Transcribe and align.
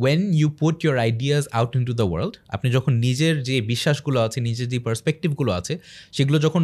When 0.00 0.20
you 0.38 0.48
put 0.60 0.76
your 0.84 0.96
ideas 1.06 1.44
out 1.58 1.72
into 1.88 1.94
the 2.00 2.06
world 2.10 2.34
আপনি 2.56 2.68
যখন 2.76 2.92
নিজের 3.06 3.34
যে 3.48 3.56
বিশ্বাসগুলো 3.72 4.18
আছে 4.26 4.38
নিজের 4.48 4.66
যে 4.72 4.78
পার্সপেক্টিভগুলো 4.86 5.50
আছে 5.60 5.74
সেগুলো 6.16 6.36
যখন 6.46 6.62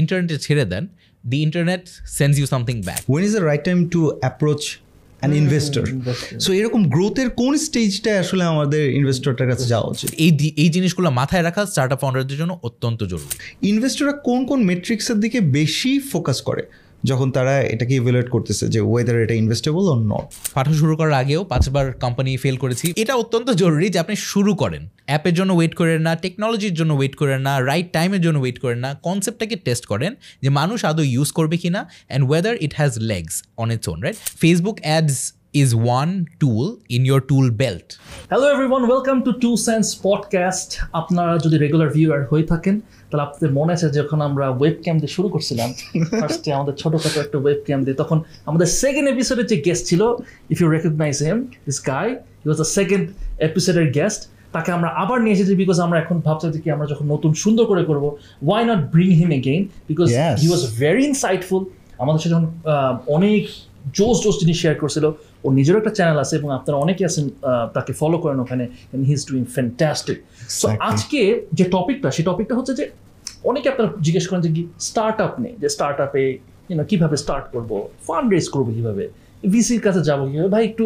ইন্টারনেটে 0.00 0.36
ছেড়ে 0.46 0.64
দেন 0.72 0.84
the 1.24 1.38
internet 1.46 1.82
sends 2.18 2.32
you 2.40 2.46
something 2.52 2.76
back 2.88 3.00
when 3.12 3.22
is 3.26 3.32
the 3.36 3.44
right 3.50 3.64
time 3.64 3.78
to 3.94 4.00
approach 4.24 4.62
an 5.20 5.30
investor 5.42 5.84
so 6.44 6.50
এরকম 6.52 6.82
গ্রোথের 6.94 7.28
কোন 7.40 7.52
স্টেজটায় 7.66 8.18
আসলে 8.18 8.44
আমাদের 8.44 8.82
ইনভেস্টরটার 8.90 9.48
কাছে 9.50 9.64
যাওয়া 9.66 9.88
উচিত? 9.88 10.08
এই 10.24 10.30
এই 10.62 10.68
জিনিসগুলো 10.68 11.08
মাথায় 11.10 11.42
রাখা 11.42 11.62
স্টার্ট 11.66 11.90
আপ 11.92 11.98
ফাউন্ডারদের 12.00 12.36
জন্য 12.36 12.52
অত্যন্ত 12.62 13.00
জরুরি। 13.02 13.34
ইনভেস্টররা 13.72 14.14
কোন 14.28 14.40
কোন 14.46 14.58
মেট্রিক্সের 14.64 15.18
দিকে 15.20 15.38
বেশি 15.58 15.92
ফোকাস 16.12 16.38
করে? 16.42 16.62
যখন 17.06 17.30
তারা 17.30 17.60
এটাকে 17.60 17.94
ইভ্যালুয়েট 17.94 18.28
করতেছে 18.28 18.68
যে 18.68 18.80
ওয়েদার 18.80 19.20
এটা 19.20 19.34
ইনভেস্টেবল 19.34 19.88
অর 19.88 19.98
নট 19.98 20.26
পাঠা 20.54 20.72
শুরু 20.72 20.96
করার 20.96 21.12
আগেও 21.12 21.44
পাঁচবার 21.44 21.92
কোম্পানি 21.92 22.36
ফেল 22.36 22.56
করেছি। 22.56 22.92
এটা 22.96 23.14
অত্যন্ত 23.14 23.50
জরুরি 23.50 23.88
যে 23.88 23.98
আপনি 23.98 24.16
শুরু 24.16 24.54
করেন। 24.54 24.88
অ্যাপের 25.06 25.34
জন্য 25.34 25.52
ওয়েট 25.52 25.74
করেন 25.74 26.02
না 26.02 26.16
টেকনোলজির 26.16 26.74
জন্য 26.74 26.92
ওয়েট 26.94 27.14
করেন 27.14 27.40
না 27.40 27.64
রাইট 27.64 27.92
টাইমের 27.92 28.20
জন্য 28.20 28.38
ওয়েট 28.38 28.58
করেন 28.58 28.78
না 28.78 28.94
কনসেপ্টটাকে 29.02 29.56
টেস্ট 29.56 29.86
করেন 29.86 30.14
যে 30.42 30.48
মানুষ 30.48 30.84
আদৌ 30.84 31.02
ইউজ 31.02 31.32
করবে 31.32 31.56
কিনা 31.56 31.90
and 32.08 32.30
whether 32.30 32.54
it 32.60 32.72
has 32.76 32.92
legs 32.98 33.42
on 33.56 33.70
its 33.70 33.88
own 33.88 34.00
right 34.02 34.16
Facebook 34.40 34.78
ads 34.82 35.32
is 35.52 35.74
one 35.74 36.24
tool 36.40 36.66
in 36.88 37.06
your 37.06 37.20
tool 37.20 37.50
belt 37.50 37.88
hello 38.28 38.46
everyone 38.52 38.82
welcome 38.82 39.22
to 39.22 39.32
two 39.32 39.56
cents 39.56 39.84
podcast 40.02 40.70
আপনারা 40.92 41.38
যদি 41.44 41.58
রেগুলার 41.58 41.90
ভিউয়ার 41.90 42.26
হয়ে 42.26 42.42
থাকেন 42.42 42.80
তাহলে 43.08 43.22
আপনাদের 43.22 43.50
মনে 43.52 43.70
আছে 43.72 43.86
যখন 43.90 44.18
আমরা 44.22 44.46
ওয়েব 44.50 44.76
ক্যাম 44.84 44.96
দিয়ে 44.98 45.12
শুরু 45.16 45.28
করছিলাম 45.28 45.68
ফার্স্টে 46.20 46.50
আমাদের 46.52 46.74
ছোটোখাটো 46.74 47.18
একটা 47.20 47.38
ওয়েব 47.38 47.60
ক্যাম 47.64 47.80
দিয়ে 47.84 47.96
তখন 47.96 48.18
আমাদের 48.46 48.68
সেকেন্ড 48.82 49.06
এপিসোডের 49.08 49.46
যে 49.46 49.56
গেস্ট 49.56 49.84
ছিল 49.86 50.02
if 50.50 50.58
you 50.60 50.68
recognize 50.70 51.16
him 51.22 51.38
this 51.66 51.78
guy 51.86 52.06
he 52.42 52.46
was 52.48 52.58
the 52.58 52.68
second 52.78 53.04
এপিসোডের 53.38 53.86
গেস্ট 53.92 54.20
তাকে 54.52 54.70
আমরা 54.72 54.88
আবার 55.02 55.18
নিয়ে 55.20 55.34
এসেছি 55.34 55.54
বিকজ 55.54 55.76
আমরা 55.80 55.98
এখন 55.98 56.16
ভাবছি 56.20 56.46
যে 56.50 56.60
কি 56.60 56.68
আমরা 56.70 56.86
যখন 56.86 57.06
নতুন 57.06 57.30
সুন্দর 57.34 57.64
করে 57.66 57.82
করব 57.84 58.04
why 58.46 58.62
not 58.64 58.80
bring 58.94 59.10
him 59.20 59.30
again 59.32 59.62
because. 59.88 60.06
He 60.42 60.46
was 60.48 60.62
very 60.78 61.02
insightful 61.04 61.62
আমাদের 61.98 62.20
সাথে 62.20 62.32
যখন 62.34 62.46
অনেক 63.06 63.42
জোস 63.94 64.16
জোস 64.24 64.36
জিনিস 64.40 64.56
শেয়ার 64.62 64.76
করছিল 64.82 65.04
ওর 65.44 65.52
নিজেরও 65.54 65.78
একটা 65.78 65.92
চ্যানেল 65.98 66.18
আছে 66.24 66.34
এবং 66.40 66.48
আপনারা 66.52 66.76
অনেকে 66.84 67.02
আছেন 67.04 67.24
তাকে 67.74 67.92
ফলো 67.92 68.16
করেন 68.18 68.38
ওখানে 68.40 68.64
he 69.08 69.12
is 69.12 69.22
doing 69.30 69.42
fantastic 69.54 70.18
so 70.60 70.66
আজকে 70.90 71.20
যে 71.52 71.64
টপিকটা 71.64 72.08
সেই 72.10 72.24
টপিকটা 72.24 72.54
হচ্ছে 72.58 72.74
যে 72.80 72.84
অনেকে 73.44 73.66
আপনারা 73.68 73.88
জিজ্ঞেস 74.00 74.24
করেন 74.28 74.40
যে 74.46 74.50
কি 74.56 74.62
স্টার্ট 74.80 75.18
আপ 75.20 75.34
নেই 75.40 75.54
যে 75.60 75.68
স্টার্ট 75.68 75.98
আপে 76.00 76.22
ইউনো 76.70 76.84
কীভাবে 76.90 77.16
স্টার্ট 77.16 77.46
করব 77.54 77.70
ফান্ড 78.06 78.26
রেজ 78.34 78.46
করব 78.48 78.68
কীভাবে 78.76 79.04
ভিসির 79.48 79.80
কাছে 79.80 80.00
যাব 80.08 80.20
কীভাবে 80.30 80.50
ভাই 80.54 80.64
একটু 80.64 80.84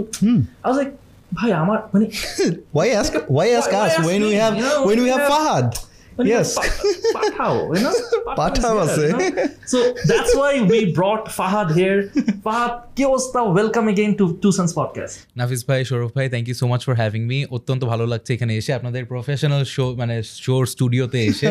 আজ 0.68 0.74
লাইক 0.78 0.90
ভাই 1.32 1.50
আমার 1.62 1.78
মানে 1.94 2.06
Why 2.76 2.88
ask? 3.00 3.12
Why 3.36 3.48
ask 3.58 3.70
Why 3.70 3.80
us 3.80 3.86
ask 3.86 4.06
when 4.08 4.20
we 4.22 4.32
me? 4.32 4.40
have 4.42 4.54
You 4.54 5.89
Yes. 6.24 6.48
you 6.56 7.80
know? 7.84 7.94
Pathao 8.40 8.76
is 8.76 8.84
আছে। 8.84 9.04
you 9.04 9.12
know? 9.12 9.70
So 9.72 9.78
that's 10.10 10.32
why 10.40 10.52
we 10.72 10.78
brought 10.98 11.24
Fahad 11.38 11.68
here. 11.80 12.00
Fahad, 12.46 12.72
কি 12.96 13.02
অবস্থা? 13.04 13.38
Welcome 13.58 13.86
again 13.94 14.12
to 14.20 14.24
Two 14.42 14.52
Sons 14.58 14.72
Podcast. 14.80 15.14
Nafis 15.40 15.62
ভাই 15.68 15.80
সৌরভ 15.90 16.10
ভাই 16.16 16.26
thank 16.32 16.46
you 16.50 16.56
so 16.60 16.66
much 16.72 16.82
for 16.86 16.94
having 17.02 17.22
me 17.30 17.38
অত্যন্ত 17.56 17.82
ভালো 17.92 18.04
লাগছে 18.12 18.30
এখানে 18.36 18.52
এসে 18.60 18.72
আপনাদের 18.78 19.02
প্রফেশনাল 19.12 19.62
শো 19.74 19.84
মানে 20.00 20.16
শোর 20.44 20.62
স্টুডিওতে 20.74 21.18
এসে 21.30 21.46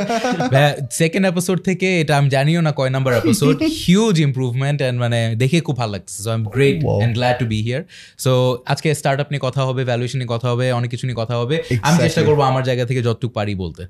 সেকেন্ড 1.01 1.25
এপিসোড 1.31 1.57
থেকে 1.69 1.87
এটা 2.01 2.13
আমি 2.19 2.29
জানিও 2.35 2.61
না 2.67 2.71
কয় 2.79 2.91
number 2.95 3.13
episode 3.21 3.55
huge 3.83 4.15
improvement 4.27 4.79
and 4.81 4.97
মানে 5.03 5.19
দেখে 5.41 5.57
খুব 5.67 5.75
ভালো 5.81 5.91
লাগছে 5.95 6.15
so 6.23 6.29
I 6.29 6.37
am 6.39 6.45
great 6.55 6.77
Wow. 6.79 6.97
And 6.99 7.13
glad 7.17 7.35
to 7.41 7.45
be 7.53 7.59
here 7.67 7.81
so 8.17 8.31
আজকে 8.65 8.87
স্টার্ট 8.95 9.19
আপ 9.23 9.29
নিয়ে 9.31 9.43
কথা 9.47 9.61
হবে 9.67 9.81
ভ্যালুয়েশন 9.89 10.17
নিয়ে 10.21 10.31
কথা 10.35 10.47
হবে 10.51 10.65
অনেক 10.79 10.89
কিছু 10.93 11.05
নিয়ে 11.07 11.19
কথা 11.21 11.35
হবে 11.41 11.55
আমি 11.87 11.97
চেষ্টা 12.05 12.21
করব 12.27 12.39
আমার 12.51 12.63
জায়গা 12.63 12.83
থেকে 12.85 13.01
যতটুকু 13.07 13.33
পারি 13.39 13.53
বলতে 13.63 13.83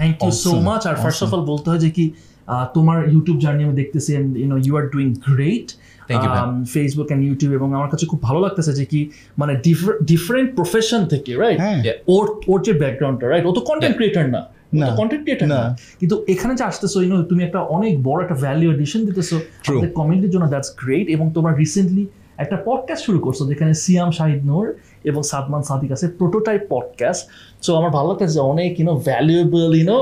Thank 0.00 0.16
you 0.22 0.32
so 0.34 0.50
Awesome, 0.50 0.64
much. 0.64 0.84
আর 0.86 0.96
ফার্স্ট 0.96 1.22
অফ 1.22 1.30
অল 1.34 1.42
বলতে 1.44 1.66
হয় 1.70 1.78
যে 1.78 1.90
কি 1.90 2.04
তোমার 2.74 2.98
ইউটিউব 3.08 3.36
জার্নি 3.38 3.62
আমি 3.64 3.76
দেখতেছি 3.76 4.10
you 4.42 4.46
know 4.46 4.56
you 4.66 4.72
are 4.76 4.86
doing 4.88 5.08
great. 5.28 5.68
Facebook 6.72 7.06
and 7.06 7.22
YouTube 7.26 7.50
এবং 7.54 7.68
আমার 7.74 7.88
কাছে 7.88 8.04
খুব 8.06 8.20
ভালো 8.22 8.40
লাগতেছে 8.40 8.72
যে 8.72 8.84
কি 8.84 9.00
মানে 9.38 9.52
ডিফারেন্ট 10.04 10.48
প্রফেশন 10.54 11.00
থেকে 11.06 11.30
রাইট 11.36 11.58
হ্যাঁ। 11.60 11.78
ওর 12.08 12.24
ওর 12.48 12.58
যে 12.62 12.72
ব্যাকগ্রাউন্ডটা 12.72 13.26
রাইট 13.28 13.44
ও 13.46 13.52
তো 13.52 13.60
কন্টেন্ট 13.60 13.94
ক্রিয়েটার 13.96 14.26
না 14.30 14.40
না। 14.74 14.86
কন্টেন্ট 14.96 15.22
ক্রিয়েটার 15.24 15.48
না। 15.48 15.60
না 15.64 15.76
কিন্তু 16.00 16.16
এখানে 16.28 16.52
যে 16.54 16.64
আসতেছো 16.64 16.98
ইউনো 17.02 17.22
তুমি 17.22 17.42
একটা 17.44 17.60
অনেক 17.76 17.92
বড় 18.02 18.18
একটা 18.22 18.36
ভ্যালু 18.44 18.66
এডিশন 18.74 19.00
দিতেছো. 19.04 19.36
আমাদের 19.68 19.92
কমিউনিটির 19.92 20.30
জন্য 20.30 20.46
দ্যাটস 20.48 20.70
গ্রেট 20.80 21.06
এবং 21.08 21.26
তোমরা 21.32 21.52
রিসেন্টলি 21.62 22.04
একটা 22.44 22.56
পডকাস্ট 22.66 23.02
শুরু 23.04 23.18
করছ 23.18 23.38
যেখানে 23.48 23.72
সিয়াম 23.74 24.10
শাহিদ 24.10 24.40
নূর 24.44 24.66
এবং 25.04 25.20
সাদমান 25.22 25.62
সাদিক 25.62 25.90
আছে 25.92 26.06
প্রোটোটাইপ 26.18 26.62
পডকাস্ট 26.68 27.22
সো 27.62 27.70
আমার 27.76 27.90
ভালো 27.90 28.08
লাগতেছে 28.08 28.32
যে 28.32 28.40
অনেক 28.40 28.70
ইউনো 28.80 28.94
ভ্যালুয়েবল 28.98 29.70
ইউনো 29.74 29.96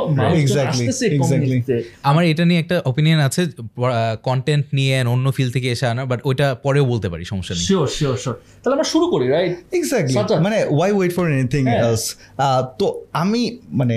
আমার 2.03 2.23
এটা 2.25 2.45
নিয়ে 2.45 2.61
একটা 2.61 2.77
অপিনিয়ন 2.85 3.21
আছে 3.21 3.43
কন্টেন্ট 4.23 4.65
নিয়ে 4.73 5.05
অন্য 5.05 5.27
ফিল্ড 5.31 5.53
থেকে 5.53 5.69
এসে 5.71 5.87
আনা 5.87 6.03
বাট 6.05 6.21
ওইটা 6.25 6.55
পরেও 6.63 6.85
বলতে 6.85 7.09
পারি 7.09 7.25
সমস্যা 7.25 7.55
নেই। 7.55 7.65
শিওর 7.69 7.87
শিওর 7.87 8.17
শিওর 8.17 8.35
তাহলে 8.63 8.75
আমরা 8.75 8.85
শুরু 8.85 9.07
করি 9.11 9.27
রাইট 9.29 9.53
এক্স্যাক্টলি 9.73 10.15
মানে 10.41 10.59
ওয়াই 10.71 10.91
ওয়েট 10.93 11.13
ফর 11.13 11.25
এনিথিং 11.33 11.63
হ্যাঁ। 11.67 11.81
এলস 11.83 12.03
তো 12.79 12.87
আমি 13.13 13.41
মানে 13.71 13.97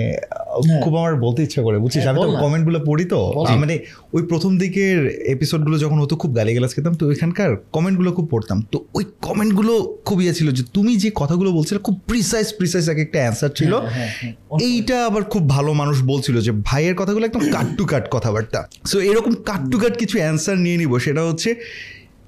খুব 0.84 0.92
আমার 0.96 1.16
বলতে 1.16 1.40
ইচ্ছা 1.42 1.62
করে 1.62 1.78
বুঝছিস? 1.78 2.02
হ্যাঁ, 2.02 2.12
আমি 2.12 2.18
তো 2.20 2.28
বল 2.28 2.34
না। 2.34 2.40
কমেন্টগুলো 2.40 2.78
পড়ি 2.86 3.04
তো। 3.04 3.20
মানে 3.58 3.74
ওই 4.12 4.22
প্রথম 4.22 4.52
দিকের 4.58 4.98
এপিসোডগুলো 5.26 5.78
যখন 5.78 5.98
হতো 6.00 6.14
খুব 6.16 6.30
গালিগালাজ 6.34 6.72
খেতাম 6.74 6.94
তো 6.94 7.04
ওইখানকার 7.06 7.56
কমেন্টগুলো 7.72 8.10
খুব 8.12 8.26
পড়তাম। 8.30 8.58
তো 8.72 8.76
ওই 8.94 9.04
কমেন্টগুলো 9.22 9.72
খুব 10.04 10.20
ইয়ে 10.20 10.34
ছিল 10.34 10.48
যে 10.50 10.62
তুমি 10.72 10.96
যে 10.96 11.10
কথাগুলো 11.14 11.52
বলছিলে 11.52 11.78
খুব 11.78 11.96
প্রিসাইজ 12.06 12.46
প্রিসাইজ 12.58 12.84
এক 12.90 12.98
একটা 12.98 13.18
অ্যান্সার 13.18 13.51
ছিল 13.52 13.72
হ্যাঁ, 13.86 14.10
হ্যাঁ। 14.12 14.32
এইটা 14.66 14.96
আবার 15.08 15.22
খুব 15.32 15.42
ভালো 15.48 15.70
মানুষ 15.72 15.96
বলছিল 16.02 16.36
যে 16.40 16.52
ভাইয়ের 16.68 16.96
কথাগুলো 17.00 17.24
একদম 17.26 17.44
কাট 17.52 17.68
টু 17.78 17.84
কাট 17.84 18.04
কথাবার্তা 18.10 18.60
সো 18.90 18.96
এরকম 19.02 19.32
কাট 19.48 19.62
টু 19.70 19.76
কাট 19.78 19.94
কিছু 19.96 20.16
অ্যান্সার 20.18 20.56
নিয়ে 20.58 20.76
নিব 20.76 20.92
সেটা 20.98 21.22
হচ্ছে 21.28 21.50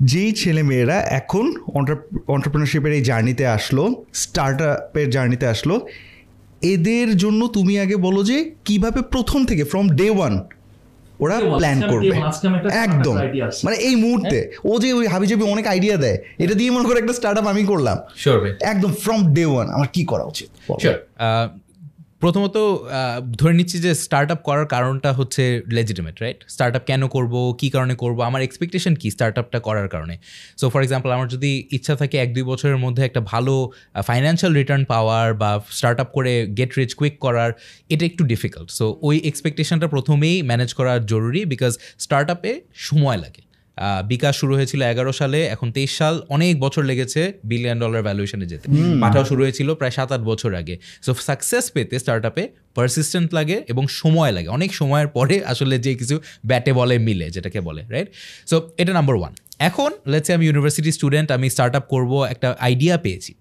যেই 0.05 0.31
ছেলে 0.33 0.63
মেয়েরা 0.63 0.97
এখন 1.11 1.45
অন্টারপ্রিনারশিপের 2.29 2.93
এই 2.93 3.03
জার্নিতে 3.03 3.45
আসলো 3.49 3.85
স্টার্ট 4.15 4.59
আপের 4.69 5.09
জার্নিতে 5.11 5.47
আসলো 5.47 5.75
এদের 6.67 7.09
জন্য 7.17 7.41
তুমি 7.49 7.75
আগে 7.79 7.97
বলো 7.97 8.21
যে 8.25 8.37
কীভাবে 8.65 9.01
প্রথম 9.13 9.41
থেকে 9.45 9.63
ফ্রম 9.65 9.87
ডে 9.91 10.07
ওয়ান 10.11 10.35
ওরা 11.21 11.41
প্ল্যান 11.59 11.81
করবে। 11.91 12.17
একদম। 12.87 13.17
মানে 13.65 13.77
এই 13.77 13.97
মুহূর্তে 13.97 14.51
ও 14.65 14.79
যে 14.81 14.93
ওই 14.93 15.07
হাবিজাবি 15.07 15.43
অনেক 15.43 15.67
আইডিয়া 15.67 15.97
দেয় 15.97 16.19
এটা 16.39 16.55
দিয়ে 16.55 16.71
মনে 16.71 16.85
করে 16.89 16.99
একটা 17.01 17.13
স্টার্ট 17.13 17.39
আপ 17.39 17.47
আমি 17.47 17.65
করলাম। 17.65 17.99
একদম 18.61 18.93
ফ্রম 18.93 19.33
ডে 19.35 19.45
ওয়ান 19.45 19.67
আমার 19.71 19.89
কি 19.93 20.05
করা 20.05 20.25
উচিত? 20.25 20.49
প্রথমত 22.23 22.57
ধরে 23.41 23.55
নিচ্ছি 23.59 23.77
যে 23.85 23.91
স্টার্ট 24.05 24.29
আপ 24.35 24.41
করার 24.49 24.67
কারণটা 24.75 25.11
হচ্ছে 25.19 25.43
লেজিটিমেট 25.77 26.17
রাইট 26.23 26.39
স্টার্ট 26.55 26.75
আপ 26.79 26.85
কেন 26.91 27.03
করব? 27.15 27.35
কী 27.61 27.69
কারণে 27.75 27.95
করব? 28.03 28.19
আমার 28.29 28.41
এক্সপেকটেশন 28.47 28.93
কী 29.01 29.09
স্টার্ট 29.15 29.37
আপটা 29.43 29.59
করার 29.69 29.89
কারণে? 29.95 30.15
সো 30.61 30.67
ফর 30.73 30.81
এক্সাম্পল 30.87 31.11
আমার 31.17 31.29
যদি 31.35 31.51
ইচ্ছা 31.77 31.95
থাকে 32.01 32.17
এক 32.25 32.31
দুই 32.37 32.45
বছরের 32.51 32.79
মধ্যে 32.85 33.03
একটা 33.09 33.21
ভালো 33.33 33.55
ফাইন্যান্সিয়াল 34.09 34.53
রিটার্ন 34.61 34.83
পাওয়ার 34.93 35.27
বা 35.43 35.51
স্টার্ট 35.79 35.99
আপ 36.03 36.09
করে 36.17 36.33
গেট 36.59 36.73
রিচ 36.79 36.93
কুইক 37.01 37.15
করার, 37.25 37.51
এটা 37.93 38.05
একটু 38.11 38.23
ডিফিকাল্ট 38.33 38.69
সো 38.79 38.85
ওই 39.09 39.17
এক্সপেকটেশনটা 39.31 39.87
প্রথমেই 39.95 40.37
ম্যানেজ 40.51 40.71
করা 40.79 40.93
জরুরি 41.13 41.41
বিকজ 41.53 41.73
স্টার্ট 42.05 42.29
আপে 42.35 42.53
সময় 42.87 43.19
লাগে। 43.25 43.43
বিকাশ 44.13 44.35
শুরু 44.41 44.53
হয়েছিল 44.59 44.81
এগারো 44.93 45.13
সালে 45.21 45.39
এখন 45.55 45.69
তেইশ 45.77 45.93
সাল। 46.01 46.15
অনেক 46.37 46.55
বছর 46.65 46.83
লেগেছে 46.91 47.21
বিলিয়ন 47.51 47.79
ডলার 47.83 48.03
ভ্যালুয়েশনে 48.07 48.47
যেতে। 48.53 48.67
পাঠাও 49.03 49.25
শুরু 49.31 49.41
হয়েছিল 49.45 49.69
প্রায় 49.81 49.95
সাত 49.99 50.11
আট 50.17 50.23
বছর 50.31 50.51
আগে। 50.61 50.75
সো 51.07 51.11
সাকসেস 51.29 51.65
পেতে 51.75 51.95
স্টার্ট 52.03 52.25
আপে 52.31 52.45
পারসিস্টেন্ট 52.77 53.29
লাগে 53.39 53.57
এবং 53.73 53.85
সময় 54.01 54.33
লাগে। 54.37 54.49
অনেক 54.59 54.71
সময়ের 54.81 55.09
পরে 55.17 55.37
আসলে 55.53 55.75
যে 55.85 55.93
কিছু 56.01 56.17
ব্যাটে 56.51 56.73
বলে 56.79 56.95
মিলে 57.07 57.27
যেটাকে 57.35 57.59
বলে 57.69 57.83
রাইট 57.95 58.09
সো 58.51 58.57
এটা 58.83 58.93
নাম্বার 58.99 59.17
ওয়ান 59.21 59.33
এখন 59.69 59.91
লেটসে 60.13 60.33
আমি 60.37 60.45
ইউনিভার্সিটি 60.49 60.91
স্টুডেন্ট 60.97 61.29
আমি 61.37 61.47
স্টার্ট 61.55 61.75
আপ 61.79 61.85
করব 61.95 62.13
একটা 62.33 62.49
আইডিয়া 62.67 62.97
পেয়েছি। 63.07 63.33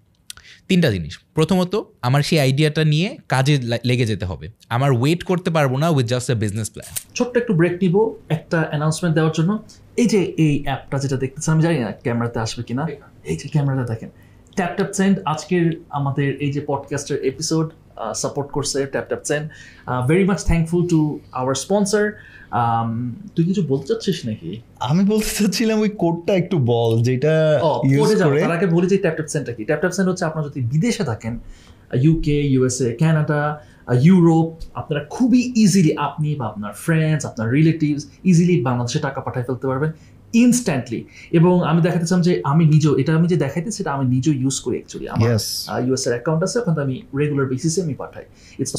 তিনটা 0.68 0.88
জিনিস। 0.94 1.14
প্রথমত 1.36 1.74
আমার 2.06 2.22
সেই 2.28 2.38
আইডিয়াটা 2.46 2.82
নিয়ে 2.92 3.08
কাজে 3.32 3.54
লেগে 3.88 4.06
যেতে 4.10 4.24
হবে। 4.30 4.46
আমার 4.76 4.90
ওয়েট 5.00 5.20
করতে 5.30 5.50
পারব 5.56 5.72
না 5.82 5.86
with 5.96 6.06
just 6.12 6.26
a 6.32 6.36
business 6.44 6.68
plan 6.74 6.90
ছোট্ট 7.16 7.32
একটু 7.42 7.52
ব্রেক 7.60 7.74
নিব 7.82 7.96
একটা 8.36 8.58
অ্যানাউন্সমেন্ট 8.70 9.14
দেওয়ার 9.18 9.34
জন্য। 9.38 9.50
এই 9.96 10.06
যে 10.06 10.18
এই 10.18 10.62
অ্যাপটা 10.64 10.98
যেটা 10.98 11.16
দেখতেছেন 11.16 11.54
আমি 11.54 11.62
জানি 11.62 11.78
না 11.78 11.92
ক্যামেরাতে 12.02 12.38
আসবে 12.40 12.62
কিনা। 12.62 12.86
এই 13.24 13.36
যে 13.36 13.48
ক্যামেরাটা 13.48 13.92
দেখেন। 13.92 14.10
ট্যাপ 14.56 14.72
ট্যাপ 14.76 14.92
সেন্ড 14.92 15.18
আজকের 15.24 15.80
আমাদের 15.90 16.36
এই 16.40 16.52
যে 16.52 16.60
পডকাস্টের 16.66 17.24
এপিসোড 17.24 17.70
সাপোর্ট 18.14 18.50
করছে 18.50 18.86
Tap 18.86 19.06
Tap 19.06 19.22
Send 19.24 19.48
very 20.08 20.24
much 20.24 20.44
thankful 20.44 20.86
to 20.88 21.20
our 21.32 21.54
sponsor 21.54 22.12
তুই 23.36 23.44
কিছু 23.44 23.62
বলতে 23.68 23.86
চাচ্ছিস 23.86 24.26
নাকি? 24.26 24.60
আমি 24.80 25.04
বলতে 25.04 25.44
চাচ্ছিলাম 25.44 25.80
ওই 25.80 25.88
কোডটা 25.88 26.34
একটু 26.34 26.58
বল 26.58 27.02
যেটা 27.02 27.60
ও 27.62 27.82
ইউজ 27.86 28.22
করে 28.22 28.40
তার 28.40 28.52
আগে 28.52 28.66
বলি 28.66 28.86
যে 28.86 28.98
ট্যাপ 28.98 29.14
ট্যাপ 29.14 29.28
সেন্টটা 29.28 29.52
কি? 29.52 29.64
ট্যাপ 29.64 29.80
ট্যাপ 29.80 29.92
সেন্ট 29.92 30.10
হচ্ছে 30.10 30.24
আপনারা 30.24 30.48
যদি 30.48 30.60
বিদেশে 30.60 31.04
থাকেন 31.04 31.38
ইউকে 31.94 32.42
ইউএসএ 32.42 32.96
কানাডা 32.96 33.60
ইউরোপ 34.06 34.46
আপনারা 34.74 35.02
খুবই 35.04 35.40
ইজিলি 35.56 35.92
আপনি 35.98 36.28
বা 36.34 36.44
আপনার 36.46 36.72
ফ্রেন্ডস 36.84 37.22
আপনার 37.26 37.46
রিলেটিভস 37.52 38.02
ইজিলি 38.24 38.56
বাংলাদেশে 38.60 38.98
টাকা 38.98 39.20
পাঠিয়ে 39.20 39.46
ফেলতে 39.46 39.66
পারবেন 39.66 39.92
ইনস্ট্যান্টলি 40.34 41.00
এবং 41.32 41.54
আমি 41.64 41.80
দেখাতে 41.82 42.06
চাম 42.06 42.20
যে 42.22 42.32
আমি 42.44 42.64
নিজেও 42.66 42.92
এটা 42.98 43.12
আমি 43.18 43.26
যে 43.28 43.36
দেখাইতে 43.36 43.70
সেটা 43.70 43.90
আমি 43.92 44.04
নিজেও 44.06 44.34
ইউজ 44.34 44.56
করি 44.60 44.76
অ্যাকচুয়ালি 44.76 45.06
আমার 45.08 45.26
ইউএস 45.86 46.04
এর 46.06 46.12
অ্যাকাউন্ট 46.12 46.40
আছে 46.42 46.56
ওখানে 46.58 46.80
আমি 46.82 47.02
রেগুলার 47.18 47.46
বেসিসে 47.46 47.80
আমি 47.82 47.94
পাঠাই। 47.94 48.24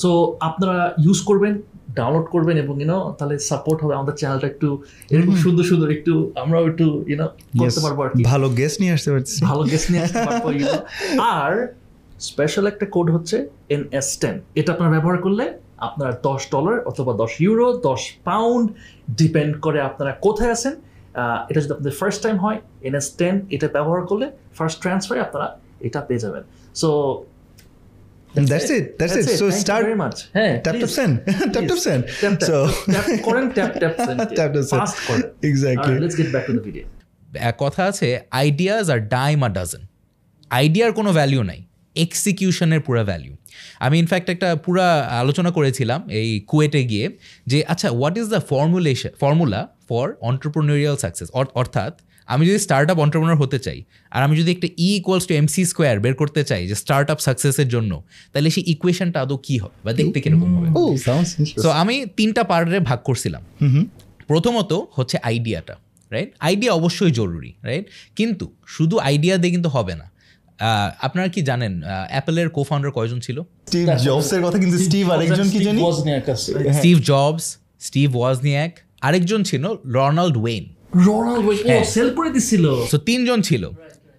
সো 0.03 0.37
আপনারা 0.39 0.77
ইউজ 1.05 1.19
করবেন 1.21 1.53
ডাউনলোড 1.95 2.27
করবেন 2.29 2.55
এবং 2.57 2.81
ইউনো 2.81 2.99
তাহলে 3.19 3.35
সাপোর্ট 3.39 3.79
হবে 3.83 3.93
আমাদের 3.95 4.15
চ্যানেলটা 4.15 4.47
একটু 4.47 4.67
এরকম 5.09 5.35
সুন্দর 5.35 5.63
সুন্দর 5.63 5.87
একটু 5.91 6.13
আমরাও 6.35 6.63
একটু 6.67 6.85
ইউনো 7.07 7.27
করতে 7.59 7.79
পারব 7.79 7.97
আর 8.01 8.09
কি। 8.09 8.21
ভালো 8.23 8.47
গেস্ট 8.49 8.77
নিয়ে 8.81 8.93
আসতে 8.93 9.09
পারছি। 9.11 9.37
ভালো 9.43 9.63
গেস্ট 9.63 9.87
নিয়ে 9.91 10.03
আসতে 10.03 10.19
পারব 10.27 10.43
আর 11.35 11.53
স্পেশাল 12.19 12.65
একটা 12.67 12.85
কোড 12.95 13.07
হচ্ছে 13.09 13.37
এন 13.69 13.81
এস 13.99 14.09
টেন 14.21 14.35
এটা 14.55 14.69
আপনারা 14.73 14.91
ব্যবহার 14.95 15.17
করলে 15.25 15.45
আপনার 15.77 16.11
দশ 16.23 16.41
ডলার 16.51 16.75
অথবা 16.85 17.11
দশ 17.13 17.31
ইউরো 17.45 17.67
দশ 17.89 18.01
পাউন্ড 18.23 18.65
ডিপেন্ড 19.17 19.53
করে 19.61 19.79
আপনারা 19.89 20.11
কোথায় 20.25 20.51
আছেন 20.51 20.73
এটা 21.49 21.59
যদি 21.61 21.71
আপনাদের 21.73 21.95
ফার্স্ট 22.01 22.19
টাইম 22.23 22.35
হয় 22.45 22.57
এন 22.81 22.93
এস 22.95 23.07
টেন 23.19 23.35
এটা 23.55 23.67
ব্যবহার 23.67 24.01
করলে 24.09 24.25
ফার্স্ট 24.57 24.77
ট্রান্সফারে 24.83 25.21
আপনারা 25.27 25.47
এটা 25.81 25.99
পেয়ে 26.07 26.21
যাবেন 26.25 26.43
so 26.75 26.89
And 28.37 28.47
that's 28.47 28.69
it. 28.69 28.99
That's, 28.99 29.15
it. 29.15 29.25
So 29.39 29.45
start 29.63 29.83
very 29.85 29.97
much 30.03 30.15
হ্যাঁ 30.37 30.53
tap 30.65 30.75
tap 30.81 30.91
send. 30.97 31.13
tap 31.53 31.63
tap 31.69 31.79
send. 31.87 32.01
Tap, 32.21 32.33
tap, 32.33 32.47
So 32.49 32.57
tap 32.93 33.05
করেন 33.27 33.45
tap 33.57 33.71
tap 33.81 33.93
Tap, 33.99 34.29
tap, 34.39 34.51
send. 34.61 34.79
Fast 34.81 34.97
করেন 35.07 35.23
exactly. 35.49 35.93
Let's 36.01 36.15
get 36.19 36.29
back 36.35 36.43
to 36.47 36.53
the 36.57 36.63
video 36.67 36.85
এক 37.49 37.55
কথা 37.63 37.81
আছে 37.91 38.07
ideas 38.41 38.85
আর 38.93 38.99
dime 39.17 39.37
আর 39.45 39.51
dozen 39.57 39.81
আইডিয়ার 40.51 40.91
কোনো 40.99 41.09
value 41.19 41.41
নাই 41.43 41.59
এক্সিকিউশনের 41.95 42.81
পুরো 42.85 43.03
ভ্যালিউ 43.05 43.33
আমি 43.79 43.95
ইনফ্যাক্ট 43.99 44.27
একটা 44.29 44.55
পুরা 44.55 44.87
আলোচনা 45.23 45.51
করেছিলাম 45.51 45.99
এই 46.19 46.29
কুয়েটে 46.47 46.81
গিয়ে 46.83 47.05
যে 47.47 47.57
আচ্ছা 47.67 47.87
what 47.89 48.15
is 48.17 48.27
the 48.29 48.41
formulation 48.51 49.11
formula 49.19 49.61
for 49.89 50.05
entrepreneurial 50.21 50.95
success 50.97 51.27
অর্থাৎ 51.61 51.93
আমি 52.27 52.43
যদি 52.47 52.59
স্টার্ট 52.59 52.87
আপ 52.91 52.97
অন্টারপ্রনার 52.99 53.37
হতে 53.43 53.59
চাই 53.59 53.79
আর 54.11 54.21
আমি 54.23 54.35
যদি 54.39 54.49
একটা 54.51 54.67
E 54.77 54.89
equals 54.99 55.25
to 55.29 55.33
m c 55.33 55.61
square 55.65 55.95
বের 55.99 56.15
করতে 56.21 56.43
চাই 56.43 56.67
যে 56.69 56.75
স্টার্ট 56.75 57.07
আপ 57.11 57.19
সাকসেসের 57.19 57.67
জন্য 57.67 57.91
তাহলে 58.33 58.49
সেই 58.49 58.63
ইকুয়েশনটা 58.73 59.21
আদৌ 59.21 59.37
কী 59.37 59.55
হবে 59.59 59.77
বা 59.85 59.91
দেখতে 59.93 60.19
কীরকম 60.23 60.49
হবে? 60.55 60.67
সো 61.63 61.69
আমি 61.69 61.95
তিনটা 62.17 62.43
পার্টে 62.43 62.79
ভাগ 62.79 62.99
করছিলাম। 63.03 63.43
প্রথমত 64.27 64.71
হচ্ছে 64.91 65.17
আইডিয়াটা 65.29 65.75
রাইট 66.11 66.29
আইডিয়া 66.39 66.73
অবশ্যই 66.73 67.11
জরুরি 67.11 67.51
রাইট 67.63 67.85
কিন্তু 68.15 68.45
শুধু 68.67 68.97
আইডিয়া 68.99 69.37
দিয়ে 69.37 69.51
কিন্তু 69.51 69.69
হবে 69.69 69.95
না। 69.95 70.05
আপনারা 71.01 71.27
কি 71.27 71.41
জানেন 71.41 71.73
অ্যাপেলের 72.09 72.49
কো 72.49 72.61
ফাউন্ডার 72.63 72.91
কয়জন 72.91 73.19
ছিল? 73.19 73.37
স্টিভ 73.67 73.87
জবসের 74.05 74.41
কথা 74.45 74.57
কিন্তু 74.63 74.77
স্টিভ 74.77 75.05
আরেকজন 75.11 75.47
কি 75.53 75.59
জানি? 75.67 75.81
স্টিভ 76.79 76.97
জবস 77.11 77.57
স্টিভ 77.87 78.07
ওয়াজনিয়াক 78.17 78.71
আরেকজন 79.01 79.43
ছিল 79.43 79.63
রনাল্ড 79.85 80.37
ওয়েন 80.37 80.63
রোনাল্ড 81.07 81.45
ও 81.71 81.83
সেল 81.93 82.09
করে 82.17 82.29
দিছিল। 82.29 82.65
সো 82.91 82.97
তিনজন 82.97 83.39
ছিল। 83.41 83.63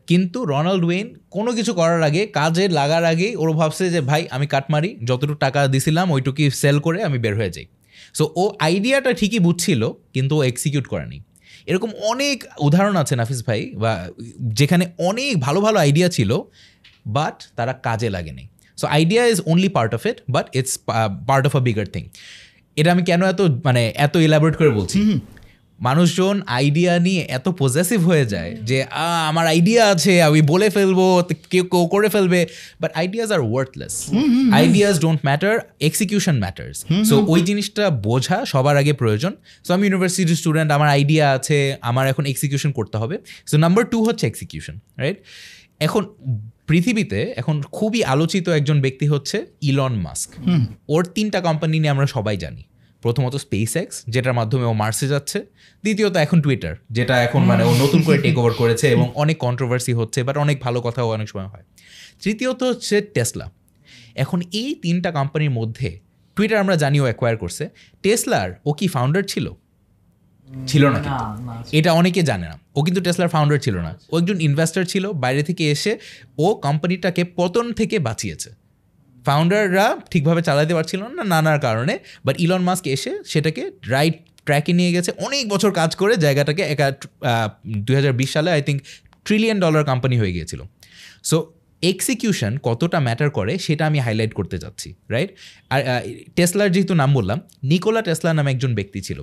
কিন্তু 0.06 0.38
রনাল্ড 0.44 0.84
ওয়েন 0.84 1.06
কোনো 1.30 1.50
কিছু 1.52 1.72
করার 1.74 2.02
আগে 2.02 2.22
কাজে 2.38 2.68
লাগার 2.68 3.04
আগেই 3.04 3.32
ওর 3.36 3.52
ভাবছে 3.52 3.84
যে 3.90 4.00
ভাই 4.00 4.22
আমি 4.30 4.46
কাট 4.46 4.66
মারি 4.70 4.90
যতটুকু 5.08 5.34
টাকা 5.34 5.60
দিছিলাম 5.66 6.06
ওইটুকুই 6.10 6.50
সেল 6.50 6.76
করে 6.78 6.98
আমি 7.02 7.18
বের 7.18 7.34
হয়ে 7.36 7.50
যাই। 7.50 7.66
সো 8.14 8.24
ও 8.36 8.44
আইডিয়াটা 8.58 9.12
ঠিকই 9.12 9.38
বুঝছিল 9.38 9.82
কিন্তু 10.14 10.34
ও 10.38 10.42
এক্সিকিউট 10.42 10.86
করেনি। 10.86 11.18
এরকম 11.70 11.90
অনেক 12.12 12.36
উদাহরণ 12.66 12.96
আছে 13.02 13.14
নাফিস 13.20 13.40
ভাই, 13.48 13.60
বা 13.82 13.92
যেখানে 14.60 14.84
অনেক 15.08 15.32
ভালো 15.46 15.58
ভালো 15.66 15.76
আইডিয়া 15.84 16.08
ছিল 16.16 16.30
বাট 17.16 17.36
তারা 17.58 17.72
কাজে 17.86 18.08
লাগেনি। 18.16 18.44
So 18.80 18.86
idea 18.96 19.22
is 19.32 19.38
only 19.52 19.70
part 19.76 19.92
of 19.98 20.02
it 20.10 20.16
but 20.34 20.46
it's 20.58 20.74
part 21.28 21.44
of 21.48 21.52
a 21.60 21.62
bigger 21.68 21.86
thing 21.94 22.04
এটা 22.76 22.88
আমি 22.94 23.02
কেন 23.08 23.20
এত 23.32 23.40
মানে 23.66 23.82
এত 24.06 24.14
ইলাবোরেট 24.28 24.54
করে 24.60 24.70
বলছি? 24.78 24.96
মানুষজন 25.80 26.36
আইডিয়া 26.58 26.92
নিয়ে 27.06 27.22
এত 27.38 27.46
পজেসিভ 27.60 28.00
হয়ে 28.08 28.26
যায় 28.34 28.52
যে 28.68 28.78
আমার 29.30 29.46
আইডিয়া 29.54 29.82
আছে 29.94 30.12
আমি 30.28 30.40
বলে 30.52 30.68
ফেলব 30.76 31.00
কেউ 31.52 31.64
কেউ 31.72 31.84
করে 31.94 32.08
ফেলবে। 32.14 32.40
But 32.82 32.90
ideas 33.02 33.28
are 33.36 33.42
worthless 33.50 33.94
ideas 34.58 34.94
don't 35.04 35.20
matter 35.28 35.54
execution 35.88 36.36
matters 36.44 36.78
so 37.08 37.14
ওই 37.32 37.40
জিনিসটা 37.48 37.84
বোঝা 38.08 38.38
সবার 38.52 38.74
আগে 38.82 38.92
প্রয়োজন। 39.02 39.32
সো 39.66 39.70
আমি 39.76 39.84
ইউনিভার্সিটির 39.86 40.38
স্টুডেন্ট 40.40 40.70
আমার 40.76 40.88
আইডিয়া 40.96 41.24
আছে 41.36 41.58
আমার 41.90 42.04
এখন 42.12 42.24
এক্সিকিউশন 42.32 42.70
করতে 42.78 42.96
হবে। 43.02 43.16
সো 43.50 43.54
নাম্বার 43.64 43.82
টু 43.92 43.98
হচ্ছে 44.06 44.24
এক্সিকিউশন 44.30 44.76
রাইট 45.02 45.18
এখন 45.86 46.02
পৃথিবীতে 46.68 47.20
এখন 47.40 47.56
খুবই 47.76 48.00
আলোচিত 48.14 48.46
একজন 48.58 48.78
ব্যক্তি 48.84 49.06
হচ্ছে 49.12 49.36
ইলন 49.70 49.94
মাস্ক 50.04 50.30
ওর 50.94 51.02
তিনটা 51.16 51.38
কোম্পানি 51.48 51.76
নিয়ে 51.80 51.92
আমরা 51.94 52.06
সবাই 52.16 52.36
জানি। 52.44 52.62
প্রথমত 53.02 53.36
স্পেস 53.36 53.76
এক্স 53.76 54.02
যেটার 54.08 54.32
মাধ্যমে 54.32 54.64
ও 54.64 54.72
মার্সে 54.72 55.08
যাচ্ছে। 55.08 55.38
দ্বিতীয়ত 55.84 56.16
এখন 56.16 56.40
টুইটার 56.40 56.74
যেটা 56.90 57.22
এখন 57.22 57.44
মানে 57.44 57.64
ও 57.64 57.74
নতুন 57.74 58.02
করে 58.02 58.18
টেক 58.18 58.38
ওভার 58.38 58.52
করেছে 58.52 58.90
এবং 58.90 59.12
অনেক 59.14 59.36
কন্ট্রোভার্সি 59.38 59.92
হচ্ছে 59.92 60.22
বাট 60.22 60.36
অনেক 60.36 60.60
ভালো 60.60 60.80
কথাও 60.80 61.10
অনেক 61.10 61.28
সময় 61.28 61.46
হয়। 61.46 61.62
তৃতীয়ত 62.22 62.62
হচ্ছে 62.62 63.00
টেসলা 63.00 63.50
এখন 64.14 64.40
এই 64.52 64.74
তিনটা 64.74 65.10
কোম্পানির 65.10 65.50
মধ্যে 65.50 65.98
টুইটার 66.36 66.58
আমরা 66.58 66.76
জানিও 66.76 67.02
অ্যাকোয়ার 67.02 67.36
করছে। 67.36 67.68
টেসলার 68.02 68.50
ও 68.64 68.72
কি 68.72 68.88
ফাউন্ডার 68.88 69.22
ছিল? 69.22 69.54
ছিল 70.66 70.88
না 70.88 70.98
কিন্তু। 70.98 71.76
এটা 71.76 71.92
অনেকে 71.92 72.22
জানে 72.22 72.46
না। 72.48 72.58
ও 72.76 72.82
কিন্তু 72.82 73.00
টেসলার 73.00 73.28
ফাউন্ডার 73.28 73.58
ছিল 73.58 73.76
না। 73.76 73.98
ও 74.12 74.18
একজন 74.18 74.40
ইনভেস্টর 74.40 74.84
ছিল 74.84 75.12
বাইরে 75.12 75.42
থেকে 75.42 75.70
এসে 75.70 75.98
ও 76.38 76.54
কোম্পানিটাকে 76.54 77.24
পতন 77.36 77.72
থেকে 77.72 77.98
বাঁচিয়েছে। 77.98 78.65
ফাউন্ডাররা 79.26 79.86
ঠিকভাবে 80.12 80.40
চালাতে 80.48 80.72
পারছিল 80.76 81.00
না 81.16 81.22
নানার 81.32 81.58
কারণে 81.66 81.94
বাট 82.26 82.36
ইলন 82.44 82.62
মাস্ক 82.68 82.84
এসে 82.96 83.12
সেটাকে 83.32 83.62
রাইট 83.94 84.16
ট্র্যাকে 84.46 84.72
নিয়ে 84.78 84.92
গেছে। 84.96 85.10
অনেক 85.26 85.44
বছর 85.52 85.70
কাজ 85.80 85.90
করে 86.00 86.14
জায়গাটাকে 86.24 86.62
একা 86.72 86.86
দুই 87.86 87.94
হাজার 87.98 88.14
বিশ 88.20 88.30
সালে 88.36 88.50
I 88.56 88.62
think 88.68 88.78
trillion 89.26 89.58
dollar 89.64 89.82
company 89.90 90.16
হয়ে 90.22 90.32
গিয়েছিল। 90.36 90.60
সো 91.30 91.36
এক্সিকিউশন 91.82 92.52
কতটা 92.68 92.98
ম্যাটার 93.06 93.30
করে 93.38 93.52
সেটা 93.66 93.84
আমি 93.90 93.98
হাইলাইট 94.06 94.32
করতে 94.38 94.56
যাচ্ছি 94.62 94.88
রাইট 95.14 95.30
আর 95.72 95.80
টেসলার 96.36 96.68
যেহেতু 96.74 96.94
নাম 97.02 97.10
বললাম 97.18 97.38
নিকোলা 97.70 98.02
টেসলা 98.06 98.30
নামে 98.38 98.50
একজন 98.54 98.72
ব্যক্তি 98.78 99.00
ছিল, 99.06 99.18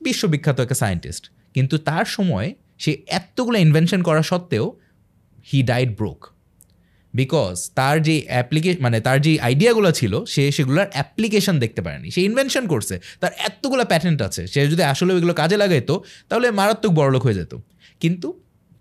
বিশ্ববিখ্যাত 0.00 0.58
একটা 0.64 0.76
সায়েন্টিস্ট 0.82 1.24
কিন্তু 1.54 1.76
তার 1.88 2.06
সময় 2.16 2.48
সে 2.82 2.92
এতগুলো 3.18 3.56
ইনভেনশন 3.66 4.00
করা 4.08 4.22
সত্ত্বেও 4.30 4.66
হি 5.48 5.58
ডাইড 5.70 5.90
ব্রোক 5.98 6.20
বিকজ 7.20 7.54
তার 7.78 7.96
যে 8.06 8.16
অ্যাপ্লিকেশন 8.32 8.80
মানে 8.86 8.98
তার 9.06 9.18
যে 9.26 9.32
আইডিয়াগুলো 9.48 9.90
ছিল, 10.00 10.12
সে 10.34 10.42
সেগুলোর 10.56 10.88
অ্যাপ্লিকেশন 10.96 11.54
দেখতে 11.64 11.80
পারেনি। 11.86 12.08
সে 12.14 12.20
ইনভেনশন 12.28 12.64
করছে। 12.72 12.94
তার 13.20 13.32
এতগুলো 13.48 13.82
প্যাটেন্ট 13.92 14.20
আছে। 14.28 14.42
সে 14.52 14.60
যদি 14.72 14.82
আসলে 14.92 15.10
ওইগুলো 15.16 15.34
কাজে 15.40 15.56
লাগাইতো, 15.62 15.94
তাহলে 16.28 16.46
মারাত্মক 16.58 16.92
বড়লোক 17.00 17.22
হয়ে 17.26 17.36
যেত। 17.40 17.52
কিন্তু 18.02 18.28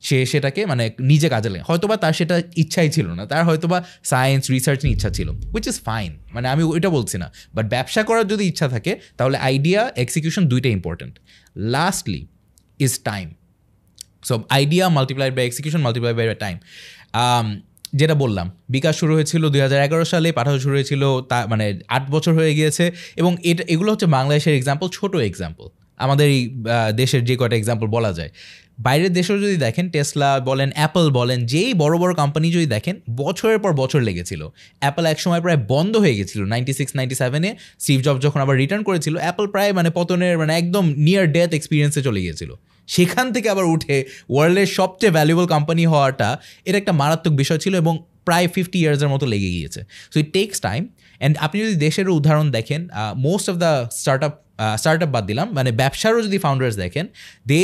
সে 0.07 0.17
সেটাকে 0.31 0.61
মানে 0.71 0.83
নিজে 1.11 1.27
কাজে 1.35 1.49
লাগে 1.53 1.63
হয়তোবা 1.69 1.95
তার 2.03 2.13
সেটা 2.19 2.35
ইচ্ছাই 2.63 2.89
ছিল 2.95 3.07
না। 3.19 3.23
তার 3.31 3.43
হয়তোবা 3.49 3.77
সায়েন্স 4.11 4.43
রিসার্চ 4.55 4.79
নিয়ে 4.83 4.95
ইচ্ছা 4.97 5.09
ছিল। 5.17 5.29
উইচ 5.55 5.65
ইজ 5.71 5.77
ফাইন 5.87 6.11
মানে 6.35 6.47
আমি 6.53 6.63
ওইটা 6.73 6.89
বলছি 6.97 7.15
না। 7.23 7.27
বাট 7.55 7.65
ব্যবসা 7.75 8.01
করার 8.09 8.25
যদি 8.33 8.43
ইচ্ছা 8.51 8.67
থাকে, 8.73 8.91
তাহলে 9.17 9.37
আইডিয়া 9.49 9.81
এক্সিকিউশন 10.03 10.43
দুইটাই 10.51 10.73
important 10.79 11.13
lastly 11.75 12.21
is 12.85 12.93
time 13.09 13.27
so 14.27 14.33
idea 14.57 14.85
multiplied 14.97 15.33
by 15.37 15.45
execution 15.49 15.81
multiplied 15.85 16.15
by 16.19 16.27
time 16.45 16.57
যেটা 17.99 18.15
বললাম, 18.23 18.47
বিকাশ 18.75 18.93
শুরু 19.01 19.13
হয়েছিল 19.17 19.43
দু 19.53 19.57
হাজার 19.65 19.79
এগারো 19.87 20.05
সালে 20.13 20.27
পাঠাও 20.37 20.57
শুরু 20.63 20.75
হয়েছিল 20.77 21.03
তা 21.31 21.37
মানে 21.51 21.65
আট 21.95 22.03
বছর 22.15 22.33
হয়ে 22.39 22.53
গিয়েছে 22.57 22.85
এবং 23.21 23.31
এটা, 23.49 23.63
এগুলো 23.73 23.89
হচ্ছে 23.93 24.07
বাংলাদেশের 24.17 24.53
এক্সাম্পল 24.59 24.87
ছোট 24.97 25.13
এক্সাম্পল 25.29 25.65
আমাদের 25.99 26.27
এই 26.35 26.41
দেশের 27.01 27.21
যে 27.29 27.35
কটা 27.41 27.55
এক্সাম্পল 27.59 27.87
বলা 27.95 28.11
যায়। 28.19 28.31
বাইরের 28.85 29.11
দেশেও 29.17 29.37
যদি 29.43 29.57
দেখেন 29.65 29.85
টেসলা 29.93 30.29
বলেন 30.49 30.69
অ্যাপল 30.77 31.05
বলেন, 31.19 31.39
যেই 31.51 31.71
বড় 31.83 31.95
বড় 32.01 32.11
কোম্পানি 32.21 32.47
যদি 32.57 32.67
দেখেন, 32.75 32.95
বছরের 33.21 33.59
পর 33.63 33.71
বছর 33.81 33.99
লেগেছিল। 34.07 34.41
অ্যাপল 34.81 35.03
এক 35.13 35.19
সময় 35.23 35.41
প্রায় 35.45 35.59
বন্ধ 35.73 35.93
হয়ে 36.03 36.15
গেছিল 36.19 36.39
নাইনটি 36.51 36.73
সিক্স 36.79 36.91
নাইনটি 36.97 37.15
সেভেনে 37.21 37.49
স্টিভ 37.83 37.99
জব 38.05 38.15
যখন 38.25 38.39
আবার 38.45 38.55
রিটার্ন 38.61 38.83
করেছিল 38.89 39.15
অ্যাপল 39.23 39.45
প্রায় 39.53 39.71
মানে 39.77 39.89
পতনের 39.97 40.35
মানে 40.41 40.51
একদম 40.61 40.85
নিয়ার 41.05 41.25
ডেথ 41.35 41.51
এক্সপিরিয়েন্সে 41.57 42.01
চলে 42.07 42.19
গিয়েছিল। 42.25 42.51
সেখান 42.87 43.25
থেকে 43.33 43.47
আবার 43.49 43.65
উঠে 43.65 43.97
ওয়ার্ল্ডের 44.29 44.69
সবচেয়ে 44.79 45.13
ভ্যালুয়েবল 45.17 45.45
কোম্পানি 45.45 45.83
হওয়াটা 45.85 46.29
এটা 46.65 46.77
একটা 46.77 46.93
মারাত্মক 47.01 47.33
বিষয় 47.41 47.57
ছিল 47.57 47.75
এবং 47.75 47.93
প্রায় 48.25 48.47
ফিফটি 48.47 48.77
ইয়ার্সের 48.79 49.09
মতো 49.09 49.25
লেগে 49.25 49.49
গিয়েছে। 49.49 49.81
So 50.11 50.19
it 50.19 50.29
takes 50.33 50.57
time 50.59 50.81
and 51.19 51.33
আপনি 51.37 51.57
যদি 51.65 51.75
দেশেরও 51.75 52.13
উদাহরণ 52.13 52.47
দেখেন 52.51 52.81
most 53.27 53.45
of 53.51 53.55
the 53.55 53.71
startup 54.27 54.33
startup 55.03 55.09
বাদ 55.15 55.23
দিলাম 55.31 55.47
মানে 55.57 55.69
ব্যবসারও 55.81 56.21
যদি 56.27 56.37
ফাউন্ডার্স 56.37 56.75
দেখেন 56.83 57.05
they 57.47 57.59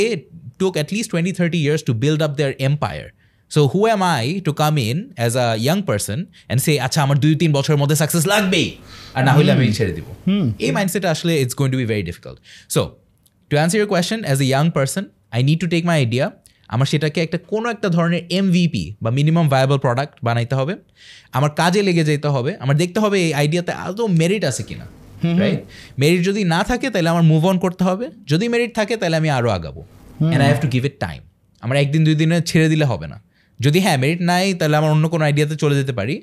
took 0.60 0.72
at least 0.78 1.08
twenty 1.10 1.32
thirty 1.38 1.58
years 1.64 1.82
to 1.88 1.92
build 2.02 2.20
up 2.26 2.32
their 2.38 2.52
empire 2.68 3.06
so 3.50 3.60
who 3.72 3.80
am 3.94 4.02
I 4.16 4.24
to 4.46 4.52
come 4.62 4.74
in 4.88 4.96
as 5.18 5.32
a 5.44 5.46
young 5.64 5.78
person 5.88 6.18
and 6.26 6.60
say 6.66 6.72
আচ্ছা 6.86 7.00
আমার 7.06 7.16
দুই 7.24 7.34
তিন 7.42 7.50
বছরের 7.58 7.78
মধ্যে 7.82 7.96
সাকসেস 8.02 8.24
লাগবেই 8.32 8.68
আর 9.16 9.22
না 9.28 9.32
হলে 9.36 9.50
আমি 9.56 9.64
ছেড়ে 9.78 9.92
দিব? 9.96 10.06
এই 10.66 10.70
মাইন্ডসেট 10.76 11.04
আসলে 11.14 11.32
it's 11.42 11.54
going 11.58 11.70
to 11.72 11.78
be 11.82 11.86
very 11.92 12.04
difficult 12.10 12.38
so 12.74 12.82
to 13.52 13.56
answer 13.58 13.78
your 13.80 13.88
question 13.88 14.20
as 14.24 14.38
a 14.40 14.46
young 14.50 14.66
person 14.76 15.04
I 15.34 15.40
need 15.48 15.58
to 15.60 15.66
take 15.66 15.82
my 15.88 15.96
idea 16.02 16.26
আমার 16.74 16.86
সেটাকে 16.86 17.18
একটা 17.22 17.38
কোনো 17.52 17.66
একটা 17.70 17.88
ধরনের 17.88 18.22
এমভিপি 18.38 18.84
বা 19.02 19.10
মিনিমাম 19.18 19.46
ভায়াবল 19.48 19.78
প্রোডাক্ট 19.78 20.14
বানাইতে 20.26 20.54
হবে। 20.54 20.74
আমার 21.32 21.50
কাজে 21.50 21.80
লেগে 21.82 22.04
যেতে 22.04 22.28
হবে। 22.28 22.50
আমার 22.60 22.76
দেখতে 22.76 23.00
হবে 23.00 23.16
এই 23.26 23.32
আইডিয়াতে 23.34 23.72
আদৌ 23.72 24.06
মেরিট 24.20 24.44
আছে 24.44 24.62
কিনা। 24.62 24.86
রাইট 25.42 25.60
মেরিট 25.98 26.20
যদি 26.28 26.44
না 26.44 26.60
থাকে 26.64 26.86
তাহলে 26.90 27.08
আমার 27.08 27.22
মুভ 27.22 27.42
অন 27.46 27.56
করতে 27.58 27.82
হবে। 27.84 28.06
যদি 28.30 28.44
মেরিট 28.48 28.72
থাকে 28.74 28.94
তাহলে 28.96 29.16
আমি 29.16 29.30
আরও 29.30 29.50
আগাবো। 29.50 29.80
And 29.84 30.40
I 30.44 30.48
have 30.50 30.60
to 30.60 30.68
give 30.68 30.82
it 30.84 30.96
time 31.00 31.20
আমার 31.62 31.76
একদিন 31.76 32.04
দুই 32.04 32.14
দিনে 32.14 32.36
ছেড়ে 32.40 32.68
দিলে 32.68 32.84
হবে 32.84 33.06
না। 33.12 33.18
যদি 33.60 33.78
হ্যাঁ 33.80 33.98
মেরিট 33.98 34.20
নাই 34.30 34.54
তাহলে 34.54 34.76
আমার 34.76 34.90
অন্য 34.90 35.04
কোনো 35.08 35.22
আইডিয়াতে 35.24 35.56
চলে 35.56 35.74
যেতে 35.80 35.92
পারি। 35.92 36.22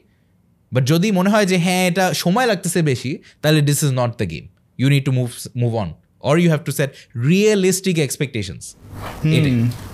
বাট 0.71 0.83
যদি 0.86 1.07
মনে 1.12 1.29
হয় 1.29 1.45
যে 1.45 1.57
হ্যাঁ 1.57 1.83
এটা 1.89 2.05
সময় 2.13 2.45
লাগতেছে 2.45 2.79
বেশি 2.81 3.12
তাহলে 3.41 3.59
this 3.62 3.79
is 3.83 3.91
not 3.91 4.12
the 4.17 4.25
game 4.29 4.45
you 4.79 4.88
need 4.89 5.03
to 5.05 5.12
move 5.12 5.29
move 5.55 5.71
on 5.75 5.89
or 6.29 6.35
you 6.41 6.47
have 6.53 6.61
to 6.67 6.71
set 6.79 6.89
realistic 7.31 7.95
expectations 8.05 8.63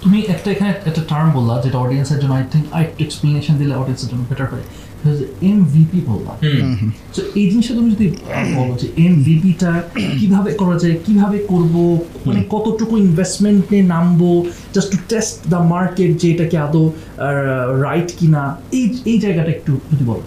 তুমি 0.03 0.17
একটা 0.33 0.47
এখানে 0.55 0.71
একটা 0.89 1.03
টার্ম 1.11 1.27
বললা 1.37 1.53
যেটা 1.63 1.77
অডিয়েন্সের 1.85 2.19
জন্য 2.21 2.33
আই 2.39 2.43
থিঙ্ক 2.53 2.65
আরেকটু 2.75 2.97
এক্সপ্লেনেশন 3.05 3.53
দিলে 3.61 3.73
অডিয়েন্সের 3.81 4.09
জন্য 4.11 4.23
বেটার 4.31 4.47
হয়। 4.53 4.67
এমভিপি 5.51 5.99
বললা। 6.11 6.33
তো 7.15 7.21
এই 7.39 7.45
জিনিসটা 7.51 7.73
তুমি 7.79 7.89
যদি 7.95 8.07
বলো 8.57 8.73
যে 8.81 8.87
এমভিপিটা 9.07 9.71
কীভাবে 10.19 10.51
করা 10.61 10.75
যায় 10.83 10.95
কীভাবে 11.05 11.37
করব 11.51 11.75
মানে 12.27 12.41
কতটুকু 12.53 12.93
ইনভেস্টমেন্ট 13.05 13.61
নিয়ে 13.71 13.85
নামবো 13.93 14.31
just 14.75 14.89
to 14.93 14.99
test 15.11 15.35
the 15.53 15.59
market 15.73 16.11
যে 16.21 16.27
এটা 16.33 16.45
কি 16.51 16.57
আদৌ 16.65 16.83
রাইট 17.87 18.09
কিনা 18.19 18.41
এই 18.77 18.85
এই 19.11 19.17
জায়গাটা 19.23 19.51
একটু 19.57 19.71
যদি 19.91 20.05
বলো। 20.11 20.23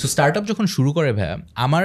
সো 0.00 0.06
স্টার্ট 0.12 0.34
আপ 0.38 0.44
যখন 0.50 0.66
শুরু 0.76 0.90
করে 0.96 1.10
ভাইয়া 1.18 1.36
আমার 1.66 1.84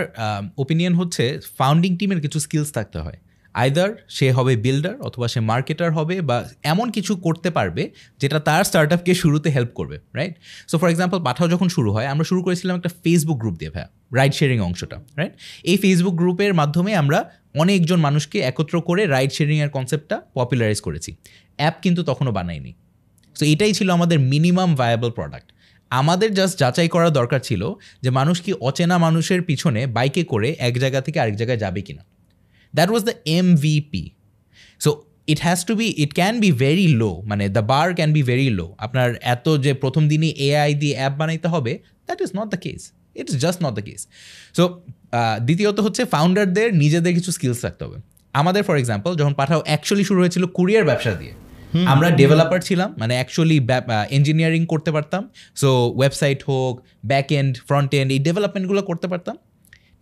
ওপিনিয়ন 0.63 0.93
হচ্ছে 0.99 1.23
ফাউন্ডিং 1.59 1.91
টিমের 1.99 2.19
কিছু 2.25 2.37
স্কিলস 2.45 2.69
থাকতে 2.77 2.99
হয়। 3.05 3.17
আইদার 3.53 3.89
সে 4.09 4.31
হবে 4.31 4.55
বিল্ডার 4.55 5.01
অথবা 5.01 5.27
সে 5.27 5.39
মার্কেটার 5.39 5.91
হবে 5.91 6.21
বা 6.21 6.49
এমন 6.63 6.91
কিছু 6.91 7.15
করতে 7.15 7.49
পারবে 7.49 7.91
যেটা 8.19 8.39
তার 8.39 8.63
স্টার্ট 8.63 8.93
আপকে 8.93 9.13
শুরুতে 9.13 9.49
হেল্প 9.49 9.69
করবে 9.73 9.99
right 10.13 10.35
so 10.67 10.77
for 10.77 10.89
example 10.89 11.23
Pathao 11.23 11.47
যখন 11.47 11.69
শুরু 11.69 11.93
হয়, 11.93 12.07
আমরা 12.07 12.23
শুরু 12.23 12.43
করেছিলাম 12.43 12.77
একটা 12.77 12.89
ফেসবুক 13.03 13.37
গ্রুপ 13.37 13.57
দিয়ে 13.57 13.71
ভাইয়া 13.71 13.89
রাইড 14.15 14.33
শেয়ারিং 14.33 14.59
অংশটা 14.59 15.01
রাইট 15.17 15.33
এই 15.63 15.77
ফেসবুক 15.77 16.13
গ্রুপের 16.13 16.53
মাধ্যমে 16.53 16.95
আমরা 16.95 17.29
অনেকজন 17.55 17.99
মানুষকে 17.99 18.39
একত্র 18.39 18.81
করে 18.81 19.05
রাইড 19.05 19.31
শেয়ারিংয়ের 19.31 19.69
কনসেপ্টটা 19.69 20.21
পপুলারাইজ 20.33 20.81
করেছি। 20.81 21.15
অ্যাপ 21.57 21.73
কিন্তু 21.81 22.03
তখনও 22.03 22.31
বানাইনি 22.31 22.73
সো 23.39 23.45
এটাই 23.45 23.73
ছিল 23.73 23.89
আমাদের 23.89 24.19
মিনিমাম 24.19 24.75
ভায়াবল 24.75 25.11
প্রোডাক্ট 25.11 25.51
আমাদের 25.89 26.33
জাস্ট 26.33 26.59
যাচাই 26.59 26.87
করা 26.87 27.09
দরকার 27.09 27.39
ছিল 27.39 27.73
যে 28.01 28.09
মানুষ 28.09 28.41
কি 28.41 28.53
অচেনা 28.53 28.97
মানুষের 28.97 29.41
পিছনে 29.41 29.87
বাইকে 29.87 30.23
করে 30.23 30.55
এক 30.59 30.79
জায়গা 30.79 31.01
থেকে 31.01 31.19
আরেক 31.19 31.35
জায়গায় 31.35 31.57
যাবে 31.57 31.81
কিনা। 31.81 32.03
That 32.77 32.89
was 32.91 33.03
the 33.09 33.15
MVP 33.39 34.03
so 34.83 34.89
it 35.33 35.39
has 35.47 35.59
to 35.69 35.73
be 35.81 35.87
it 36.03 36.11
can 36.19 36.33
be 36.43 36.49
very 36.63 36.87
low 37.01 37.11
মানে 37.29 37.43
the 37.57 37.63
bar 37.71 37.87
can 37.99 38.09
be 38.17 38.21
very 38.31 38.49
low 38.59 38.67
আপনার 38.85 39.09
এত 39.35 39.45
যে 39.65 39.71
প্রথম 39.83 40.03
দিনই 40.11 40.31
এআই 40.47 40.71
দিয়ে 40.81 40.95
অ্যাপ 40.99 41.13
বানাইতে 41.21 41.47
হবে 41.53 41.73
that 42.07 42.19
is 42.25 42.31
not 42.39 42.47
the 42.53 42.59
case 42.65 42.81
it's 43.19 43.35
just 43.43 43.59
not 43.65 43.73
the 43.77 43.83
case 43.87 44.01
so 44.57 44.63
দ্বিতীয়ত 45.47 45.77
হচ্ছে 45.85 46.01
ফাউন্ডারদের 46.13 46.67
নিজেদের 46.83 47.13
কিছু 47.17 47.29
স্কিলস 47.37 47.59
থাকতে 47.65 47.81
হবে। 47.85 47.97
আমাদের 48.33 48.61
ফর 48.67 48.75
এক্সাম্পল 48.81 49.11
যখন 49.19 49.33
পাঠাও 49.39 49.61
অ্যাকচুয়ালি 49.69 50.05
শুরু 50.09 50.19
হয়েছিল 50.23 50.43
কুরিয়ার 50.57 50.83
ব্যবসা 50.89 51.13
দিয়ে। 51.21 51.33
আমরা 51.93 52.07
ডেভেলপার 52.19 52.59
ছিলাম 52.67 52.89
মানে 53.01 53.13
অ্যাকচুয়ালি 53.19 53.57
ইঞ্জিনিয়ারিং 54.17 54.61
করতে 54.73 54.89
পারতাম। 54.95 55.23
সো 55.61 55.69
ওয়েবসাইট 55.99 56.39
হোক 56.49 56.73
ব্যাক 57.11 57.27
এন্ড 57.39 57.53
ফ্রন্ট 57.67 57.91
এন্ড 57.99 58.09
এই 58.15 58.19
ডেভেলপমেন্টগুলো 58.27 58.81
করতে 58.89 59.07
পারতাম। 59.11 59.35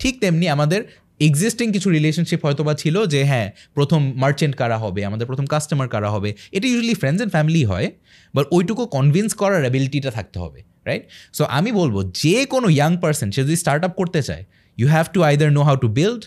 ঠিক 0.01 0.13
তেমনি 0.23 0.45
আমাদের 0.55 0.81
এক্সিস্টিং 1.27 1.67
কিছু 1.75 1.87
রিলেশনশিপ 1.97 2.39
হয়তো 2.45 2.61
বা 2.67 2.73
ছিল 2.81 2.95
যে 3.13 3.21
হ্যাঁ 3.31 3.47
প্রথম 3.77 4.01
মার্চেন্ট 4.23 4.53
কারা 4.61 4.77
হবে, 4.83 5.01
আমাদের 5.09 5.25
প্রথম 5.29 5.45
কাস্টমার 5.53 5.87
কারা 5.93 6.09
হবে, 6.15 6.29
এটা 6.55 6.67
ইউজুয়ালি 6.71 6.95
ফ্রেন্ডস 7.01 7.19
অ্যান্ড 7.19 7.33
ফ্যামিলি 7.35 7.63
হয় 7.71 7.87
বাট 8.33 8.45
ওইটুকু 8.55 8.83
কনভিন্স 8.97 9.31
করার 9.41 9.61
অ্যাবিলিটিটা 9.65 10.11
থাকতে 10.17 10.37
হবে 10.43 10.59
রাইট 10.87 11.03
সো 11.37 11.43
আমি 11.57 11.69
বলব, 11.79 11.95
যে 12.23 12.35
কোনো 12.53 12.67
ইয়াং 12.77 12.91
পার্সন 13.03 13.27
সে 13.33 13.39
যদি 13.45 13.57
স্টার্ট 13.63 13.81
আপ 13.87 13.93
করতে 13.99 14.19
চায় 14.27 14.43
you 14.77 14.87
have 14.95 15.05
to 15.15 15.19
either 15.29 15.49
know 15.57 15.61
how 15.69 15.75
to 15.83 15.87
build 15.99 16.23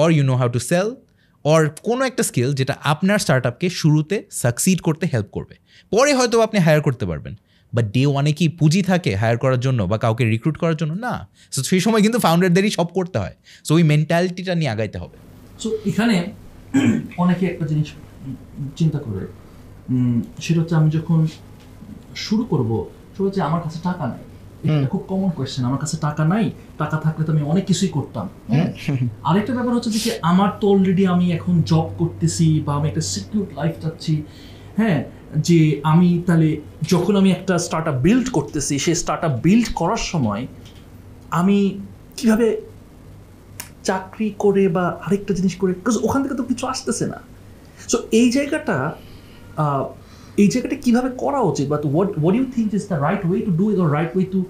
or 0.00 0.08
you 0.16 0.24
know 0.30 0.34
how 0.40 0.48
to 0.56 0.60
sell 0.70 0.88
or 1.44 1.60
কোনো 1.88 2.02
একটা 2.10 2.22
স্কিল 2.28 2.50
যেটা 2.60 2.74
আপনার 2.92 3.18
স্টার্ট 3.24 3.44
আপকে 3.50 3.66
শুরুতে 3.80 4.16
সাকসিড 4.42 4.78
করতে 4.86 5.04
হেল্প 5.12 5.28
করবে। 5.36 5.54
পরে 5.92 6.10
হয়তো 6.18 6.36
আপনি 6.46 6.58
হায়ার 6.66 6.82
করতে 6.86 7.04
পারবেন। 7.10 7.34
বাট 7.74 7.84
ডে 7.84 8.06
ওয়ানে 8.06 8.32
কি 8.32 8.48
পুঁজি 8.48 8.82
থাকে 8.82 9.16
হায়ার 9.16 9.38
করার 9.38 9.60
জন্য 9.60 9.82
বা 9.82 9.98
কাউকে 9.98 10.24
রিক্রুট 10.24 10.56
করার 10.58 10.76
জন্য? 10.76 10.94
না। 10.94 11.14
সো 11.52 11.62
সেই 11.62 11.80
সময় 11.80 12.02
কিন্তু 12.02 12.18
ফাউন্ডারদেরই 12.18 12.70
সব 12.70 12.88
করতে 12.92 13.18
হয়। 13.18 13.34
সো 13.64 13.74
ওই 13.74 13.82
মেন্টালিটিটা 13.82 14.54
নিয়ে 14.54 14.70
আগাইতে 14.70 14.98
হবে। 14.98 15.16
সো 15.60 15.68
এখানে 15.86 16.32
অনেকে 17.16 17.46
একটা 17.46 17.66
জিনিস 17.66 17.88
চিন্তা 18.76 18.98
করে। 18.98 19.26
সেটা 20.40 20.60
হচ্ছে 20.60 20.74
আমি 20.74 20.90
যখন 20.90 21.26
শুরু 22.16 22.44
করব 22.44 22.70
সেটা 23.12 23.24
হচ্ছে 23.24 23.42
আমার 23.42 23.60
কাছে 23.62 23.78
টাকা 23.82 24.06
নাই। 24.06 24.22
এটা 24.64 24.88
খুব 24.88 25.04
কমন 25.08 25.30
কোয়েশ্চেন 25.30 25.64
আমার 25.64 25.78
কাছে 25.78 25.96
টাকা 25.96 26.24
নাই 26.24 26.50
টাকা 26.78 26.96
থাকলে 26.96 27.24
তো 27.24 27.32
আমি 27.32 27.42
অনেক 27.42 27.64
কিছুই 27.66 27.88
করতাম 27.88 28.28
হ্যাঁ? 28.48 28.68
আরেকটা 29.22 29.52
ব্যাপার 29.52 29.74
হচ্ছে 29.74 29.90
যে 29.90 30.18
আমার 30.22 30.50
তো 30.60 30.68
অলরেডি 30.68 31.06
আমি 31.06 31.32
এখন 31.32 31.62
জব 31.62 31.86
করতেছি 31.98 32.60
বা 32.60 32.74
আমি 32.74 32.88
একটা 32.88 33.00
সিকিউর 33.00 33.46
লাইফ 33.54 33.74
চাচ্ছি 33.82 34.22
হ্যাঁ? 34.76 35.04
যে 35.48 35.80
আমি 35.92 36.10
তাহলে 36.26 36.48
যখন 36.92 37.14
আমি 37.20 37.30
একটা 37.32 37.54
স্টার্ট 37.66 37.86
আপ 37.92 37.96
বিল্ড 38.06 38.26
করতেছি, 38.36 38.74
সেই 38.84 38.96
স্টার্ট 39.02 39.22
আপ 39.28 39.34
বিল্ড 39.46 39.68
করার 39.80 40.02
সময় 40.12 40.42
আমি 41.40 41.58
কীভাবে 42.18 42.48
চাকরি 43.88 44.28
করে 44.44 44.64
বা 44.76 44.84
আরেকটা 45.06 45.32
জিনিস 45.38 45.54
করে 45.60 45.72
বিকজ 45.78 45.96
ওখান 46.06 46.20
থেকে 46.22 46.36
তো 46.40 46.44
কিছু 46.50 46.64
আসতেছে 46.72 47.04
না। 47.12 47.18
সো 47.90 47.96
এই 48.20 48.28
জায়গাটা 48.36 48.76
এই 50.42 50.48
জায়গাটা 50.52 50.76
কীভাবে 50.84 51.10
করা 51.22 51.40
উচিত? 51.50 51.66
But 51.74 51.82
what 51.92 52.10
what 52.22 52.34
you 52.38 52.46
think 52.56 52.68
is 52.78 52.84
the 52.92 52.98
right 53.06 53.22
way 53.28 53.38
to 53.46 53.52
do 53.60 53.66
or 53.84 53.88
right 53.96 54.12
way 54.16 54.26
to 54.34 54.40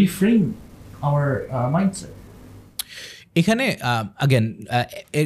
reframe 0.00 0.40
our 1.06 1.26
mindset 1.76 2.12
এখানে 3.36 3.64
আগেন 4.24 4.44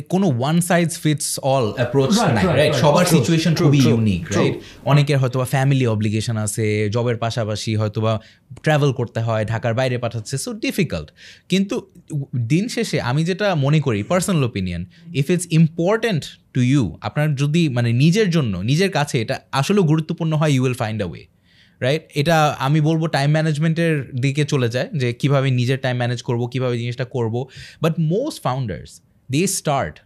কোনো 0.08 0.26
one 0.32 0.56
size 0.60 0.88
fits 1.04 1.28
all 1.46 1.66
approach 1.72 2.10
নাই 2.28 2.44
রাইট 2.58 2.75
সবার 2.82 3.04
সিচুয়েশন 3.14 3.52
খুবই 3.60 3.80
ইউনিক 3.86 4.22
রাইট 4.30 4.54
অনেকের 4.84 5.18
হয়তো 5.18 5.36
বা 5.38 5.46
ফ্যামিলি 5.54 5.86
অব্লিগেশন 5.86 6.36
আছে 6.46 6.64
জবের 6.94 7.18
পাশাপাশি 7.25 7.70
হয়তো 7.76 7.98
বা 8.00 8.12
ট্রাভেল 8.64 8.90
করতে 8.92 9.20
হয় 9.20 9.44
ঢাকার 9.44 9.75
বাইরে 9.75 9.96
পাঠাচ্ছে 9.98 10.34
সো 10.44 10.50
ডিফিকাল্ট 10.62 11.08
কিন্তু 11.48 11.75
দিন 12.52 12.64
শেষে 12.68 12.98
আমি 13.10 13.22
যেটা 13.25 13.46
মনে 13.64 13.78
করি 13.80 14.00
personal 14.02 14.42
opinion 14.44 14.82
if 15.14 15.26
it's 15.30 15.46
important 15.58 16.22
to 16.54 16.60
you 16.64 16.84
আপনার 17.00 17.28
যদি 17.34 17.62
মানে 17.68 17.90
নিজের 18.04 18.28
জন্য 18.30 18.54
নিজের 18.70 18.90
কাছে 18.90 19.16
এটা 19.22 19.36
আসলেও 19.52 19.84
গুরুত্বপূর্ণ 19.84 20.32
হয় 20.40 20.52
you 20.54 20.62
will 20.64 20.78
find 20.82 20.98
a 21.02 21.08
way 21.08 21.22
right 21.80 22.02
এটা 22.14 22.56
আমি 22.59 22.80
বলব 22.80 23.06
টাইম 23.06 23.30
ম্যানেজমেন্টের 23.30 24.11
দিকে 24.11 24.45
চলে 24.45 24.68
যায় 24.68 24.88
যে 24.95 25.12
কীভাবে 25.12 25.50
নিজের 25.50 25.78
টাইম 25.78 25.97
ম্যানেজ 25.97 26.23
করব 26.23 26.47
কীভাবে 26.47 26.78
জিনিসটা 26.78 27.04
করব। 27.04 27.47
But 27.83 27.95
most 27.99 28.42
founders 28.42 29.00
they 29.30 29.47
start 29.47 30.00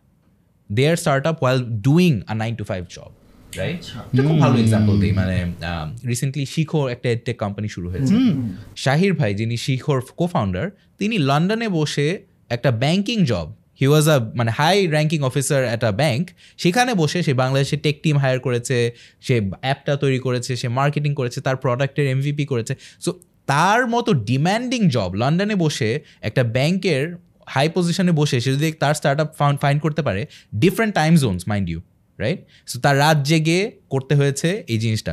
their 0.72 0.96
startup 1.26 1.42
while 1.42 1.64
doing 1.64 2.20
a 2.26 2.34
nine 2.34 2.54
to 2.54 2.64
five 2.64 2.84
job 2.90 3.10
right 3.56 3.82
খুব 4.26 4.40
ভালো 4.40 4.60
এক্সাম্পল 4.60 5.00
দিই 5.00 5.12
মানে 5.12 5.52
রিসেন্টলি 6.08 6.46
শিখর 6.46 6.88
একটা 6.88 7.10
এডটেক 7.10 7.38
কোম্পানি 7.38 7.68
শুরু 7.68 7.90
হয়েছে। 7.90 8.14
শাহির 8.76 9.14
ভাই 9.14 9.34
যিনি 9.34 9.56
শিখর 9.56 10.00
কো 10.16 10.26
ফাউন্ডার 10.26 10.70
তিনি 10.98 11.18
লন্ডনে 11.18 11.68
বসে 11.68 12.22
একটা 12.48 12.70
banking 12.70 13.24
job 13.24 13.52
he 13.80 13.86
was 13.92 14.06
a 14.14 14.16
মানে 14.38 14.50
high 14.60 14.76
ranking 14.94 15.20
officer 15.28 15.60
at 15.70 15.82
a 15.90 15.92
bank 16.02 16.24
সেখানে 16.62 16.92
বসে 17.02 17.18
সে 17.26 17.32
বাংলাদেশে 17.42 17.76
টেক 17.84 17.96
টিম 18.04 18.16
হায়ার 18.22 18.38
করেছে, 18.46 18.76
সে 19.26 19.34
অ্যাপটা 19.64 19.94
তৈরি 20.02 20.20
করেছে, 20.26 20.52
সে 20.60 20.68
মার্কেটিং 20.78 21.12
করেছে, 21.20 21.38
তার 21.46 21.56
প্রোডাক্টের 21.64 22.06
এমভিপি 22.14 22.44
করেছে। 22.52 22.72
সো 23.04 23.10
তার 23.52 23.80
মতো 23.94 24.10
ডিম্যান্ডিং 24.28 24.80
জব 24.94 25.10
লন্ডনে 25.20 25.56
বসে 25.64 25.90
একটা 26.28 26.42
ব্যাংকের 26.56 27.02
হাই 27.54 27.66
পজিশনে 27.76 28.12
বসে, 28.20 28.36
সে 28.44 28.50
যদি 28.56 28.68
তার 28.82 28.94
স্টার্ট 28.98 29.18
আপ 29.24 29.28
ফাইন্ড 29.62 29.78
করতে 29.84 30.02
পারে 30.06 30.22
different 30.62 30.92
time 31.00 31.12
zones 31.22 31.42
mind 31.50 31.66
you 31.72 31.78
right 32.18 32.40
so 32.70 32.76
তার 32.84 32.94
রাত 33.04 33.18
জেগে 33.30 33.60
করতে 33.92 34.14
হয়েছে 34.20 34.48
এই 34.72 34.78
জিনিসটা। 34.84 35.12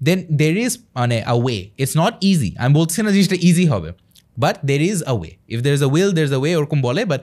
দেন 0.00 0.18
দের 0.40 0.54
ইজ 0.64 0.72
মানে 1.00 1.16
a 1.32 1.34
way 1.42 1.58
it's 1.82 1.94
not 2.02 2.14
easy 2.30 2.50
আমি 2.62 2.72
বলছি 2.80 2.96
না 3.04 3.10
জিনিসটা 3.16 3.36
ইজি 3.48 3.66
হবে। 3.72 3.90
But 4.36 4.56
there 4.64 4.80
is 4.82 4.98
a 5.02 5.14
way 5.18 5.30
if 5.48 5.60
there 5.62 5.72
is 5.74 5.82
a 5.82 5.90
will 5.94 6.10
there 6.12 6.24
is 6.24 6.32
a 6.32 6.40
way 6.42 6.52
ওরকম 6.56 6.78
বলে 6.82 7.02
বাট 7.04 7.20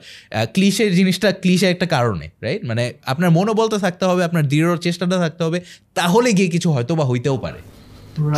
ক্লিশের 0.54 0.90
জিনিসটা 0.94 1.28
ক্লিশে 1.42 1.66
একটা 1.70 1.86
কারণে 1.86 2.26
রাইট 2.40 2.62
মানে 2.64 2.84
আপনার 3.06 3.30
মনোবল 3.30 3.66
তো 3.68 3.78
থাকতে 3.78 4.04
হবে 4.06 4.22
আপনার 4.24 4.44
দৃঢ় 4.48 4.66
চেষ্টাটা 4.76 5.16
থাকতে 5.18 5.42
হবে 5.44 5.58
তাহলে 5.94 6.28
গিয়ে 6.32 6.48
কিছু 6.48 6.68
হয়তো 6.70 6.92
বা 6.94 7.04
হইতেও 7.04 7.36
পারে। 7.36 7.60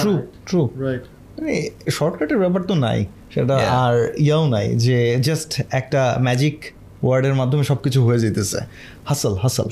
ট্রু 0.00 0.12
ট্রু 0.47 0.61
রাইট 0.80 1.02
মানে 1.37 1.54
শর্টকাটের 1.90 2.38
ব্যাপার 2.38 2.62
তো 2.62 2.75
নাই 2.76 2.99
সেটা 3.35 3.54
আর 3.85 3.95
ইয়াও 4.18 4.45
নাই 4.49 4.66
যে 4.76 4.97
জাস্ট 5.21 5.50
একটা 5.71 6.00
ম্যাজিক 6.18 6.56
ওয়ার্ডের 7.02 7.35
মাধ্যমে 7.35 7.64
সব 7.64 7.78
কিছু 7.83 8.00
হয়ে 8.06 8.21
যেতেছে। 8.25 8.59
হাসল 9.04 9.35
হাসল 9.42 9.66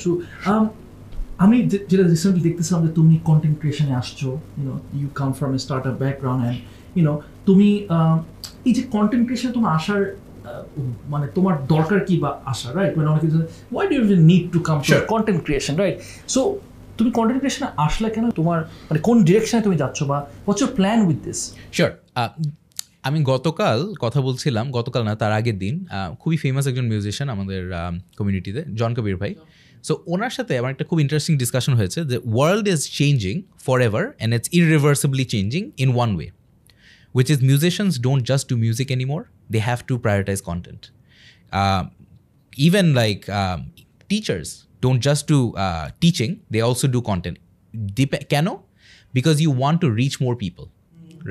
Um, 0.51 0.65
আমি 1.39 1.57
যেটা 1.89 2.05
রিসেন্টলি 2.05 2.41
দেখতেছিলাম 2.47 2.79
যে 2.85 2.91
তুমি 2.93 3.13
কন্টেন্ট 3.29 3.55
ক্রিয়েশনে 3.59 3.93
আসছো 3.95 4.29
you know 4.57 4.75
you 4.99 5.07
come 5.15 5.29
from 5.33 5.51
a 5.55 5.59
start 5.59 5.83
up 5.87 5.95
background 6.03 6.41
and 6.43 6.59
you know 6.95 7.13
তুমি 7.45 7.69
আহ, 7.87 8.15
এই 8.67 8.73
যে 8.77 8.83
কন্টেন্ট 8.95 9.23
ক্রিয়েশনে 9.27 9.51
তোমার 9.57 9.71
আসার 9.79 10.01
মানে 11.13 11.25
তোমার 11.35 11.55
দরকার 11.73 11.99
কি 12.07 12.15
বা 12.23 12.29
আসা 12.45 12.67
রাইট 12.73 12.93
মানে 12.97 13.07
অনেকে 13.07 13.27
why 13.73 13.85
do 13.87 13.95
you 13.95 14.03
need 14.31 14.45
to 14.53 14.59
come. 14.59 14.77
Content 15.07 15.39
creation 15.43 15.75
right 15.75 15.95
so 16.27 16.41
তুমি 16.97 17.09
কন্টেন্ট 17.11 17.39
ক্রিয়েশনে 17.41 17.67
আসলে 17.77 18.09
কেন 18.09 18.25
তোমার 18.29 18.59
মানে 18.89 18.99
কোন 18.99 19.23
ডিরেকশনে 19.23 19.61
তুমি 19.61 19.77
যাচ্ছ 19.77 19.99
বা 20.03 20.17
what's 20.45 20.61
your 20.61 20.71
plan 20.75 20.99
with 21.07 21.19
this 21.25 21.39
sure 21.71 21.91
আমি 23.07 23.19
গতকাল 23.23 23.79
কথা 23.99 24.19
বলছিলাম 24.21 24.65
গতকাল 24.71 25.01
না 25.03 25.13
তার 25.15 25.31
আগের 25.31 25.57
দিন 25.57 25.75
খুবই 26.19 26.37
ফেমাস 26.37 26.65
একজন 26.67 26.85
মিউজিশিয়ান 26.85 27.29
আমাদের 27.29 27.61
কমিউনিটিতে 28.17 28.61
জন 28.79 28.91
কবির 28.93 29.17
ভাই। 29.17 29.31
সো 29.83 29.93
ওনার 30.13 30.29
সাথে 30.29 30.53
আমার 30.57 30.71
একটা 30.71 30.85
খুব 30.89 30.99
ইন্টারেস্টিং 30.99 31.33
ডিসকাশন 31.37 31.73
হয়েছে 31.73 31.99
যে 32.05 32.17
world 32.33 32.65
is 32.67 32.81
changing 32.99 33.35
forever 33.81 34.03
and 34.17 34.31
it's 34.35 34.49
irreversibly 34.59 35.25
changing 35.25 35.71
in 35.77 35.89
one 35.95 36.09
way 36.15 36.27
which 37.15 37.29
is 37.33 37.37
musicians 37.51 37.93
don't 38.07 38.23
just 38.31 38.43
do 38.51 38.55
music 38.65 38.87
anymore 38.97 39.23
they 39.53 39.61
have 39.69 39.81
to 39.89 39.93
prioritize 40.05 40.43
content 40.51 40.83
Um, 41.53 41.91
even 42.53 42.93
like 42.93 43.29
um, 43.31 43.71
teachers 44.09 44.65
don't 44.81 44.99
just 44.99 45.27
do 45.27 45.53
uh, 45.55 45.89
teaching 46.01 46.31
they 46.49 46.61
also 46.61 46.87
do 46.87 47.01
content 47.01 47.37
Dep- 47.93 48.23
কেন 48.33 48.47
because 49.13 49.37
you 49.45 49.51
want 49.63 49.77
to 49.83 49.87
reach 50.01 50.15
more 50.25 50.35
people 50.35 50.67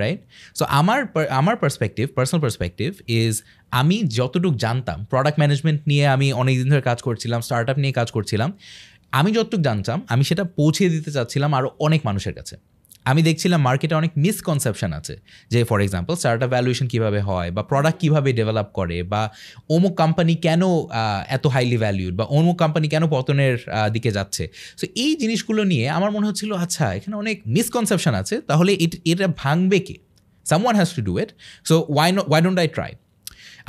right 0.03 0.21
so 0.59 0.65
আমার 0.81 0.99
আমার 1.41 1.57
perspective 1.63 2.05
personal 2.19 2.41
perspective 2.45 2.91
is 3.21 3.35
আমি 3.81 3.97
যতটুকু 4.19 4.57
জানতাম 4.65 4.99
product 5.13 5.39
management 5.43 5.81
নিয়ে 5.91 6.05
আমি 6.15 6.27
অনেক 6.43 6.55
দিন 6.61 6.69
ধরে 6.73 6.85
কাজ 6.91 6.99
করছিলাম 7.07 7.41
স্টার্ট 7.47 7.67
আপ 7.73 7.79
নিয়ে 7.83 7.95
কাজ 8.01 8.09
করছিলাম 8.17 8.49
আমি 9.19 9.31
যতটুকু 9.37 9.63
জানতাম 9.69 9.99
আমি 10.13 10.23
সেটা 10.31 10.45
পৌঁছে 10.59 10.83
দিতে 10.95 11.11
চাচ্ছিলাম 11.17 11.51
আরও 11.59 11.69
অনেক 11.87 12.01
মানুষের 12.09 12.35
কাছে 12.39 12.55
আমি 13.11 13.21
দেখছিলাম 13.29 13.61
মার্কেটে 13.69 13.95
অনেক 14.01 14.13
মিসকনসেপশন 14.25 14.91
আছে 14.99 15.15
যে 15.53 15.61
ফর 15.69 15.79
এক্সাম্পল 15.87 16.15
স্টার্টআপ 16.21 16.51
ভ্যালুয়েশন 16.55 16.87
কীভাবে 16.93 17.21
হয় 17.29 17.49
বা 17.57 17.63
প্রোডাক্ট 17.71 17.99
কীভাবে 18.03 18.31
ডেভেলপ 18.39 18.69
করে 18.79 18.99
বা 19.13 19.23
অমুক 19.75 19.95
কোম্পানি 20.03 20.35
কেন 20.47 20.63
এত 21.37 21.45
হাইলি 21.55 21.79
ভ্যালিউড 21.85 22.15
বা 22.21 22.25
অমুক 22.37 22.57
কোম্পানি 22.63 22.87
কেন 22.95 23.05
পতনের 23.15 23.57
দিকে 23.95 24.11
যাচ্ছে। 24.17 24.45
সো 24.81 24.85
এই 25.05 25.13
জিনিসগুলো 25.23 25.63
নিয়ে 25.73 25.87
আমার 25.99 26.11
মনে 26.17 26.27
হচ্ছিল 26.29 26.51
আচ্ছা 26.65 26.87
এখানে 26.99 27.15
অনেক 27.23 27.37
মিসকনসেপশন 27.55 28.15
আছে, 28.23 28.37
তাহলে 28.51 28.73
এটা 29.11 29.27
ভাঙবে 29.43 29.79
কে? 29.87 29.97
Someone 30.51 30.75
has 30.79 30.91
to 30.97 31.03
do 31.09 31.13
it 31.23 31.31
so 31.69 31.75
why 31.95 32.09
no 32.17 32.21
why 32.31 32.41
don't 32.45 32.59
I 32.65 32.69
try 32.77 32.93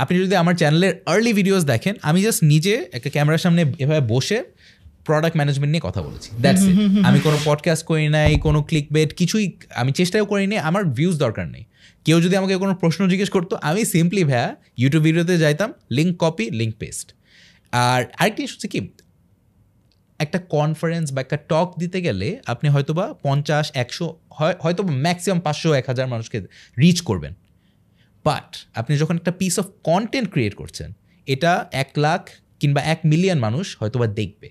আপনি 0.04 0.16
যদি 0.24 0.36
আমার 0.44 0.56
চ্যানেলের 0.62 0.94
আর্লি 1.12 1.32
ভিডিওস 1.40 1.64
দেখেন, 1.74 1.94
আমি 2.10 2.20
জাস্ট 2.26 2.42
নিজে 2.52 2.74
একটা 2.98 3.10
ক্যামেরার 3.16 3.42
সামনে 3.46 3.62
এভাবে 3.84 4.04
বসে 4.14 4.40
প্রোডাক্ট 5.06 5.38
ম্যানেজমেন্ট 5.38 5.72
নিয়ে 5.72 5.82
কথা 5.84 6.02
বলেছি। 6.02 6.30
দ্যাটস 6.42 6.64
ইট 6.64 7.06
আমি 7.06 7.20
কোনো 7.20 7.38
পডকাস্ট 7.46 7.86
করি 7.86 8.10
নাই 8.10 8.38
কোনো 8.40 8.64
ক্লিক 8.64 8.88
বেট 8.92 9.14
কিছুই 9.14 9.58
আমি 9.76 9.92
চেষ্টাও 9.92 10.26
করিনি 10.26 10.58
আমার 10.58 10.84
ভিউজ 10.86 11.16
দরকার 11.18 11.48
নেই। 11.48 11.66
কেউ 12.06 12.22
যদি 12.22 12.36
আমাকে 12.36 12.58
কোনো 12.58 12.76
প্রশ্ন 12.76 13.08
জিজ্ঞেস 13.08 13.30
করতো 13.30 13.56
আমি 13.62 13.86
সিম্পলি 13.86 14.24
ভ্যা 14.24 14.56
ইউটিউব 14.78 15.04
ভিডিওতে 15.04 15.38
যাইতাম 15.38 15.74
লিঙ্ক 15.92 16.18
কপি 16.20 16.50
লিঙ্ক 16.50 16.76
পেস্ট 16.76 17.14
আর 17.72 18.06
আরেকটি 18.20 18.42
জিনিস 18.42 18.52
হচ্ছে 18.52 18.68
কি 18.68 18.80
একটা 20.20 20.40
কনফারেন্স 20.40 21.14
বা 21.14 21.22
একটা 21.22 21.38
টক 21.38 21.74
দিতে 21.80 22.02
গেলে 22.02 22.40
আপনি 22.46 22.70
হয়তোবা 22.70 23.14
পঞ্চাশ 23.24 23.72
একশো 23.74 24.16
হয়তো 24.60 24.84
ম্যাক্সিমাম 24.84 25.40
পাঁচশো 25.40 25.74
এক 25.74 25.86
হাজার 25.88 26.08
মানুষকে 26.08 26.42
রিচ 26.80 27.02
করবেন। 27.02 27.34
বাট 28.26 28.58
আপনি 28.76 28.98
যখন 28.98 29.16
একটা 29.16 29.32
পিস 29.32 29.60
অফ 29.60 29.66
কন্টেন্ট 29.84 30.32
ক্রিয়েট 30.32 30.56
করছেন 30.56 30.94
এটা 31.26 31.66
এক 31.72 31.90
লাখ 31.98 32.30
কিংবা 32.60 32.82
এক 32.82 33.00
মিলিয়ন 33.06 33.40
মানুষ 33.40 33.78
হয়তোবা 33.80 34.08
দেখবে। 34.08 34.50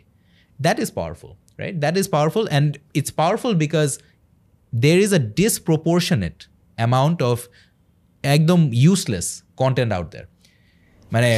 That 0.65 0.77
is 0.85 0.91
powerful 0.99 1.33
right 1.61 1.75
that 1.83 1.95
is 2.01 2.07
powerful 2.15 2.45
and 2.49 2.71
it's 2.99 3.13
powerful 3.21 3.53
because 3.65 3.89
there 4.73 4.97
is 5.07 5.11
a 5.19 5.23
disproportionate 5.41 6.37
amount 6.79 7.19
of 7.31 7.39
একদম 8.25 8.61
ইউজলেস 8.85 9.27
কন্টেন্ট 9.63 9.91
আউট 9.97 10.09
দেয়ার 10.13 10.27
মানে 11.13 11.31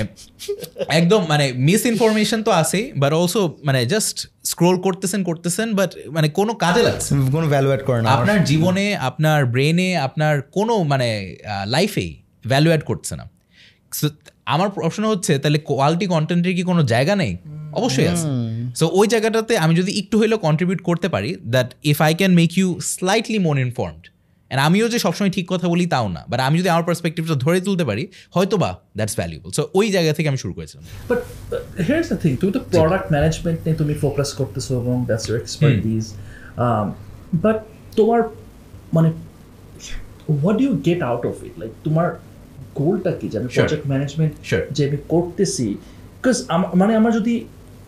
একদম 0.90 1.20
মানে 1.28 1.44
মিস 1.68 1.82
ইনফরমেশন 1.92 2.40
তো 2.42 2.50
আছেই 2.52 2.84
বাট 3.02 3.12
অলসো 3.12 3.40
মানে 3.64 3.80
জাস্ট 3.86 4.16
স্ক্রোল 4.44 4.76
করতেছেন 4.86 5.20
করতেছেন 5.22 5.68
বাট 5.78 5.90
মানে 6.10 6.28
কোনো 6.30 6.52
কাজে 6.64 6.82
লাগছে 6.82 7.10
কোনো 7.36 7.46
ভ্যালু 7.52 7.68
অ্যাড 7.70 7.82
করে 7.88 8.00
না 8.02 8.08
আপনার 8.16 8.38
জীবনে 8.44 8.84
আপনার 9.08 9.40
ব্রেনে 9.54 9.88
আপনার 10.06 10.34
কোনো 10.56 10.74
মানে 10.84 11.08
লাইফেই 11.66 12.10
ভ্যালু 12.44 12.68
অ্যাড 12.70 12.82
করছে 12.90 13.14
না 13.20 13.24
আমার 14.46 14.68
প্রশ্ন 14.76 15.02
হচ্ছে 15.06 15.32
তাহলে 15.38 15.58
কোয়ালিটি 15.70 16.06
কন্টেন্টের 16.06 16.54
কি 16.54 16.62
কোনো 16.62 16.80
জায়গা 16.92 17.14
নেই 17.22 17.32
অবশ্যই 17.72 18.08
আছে 18.08 18.26
সো 18.78 18.84
ওই 19.00 19.06
জায়গাটাতে 19.12 19.52
আমি 19.64 19.74
যদি 19.80 19.90
একটু 20.00 20.14
হইলেও 20.20 20.38
কন্ট্রিবিউট 20.46 20.80
করতে 20.88 21.08
পারি 21.14 21.30
that 21.54 21.68
if 21.92 21.98
I 22.06 22.12
can 22.20 22.32
make 22.40 22.50
you 22.60 22.68
slightly 22.94 23.38
more 23.38 23.56
informed 23.66 24.04
and 24.06 24.60
আমিও 24.66 24.86
যে 24.92 24.98
সবসময় 24.98 25.32
ঠিক 25.36 25.46
কথা 25.52 25.66
বলি 25.72 25.86
তাও 25.94 26.06
না 26.16 26.22
বাট 26.30 26.40
আমি 26.48 26.56
যদি 26.60 26.68
আমার 26.74 26.84
পার্সপেক্টিভটা 26.88 27.36
ধরে 27.44 27.58
তুলতে 27.60 27.84
পারি 27.90 28.04
হয়তো 28.36 28.54
বা 28.62 28.70
দ্যাটস 28.98 29.14
ভ্যালুয়েবল 29.20 29.50
সো 29.58 29.62
ওই 29.78 29.86
জায়গা 29.90 30.12
থেকে 30.16 30.28
আমি 30.32 30.40
শুরু 30.44 30.54
করেছিলাম। 30.58 30.82
বাট 31.10 31.20
হিয়ার্স 31.88 32.06
দ্য 32.12 32.18
থিং 32.22 32.32
তুমি 32.40 32.52
তো 32.52 32.60
প্রোডাক্ট 32.74 33.06
ম্যানেজমেন্ট 33.12 33.58
নিয়ে 33.64 33.76
তুমি 33.76 33.94
ফোকাস 34.04 34.30
করতেছো 34.40 34.72
এবং 34.82 34.96
that's 35.08 35.26
your 35.28 35.38
expertise 35.44 36.04
but 37.44 37.58
Um, 37.58 37.72
তোমার 37.98 38.20
মানে 38.96 39.08
what 40.42 40.58
you 40.60 40.70
get 40.86 41.00
out 41.10 41.22
of 41.30 41.36
it 41.46 41.54
like 41.60 41.72
তোমার 41.84 42.06
গোলটা 42.74 43.12
কি? 43.18 43.26
যে 43.28 43.36
আমি 43.40 43.48
প্রজেক্ট 43.56 43.84
ম্যানেজমেন্ট. 43.92 44.32
যে 44.76 44.82
আমি 44.88 44.98
করতেছি 45.08 45.66
বিকজ 46.16 46.36
মানে 46.80 46.92
আমার 47.00 47.12
যদি 47.12 47.34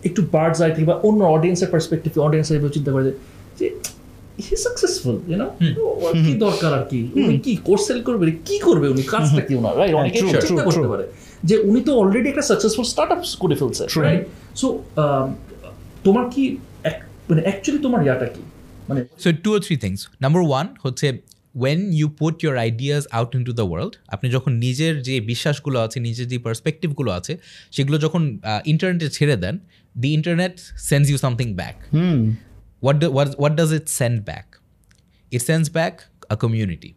একটু 0.09 0.21
বার্ডস 0.35 0.59
আই 0.65 0.71
থেকে 0.75 0.87
বা 0.93 0.97
অন্য 1.09 1.21
অডিয়েন্সের 1.25 1.71
পার্সপেক্টিভ 1.75 2.11
অডিয়েন্সের 2.27 2.59
চিন্তা 2.77 2.91
করে 2.95 3.05
যে 3.59 3.67
হি 4.47 4.57
সাকসেসফুল 4.67 5.17
ইউ 5.29 5.37
নো 5.43 5.49
কি 6.27 6.33
দরকার 6.47 6.71
আর 6.79 6.85
কি? 6.91 7.01
উনি 7.15 7.39
কি 7.47 7.53
কোর্স 7.69 7.83
সেল 7.89 8.01
করবে? 8.03 8.25
কি 8.49 8.59
করবে? 8.59 8.87
উনি 8.95 9.03
কাজটা 9.03 9.43
কি 9.49 9.53
ওনার 9.61 9.75
রাইট 9.79 9.95
অনেকে 9.95 10.19
চিন্তা 10.21 10.65
করতে 10.69 10.89
পারে 10.93 11.05
যে 11.49 11.55
উনি 11.69 11.81
তো 11.81 11.93
অলরেডি 12.01 12.29
একটা 12.29 12.45
সাকসেসফুল 12.51 12.85
স্টার্টআপ 12.93 13.21
করে 13.43 13.55
ফেলছে 13.61 13.85
রাইট 14.07 14.23
সো 14.61 14.67
তোমার 16.07 16.25
কি 16.35 16.57
মানে 17.31 17.43
অ্যাকচুয়ালি 17.43 17.83
তোমার 17.87 18.01
ইয়াটা 18.07 18.27
কি? 18.35 18.43
মানে 18.89 19.01
So 19.25 19.29
two 19.45 19.53
or 19.57 19.61
three 19.67 19.79
things. 19.85 20.01
Number 20.25 20.43
one 20.59 20.69
হচ্ছে 20.85 21.07
when 21.55 21.79
you 21.93 22.09
put 22.23 22.35
your 22.43 22.57
ideas 22.71 23.03
out 23.13 23.31
into 23.35 23.53
the 23.53 23.63
world 23.63 23.95
আপনি 24.09 24.31
যখন 24.31 24.53
নিজের 24.53 25.03
যে 25.03 25.21
বিশ্বাসগুলো 25.21 25.79
আছে 25.81 26.01
নিজের 26.01 26.27
যে 26.29 26.39
পার্সপেক্টিভগুলো 26.39 27.11
আছে 27.13 27.39
সেগুলো 27.71 27.99
যখন 27.99 28.39
ইন্টারনেটে 28.65 29.09
ছেড়ে 29.09 29.37
দেন 29.37 29.59
the 30.01 30.09
internet 30.09 30.55
sends 30.91 31.11
you 31.11 31.17
something 31.17 31.55
back 31.55 31.77
what, 32.83 33.29
what 33.39 33.57
does 33.57 33.73
it 33.73 33.89
send 33.89 34.25
back? 34.25 34.59
It 35.33 35.43
sends 35.43 35.69
back 35.69 35.95
a 36.31 36.37
community. 36.37 36.95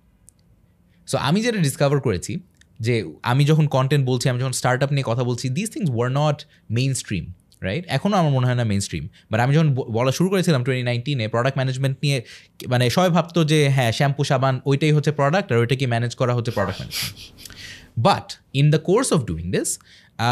So 1.07 1.17
আমি 1.17 1.41
যেটা 1.41 1.57
ডিসকভার 1.57 1.99
করেছি 1.99 2.39
যে 2.79 3.13
আমি 3.23 3.45
যখন 3.45 3.67
কন্টেন্ট 3.67 4.05
বলছি 4.05 4.29
আমি 4.29 4.39
যখন 4.39 4.51
স্টার্ট 4.51 4.83
আপ 4.83 4.91
নিয়ে 4.91 5.03
কথা 5.03 5.23
বলছি 5.23 5.49
this 5.49 5.69
things 5.69 5.89
were 5.89 6.11
not 6.11 6.37
mainstream 6.93 7.25
right 7.63 7.86
এখনও 7.88 8.17
আমার 8.17 8.32
মনে 8.32 8.47
হয় 8.47 8.56
না 8.56 8.63
মেন 8.63 8.80
স্ট্রিম 8.80 9.08
বাট 9.32 9.39
আমি 9.39 9.56
যখন 9.56 9.76
বলা 9.76 10.12
শুরু 10.12 10.30
করেছিলাম 10.30 10.63
টোয়েন্টি 10.63 10.86
নাইনটিনে 10.86 11.28
প্রোডাক্ট 11.28 11.58
ম্যানেজমেন্ট 11.58 11.97
নিয়ে 12.04 12.21
মানে 12.67 12.89
সবাই 12.89 13.10
ভাবতো 13.10 13.43
যে 13.43 13.69
হ্যাঁ 13.69 13.91
শ্যাম্পু 13.91 14.24
সাবান, 14.24 14.60
ওইটাই 14.65 14.91
হচ্ছে 14.91 15.12
প্রোডাক্ট 15.12 15.52
আর 15.52 15.58
ওইটাকে 15.58 15.88
ম্যানেজ 15.88 16.15
করা 16.15 16.34
হচ্ছে 16.34 16.52
product 16.52 16.82
management 16.82 17.15
but 17.97 18.34
in 18.54 18.71
the 18.71 18.80
course 18.80 19.13
of 19.13 19.26
doing 19.26 19.52
this 19.52 19.80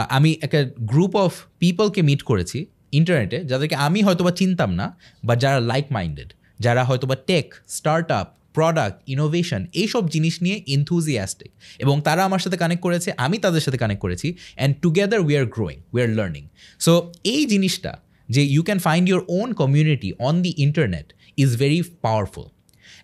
আমি 0.10 0.38
একটা 0.42 0.64
গ্রুপ 0.80 1.16
অফ 1.16 1.32
পিপলকে 1.60 2.02
মিট 2.02 2.24
করেছি 2.24 2.66
ইন্টারনেটে 2.92 3.44
যাদেরকে 3.44 3.76
আমি 3.76 4.04
হয়তোবা 4.04 4.32
চিনতাম 4.32 4.74
না 4.74 4.98
বা 5.24 5.36
যারা 5.36 5.60
লাইক 5.60 5.86
মাইন্ডেড 5.92 6.34
যারা 6.60 6.84
হয়তোবা 6.84 7.16
tech 7.28 7.56
start 7.68 8.12
up 8.12 8.39
product 8.60 8.98
innovation 9.14 9.62
এইসব 9.82 10.04
জিনিস 10.14 10.36
নিয়ে 10.46 10.58
ইনথুজিয়াস্টিক 10.76 11.52
এবং 11.84 11.96
তারা 12.08 12.22
আমার 12.28 12.42
সাথে 12.44 12.58
কানেক্ট 12.64 12.84
করেছে, 12.88 13.10
আমি 13.26 13.38
তাদের 13.46 13.64
সাথে 13.66 13.80
কানেক্ট 13.84 14.02
করেছি 14.06 14.28
and 14.58 14.74
together 14.84 15.20
we 15.26 15.34
are 15.40 15.46
growing 15.56 15.78
we 15.94 16.00
are 16.06 16.10
learning 16.20 16.44
so 16.86 16.94
এই 17.34 17.44
জিনিসটা 17.54 17.92
যে 18.30 18.42
you 18.54 18.62
can 18.68 18.80
find 18.88 19.06
your 19.10 19.22
own 19.40 19.50
community 19.62 20.10
on 20.28 20.36
the 20.46 20.52
internet 20.66 21.08
is 21.44 21.50
very 21.62 21.80
powerful 22.06 22.48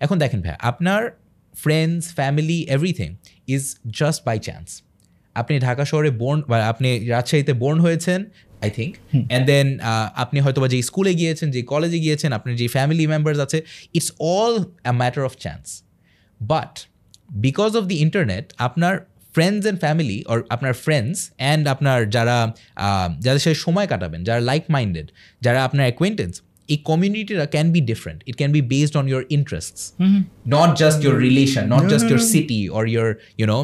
এখন 0.06 0.15
দেখেন 0.24 0.39
ভাই, 0.46 0.56
আপনার 0.72 1.02
friends 1.54 2.04
family 2.20 2.60
everything 2.76 3.10
is 3.56 3.63
just 4.00 4.20
by 4.28 4.38
chance 4.48 4.68
আপনি 5.36 5.54
ঢাকা 5.60 5.84
শহরে 5.91 6.12
বোর্ন 6.22 6.39
বা 6.52 6.58
আপনি 6.72 6.89
রাজশাহীতে 7.13 7.54
বোর্ন 7.62 7.78
হয়েছেন 7.86 8.20
আই 8.65 8.71
থিঙ্ক 8.78 8.91
অ্যান্ড 9.30 9.45
দেন 9.51 9.67
আপনি 10.23 10.38
হয়তো 10.45 10.60
বা 10.63 10.67
যে 10.73 10.78
স্কুলে 10.89 11.13
গিয়েছেন 11.21 11.47
যে 11.56 11.62
কলেজে 11.73 11.99
গিয়েছেন 12.06 12.30
আপনার 12.38 12.54
যে 12.62 12.67
ফ্যামিলি 12.75 13.06
মেম্বার্স 13.13 13.39
আছে 13.45 13.58
it's 13.97 14.10
all 14.32 14.54
a 14.84 14.93
matter 15.01 15.23
of 15.30 15.34
chance 15.45 15.65
but 16.39 16.73
because 17.45 17.71
of 17.80 17.84
the 17.91 17.97
internet 18.06 18.45
আপনার 18.67 18.93
ফ্রেন্ডস 19.36 19.62
অ্যান্ড 19.63 19.80
ফ্যামিলি 19.80 20.17
অর 20.32 20.38
আপনার 20.56 20.73
ফ্রেন্ডস 20.86 21.17
অ্যান্ড 21.34 21.63
আপনার 21.73 21.99
যারা 22.15 22.38
যাদের 23.25 23.41
সাথে 23.45 23.60
সময় 23.65 23.88
কাটাবেন 23.91 24.19
যারা 24.28 24.41
লাইক 24.41 24.63
মাইন্ডেড 24.75 25.08
যারা 25.41 25.60
আপনার 25.67 25.86
অ্যাকোয়েন্টেন্স 25.88 26.36
এই 26.69 26.80
কমিউনিটিটা 26.89 27.45
can 27.56 27.67
be 27.75 27.82
different 27.91 28.19
it 28.30 28.36
can 28.39 28.51
be 28.58 28.62
based 28.73 28.95
on 29.01 29.06
your 29.12 29.23
interests 29.38 29.82
not 30.56 30.69
just 30.82 30.97
your 31.06 31.15
relation 31.28 31.63
not 31.75 31.84
just 31.91 32.06
your 32.12 32.21
city 32.34 32.62
or 32.78 32.84
your 32.93 33.10
you know 33.39 33.60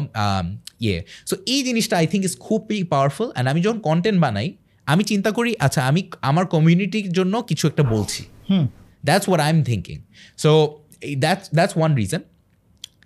ইয়ে 0.84 0.98
সো 1.30 1.34
এই 1.46 1.60
জিনিসটা 1.68 1.94
আই 2.00 2.06
থিঙ্ক 2.12 2.22
ইজ 2.28 2.34
খুবই 2.46 2.78
পাওয়ারফুল 2.92 3.28
অ্যান্ড 3.30 3.46
আমি 3.52 3.60
যখন 3.66 3.78
content 3.88 4.18
বানাই 4.24 4.48
আমি 4.86 5.02
চিন্তা 5.04 5.30
করি 5.30 5.54
আচ্ছা 5.60 5.80
আমি 5.86 6.00
আমার 6.20 6.46
কমিউনিটির 6.46 7.12
জন্য 7.12 7.42
কিছু 7.48 7.64
একটা 7.68 7.82
বলছি। 7.82 8.22
That's 9.04 9.26
what 9.28 9.40
I 9.46 9.50
am 9.54 9.62
thinking 9.70 9.96
so 10.42 10.50
that's 11.24 11.46
that's 11.54 11.76
one 11.76 11.92
reason 12.02 12.22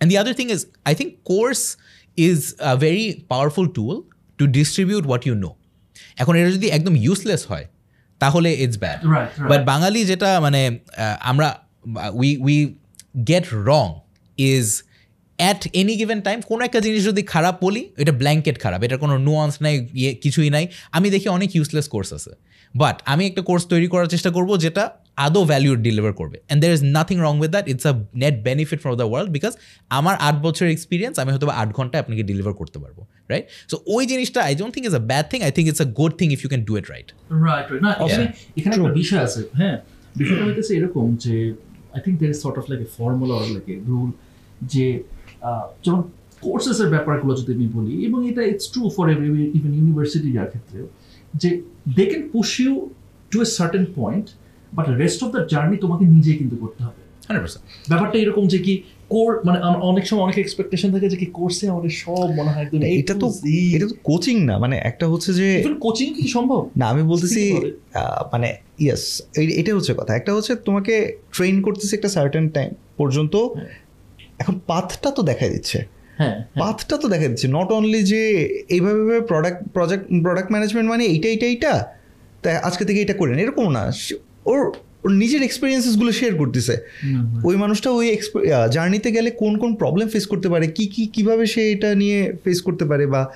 And 0.01 0.11
the 0.13 0.19
other 0.23 0.35
thing 0.39 0.51
is, 0.51 0.61
I 0.91 0.93
think 0.99 1.11
course 1.25 1.77
is 2.17 2.39
a 2.61 2.77
very 2.77 3.07
powerful 3.33 3.67
tool 3.77 3.97
to 4.39 4.45
distribute 4.59 5.05
what 5.11 5.23
you 5.29 5.35
know. 5.43 5.55
এখন 6.23 6.33
এটা 6.37 6.51
যদি 6.51 6.67
একদম 6.77 6.95
ইউজলেস 7.07 7.43
হয় 7.51 7.67
তাহলে 8.19 8.49
ইটস 8.65 8.79
ব্যাড. 8.85 8.99
বাট 9.51 9.61
বাঙালি 9.73 10.01
যেটা 10.05 10.31
মানে 10.41 10.61
আমরা 11.21 11.49
we 12.21 12.31
we 12.47 12.57
get 13.31 13.47
wrong 13.71 13.87
is 14.39 14.67
at 15.39 15.61
any 15.81 15.95
given 16.01 16.19
time 16.21 16.39
কোনো 16.51 16.63
একটা 16.65 16.81
জিনিস 16.87 17.01
যদি 17.11 17.23
খারাপ 17.33 17.55
বলি 17.67 17.83
এটা 18.03 18.13
ব্ল্যাঙ্কেট 18.21 18.57
খারাপ 18.65 18.81
এটার 18.87 19.01
কোনো 19.05 19.15
নুয়ান্স 19.29 19.55
নাই 19.65 19.75
ইয়ে 20.01 20.11
কিছুই 20.25 20.51
নাই। 20.57 20.65
আমি 20.97 21.07
দেখি 21.15 21.29
অনেক 21.39 21.51
ইউজলেস 21.57 21.87
কোর্স 21.95 22.11
আছে। 22.19 22.33
বাট 22.75 22.97
আমি 23.13 23.23
একটা 23.31 23.43
কোর্স 23.49 23.63
তৈরি 23.73 23.89
করার 23.93 24.09
চেষ্টা 24.15 24.31
করব 24.37 24.51
যেটা 24.65 24.85
আদৌ 25.27 25.43
ভ্যালু 25.51 25.71
ডেলিভার 25.89 26.13
করবে। 26.21 26.37
And 26.41 26.61
there 26.63 26.71
is 26.77 26.83
nothing 26.97 27.17
wrong 27.27 27.35
with 27.43 27.51
that 27.57 27.67
it's 27.73 27.87
a 27.91 27.95
net 28.25 28.35
benefit 28.49 28.79
for 28.85 28.93
the 29.01 29.07
world 29.11 29.31
because 29.37 29.53
আমার 29.91 30.15
আট 30.29 30.37
বছরের 30.47 30.71
এক্সপিরিয়েন্স 30.77 31.15
আমি 31.23 31.31
হয়তো 31.33 31.47
বা 31.51 31.55
আট 31.63 31.71
ঘন্টায় 31.79 32.01
আপনাকে 32.05 32.23
ডেলিভার 32.31 32.55
করতে 32.61 32.79
পারব 32.83 32.99
রাইট 33.33 33.47
সো 33.71 33.77
ওই 33.95 34.03
জিনিসটা 34.13 34.41
I 34.49 34.55
don't 34.61 34.73
think 34.75 34.87
is 34.91 34.95
a 35.01 35.03
bad 35.11 35.27
thing 35.33 35.39
I 35.47 35.53
think 35.57 35.67
it's 35.71 35.83
a 35.87 35.89
good 35.99 36.13
thing 36.21 36.29
if 36.37 36.41
you 36.43 36.49
can 36.53 36.63
do 36.69 36.73
it 36.81 36.87
right 36.95 37.09
right 37.47 37.67
right 37.71 37.83
না 37.87 37.91
এখানে 38.59 38.75
একটা 38.77 38.93
বিষয় 39.01 39.21
আছে 39.27 39.41
হ্যাঁ? 39.61 39.77
বিষয়টা 40.21 40.45
হইতেছে 40.49 40.73
এরকম 40.79 41.07
যে 41.25 41.35
I 41.97 42.01
think 42.05 42.17
there 42.21 42.31
is 42.35 42.39
sort 42.45 42.57
of 42.61 42.65
like 42.71 42.81
a 42.87 42.89
formula 42.99 43.35
or 43.39 43.47
like 43.57 43.67
a 43.73 43.77
rule 43.91 44.11
যে 44.73 44.87
যেমন 45.85 46.03
কোর্সেসের 46.41 46.89
ব্যাপারগুলো 46.91 47.33
যদি 47.37 47.51
আমি 47.55 47.69
বলি 47.69 47.95
এবং 48.07 48.19
এটা 48.29 48.43
it's 48.43 48.67
true 48.73 48.83
for 48.97 49.05
every 49.11 49.45
even 49.59 49.73
university 49.75 50.29
যার 50.33 50.49
ক্ষেত্রে 50.49 50.79
যে 51.35 51.49
they 51.97 52.05
can 52.07 52.23
push 52.33 52.49
you 52.61 52.73
to 53.31 53.37
a 53.43 53.49
certain 53.59 53.85
point 53.99 54.27
but 54.75 54.87
rest 55.03 55.21
of 55.25 55.29
the 55.37 55.43
journey 55.53 55.77
তোমাকে 55.77 56.05
নিজেই 56.05 56.37
কিন্তু 56.37 56.57
করতে 56.57 56.81
হবে। 56.85 57.01
ব্যাপারটা 57.89 58.17
এরকম 58.19 58.45
যে 58.47 58.59
কি 58.59 58.75
কোর 59.09 59.31
মানে 59.47 59.59
অনেক 59.91 60.05
সময় 60.09 60.25
অনেক 60.27 60.39
এক্সপেকটেশন 60.39 60.89
থাকে 60.93 61.07
যে 61.13 61.17
কি 61.17 61.27
কোর্সে 61.39 61.65
আমাদের 61.69 61.93
সব 62.05 62.27
মনে 62.39 62.51
হয় 62.53 62.63
একদম 62.65 62.79
এটা 63.01 63.15
তো 63.23 63.27
এটা 63.77 63.87
তো 63.93 63.97
কোচিং 64.05 64.37
না 64.51 64.55
মানে 64.59 64.77
একটা 64.91 65.07
হচ্ছে 65.13 65.31
যে 65.41 65.49
কোচিং 65.87 66.09
কি 66.15 66.25
সম্ভব? 66.29 66.61
না 66.81 66.85
আমি 66.93 67.03
বলতেছি 67.03 67.43
মানে 68.33 68.49
ইয়েস 68.85 69.05
এটা 69.61 69.71
হচ্ছে 69.79 69.93
কথা। 69.95 70.13
একটা 70.17 70.31
হচ্ছে 70.37 70.53
তোমাকে 70.69 70.95
ট্রেন 71.35 71.55
করতেছে 71.63 71.93
একটা 71.97 72.11
সার্টেন 72.17 72.45
টাইম 72.49 72.71
পর্যন্ত 73.01 73.35
এখন 74.39 74.61
পাথটা 74.67 75.11
তো 75.11 75.23
দেখা 75.23 75.49
দিচ্ছে। 75.49 75.85
হ্যাঁ 76.17 76.45
পাথটা 76.59 76.97
তো 76.97 77.09
দেখা 77.09 77.29
দিচ্ছে। 77.29 77.49
নট 77.49 77.73
অনলি 77.73 78.03
যে 78.03 78.29
এইভাবে 78.69 79.21
প্রোডাক্ট 79.21 79.69
প্রজেক্ট 79.69 80.05
প্রোডাক্ট 80.23 80.51
ম্যানেজমেন্ট 80.51 80.91
মানে 80.91 81.05
এইটা 81.05 81.29
এইটা 81.29 81.47
এইটা 81.47 81.87
তাই 82.43 82.57
আজকে 82.57 82.85
থেকে 82.85 83.03
এটা 83.03 83.15
করেন। 83.15 83.39
এরকম 83.39 83.69
না। 83.69 83.93
সে- 83.93 84.19
ওর 84.47 84.73
ওর 85.05 85.13
নিজের 85.13 85.43
এক্সপিরিয়েন্সেসগুলো 85.43 86.13
শেয়ার 86.13 86.35
করতেছে। 86.35 86.77
ওই 87.45 87.57
মানুষটা 87.57 87.91
ওই 87.91 88.17
জার্নিতে 88.73 89.13
গেলে 89.13 89.31
কোন 89.31 89.59
কোন 89.59 89.75
প্রবলেম 89.75 90.09
ফেস 90.09 90.27
করতে 90.27 90.49
পারে 90.49 90.67
কি 90.67 90.87
কি 90.87 91.07
কীভাবে 91.07 91.47
সে 91.47 91.73
এটা 91.73 91.95
নিয়ে 91.95 92.33
ফেস 92.45 92.63
করতে 92.63 92.85
পারে 92.85 93.07
বা 93.07 93.33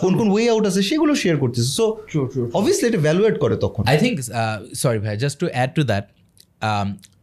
কোন 0.00 0.18
কোন 0.18 0.30
ওয়ে 0.30 0.50
আউট 0.50 0.66
আছে 0.66 0.82
সেগুলো 0.82 1.14
শেয়ার 1.14 1.38
করতেছে। 1.38 1.68
So 1.68 1.96
True, 2.12 2.26
true, 2.26 2.38
true. 2.38 2.50
Obviously 2.54 2.88
এটা 2.88 2.98
ভ্যালুয়েট 2.98 3.38
করে 3.38 3.56
তখন। 3.56 3.84
আই 3.86 3.98
think, 3.98 4.22
সরি 4.74 4.98
ভাই 4.98 5.16
just 5.16 5.38
to 5.38 5.46
add 5.46 5.70
to 5.74 5.82
that, 5.82 6.00
um, 6.00 7.13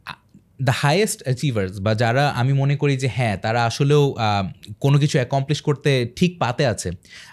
the 0.64 0.74
highest 0.76 1.24
achievers 1.24 1.80
বা 1.80 1.96
যারা 1.96 2.30
আমি 2.30 2.54
মনে 2.54 2.76
করি 2.76 2.98
যে 2.98 3.08
হ্যাঁ 3.08 3.38
তারা 3.38 3.66
আসলেও 3.66 4.16
কোনো 4.80 5.00
কিছু 5.00 5.18
অ্যাকমপ্লিশ 5.18 5.62
করতে 5.62 6.10
ঠিক 6.16 6.40
পাতে 6.40 6.66
আছে 6.66 6.92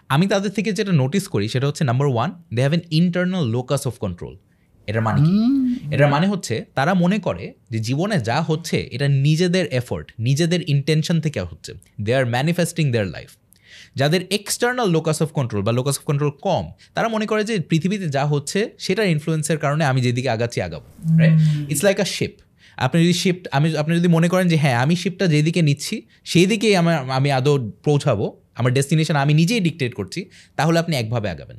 আমি 0.08 0.26
তাদের 0.26 0.50
থেকে 0.50 0.72
যেটা 0.72 0.92
নোটিস 0.92 1.28
করি 1.28 1.48
সেটা 1.48 1.66
হচ্ছে 1.66 1.84
number 1.84 2.08
one 2.08 2.42
they 2.54 2.60
have 2.60 2.72
an 2.72 2.80
internal 2.90 3.44
locus 3.46 3.86
of 3.86 3.98
control 3.98 4.36
এটার 4.86 5.02
মানে 5.02 5.20
কি? 5.20 5.94
এটার 5.94 6.08
মানে 6.08 6.26
হচ্ছে 6.28 6.64
তারা 6.74 6.94
মনে 6.94 7.18
করে 7.18 7.54
যে 7.70 7.78
জীবনে 7.78 8.20
যা 8.20 8.42
হচ্ছে 8.42 8.88
এটা 8.92 9.08
নিজেদের 9.08 9.66
এফোর্ট 9.66 10.12
নিজেদের 10.18 10.70
ইন্টেনশন 10.70 11.20
থেকে 11.20 11.40
হচ্ছে। 11.40 11.74
They 12.00 12.14
are 12.14 12.26
manifesting 12.26 12.90
their 12.90 13.06
life 13.06 13.30
যাদের 13.96 14.20
এক্সটার্নাল 14.30 14.90
লোকাস 14.90 15.22
অফ 15.22 15.28
কন্ট্রোল 15.28 15.62
বা 15.64 15.72
লোকাস 15.72 15.98
অফ 15.98 16.04
কন্ট্রোল 16.04 16.30
কম 16.30 16.72
তারা 16.94 17.08
মনে 17.08 17.26
করে 17.26 17.44
যে 17.44 17.60
পৃথিবীতে 17.60 18.08
যা 18.08 18.26
হচ্ছে 18.26 18.70
সেটার 18.78 19.06
ইনফ্লুয়েন্সের 19.06 19.58
কারণে 19.58 19.84
আমি 19.84 20.00
যেদিকে 20.00 20.30
আগাচ্ছি 20.30 20.62
আগাবো 20.62 21.18
right 21.18 21.32
it's 21.70 21.84
like 21.84 22.00
a 22.00 22.04
ship 22.04 22.30
আপনি 22.78 23.02
যদি 23.02 23.12
শিফট 23.12 23.48
আমি 23.52 23.76
আপনি 23.76 23.96
যদি 23.96 24.08
মনে 24.08 24.28
করেন 24.28 24.48
যে 24.48 24.56
হ্যাঁ 24.56 24.74
আমি 24.74 24.96
শিপটা 24.96 25.26
যেদিকে 25.26 25.62
নিচ্ছি 25.62 26.02
সেই 26.24 26.46
দিকেই 26.46 26.76
আমার 26.76 27.10
আমি 27.10 27.32
আদৌ 27.32 27.70
পৌঁছাবো 27.70 28.40
আমার 28.54 28.74
ডেস্টিনেশন 28.74 29.16
আমি 29.16 29.34
নিজেই 29.34 29.60
ডিকটেট 29.60 29.94
করছি 29.94 30.30
তাহলে 30.56 30.78
আপনি 30.78 30.96
একভাবে 30.96 31.30
আগাবেন। 31.30 31.58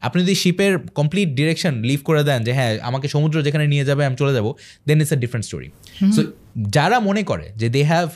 আপনি 0.00 0.22
যদি 0.22 0.34
শিপের 0.34 0.78
কমপ্লিট 0.78 1.28
ডিরেকশন 1.28 1.82
লিভ 1.82 2.00
করে 2.04 2.24
দেন 2.24 2.44
যে 2.44 2.52
হ্যাঁ 2.52 2.78
আমাকে 2.80 3.08
সমুদ্র 3.08 3.42
যেখানে 3.42 3.66
নিয়ে 3.66 3.84
যাবে 3.84 4.04
আমি 4.04 4.16
চলে 4.16 4.34
যাব 4.34 4.52
then 4.86 5.00
it's 5.00 5.12
a 5.12 5.16
different 5.16 5.44
story 5.44 5.70
so 6.16 6.22
যারা 6.68 7.00
মনে 7.00 7.22
করে 7.22 7.50
যে 7.56 7.68
দে 7.68 7.84
হ্যাভ 7.84 8.08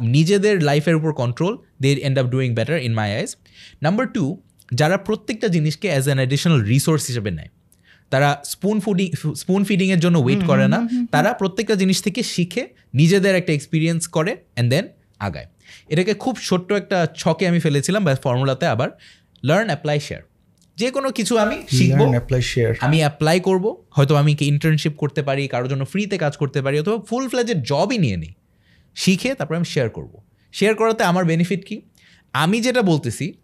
নিজেদের 0.00 0.62
লাইফের 0.62 0.94
উপর 0.94 1.12
control 1.12 1.58
they 1.82 1.92
end 1.92 2.18
up 2.18 2.26
doing 2.26 2.54
better 2.54 2.82
in 2.82 2.94
my 2.94 3.16
eyes 3.16 3.36
number 3.82 4.12
two 4.12 4.42
যারা 4.74 4.98
প্রত্যেকটা 4.98 5.48
জিনিসকে 5.48 5.88
অ্যাজ 5.88 6.04
অ্যান 6.04 6.18
অ্যাডিশনাল 6.18 6.62
রিসোর্স 6.62 7.06
হিসেবে 7.06 7.30
নেয় 7.30 7.48
তারা 8.10 8.42
স্পুন 8.44 8.80
ফুডিং 8.80 9.34
স্পুন 9.34 9.64
ফিডিংয়ের 9.64 10.00
জন্য 10.00 10.18
ওয়েট 10.18 10.44
করে 10.44 10.68
না 10.68 10.88
তারা 11.10 11.32
প্রত্যেকটা 11.32 11.74
জিনিস 11.74 12.02
থেকে 12.02 12.22
শিখে 12.22 12.68
নিজেদের 12.94 13.34
একটা 13.34 13.52
এক্সপিরিয়েন্স 13.52 14.06
করে 14.06 14.36
অ্যান্ড 14.54 14.70
দেন 14.70 14.88
আগায়। 15.18 15.46
এটাকে 15.88 16.14
খুব 16.14 16.36
ছোট্ট 16.42 16.72
একটা 16.72 17.06
ছকে 17.16 17.48
আমি 17.48 17.60
ফেলেছিলাম 17.60 18.04
বা 18.04 18.14
ফর্মুলাতে 18.14 18.66
আবার 18.66 18.90
লার্ন 19.44 19.66
অ্যাপ্লাই 19.66 20.00
শেয়ার 20.00 20.22
যে 20.76 20.90
কোনো 20.90 21.10
কিছু 21.10 21.38
আমি 21.38 21.62
শিখব 21.70 22.14
আমি 22.80 22.98
অ্যাপ্লাই 22.98 23.40
করব 23.40 23.84
হয়তো 23.90 24.14
আমি 24.14 24.34
কি 24.34 24.46
ইন্টার্নশিপ 24.46 24.96
করতে 24.96 25.22
পারি 25.22 25.48
কারোর 25.48 25.68
জন্য 25.68 25.84
ফ্রিতে 25.84 26.18
কাজ 26.18 26.36
করতে 26.36 26.62
পারি 26.62 26.80
অথবা 26.80 27.04
ফুল 27.04 27.28
ফ্লেজের 27.28 27.62
জবই 27.62 27.98
নিয়ে 27.98 28.16
নিই। 28.16 28.32
শিখে 28.94 29.34
তারপর 29.34 29.54
আমি 29.54 29.64
শেয়ার 29.64 29.90
করব। 29.90 30.22
শেয়ার 30.52 30.74
করাতে 30.74 31.04
আমার 31.04 31.24
বেনিফিট 31.24 31.64
কি? 31.64 31.82
আমি 32.32 32.60
যেটা 32.60 32.82
বলতেছি 32.82 33.34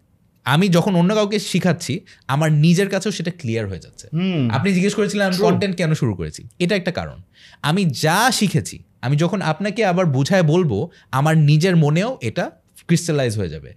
আমি 0.45 0.69
যখন 0.69 0.95
অন্য 0.95 1.15
কাউকে 1.15 1.39
শিখাচ্ছি 1.39 1.99
আমার 2.27 2.51
নিজের 2.51 2.89
কাছেও 2.89 3.11
সেটা 3.11 3.31
ক্লিয়ার 3.31 3.67
হয়ে 3.67 3.79
যাচ্ছে। 3.79 4.07
আপনি 4.49 4.73
জিজ্ঞেস 4.73 4.93
করেছিলেন 4.95 5.27
আমি 5.27 5.37
কন্টেন্ট 5.37 5.75
কেন 5.77 5.93
শুরু 5.93 6.15
করেছি? 6.15 6.41
এটা 6.59 6.75
একটা 6.75 6.91
কারণ। 6.91 7.21
আমি 7.61 7.85
যা 7.85 8.31
শিখেছি 8.31 8.79
আমি 9.01 9.15
যখন 9.15 9.41
আপনাকে 9.41 9.85
আবার 9.85 10.05
বুঝায় 10.05 10.43
বলব 10.43 10.71
আমার 11.11 11.37
নিজের 11.37 11.75
মনেও 11.75 12.17
এটা 12.21 12.51
ক্রিস্টালাইজ 12.87 13.37
হয়ে 13.37 13.49
যাবে। 13.49 13.69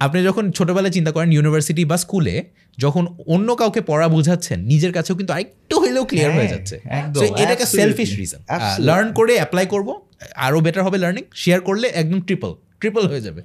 আপনি 0.00 0.18
যখন 0.24 0.50
ছোটবেলায় 0.50 0.92
চিন্তা 0.92 1.10
করেন 1.12 1.32
ইউনিভার্সিটি 1.32 1.84
বা 1.84 1.96
স্কুলে 1.96 2.44
যখন 2.78 3.04
অন্য 3.26 3.48
কাউকে 3.54 3.80
পড়া 3.80 4.08
বুঝাচ্ছেন 4.08 4.58
নিজের 4.62 4.92
কাছেও 4.92 5.16
কিন্তু 5.16 5.32
আরেকটু 5.32 5.76
হলেও 5.80 6.04
ক্লিয়ার 6.04 6.30
হয়ে 6.30 6.48
হ্যাঁ, 6.48 6.52
যাচ্ছে। 6.54 6.76
এটা 7.42 7.52
একটা 7.52 7.66
সেলফিশ 7.66 8.10
রিজন 8.18 8.40
লার্ন 8.78 9.12
করে 9.12 9.34
অ্যাপ্লাই 9.34 9.66
করব 9.66 9.88
আরও 10.36 10.60
বেটার 10.60 10.82
হবে 10.82 10.98
লার্নিং 10.98 11.24
শেয়ার 11.34 11.60
করলে 11.60 11.86
একদম 11.88 12.20
ট্রিপল 12.20 12.52
ট্রিপল 12.80 13.04
হয়ে 13.08 13.20
যাবে। 13.20 13.42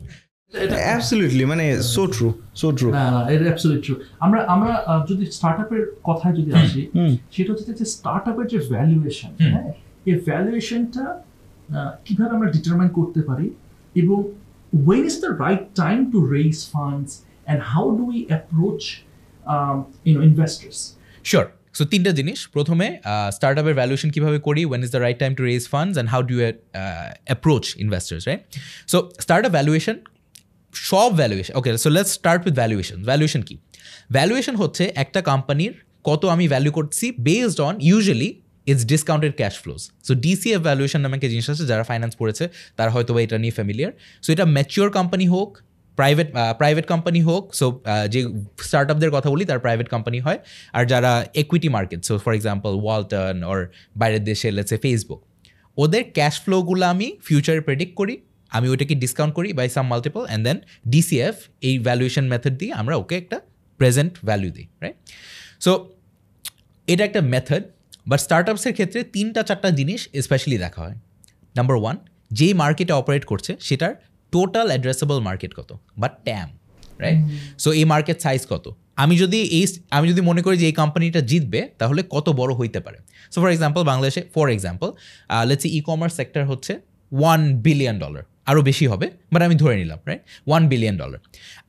অ্যাবসলিউটলি 0.88 1.44
মানে 1.52 1.66
সো 1.94 2.04
ট্রু 2.16 2.28
সো 2.62 2.68
ট্রু 2.78 2.88
না 2.98 3.04
না 3.16 3.22
এটা 3.34 3.46
অ্যাবসলিউট 3.50 3.82
ট্রু 3.86 3.94
আমরা 4.26 4.40
আমরা 4.54 4.72
যদি 5.10 5.24
স্টার্টআপের 5.38 5.84
কথায় 6.10 6.34
যদি 6.40 6.52
আসি 6.62 6.82
সেটা 7.34 7.50
হচ্ছে 7.52 7.66
যে 7.82 7.86
স্টার্টআপের 7.96 8.48
যে 8.54 8.60
ভ্যালুয়েশন 8.74 9.32
হ্যাঁ 9.54 9.70
এই 10.10 10.16
ভ্যালুয়েশনটা 10.28 11.06
কীভাবে 12.06 12.32
আমরা 12.38 12.50
ডিটারমাইন 12.56 12.90
করতে 13.00 13.22
পারি 13.30 13.48
এবং 13.96 14.20
when 14.74 15.02
is 15.06 15.16
the 15.22 15.32
right 15.44 15.64
time 15.76 16.12
to 16.12 16.18
raise 16.36 16.62
funds 16.66 17.10
and 17.48 17.58
how 17.62 17.86
do 17.92 18.04
we 18.06 18.20
approach 18.30 18.84
um, 19.46 19.78
you 20.06 20.14
know 20.16 20.24
investors? 20.32 20.78
Sure 21.26 21.46
so 21.78 21.84
তিনটা 21.94 22.12
জিনিস। 22.20 22.40
প্রথমে 22.56 22.88
স্টার্ট 23.38 23.58
আপের 23.62 23.76
ভ্যালুয়েশন 23.80 24.10
কীভাবে 24.16 24.38
করি 24.48 24.62
when 24.70 24.80
is 24.86 24.90
the 24.96 25.02
right 25.06 25.18
time 25.24 25.34
to 25.40 25.44
raise 25.52 25.64
funds 25.74 25.94
and 25.96 26.10
how 26.14 26.22
do 26.32 26.36
approach 27.30 27.64
investors 27.86 28.24
right 28.30 28.42
so 28.92 28.98
start 29.26 29.44
up 29.48 29.54
valuation 29.58 29.96
সব 30.90 31.10
valuation 31.20 31.54
okay 31.60 31.70
so 31.84 31.90
let's 31.96 32.12
start 32.20 32.42
with 32.46 32.56
valuation 32.62 32.98
valuation 33.10 33.42
কি? 33.48 33.56
Valuation 34.16 34.56
হচ্ছে 34.62 34.84
একটা 35.04 35.20
কোম্পানির 35.32 35.74
কত 36.10 36.22
আমি 36.36 36.46
ভ্যালু 36.54 36.72
করছি 36.78 37.06
based 37.28 37.60
on 37.68 37.74
usually 37.92 38.30
it's 38.70 38.84
discounted 38.94 39.34
cash 39.42 39.54
flows 39.64 39.82
so 40.08 40.12
DCF 40.26 40.60
valuation 40.68 41.00
নামে 41.04 41.16
একটা 41.18 41.30
জিনিস 41.34 41.48
আছে, 41.54 41.64
যারা 41.72 41.84
ফাইন্যান্স 41.90 42.14
পড়েছে 42.20 42.44
তারা 42.78 42.92
হয়তো 42.96 43.12
বা 43.16 43.20
এটা 43.26 43.38
নিয়ে 43.44 43.56
ফ্যামিলিয়ার 43.58 43.92
সো 44.24 44.30
এটা 44.36 44.46
ম্যাচিওর 44.56 44.90
কোম্পানি 44.98 45.26
হোক 45.34 45.50
প্রাইভেট 45.98 46.28
প্রাইভেট 46.60 46.86
কোম্পানি 46.94 47.20
হোক 47.30 47.44
সো 47.60 47.66
যে 48.14 48.20
স্টার্ট 48.68 48.88
আপদের 48.94 49.12
কথা 49.16 49.30
বলি, 49.34 49.44
তার 49.50 49.60
প্রাইভেট 49.66 49.88
কোম্পানি 49.90 50.20
হয়। 50.26 50.40
আর 50.78 50.84
যারা 50.92 51.12
equity 51.42 51.70
market 51.76 52.02
so 52.08 52.14
for 52.26 52.34
example 52.40 52.72
Walton 52.84 53.38
ওর 53.52 53.60
বাইরের 54.00 54.24
দেশে 54.30 54.48
লেটসে 54.58 54.78
ফেসবুক 54.78 55.22
ওদের 55.78 56.04
ক্যাশ 56.18 56.36
ফ্লোগুলো 56.44 56.86
আমি 56.94 57.08
ফিউচারে 57.28 57.62
প্রেডিক্ট 57.68 57.94
করি। 58.02 58.16
আমি 58.52 58.68
ওইটাকে 58.70 58.94
ডিসকাউন্ট 59.04 59.34
করি 59.38 59.50
by 59.60 59.68
some 59.76 59.86
multiple 59.92 60.24
and 60.28 60.44
then 60.48 60.58
DCF 60.94 61.36
এই 61.68 61.76
ভ্যালুয়েশন 61.88 62.26
মেথড 62.34 62.54
দিয়ে 62.62 62.72
আমরা 62.82 62.96
ওকে 63.02 63.16
একটা 63.22 63.38
প্রেজেন্ট 63.80 64.14
ভ্যালু 64.26 64.50
দিই 64.56 64.68
রাইট 64.84 64.98
সো 65.66 65.72
এটা 66.88 67.04
একটা 67.10 67.22
মেথড 67.34 67.64
বাট 68.10 68.20
স্টার্ট 68.26 68.48
আপসের 68.52 68.74
ক্ষেত্রে 68.78 69.00
তিনটা 69.16 69.42
চারটা 69.50 69.70
জিনিস 69.80 70.02
স্পেশালি 70.26 70.58
দেখা 70.66 70.80
হয়। 70.86 70.96
নাম্বার 71.56 71.76
ওয়ান 71.82 71.96
যেই 72.32 72.54
মার্কেটে 72.62 72.94
অপারেট 73.02 73.24
করছে 73.32 73.52
সেটার 73.68 73.92
টোটাল 74.34 74.68
অ্যাড্রেসেবল 74.72 75.18
মার্কেট 75.28 75.52
কত? 75.60 75.70
বা 76.02 76.08
ট্যাম 76.28 76.48
রাইট 77.04 77.20
সো 77.64 77.70
এই 77.80 77.86
মার্কেট 77.94 78.18
সাইজ 78.26 78.42
কত? 78.54 78.66
আমি 79.04 79.16
যদি 79.24 79.40
এই 79.60 79.66
আমি 79.98 80.06
যদি 80.12 80.22
মনে 80.30 80.42
করি 80.46 80.56
যে 80.62 80.66
এই 80.72 80.76
কোম্পানিটা 80.82 81.22
জিতবে 81.22 81.62
তাহলে 81.80 82.02
কত 82.16 82.28
বড় 82.40 82.52
হইতে 82.60 82.80
পারে? 82.86 82.98
সো 83.34 83.38
ফর 83.42 83.50
এক্সাম্পল 83.56 83.82
বাংলাদেশে 83.92 84.22
for 84.36 84.48
example 84.56 84.90
let's 85.50 85.66
e 85.78 85.80
commerce 85.90 86.14
sector 86.20 86.44
হচ্ছে 86.52 86.74
ওয়ান 87.12 87.42
বিলিয়ন 87.66 87.96
ডলার 88.00 88.24
আরও 88.48 88.62
বেশি 88.70 88.86
হবে 88.88 89.08
বাট 89.34 89.42
আমি 89.48 89.56
ধরে 89.56 89.76
নিলাম 89.82 90.00
রাইট 90.08 90.24
ওয়ান 90.48 90.62
বিলিয়ন 90.72 90.96
ডলার 91.02 91.20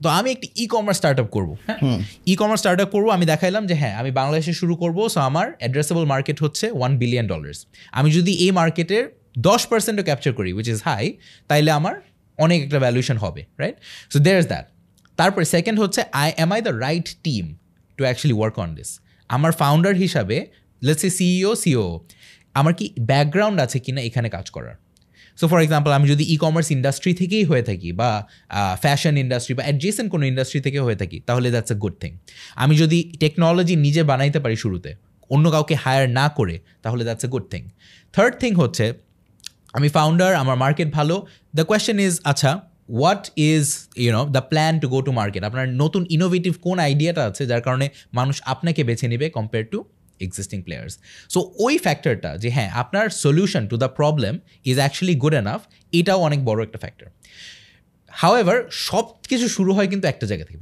তো 0.02 0.08
আমি 0.18 0.28
একটি 0.34 0.46
ই 0.56 0.64
কমার্স 0.66 0.96
স্টার্ট 1.00 1.18
আপ 1.22 1.28
করব 1.36 1.50
হ্যাঁ? 1.68 1.80
ই 2.26 2.34
কমার্স 2.40 2.60
স্টার্ট 2.62 2.78
আপ 2.80 2.90
করব 2.94 3.06
আমি 3.16 3.24
দেখাইলাম 3.32 3.62
যে 3.70 3.74
হ্যাঁ 3.74 3.94
আমি 4.00 4.10
বাংলাদেশে 4.10 4.52
শুরু 4.60 4.74
করব 4.76 4.98
সো 5.08 5.18
আমার 5.20 5.46
অ্যাড্রেসেবল 5.52 6.04
মার্কেট 6.04 6.38
হচ্ছে 6.44 6.66
ওয়ান 6.70 6.92
বিলিয়ন 6.98 7.26
ডলার্স 7.26 7.58
আমি 7.92 8.08
যদি 8.12 8.32
এই 8.44 8.50
মার্কেটের 8.50 9.04
দশ 9.38 9.60
পার্সেন্টও 9.66 10.04
ক্যাপচার 10.04 10.32
করি 10.32 10.50
উইচ 10.52 10.68
ইজ 10.68 10.80
হাই 10.84 11.04
তাইলে 11.50 11.70
আমার 11.70 11.94
অনেক 12.38 12.58
একটা 12.62 12.78
ভ্যালুয়েশন 12.78 13.16
হবে 13.16 13.42
right 13.58 13.76
so 14.10 14.18
there 14.18 14.38
is 14.38 14.46
that 14.46 14.66
তারপরে 15.18 15.44
সেকেন্ড 15.44 15.76
হচ্ছে 15.78 16.00
I 16.14 16.28
am 16.36 16.50
I 16.52 16.60
the 16.60 16.72
right 16.78 17.08
team 17.22 17.44
to 17.98 18.02
actually 18.04 18.36
work 18.38 18.56
on 18.58 18.70
this 18.74 18.90
আমার 19.30 19.52
ফাউন্ডার 19.52 19.92
হিসাবে 19.94 20.36
লেটস 20.82 21.04
এ 21.04 21.10
সিইও 21.10 21.52
সিও 21.54 21.86
আমার 22.54 22.72
কি 22.74 22.86
ব্যাকগ্রাউন্ড 23.00 23.58
আছে 23.60 23.78
কিনা 23.78 24.00
এখানে 24.02 24.28
কাজ 24.28 24.46
করার? 24.50 24.76
সো 25.38 25.44
ফর 25.50 25.58
এক্সাম্পল 25.66 25.90
আমি 25.98 26.06
যদি 26.12 26.24
ই 26.34 26.36
কমার্স 26.44 26.68
ইন্ডাস্ট্রি 26.76 27.12
থেকেই 27.20 27.44
হয়ে 27.50 27.64
থাকি 27.68 27.90
বা 28.00 28.10
ফ্যাশন 28.84 29.14
ইন্ডাস্ট্রি 29.24 29.52
বা 29.58 29.62
অ্যাডজেসেন্ট 29.66 30.08
কোনো 30.14 30.24
ইন্ডাস্ট্রি 30.30 30.60
থেকে 30.66 30.78
হয়ে 30.86 30.98
থাকি, 31.00 31.18
তাহলে 31.28 31.46
দ্যাটস 31.54 31.72
এ 31.74 31.76
গুড 31.82 31.94
থিং 32.02 32.12
আমি 32.62 32.74
যদি 32.82 32.98
টেকনোলজি 33.22 33.74
নিজে 33.86 34.02
বানাইতে 34.10 34.38
পারি 34.44 34.56
শুরুতে, 34.64 34.90
অন্য 35.34 35.44
কাউকে 35.54 35.74
হায়ার 35.84 36.06
না 36.18 36.26
করে, 36.38 36.56
তাহলে 36.84 37.02
that's 37.06 37.24
a 37.26 37.28
good 37.34 37.46
thing 37.52 37.62
third 38.14 38.34
thing 38.42 38.52
হচ্ছে, 38.62 38.86
আমি 39.76 39.88
ফাউন্ডার 39.96 40.30
আমার 40.42 40.56
মার্কেট 40.64 40.88
ভালো। 40.98 41.16
দ্য 41.56 41.64
কোয়েশ্চেন 41.70 41.96
ইজ 42.06 42.14
আচ্ছা 42.30 42.50
what 42.98 43.24
is 43.50 43.64
you know 44.04 44.22
the 44.36 44.42
plan 44.50 44.72
to 44.82 44.86
go 44.94 44.98
to 45.06 45.12
market 45.20 45.42
আপনার 45.48 45.66
নতুন 45.82 46.02
ইনোভেটিভ 46.16 46.52
কোন 46.66 46.76
আইডিয়াটা 46.88 47.22
আছে 47.30 47.42
যার 47.50 47.62
কারণে 47.66 47.86
মানুষ 48.18 48.36
আপনাকে 48.52 48.80
বেছে 48.88 49.06
নেবে 49.12 49.26
compare 49.36 49.64
to 49.72 49.78
existing 50.22 50.62
players 50.62 50.98
so 51.28 51.54
ওই 51.58 51.78
ফ্যাক্টরটা 51.78 52.36
যে 52.36 52.50
হ্যাঁ 52.50 52.70
আপনার 52.72 53.10
solution 53.10 53.66
to 53.66 53.76
the 53.76 53.88
problem 53.88 54.38
is 54.64 54.76
actually 54.76 55.18
good 55.18 55.34
enough 55.34 55.60
এটাও 55.92 56.20
অনেক 56.20 56.44
বড় 56.44 56.62
একটা 56.62 56.78
ফ্যাক্টর 56.78 57.06
হাউএভার 58.12 58.68
সব 58.70 59.04
কিছু 59.28 59.48
শুরু 59.48 59.74
হয় 59.74 59.88
কিন্তু 59.88 60.08
একটা 60.08 60.26
জায়গা 60.26 60.44
থেকে 60.44 60.58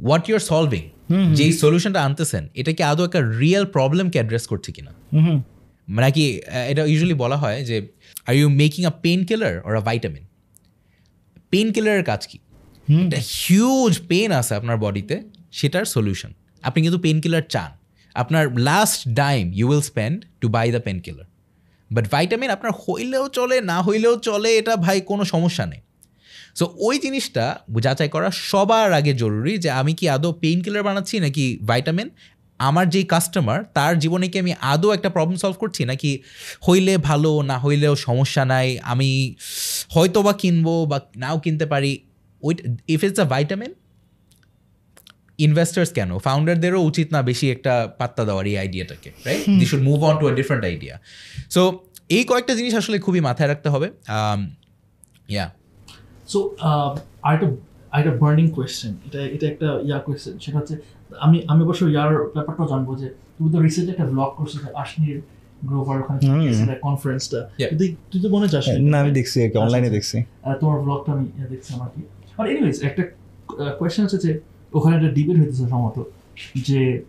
হোয়াট 0.00 0.30
ইউর 0.30 0.38
সলভিং 0.38 0.88
যেই 1.34 1.52
সলিউশনটা 1.52 2.02
আনতেছেন 2.02 2.48
এটা 2.54 2.72
কি 2.72 2.82
আদৌ 2.82 3.04
একটা 3.04 3.20
রিয়েল 3.38 3.64
প্রবলেমকে 3.66 4.18
অ্যাড্রেস 4.18 4.46
করছে 4.46 4.72
কিনা? 4.72 4.92
নাকি 5.88 6.40
আহ, 6.42 6.70
এটা 6.70 6.84
ইউজুয়ালি 6.84 7.14
বলা 7.14 7.36
হয় 7.36 7.64
যে 7.64 7.88
are 8.26 8.34
you 8.34 8.48
making 8.48 8.84
a 8.84 8.90
painkiller 9.24 9.60
or 9.60 9.76
a 9.76 9.80
vitamin 9.80 10.24
pain 11.50 11.72
কিলারের 11.72 12.04
কাজ 12.04 12.26
কি? 12.26 12.38
একটা 13.04 13.16
হিউজ 13.16 14.00
পেন 14.08 14.32
আছে 14.32 14.54
আপনার 14.54 14.76
বডিতে 14.76 15.22
সেটার 15.52 15.84
সলিউশন 15.84 16.32
আপনি 16.62 16.82
কিন্তু 16.82 16.98
পেন 16.98 17.20
কিলার 17.20 17.42
চান। 17.48 17.77
আপনার 18.22 18.44
last 18.68 19.00
dime 19.22 19.44
you 19.58 19.66
will 19.70 19.84
spend 19.90 20.18
to 20.40 20.46
buy 20.56 20.66
the 20.76 20.82
painkiller 21.04 21.26
but 21.90 22.04
vitamin 22.14 22.50
আপনার 22.56 22.72
হইলেও 22.82 23.24
চলে, 23.38 23.56
না 23.70 23.78
হইলেও 23.86 24.14
চলে, 24.28 24.50
এটা 24.60 24.74
ভাই 24.86 24.98
কোনো 25.10 25.22
সমস্যা 25.34 25.64
নেই। 25.72 25.80
সো 26.58 26.64
ওই 26.86 26.96
জিনিসটা 27.04 27.44
যাচাই 27.86 28.10
করা 28.14 28.28
সবার 28.50 28.88
আগে 28.98 29.12
জরুরি 29.22 29.54
যে 29.64 29.70
আমি 29.80 29.92
কি 29.98 30.04
আদৌ 30.16 30.30
পেইন 30.42 30.58
কিলার 30.64 30.82
বানাচ্ছি 30.88 31.16
নাকি 31.24 31.44
ভাইটামিন 31.70 32.08
আমার 32.68 32.86
যেই 32.94 33.06
কাস্টমার 33.12 33.58
তার 33.76 33.92
জীবনে 34.02 34.26
কি 34.32 34.36
আমি 34.44 34.52
আদৌ 34.72 34.88
একটা 34.96 35.08
প্রবলেম 35.16 35.38
সলভ 35.42 35.56
করছি 35.62 35.82
নাকি 35.90 36.12
হইলে 36.66 36.94
ভালো, 37.08 37.32
না 37.50 37.56
হইলেও 37.64 37.94
সমস্যা 38.06 38.42
নাই, 38.52 38.68
আমি 38.92 39.10
হয়তো 39.94 40.18
বা 40.26 40.32
কিনবো 40.42 40.74
বা 40.90 40.98
নাও 41.22 41.36
কিনতে 41.44 41.66
পারি? 41.72 41.92
ওই 42.46 42.52
if 42.94 43.00
it's 43.06 43.18
a 43.24 43.26
vitamin 43.34 43.72
investors 45.38 45.90
কেন? 45.98 46.10
ফাউন্ডারদেরও 46.26 46.80
উচিত 46.90 47.08
না 47.14 47.20
বেশি 47.30 47.46
একটা 47.54 47.72
পাত্তা 48.00 48.22
দেওয়ার 48.28 48.44
এই 48.50 48.56
আইডিয়াটাকে 48.62 49.10
right 49.26 49.42
they 49.60 49.66
should 49.70 49.82
move 49.90 49.98
on 50.08 50.14
to 50.20 50.24
a 50.30 50.32
different 50.40 50.64
idea 50.70 50.94
so 51.54 51.62
এই 52.16 52.22
কয়েকটা 52.30 52.52
জিনিস 52.58 52.72
আসলে 52.80 52.96
খুবই 53.06 53.20
মাথায় 53.28 53.48
রাখতে 53.52 53.68
হবে। 53.74 53.88
ইয়া 55.34 55.46
সো 56.32 56.38
আরেকটা 57.28 57.46
আরেকটা 57.94 58.12
বার্নিং 58.22 58.46
কোয়েশ্চেন 58.56 58.92
এটা 59.06 59.20
এটা 59.34 59.46
একটা 59.52 59.68
ইয়া 59.88 59.98
কোয়েশ্চেন 60.06 60.34
সেটা 60.44 60.56
হচ্ছে 60.60 60.74
আমি 61.24 61.36
আমি 61.52 61.60
অবশ্য 61.66 61.82
ইয়ার 61.94 62.10
ব্যাপারটাও 62.36 62.66
জানব 62.72 62.88
যে 63.00 63.06
তুমি 63.36 63.48
তো 63.54 63.58
রিসেন্টলি 63.66 63.92
একটা 63.94 64.06
ব্লগ 64.12 64.30
করছ 64.38 64.52
আশনির 64.82 65.18
গ্রোভার 65.68 65.96
ওখানে 66.02 66.18
কনফারেন্সটা. 66.86 67.40
তুই 67.80 67.88
তুই 68.10 68.20
তো 68.24 68.28
মনে 68.36 68.46
যাস 68.54 68.64
না 68.92 68.96
আমি 69.02 69.12
দেখছি 69.18 69.36
অনলাইনে 69.64 69.90
দেখছি। 69.96 70.16
আহ, 70.22 70.54
তোমার 70.60 70.78
ব্লগটা 70.86 71.10
আমি 71.16 71.24
দেখছি 71.52 71.70
আমার 71.76 71.88
কি। 71.94 72.00
আর 72.38 72.44
এনিওয়েজ 72.52 72.76
একটা 72.88 73.02
কোয়েশ্চেন 73.78 74.04
আছে 74.08 74.18
যে 74.24 74.30
ওখানে 74.74 74.96
একটা 74.96 75.08
ডিবেট 75.08 75.36
হইতেছে 75.38 75.62
সম্ভবত 75.68 76.04
যে 76.56 77.02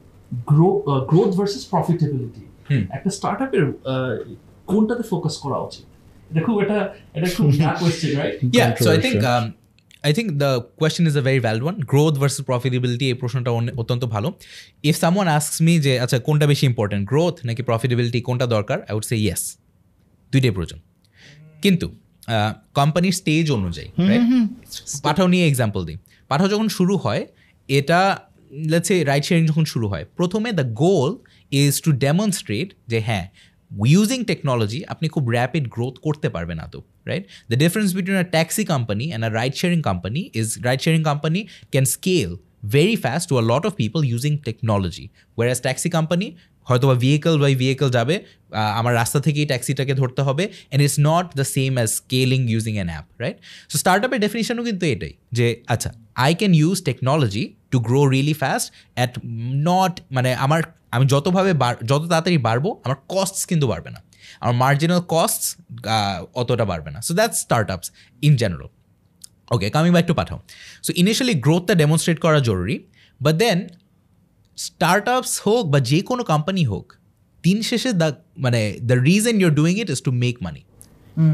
গ্রোথ 1.08 1.36
ভার্সেস 1.36 1.66
প্রফিটেবিলিটি 1.66 2.42
হুম। 2.70 2.84
একটা 2.90 3.10
স্টার্ট 3.10 3.42
আপের 3.42 3.74
কোনটাতে 4.66 5.04
ফোকাস 5.04 5.38
করা 5.38 5.58
উচিত? 5.58 5.86
এটা 6.32 6.46
খুব 6.46 6.62
এটা 6.62 6.94
এটা 7.14 7.30
খুব 7.38 7.52
question 7.80 8.18
right 8.18 8.36
Yeah, 8.36 8.70
so 8.70 8.90
I 8.90 9.02
think 9.02 9.16
Controversial. 9.16 9.26
um, 9.26 9.54
I 10.04 10.12
think 10.14 10.28
the 10.40 10.52
question 10.78 11.04
is 11.08 11.16
a 11.16 11.24
very 11.28 11.40
valid 11.40 11.64
one. 11.64 11.78
Growth 11.86 12.16
এই 13.02 13.14
প্রশ্নটা 13.14 13.52
অত্যন্ত 13.52 14.06
ভালো। 14.06 14.34
ইফ 14.84 14.98
সামওয়ান 14.98 15.28
আস্কস 15.28 15.62
মি 15.62 15.80
যে 15.80 16.00
আচ্ছা 16.00 16.20
কোনটা 16.20 16.48
বেশি 16.48 16.66
ইম্পর্টেন্ট 16.66 17.10
গ্রোথ 17.10 17.46
নাকি 17.46 17.64
প্রফিটেবিলিটি 17.64 18.22
কোনটা 18.22 18.46
দরকার? 18.46 18.82
আই 18.82 18.96
উড 18.96 19.04
সে 19.04 19.18
ইয়েস 19.18 19.58
দুইটাই 20.32 20.52
প্রয়োজন। 20.52 20.80
কিন্তু 21.62 21.92
কোম্পানির 22.74 23.12
স্টেজ 23.12 23.52
অনুযায়ী? 23.52 23.88
পাঠাও 25.04 25.28
নিয়ে 25.28 25.48
এক্সাম্পল 25.48 25.86
দিই। 25.86 25.98
পাঠাও 26.28 26.48
যখন 26.48 26.68
শুরু 26.68 26.98
হয় 26.98 27.28
এটা 27.70 28.20
লেটসে 28.52 29.04
রাইট 29.04 29.24
শেয়ারিং 29.24 29.48
যখন 29.48 29.66
শুরু 29.66 29.88
হয়, 29.88 30.06
প্রথমে 30.16 30.52
the 30.52 30.64
goal 30.64 31.10
is 31.52 31.82
to 31.82 31.92
demonstrate 31.92 32.74
যে 32.88 33.00
হ্যাঁ 33.00 33.26
ইউজিং 33.86 34.24
টেকনোলজি 34.24 34.86
আপনি 34.86 35.08
খুব 35.10 35.30
র্যাপিড 35.30 35.70
গ্রোথ 35.70 35.96
করতে 36.00 36.30
পারবেন 36.30 36.58
না 36.58 36.68
তো 36.68 36.84
right 37.06 37.24
the 37.50 37.58
difference 37.58 37.94
between 37.94 38.18
a 38.18 38.24
taxi 38.24 38.64
company 38.66 39.06
and 39.10 39.26
a 39.26 39.30
ride 39.30 39.56
sharing 39.56 39.82
company 39.82 40.30
is 40.34 40.48
ride 40.64 40.82
sharing 40.82 41.04
company 41.04 41.40
can 41.72 41.86
scale 41.86 42.32
very 42.64 42.96
fast 42.96 43.30
to 43.30 43.40
a 43.40 43.46
lot 43.52 43.64
of 43.66 43.74
using 43.80 44.34
technology 44.38 45.06
were 45.08 45.48
whereas 45.48 45.60
taxi 45.62 45.90
company 45.90 46.28
হয়তো 46.70 46.86
বা 46.90 46.96
vehicle 47.04 47.36
by 47.44 47.54
vehicle 47.62 47.90
যাবে 47.98 48.16
আমার 48.80 48.94
রাস্তা 49.02 49.20
থেকেই 49.26 49.46
ট্যাক্সিটাকে 49.52 49.94
ধরতে 50.02 50.22
হবে 50.28 50.44
and 50.52 50.82
it's 50.86 50.98
not 51.10 51.26
the 51.40 51.46
same 51.56 51.72
as 51.78 51.90
scaling 52.00 52.40
using 52.54 52.74
an 52.80 52.90
app 52.94 53.06
right 53.24 53.38
so 53.72 53.76
start 53.84 54.02
আপের 54.06 54.20
ডেফিনেশনও 54.26 54.64
কিন্তু 54.70 54.84
এটাই, 54.94 55.14
যে 55.38 55.46
আচ্ছা 55.74 55.90
I 56.26 56.32
can 56.40 56.52
use 56.62 56.78
technology 56.90 57.44
to 57.72 57.78
grow 57.88 58.02
really 58.14 58.36
fast 58.42 58.68
at 58.98 59.12
not 59.70 59.94
মানে 60.16 60.30
আমার, 60.46 60.60
আমি 60.96 61.06
যতভাবে 61.14 61.52
যত 61.92 62.04
তাড়াতাড়ি 62.12 62.38
বাড়বো, 62.48 62.70
আমার 62.86 62.98
কস্টস 63.14 63.42
কিন্তু 63.52 63.66
বাড়বে 63.72 63.90
না। 63.96 64.00
আমার 64.42 64.56
মার্জিনাল 64.64 65.02
কস্টস 65.14 65.46
অতটা 66.42 66.66
বাড়বে 66.72 66.90
না। 66.96 67.00
So 67.08 67.12
that's 67.20 67.38
start 67.46 67.68
ups 67.76 67.88
in 68.28 68.34
general 68.42 68.70
okay 69.56 69.68
coming 69.76 69.92
back 69.96 70.06
to 70.10 70.16
Pathao 70.20 70.40
so 70.86 70.92
initially 71.02 71.36
গ্রোথটা 71.46 71.74
ডেমনস্ট্রেট 71.82 72.18
করা 72.26 72.40
জরুরি 72.50 72.76
বাট 73.22 73.36
দেন 73.44 73.60
স্টার্ট 74.60 75.10
আপস 75.10 75.42
হোক 75.46 75.66
বা 75.66 75.80
যে 75.80 76.02
কোনো 76.02 76.24
কোম্পানি 76.24 76.64
হোক 76.64 76.94
দিন 77.44 77.62
শেষে 77.62 77.94
দ্য 77.94 78.12
মানে 78.38 78.78
the 78.82 78.94
reason 78.94 79.42
you're 79.42 79.52
doing 79.52 79.80
it 79.80 79.90
is 79.90 80.02
to 80.02 80.12
make 80.12 80.36
money 80.42 80.62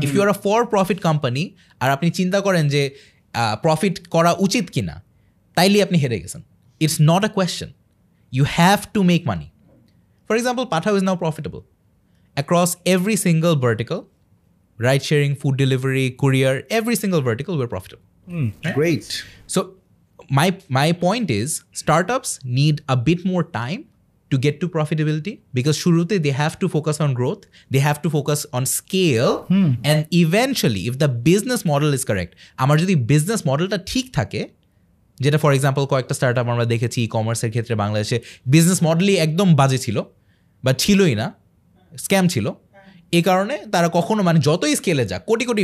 if 0.03 0.13
you 0.13 0.21
are 0.21 0.29
a 0.29 0.31
for 0.31 0.65
profit 0.65 1.01
company 1.01 1.55
আর 1.79 1.89
আপনি 1.89 2.09
চিন্তা 2.09 2.41
করেন 2.41 2.67
যে 2.67 2.95
প্রফিট 3.61 4.07
করা 4.07 4.35
উচিত 4.39 4.69
কিনা 4.69 5.03
তাইলে 5.55 5.83
আপনি 5.83 5.97
হেরে 5.97 6.19
গেছেন। 6.19 6.41
It's 6.79 6.97
not 7.01 7.25
a 7.25 7.27
question 7.27 7.71
you 8.31 8.45
have 8.47 8.79
to 8.93 9.03
make 9.03 9.27
money 9.27 9.49
for 10.27 10.35
example 10.35 10.65
Pathao 10.65 10.97
is 10.97 11.03
now 11.03 11.15
profitable 11.15 11.59
across 11.59 12.77
every 12.85 13.15
single 13.15 13.55
vertical 13.59 14.01
ride 14.79 15.01
sharing 15.01 15.35
food 15.35 15.57
delivery 15.57 16.11
courier 16.11 16.61
every 16.69 16.95
single 16.95 17.21
vertical 17.21 17.55
were 17.55 17.67
profitable 17.67 18.03
great 18.73 19.03
So 19.55 19.61
my 20.30 20.48
my 20.78 20.88
point 20.92 21.30
is 21.30 21.62
startups 21.72 22.30
need 22.58 22.76
a 22.88 22.96
bit 23.08 23.24
more 23.24 23.44
time 23.60 23.80
to 24.30 24.38
get 24.38 24.60
to 24.60 24.68
profitability 24.68 25.32
because 25.52 25.76
shurute 25.76 26.14
they 26.22 26.34
have 26.42 26.58
to 26.58 26.68
focus 26.68 27.00
on 27.00 27.14
growth 27.14 27.42
they 27.70 27.82
have 27.88 28.00
to 28.04 28.10
focus 28.10 28.46
on 28.52 28.66
scale 28.66 29.32
and 29.84 30.06
eventually 30.12 30.82
if 30.86 30.98
the 30.98 31.08
business 31.30 31.64
model 31.64 31.90
is 31.98 32.04
correct 32.10 32.32
আমার 32.62 32.76
যদি 32.82 32.94
business 33.12 33.40
মডেলটা 33.50 33.78
ঠিক 33.92 34.06
থাকে 34.18 34.40
যেটা 35.18 35.38
for 35.42 35.50
example 35.58 35.84
কয়েকটা 35.92 36.14
start 36.18 36.36
up 36.40 36.46
আমরা 36.54 36.66
দেখেছি 36.74 36.98
ই 37.04 37.08
কমার্সের 37.16 37.50
ক্ষেত্রে 37.54 37.74
বাংলাদেশে 37.82 38.16
বিজনেস 38.54 38.80
মডেলই 38.86 39.16
একদম 39.26 39.48
বাজে 39.60 39.78
ছিল 39.84 39.96
বা 40.64 40.72
ছিলই 40.82 41.14
না 41.20 41.26
স্ক্যাম 41.92 42.24
ছিল 42.34 42.46
এই 43.17 43.23
কারণে 43.29 43.55
তারা 43.73 43.87
কখনো 43.97 44.21
মানে 44.27 44.39
যতই 44.47 44.73
স্কেলে 44.79 45.03
যাক 45.11 45.21
কোটি 45.29 45.45
কোটি 45.49 45.63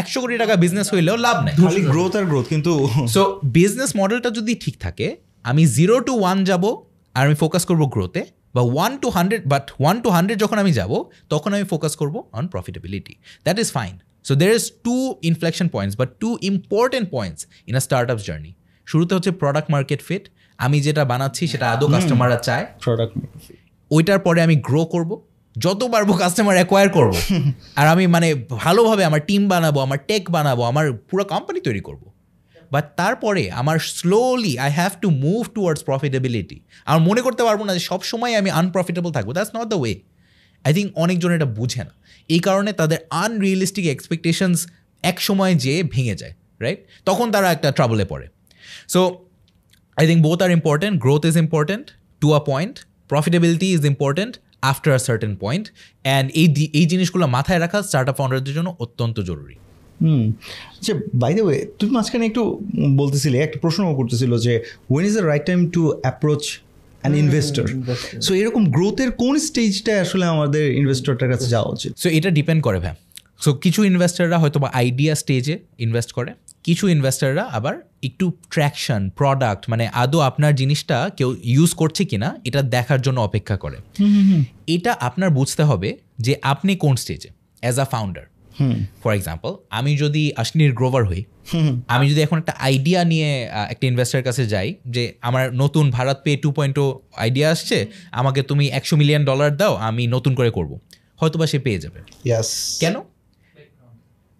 একশো 0.00 0.18
কোটি 0.22 0.34
টাকা 0.42 0.54
বিজনেস 0.64 0.88
হইলেও 0.94 1.16
লাভ 1.26 1.36
নেই। 1.46 1.54
খালি 1.64 1.82
গ্রোথ 1.92 2.12
আর 2.18 2.24
গ্রোথ 2.30 2.46
কিন্তু 2.52 2.72
সো 3.14 3.22
বিজনেস 3.58 3.90
মডেলটা 4.00 4.30
যদি 4.38 4.52
ঠিক 4.64 4.74
থাকে 4.84 5.06
আমি 5.50 5.62
জিরো 5.76 5.94
টু 6.06 6.12
ওয়ান 6.22 6.38
যাব 6.50 6.64
আর 7.14 7.22
আমি 7.26 7.36
ফোকাস 7.42 7.62
করব 7.70 7.82
গ্রোতে 7.94 8.22
বা 8.56 8.62
one 8.74 8.92
two 9.02 9.08
hundred 9.16 9.42
but 9.52 9.64
one 9.80 9.96
two 10.04 10.08
hundred 10.16 10.38
যখন 10.44 10.58
আমি 10.62 10.72
যাব 10.80 10.92
তখন 11.32 11.50
আমি 11.56 11.66
ফোকাস 11.72 11.92
করব 12.00 12.14
on 12.38 12.44
profitability 12.54 13.14
that 13.44 13.56
is 13.62 13.68
fine 13.76 13.94
so 14.28 14.32
there 14.40 14.50
is 14.58 14.64
two 14.86 14.96
inflection 15.30 15.66
points 15.74 15.94
বা 16.00 16.06
two 16.22 16.30
important 16.50 17.06
points 17.16 17.40
in 17.68 17.74
a 17.80 17.82
startup's 18.12 18.24
journey 18.28 18.52
শুরুতে 18.86 19.12
হচ্ছে 19.16 19.30
প্রোডাক্ট 19.42 19.68
মার্কেট 19.74 20.00
ফিট 20.08 20.24
আমি 20.58 20.76
যেটা 20.86 21.02
বানাচ্ছি 21.12 21.42
সেটা 21.52 21.66
আদৌ 21.74 21.86
কাস্টমাররা 21.94 22.38
চায়। 22.48 22.64
প্রোডাক্ট 22.84 23.12
ওইটার 23.90 24.20
পরে 24.26 24.40
আমি 24.46 24.56
গ্রো 24.68 24.82
করব। 24.84 25.10
যত 25.56 25.80
পারব 25.92 26.10
কাস্টমার 26.22 26.56
অ্যাকোয়ার 26.58 26.88
করব। 26.88 27.14
আর 27.80 27.86
আমি 27.94 28.04
মানে 28.06 28.28
ভালোভাবে 28.64 29.02
আমার 29.04 29.20
টিম 29.28 29.42
বানাবো 29.48 29.78
আমার 29.86 29.98
টেক 30.08 30.30
বানাবো 30.30 30.62
আমার 30.70 30.92
পুরো 31.08 31.24
কোম্পানি 31.32 31.60
তৈরি 31.66 31.80
করব। 31.80 32.02
বাট 32.72 32.84
তারপরে 33.00 33.50
আমার 33.60 33.78
slowly 33.78 34.54
I 34.58 34.70
have 34.78 34.92
to 35.02 35.08
move 35.24 35.42
towards 35.56 35.82
profitability 35.88 36.58
আমার 36.88 37.02
মনে 37.08 37.20
করতে 37.26 37.42
পারব 37.46 37.60
না 37.64 37.72
যে 37.76 37.82
সবসময় 37.90 38.32
আমি 38.40 38.50
আনপ্রফিটেবল 38.50 39.10
থাকব। 39.16 39.28
That's 39.36 39.52
not 39.56 39.66
the 39.72 39.78
way 39.82 39.94
I 40.64 40.72
think 40.76 40.88
অনেকজন 41.02 41.30
এটা 41.36 41.48
বুঝে 41.58 41.82
না। 41.88 41.94
এই 42.30 42.40
কারণে 42.46 42.70
তাদের 42.80 42.98
আনরিয়েলিস্টিক 43.24 43.86
এক্সপেকটেশনস 43.94 44.58
এক 45.04 45.16
সময় 45.20 45.52
যেয়ে 45.54 45.82
ভেঙে 45.94 46.14
যায় 46.14 46.34
রাইট 46.64 46.80
তখন 47.08 47.26
তারা 47.34 47.48
একটা 47.52 47.68
ট্রাবলে 47.76 48.04
পড়ে। 48.04 48.26
So 48.92 49.00
I 49.96 50.04
think 50.08 50.20
both 50.28 50.38
are 50.42 50.50
important 50.50 50.94
growth 51.04 51.22
is 51.30 51.36
important 51.44 51.86
to 52.20 52.34
a 52.38 52.40
point 52.50 52.74
profitability 53.08 53.68
is 53.76 53.82
important 53.92 54.34
after 54.62 54.94
a 54.94 54.98
certain 54.98 55.36
point 55.36 55.66
and 56.04 56.26
এই 56.34 56.46
এই 56.72 56.86
জিনিসগুলো 56.86 57.26
মাথায় 57.26 57.58
রাখা 57.58 57.82
স্টার্ট 57.82 58.08
আপ 58.08 58.16
ফাউন্ডারদের 58.16 58.54
জন্য 58.54 58.76
অত্যন্ত 58.78 59.16
জরুরি। 59.20 59.54
হুম। 60.02 60.32
আচ্ছা 60.78 60.94
বাই 61.14 61.34
দ্য 61.34 61.42
ওয়ে 61.42 61.66
তুমি 61.78 61.90
মাঝখানে 61.92 62.26
একটু 62.26 62.42
বলতেছিলে 62.96 63.38
একটা 63.38 63.58
প্রশ্ন 63.58 63.94
করতেছিল 63.94 64.38
যে 64.38 64.62
when 64.90 65.06
is 65.06 65.12
the 65.18 65.24
right 65.24 65.44
time 65.46 65.60
to 65.70 65.82
approach 66.02 66.42
an 67.00 67.14
investor 67.14 67.66
so 68.22 68.34
এরকম 68.34 68.62
গ্রোথের 68.70 69.10
কোন 69.12 69.38
স্টেজটায় 69.38 70.00
আসলে 70.00 70.24
আমাদের 70.26 70.72
ইনভেস্টরটার 70.72 71.28
কাছে 71.30 71.46
যাওয়া 71.46 71.68
উচিত? 71.70 71.90
সো 71.96 72.08
এটা 72.08 72.30
ডিপেন্ড 72.30 72.62
করে 72.62 72.78
ভ্যাম 72.78 72.96
সো 73.40 73.52
কিছু 73.54 73.84
ইনভেস্টাররা 73.84 74.38
হয়তো 74.38 74.58
বা 74.60 74.68
আইডিয়া 74.74 75.14
স্টেজে 75.14 75.58
ইনভেস্ট 75.78 76.12
করে 76.12 76.30
কিছু 76.64 76.88
ইনভেস্টাররা 76.88 77.42
আবার 77.42 77.74
একটু 78.02 78.32
ট্র্যাকশন 78.50 79.10
প্রোডাক্ট 79.10 79.70
মানে 79.70 79.88
আদৌ 79.88 80.18
আপনার 80.18 80.54
জিনিসটা 80.54 81.10
কেউ 81.16 81.36
ইউজ 81.42 81.74
করছে 81.74 82.04
কিনা 82.04 82.40
এটা 82.44 82.62
দেখার 82.62 83.02
জন্য 83.02 83.20
অপেক্ষা 83.20 83.56
করে। 83.56 83.76
এটা 84.66 84.96
আপনার 85.00 85.30
বুঝতে 85.30 85.62
হবে 85.62 85.96
যে 86.18 86.36
আপনি 86.42 86.76
কোন 86.76 86.96
স্টেজে 86.96 87.28
as 87.60 87.78
a 87.78 87.84
founder 87.84 88.24
for 89.02 89.12
example 89.12 89.54
আমি 89.70 89.96
যদি 89.96 90.32
আশনির 90.36 90.72
গ্রোভার 90.72 91.04
হই 91.04 91.24
আমি 91.88 92.10
যদি 92.10 92.20
এখন 92.20 92.38
একটা 92.38 92.52
আইডিয়া 92.58 93.04
নিয়ে 93.04 93.48
একটা 93.70 93.86
ইনভেস্টারের 93.86 94.24
কাছে 94.24 94.46
যাই 94.46 94.74
যে 94.86 95.14
আমার 95.20 95.54
নতুন 95.54 95.90
Bharat 95.90 96.18
pay 96.24 96.36
two 96.36 96.52
point 96.52 96.78
idea 97.16 97.50
আসছে 97.50 97.86
আমাকে 98.12 98.42
তুমি 98.42 98.68
একশো 98.68 98.96
মিলিয়ন 98.96 99.24
ডলার 99.24 99.56
দাও 99.56 99.74
আমি 99.74 100.06
নতুন 100.06 100.34
করে 100.34 100.50
করব। 100.50 100.78
হয়তো 101.16 101.38
বা 101.38 101.46
সে 101.46 101.58
পেয়ে 101.58 101.78
যাবে। 101.78 102.00
ইয়াস 102.24 102.76
কেন? 102.80 102.94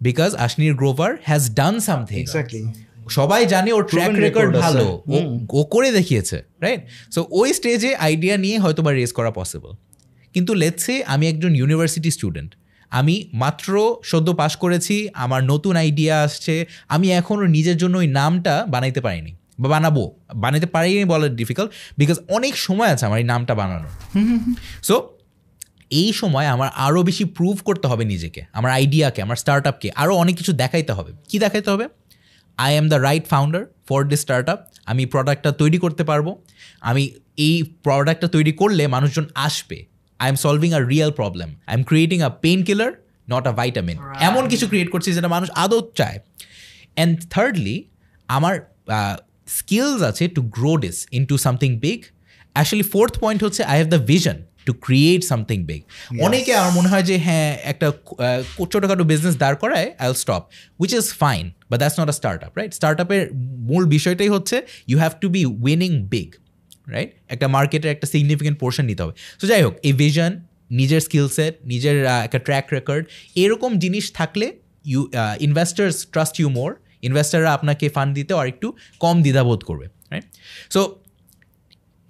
Because 0.03 0.35
Ashneer 0.35 0.75
Grover 0.75 1.11
has 1.23 1.55
done 1.55 1.79
something 1.79 2.19
exactly 2.19 2.61
সবাই 3.09 3.45
জানে 3.45 3.73
ওর 3.73 3.83
ট্র্যাক 3.83 4.11
রেকর্ড 4.15 4.57
ভালো। 4.57 5.03
ও- 5.07 5.39
ও 5.49 5.63
করে 5.63 5.91
দেখিয়েছে 5.91 6.43
রাইট 6.61 6.81
সো 7.11 7.27
ওই 7.31 7.53
স্টেজে 7.53 7.95
আইডিয়া 7.95 8.37
নিয়ে 8.37 8.57
হয়তো 8.59 8.83
বা 8.83 8.91
রেস 8.91 9.11
করা 9.13 9.31
পসিবল 9.31 9.71
কিন্তু 10.33 10.53
লেটসে 10.53 11.03
আমি 11.03 11.27
একজন 11.27 11.55
ইউনিভার্সিটি 11.55 12.11
স্টুডেন্ট 12.11 12.55
আমি 12.91 13.29
মাত্র 13.33 13.95
সদ্য 14.03 14.33
পাশ 14.33 14.55
করেছি 14.55 15.07
আমার 15.13 15.43
নতুন 15.43 15.75
আইডিয়া 15.75 16.21
আসছে 16.21 16.65
আমি 16.87 17.11
এখনও 17.11 17.47
নিজের 17.47 17.77
জন্য 17.77 17.97
ওই 17.97 18.07
নামটা 18.07 18.65
বানাইতে 18.69 19.01
পারিনি। 19.01 19.35
বা 19.59 19.69
বানাবো। 19.69 20.03
বানাইতে 20.35 20.65
পারিনি 20.65 21.05
বলা 21.05 21.27
ডিফিকাল্ট 21.27 21.71
বিকজ 21.97 22.17
অনেক 22.27 22.57
সময় 22.57 22.89
আছে 22.89 23.05
আমার 23.05 23.19
এই 23.19 23.23
নামটা 23.23 23.55
বানানোর। 23.55 23.91
সো 24.83 24.95
এই 26.01 26.09
সময় 26.21 26.47
আমার 26.55 26.69
আরও 26.85 26.99
বেশি 27.09 27.25
প্রুভ 27.37 27.55
করতে 27.67 27.85
হবে 27.91 28.03
নিজেকে 28.13 28.41
আমার 28.57 28.71
আইডিয়াকে 28.79 29.19
আমার 29.25 29.37
স্টার্ট 29.43 29.63
আপকে 29.71 29.87
আরও 30.01 30.13
অনেক 30.23 30.35
কিছু 30.39 30.51
দেখাইতে 30.61 30.91
হবে। 30.97 31.11
কি 31.29 31.37
দেখাইতে 31.45 31.69
হবে? 31.73 31.85
I 32.57 32.71
am 32.81 32.85
the 32.93 32.99
right 33.07 33.25
founder 33.33 33.61
for 33.89 33.99
this 34.11 34.19
startup 34.53 34.59
আমি 34.91 35.03
প্রোডাক্টটা 35.13 35.51
তৈরি 35.61 35.77
করতে 35.83 36.03
পারব 36.09 36.27
আমি 36.89 37.03
এই 37.47 37.55
প্রোডাক্টটা 37.85 38.27
তৈরি 38.35 38.53
করলে 38.61 38.83
মানুষজন 38.95 39.25
আসবে। 39.47 39.77
I 40.19 40.27
am 40.31 40.37
solving 40.45 40.69
a 40.79 40.81
real 40.91 41.11
problem 41.19 41.49
I 41.69 41.73
am 41.77 41.83
creating 41.89 42.17
a 42.27 42.29
painkiller 42.67 42.91
not 43.27 43.43
a 43.51 43.53
vitamin 43.59 43.97
এমন 44.27 44.43
কিছু 44.51 44.65
ক্রিয়েট 44.71 44.89
করছি 44.93 45.09
যেটা 45.17 45.29
মানুষ 45.35 45.47
আদৌ 45.63 45.79
চায়। 45.99 46.17
অ্যান্ড 46.97 47.13
থার্ডলি 47.33 47.77
আমার 48.29 48.53
স্কিলস 49.57 49.99
আছে 50.09 50.23
to 50.35 50.41
grow 50.57 50.71
this 50.83 50.97
into 51.29 51.35
something 51.45 51.69
big 51.85 51.99
actually 52.55 52.87
fourth 52.93 53.13
point 53.23 53.39
হচ্ছে 53.45 53.61
I 53.71 53.75
have 53.79 53.89
the 53.95 54.01
vision 54.11 54.37
to 54.65 54.73
create 54.73 55.23
something 55.23 55.63
big 55.63 55.81
অনেকে 56.21 56.55
আমার 56.55 56.71
মনে 56.71 56.89
হয় 56.89 57.03
যে 57.03 57.17
হ্যাঁ 57.17 57.57
একটা 57.63 57.91
ছোটোখাটো 58.71 59.03
বিজনেস 59.03 59.35
দাঁড় 59.37 59.55
করায় 59.55 59.87
I 59.99 60.07
will 60.07 60.13
stop 60.13 60.43
which 60.79 60.93
is 60.93 61.13
fine 61.13 61.51
but 61.69 61.79
that's 61.79 61.99
not 61.99 62.09
a 62.09 62.11
startup 62.43 62.57
right 62.57 62.73
start 62.73 63.01
আপের 63.01 63.29
মূল 63.69 63.85
বিষয়টাই 63.85 64.29
হচ্ছে 64.29 64.61
you 64.87 64.97
have 64.97 65.11
to 65.21 65.29
be 65.29 65.45
winning 65.45 65.91
big 66.07 66.29
right 66.87 67.11
একটা 67.27 67.47
মার্কেটের 67.47 67.91
একটা 67.91 68.07
সিগনিফিকেন্ট 68.07 68.59
পোর্শন 68.59 68.85
নিতে 68.85 69.03
হবে। 69.03 69.13
সো 69.41 69.47
যাই 69.47 69.61
হোক 69.63 69.73
এই 69.83 69.93
ভিশন 69.93 70.31
নিজের 70.71 71.01
স্কিল 71.01 71.27
সেট 71.29 71.53
নিজের 71.65 72.05
একটা 72.23 72.39
ট্র্যাক 72.39 72.65
রেকর্ড 72.73 73.03
এরকম 73.35 73.71
জিনিস 73.77 74.13
থাকলে 74.13 74.47
you 74.85 74.99
investors 75.39 75.95
trust 76.11 76.39
you 76.39 76.49
more 76.49 76.69
ইনভেস্টাররা 77.01 77.53
আপনাকে 77.53 77.89
ফান্ড 77.89 78.11
দিতে 78.13 78.33
আর 78.33 78.47
একটু 78.47 78.67
কম 78.99 79.15
দ্বিধাবোধ 79.21 79.59
করবে 79.63 79.85
রাইট 80.11 80.25
সো 80.69 80.81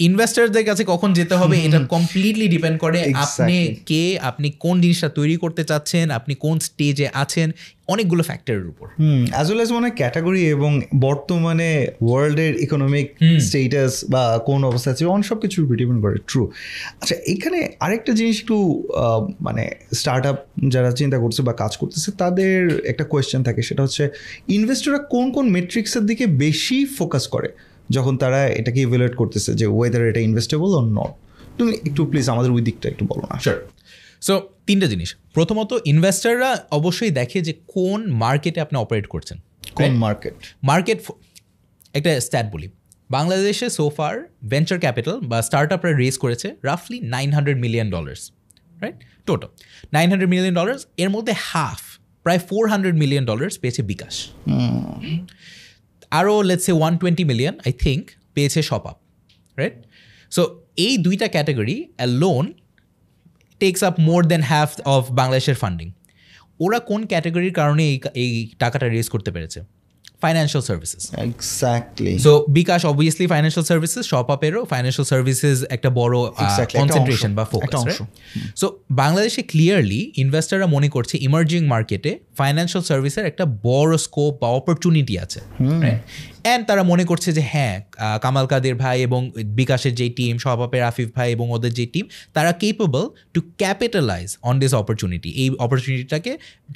ইনভেস্টারদের 0.08 0.66
কাছে 0.66 0.84
কখন 0.88 1.10
যেতে 1.13 1.36
হবে 1.36 1.56
এটা 1.66 1.80
কমপ্লিটলি 1.80 2.48
ডিপেন্ড 2.48 2.78
করে 2.80 3.00
আপনি 3.16 3.76
কে 3.86 4.04
আপনি 4.20 4.48
কোন 4.60 4.76
জিনিসটা 4.82 5.10
তৈরি 5.10 5.36
করতে 5.38 5.63
চাচ্ছেন 5.63 6.06
আপনি 6.12 6.34
কোন 6.36 6.56
স্টেজে 6.60 7.08
আছেন 7.13 7.52
অনেকগুলো 7.88 8.24
ফ্যাক্টরের 8.24 8.66
উপর। 8.68 8.86
হুম 9.00 9.26
অ্যাজ 9.32 9.48
ওয়েল 9.48 9.62
এজ 9.62 9.72
মানে 9.72 9.89
ক্যাটাগরি 9.89 10.44
এবং 10.50 10.82
বর্তমানে 11.00 11.70
ওয়ার্ল্ডের 12.02 12.54
ইকোনমিক 12.62 13.06
স্টেটাস 13.39 13.94
বা 14.10 14.24
কোন 14.46 14.60
অবস্থা 14.63 14.89
আছে 14.92 15.04
অন 15.06 15.22
সব 15.22 15.38
কিছু 15.39 15.60
ডিপেন্ড 15.76 16.02
করে 16.02 16.18
ট্রু 16.28 16.42
আচ্ছা 17.02 17.16
এখানে 17.26 17.60
আরেকটা 17.80 18.12
জিনিস 18.13 18.36
একটু 18.39 18.58
মানে 19.42 19.63
স্টার্ট 19.94 20.26
আপ 20.26 20.38
যারা 20.68 20.89
চিন্তা 20.92 21.18
করছে 21.18 21.42
বা 21.42 21.54
কাজ 21.54 21.78
করতেছে 21.78 22.10
তাদের 22.18 22.58
একটা 22.86 23.04
কোয়েশ্চেন 23.04 23.42
থাকে 23.44 23.62
সেটা 23.62 23.82
হচ্ছে 23.84 24.04
ইনভেস্টররা 24.48 25.00
কোন 25.13 25.26
কোন 25.32 25.46
মেট্রিক্সের 25.50 26.04
দিকে 26.06 26.26
বেশি 26.26 26.86
ফোকাস 26.98 27.28
করে? 27.28 27.50
যখন 27.89 28.17
তারা 28.17 28.48
এটাকে 28.48 28.82
ইভ্যালুয়েট 28.82 29.15
করতেছে 29.15 29.54
যে 29.54 29.65
ওয়েদার 29.65 30.08
এটা 30.08 30.19
ইনভেস্টেবল 30.19 30.76
অর 30.76 30.84
নট 30.84 31.13
তুমি 31.58 31.72
একটু 31.86 32.06
প্লিজ 32.06 32.30
আমাদের 32.30 32.52
ওই 32.52 32.62
দিকটা 32.62 32.89
একটু 32.89 33.06
বলো 33.06 33.28
না। 33.32 33.39
স্যার 33.39 33.56
সো 34.22 34.50
তিনটা 34.67 34.88
জিনিস। 34.88 35.15
প্রথমত 35.34 35.80
ইনভেস্টাররা 35.86 36.65
অবশ্যই 36.72 37.10
দেখে 37.10 37.41
যে 37.41 37.54
কোন 37.67 38.12
মার্কেটে 38.12 38.62
আপনি 38.62 38.80
অপারেট 38.80 39.08
করছেন। 39.08 39.38
কোন 39.76 39.91
মার্কেট 39.96 40.34
মার্কেট 40.63 41.02
একটা 41.93 42.22
স্ট্যাট 42.22 42.54
বলি। 42.54 42.69
বাংলাদেশে 43.12 43.69
সোফার 43.69 44.24
ভেঞ্চার 44.50 44.80
ক্যাপিটাল 44.80 45.19
বা 45.19 45.41
স্টার্ট 45.41 45.74
আপরা 45.74 45.98
রেজ 45.98 46.17
করেছে 46.17 46.56
রাফলি 46.63 47.00
nine 47.00 47.32
hundred 47.32 47.60
million 47.60 47.89
dollars 47.89 48.32
right 48.82 48.96
total 49.26 49.50
nine 49.93 50.10
hundred 50.10 50.30
million 50.30 50.54
dollars 50.54 50.86
এর 50.98 51.10
মধ্যে 51.10 51.34
হাফ 51.38 51.80
প্রায় 52.24 52.39
ফোর 52.39 52.69
হান্ড্রেড 52.69 52.96
মিলিয়ন 52.96 53.26
ডলার্স 53.26 53.60
পেয়েছে 53.60 53.82
বিকাশ। 53.82 54.30
আরও 56.13 56.41
let's say 56.41 56.71
one 56.71 56.93
twenty 56.97 57.23
million 57.23 57.54
I 57.65 57.71
think 57.71 58.04
পেয়েছে 58.34 58.60
শপ 58.63 58.84
আপ 58.88 58.97
রাইট 59.58 59.76
সো 60.32 60.41
এই 60.78 60.93
দুইটা 60.97 61.28
category 61.28 61.78
loan 62.21 62.45
take 63.62 63.84
up 63.84 63.95
more 63.99 64.19
than 64.26 64.41
half 64.41 64.71
of 64.86 65.04
বাংলাদেশের 65.12 65.56
funding 65.56 65.88
ওরা 66.60 66.80
কোন 66.80 67.02
ক্যাটাগরির 67.06 67.54
কারণে 67.54 67.84
এই 67.89 67.97
এই 68.15 68.32
টাকাটা 68.60 68.86
রেজ 68.88 69.08
করতে 69.10 69.32
পেরেছে? 69.32 69.60
Financial 70.21 70.63
services 70.63 71.04
exactly 71.28 72.13
so 72.19 72.32
bKash 72.49 72.82
obviously 72.86 73.26
financial 73.28 73.65
services 73.65 74.04
shop 74.08 74.28
আপেরও 74.32 74.62
ফাইন্যান্সিয়াল 74.65 75.08
সার্ভিসেস 75.08 75.58
একটা 75.69 75.89
বড় 75.89 76.15
কনসেন্ট্রেশন 76.76 77.32
বা 77.36 77.43
ফোকাস 77.45 77.84
সো 78.56 78.67
বাংলাদেশে 78.91 79.41
ক্লিয়ারলি 79.43 80.02
ইনভেস্টাররা 80.15 80.67
মনে 80.67 80.89
করছে 80.89 81.15
ইমার্জিং 81.17 81.62
মার্কেটে 81.67 82.12
ফাইন্যান্সিয়াল 82.36 82.84
সার্ভিসের 82.84 83.26
একটা 83.26 83.46
বড় 83.63 83.91
স্কোপ 83.98 84.34
বা 84.41 84.48
অপরচুনিটি 84.50 85.13
আছে 85.19 85.39
অ্যান্ড 86.43 86.63
তারা 86.67 86.84
মনে 86.84 87.04
করছে 87.06 87.30
যে 87.34 87.43
হ্যাঁ 87.52 87.76
কামাল 88.22 88.46
কাদের 88.46 88.76
ভাই 88.76 88.98
এবং 89.02 89.22
বিকাশের 89.56 89.93
যে 89.96 90.08
টিম 90.10 90.34
সভাপের 90.38 90.84
আফিফ 90.84 91.10
ভাই 91.15 91.28
এবং 91.32 91.46
ওদের 91.52 91.74
যে 91.74 91.86
টিম 91.86 92.06
তারা 92.34 92.52
capable 92.54 93.04
to 93.34 93.39
capitalise 93.58 94.30
on 94.41 94.56
this 94.60 94.72
opportunity 94.74 95.30
এই 95.34 95.48
অপরচুনিটিটাকে 95.58 96.32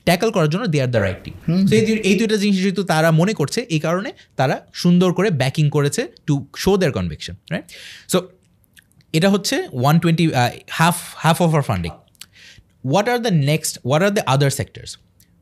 ট্যাকল 0.06 0.30
করার 0.32 0.50
জন্য 0.50 0.64
they 0.68 0.80
are 0.82 0.90
the 0.92 1.00
right 1.00 1.20
team 1.24 1.36
তো 1.68 1.74
এই 1.76 1.84
দুই- 1.88 2.02
এই 2.04 2.16
দুইটা 2.16 2.38
জিনিস 2.38 2.58
যেহেতু 2.58 2.84
তারা 2.84 3.10
মনে 3.12 3.34
করছে 3.34 3.60
এই 3.70 3.80
কারণে 3.80 4.10
তারা 4.36 4.56
সুন্দর 4.74 5.10
করে 5.14 5.30
ব্যাকিং 5.32 5.66
করেছে 5.70 6.02
to 6.28 6.34
show 6.56 6.72
their 6.78 6.94
conviction 6.94 7.36
right 7.52 7.66
so 8.08 8.18
এটা 9.14 9.30
হচ্ছে 9.30 9.56
one 9.74 9.96
twenty 10.00 10.26
half 10.70 10.98
half 11.16 11.38
of 11.42 11.52
our 11.56 11.62
funding 11.62 11.92
what 12.88 13.06
are 13.10 13.20
the 13.20 13.34
next 13.46 13.74
what 13.86 14.02
are 14.02 14.12
the 14.12 14.24
other 14.28 14.50
sectors? 14.52 14.92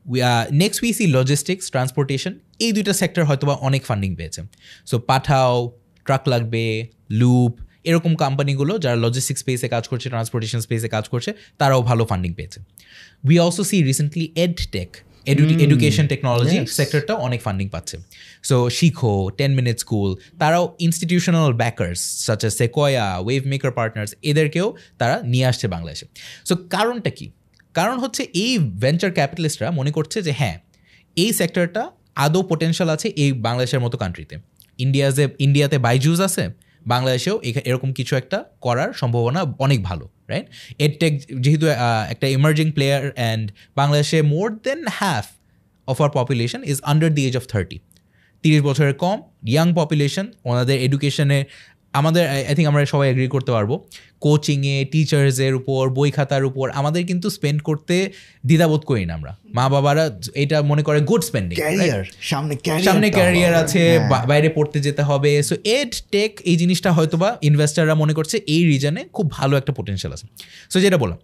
We 0.06 0.22
uh, 0.22 0.46
next 0.64 0.78
we 0.86 0.90
see 0.98 1.08
logistics 1.20 1.66
এই 2.66 2.72
দুইটা 2.76 2.94
সেক্টর 3.02 3.24
হয়তো 3.30 3.46
বা 3.50 3.56
অনেক 3.68 3.82
ফান্ডিং 3.90 4.12
পেয়েছে। 4.20 4.42
So 4.90 4.96
Pathao 5.10 5.54
Truck 6.06 6.24
Lagbe 6.34 6.64
loop 7.20 7.54
এরকম 7.90 8.12
কোম্পানিগুলো 8.24 8.74
যারা 8.84 8.98
লজিস্টিক 9.06 9.38
স্পেসে 9.44 9.68
কাজ 9.76 9.84
করছে 9.92 10.08
ট্রান্সপোর্টেশন 10.14 10.60
স্পেসে 10.66 10.90
কাজ 10.96 11.06
করছে 11.14 11.32
তারাও 11.60 11.82
ভালো 11.90 12.04
ফান্ডিং 12.12 12.32
পেয়েছে। 12.38 12.60
We 13.28 13.36
also 13.46 13.64
see 13.70 13.78
recently 13.90 14.26
edtech 14.76 14.90
education 15.66 16.06
technology 16.12 16.58
সেক্টরটা 16.78 17.14
অনেক 17.28 17.40
ফান্ডিং 17.46 17.68
পাচ্ছে। 17.76 17.96
So 18.50 18.58
Shikho 18.78 19.14
ten 19.40 19.52
minute 19.60 19.78
school 19.84 20.10
তারাও 20.42 20.64
institutional 20.86 21.50
backers 21.62 22.00
such 22.26 22.42
as 22.48 22.50
Sequoia 22.60 23.08
Wavemaker 23.52 23.72
partners 23.80 24.12
এদেরকেও 24.32 24.68
তারা 25.00 25.16
নিয়ে 25.32 25.46
আসছে 25.52 25.66
বাংলাদেশে। 25.76 26.06
সো 26.48 26.54
কারণটা 26.74 27.12
কি? 27.18 27.28
কারণ 27.76 28.00
হচ্ছে 28.00 28.24
এই 28.34 28.58
ভেঞ্চার 28.58 29.12
ক্যাপিটালিস্টরা 29.12 29.72
মনে 29.72 29.92
করছে 29.92 30.22
যে 30.22 30.32
হ্যাঁ 30.32 30.60
এই 31.16 31.34
সেক্টরটা 31.34 31.92
আদৌ 32.16 32.42
পোটেনশিয়াল 32.44 32.90
আছে 32.90 33.10
এই 33.10 33.32
বাংলাদেশের 33.32 33.80
মতো 33.80 33.98
কান্ট্রিতে 33.98 34.38
ইন্ডিয়াতে 34.80 35.28
ইন্ডিয়াতে 35.40 35.78
বাইজুস 35.78 36.20
আছে, 36.20 36.50
বাংলাদেশেও 36.88 37.42
এরকম 37.66 37.94
কিছু 37.94 38.16
একটা 38.16 38.44
করার 38.62 38.94
সম্ভাবনা 38.94 39.42
অনেক 39.60 39.84
ভালো 39.84 40.10
রাইট 40.28 40.46
এডটেক 40.80 41.14
যেহেতু 41.40 41.66
একটা 42.10 42.28
ইমার্জিং 42.28 42.72
প্লেয়ার 42.72 43.12
অ্যান্ড 43.16 43.52
বাংলাদেশে 43.76 44.22
more 44.22 44.60
than 44.64 44.80
half 44.88 45.26
of 45.88 46.02
our 46.02 46.10
population 46.10 46.64
is 46.64 46.82
under 46.84 47.14
the 47.14 47.28
age 47.28 47.38
of 47.38 47.48
thirty 47.48 47.80
তিরিশ 48.42 48.62
বছরের 48.62 48.94
কম 48.94 49.22
ইয়াং 49.46 49.74
পপুলেশন 49.74 50.32
ওনাদের 50.44 50.80
এডুকেশনে 50.80 51.46
আমাদের 51.96 52.30
আই 52.30 52.56
থিঙ্ক 52.56 52.68
আমরা 52.68 52.86
সবাই 52.86 53.12
এগ্রি 53.12 53.28
করতে 53.28 53.52
পারব। 53.52 53.88
কোচিংয়ে 54.20 54.86
টিচার্সের 54.86 55.56
উপর 55.56 55.90
বই 55.90 56.12
খাতার 56.12 56.46
উপর 56.46 56.70
আমাদের 56.70 57.08
কিন্তু 57.08 57.30
স্পেন্ড 57.30 57.62
করতে 57.62 58.12
দ্বিধাবোধ 58.46 58.80
করি 58.80 59.06
না 59.06 59.14
আমরা। 59.14 59.38
মা 59.54 59.70
বাবারা 59.70 60.20
এটা 60.36 60.62
মনে 60.62 60.84
করে 60.84 61.02
গুড 61.02 61.24
স্পেন্ডিং 61.24 61.58
সামনে 62.22 62.56
ক্যারিয়ার 62.56 62.94
সামনে 62.94 63.10
ক্যারিয়ার 63.10 63.54
আছে 63.56 63.98
হ্যাঁ। 63.98 64.10
বা- 64.10 64.28
বাইরে 64.28 64.50
পড়তে 64.50 64.80
যেতে 64.80 65.02
হবে। 65.02 65.44
সো 65.44 65.56
এড 65.64 65.96
টেক 66.12 66.42
এই 66.44 66.56
জিনিসটা 66.56 66.92
হয়তোবা 66.92 67.38
ইনভেস্টাররা 67.42 67.96
মনে 67.96 68.14
করছে 68.14 68.38
এই 68.38 68.66
রিজনে 68.66 69.06
খুব 69.14 69.32
ভালো 69.32 69.58
একটা 69.58 69.74
পোটেনশিয়াল 69.74 70.14
আছে। 70.14 70.28
সো 70.70 70.80
যেটা 70.80 70.98
বললাম 70.98 71.18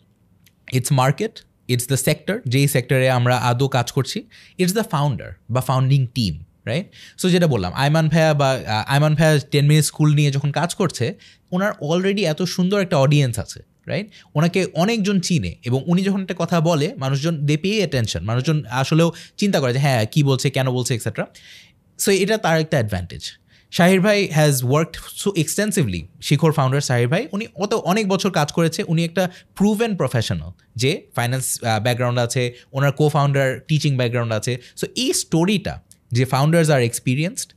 it's 0.73 0.91
market 0.91 1.39
it's 1.67 1.87
the 1.87 1.97
sector 1.97 2.39
যেই 2.47 2.67
সেক্টরে 2.67 3.09
আমরা 3.09 3.37
আদৌ 3.37 3.67
কাজ 3.67 3.91
করছি 3.91 4.23
ইটস 4.57 4.73
দ্য 4.73 4.83
ফাউন্ডার 4.83 5.31
বা 5.49 5.61
ফাউন্ডিং 5.61 6.07
টিম 6.15 6.43
রাইট 6.69 6.87
সো 7.21 7.25
যেটা 7.33 7.47
বললাম 7.53 7.71
আয়মান 7.83 8.05
ভাইয়া 8.13 8.31
বা 8.41 8.49
আয়মান 8.93 9.13
ভাইয়া 9.19 9.33
টেন 9.53 9.65
মিনিট 9.69 9.83
স্কুল 9.91 10.09
নিয়ে 10.19 10.29
যখন 10.35 10.49
কাজ 10.59 10.69
করছে, 10.79 11.05
ওনার 11.55 11.71
অলরেডি 11.89 12.23
এত 12.33 12.39
সুন্দর 12.55 12.77
একটা 12.85 12.97
অডিয়েন্স 13.05 13.35
আছে 13.43 13.59
রাইট 13.89 14.07
ওনাকে 14.37 14.59
অনেকজন 14.83 15.17
চিনে 15.27 15.51
এবং 15.67 15.79
উনি 15.91 16.01
যখন 16.07 16.19
একটা 16.25 16.35
কথা 16.41 16.57
বলে, 16.69 16.87
মানুষজন 17.03 17.35
দে 17.47 17.55
পেয়ে 17.63 17.77
অ্যাটেনশন 17.81 18.21
মানুষজন 18.29 18.57
আসলেও 18.81 19.09
চিন্তা 19.39 19.57
করে 19.61 19.71
যে 19.75 19.81
হ্যাঁ 19.85 20.01
কী 20.13 20.21
বলছে, 20.29 20.47
কেন 20.55 20.67
বলছে 20.77 20.91
এক্সেট্রা 20.97 21.25
সো 21.99 22.09
এটা 22.23 22.35
তার 22.45 22.57
একটা 22.63 22.75
অ্যাডভান্টেজ 22.79 23.23
শাহির 23.77 24.01
ভাই 24.05 24.19
has 24.37 24.55
worked 24.69 24.95
so 25.21 25.29
extensively 25.43 26.01
Shikho 26.27 26.51
founder 26.57 26.81
Shahir 26.89 27.09
ভাই, 27.13 27.23
উনি 27.35 27.45
অত 27.63 27.73
অনেক 27.91 28.05
বছর 28.13 28.31
কাজ 28.39 28.49
করেছে, 28.57 28.81
উনি 28.91 29.01
একটা 29.09 29.23
প্রুভেন 29.57 29.91
প্রফেশনাল 29.99 30.51
যে 30.81 30.91
ফাইন্যান্স 31.17 31.45
ব্যাকগ্রাউন্ড 31.85 32.17
আছে, 32.25 32.43
ওনার 32.77 32.91
কো 32.99 33.05
ফাউন্ডার 33.15 33.47
টিচিং 33.69 33.91
ব্যাকগ্রাউন্ড 33.99 34.31
আছে। 34.39 34.53
সো 34.79 34.85
এই 35.03 35.11
স্টোরিটা 35.21 35.73
যে 36.11 36.23
founders 36.25 36.69
are 36.69 36.81
experienced 36.81 37.49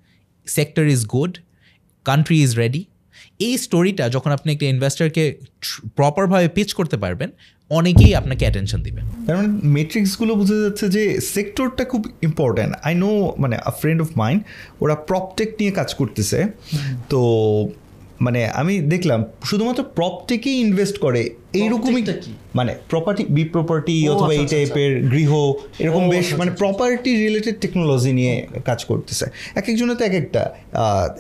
sector 0.47 0.85
is 0.87 1.03
good 1.07 1.33
country 2.07 2.39
is 2.43 2.53
ready 2.63 2.83
এই 3.39 3.55
স্টোরিটা 3.59 4.05
যখন 4.09 4.31
আপনি 4.33 4.49
একটা 4.53 4.67
ইনভেস্টারকে 4.67 5.25
প্রপারভাবে 5.97 6.49
পিচ 6.49 6.69
করতে 6.75 6.97
পারবেন 6.97 7.31
অনেকেই 7.71 8.13
আপনাকে 8.15 8.43
অ্যাটেনশন 8.45 8.81
দিবেন। 8.83 9.05
তার 9.27 9.37
মানে 9.37 9.49
মেট্রিক্সগুলো 9.77 10.33
বোঝা 10.35 10.57
যাচ্ছে 10.65 10.87
যে 10.89 11.03
সেক্টরটা 11.35 11.85
খুব 11.85 12.03
ইম্পর্ট্যান্ট 12.23 12.73
আই 12.83 12.95
নো 12.95 13.11
মানে 13.39 13.57
আ 13.57 13.73
ফ্রেন্ড 13.81 14.01
অফ 14.03 14.09
মাইন্ড 14.17 14.41
ওরা 14.81 14.95
প্রপটেক 14.95 15.49
নিয়ে 15.61 15.71
কাজ 15.71 15.91
করতেছে। 15.95 16.39
তো 17.09 17.21
মানে 18.21 18.49
আমি 18.49 18.81
দেখলাম 18.81 19.25
শুধুমাত্র 19.45 19.83
প্রপটেকেই 19.83 20.61
ইনভেস্ট 20.61 20.99
করে 20.99 21.31
এইরকমই 21.53 22.05
মানে 22.55 22.75
প্রপার্টি 22.89 23.25
বি 23.31 23.45
প্রপার্টি 23.45 24.09
অথবা 24.09 24.25
আচ্ছা, 24.25 24.35
এই 24.35 24.43
আচ্ছা, 24.43 24.57
টাইপের 24.57 25.09
গৃহ 25.09 25.53
এরকম 25.79 26.09
বেশ 26.09 26.19
আচ্ছা, 26.19 26.37
মানে 26.37 26.51
আচ্ছা, 26.51 26.67
প্রপার্টি 26.67 27.17
রিলেটেড 27.17 27.61
টেকনোলজি 27.61 28.13
নিয়ে 28.13 28.47
কাজ 28.65 28.85
করতেছে। 28.85 29.27
এক 29.55 29.69
একজনের 29.69 29.97
তো 29.97 30.05
এক 30.05 30.13
একটা 30.13 30.51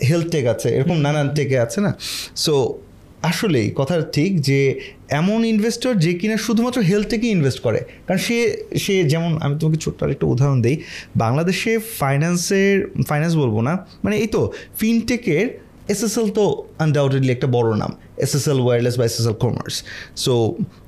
হেলথ 0.08 0.30
টেক 0.30 0.46
আছে 0.46 0.68
এরকম 0.68 0.96
নানান 0.96 1.28
টেকে 1.34 1.58
আছে 1.58 1.80
না? 1.80 1.94
সো 2.36 2.78
আসলেই 3.22 3.72
কথা 3.76 4.02
ঠিক 4.02 4.40
যে 4.40 4.80
এমন 5.08 5.44
ইনভেস্টর 5.44 5.98
যে 5.98 6.14
কিনা 6.14 6.36
শুধুমাত্র 6.36 6.80
হেলথ 6.80 7.08
টেকে 7.08 7.28
ইনভেস্ট 7.28 7.60
করে। 7.60 7.80
কারণ 8.06 8.18
সে 8.18 8.66
সে 8.76 9.04
যেমন 9.04 9.38
আমি 9.40 9.58
তোমাকে 9.58 9.78
ছোট্ট 9.80 10.02
একটা 10.04 10.26
উদাহরণ 10.26 10.62
দিই। 10.62 10.76
বাংলাদেশে 11.16 11.78
ফাইন্যান্সের 11.78 12.88
ফাইন্যান্স 13.08 13.36
বলব 13.36 13.60
না 13.60 13.86
মানে 14.04 14.16
এই 14.16 14.26
তো 14.26 14.52
ফিনটেকের 14.78 15.63
এসএসএল 15.88 16.28
তো 16.30 16.44
আনডাউটেডলি 16.78 17.32
একটা 17.32 17.48
বড় 17.56 17.68
নাম 17.76 17.92
এসএসএল 18.18 18.58
ওয়্যারলেস 18.60 18.94
বা 18.98 19.04
SSL 19.04 19.36
commerce 19.44 19.74
so 20.16 20.32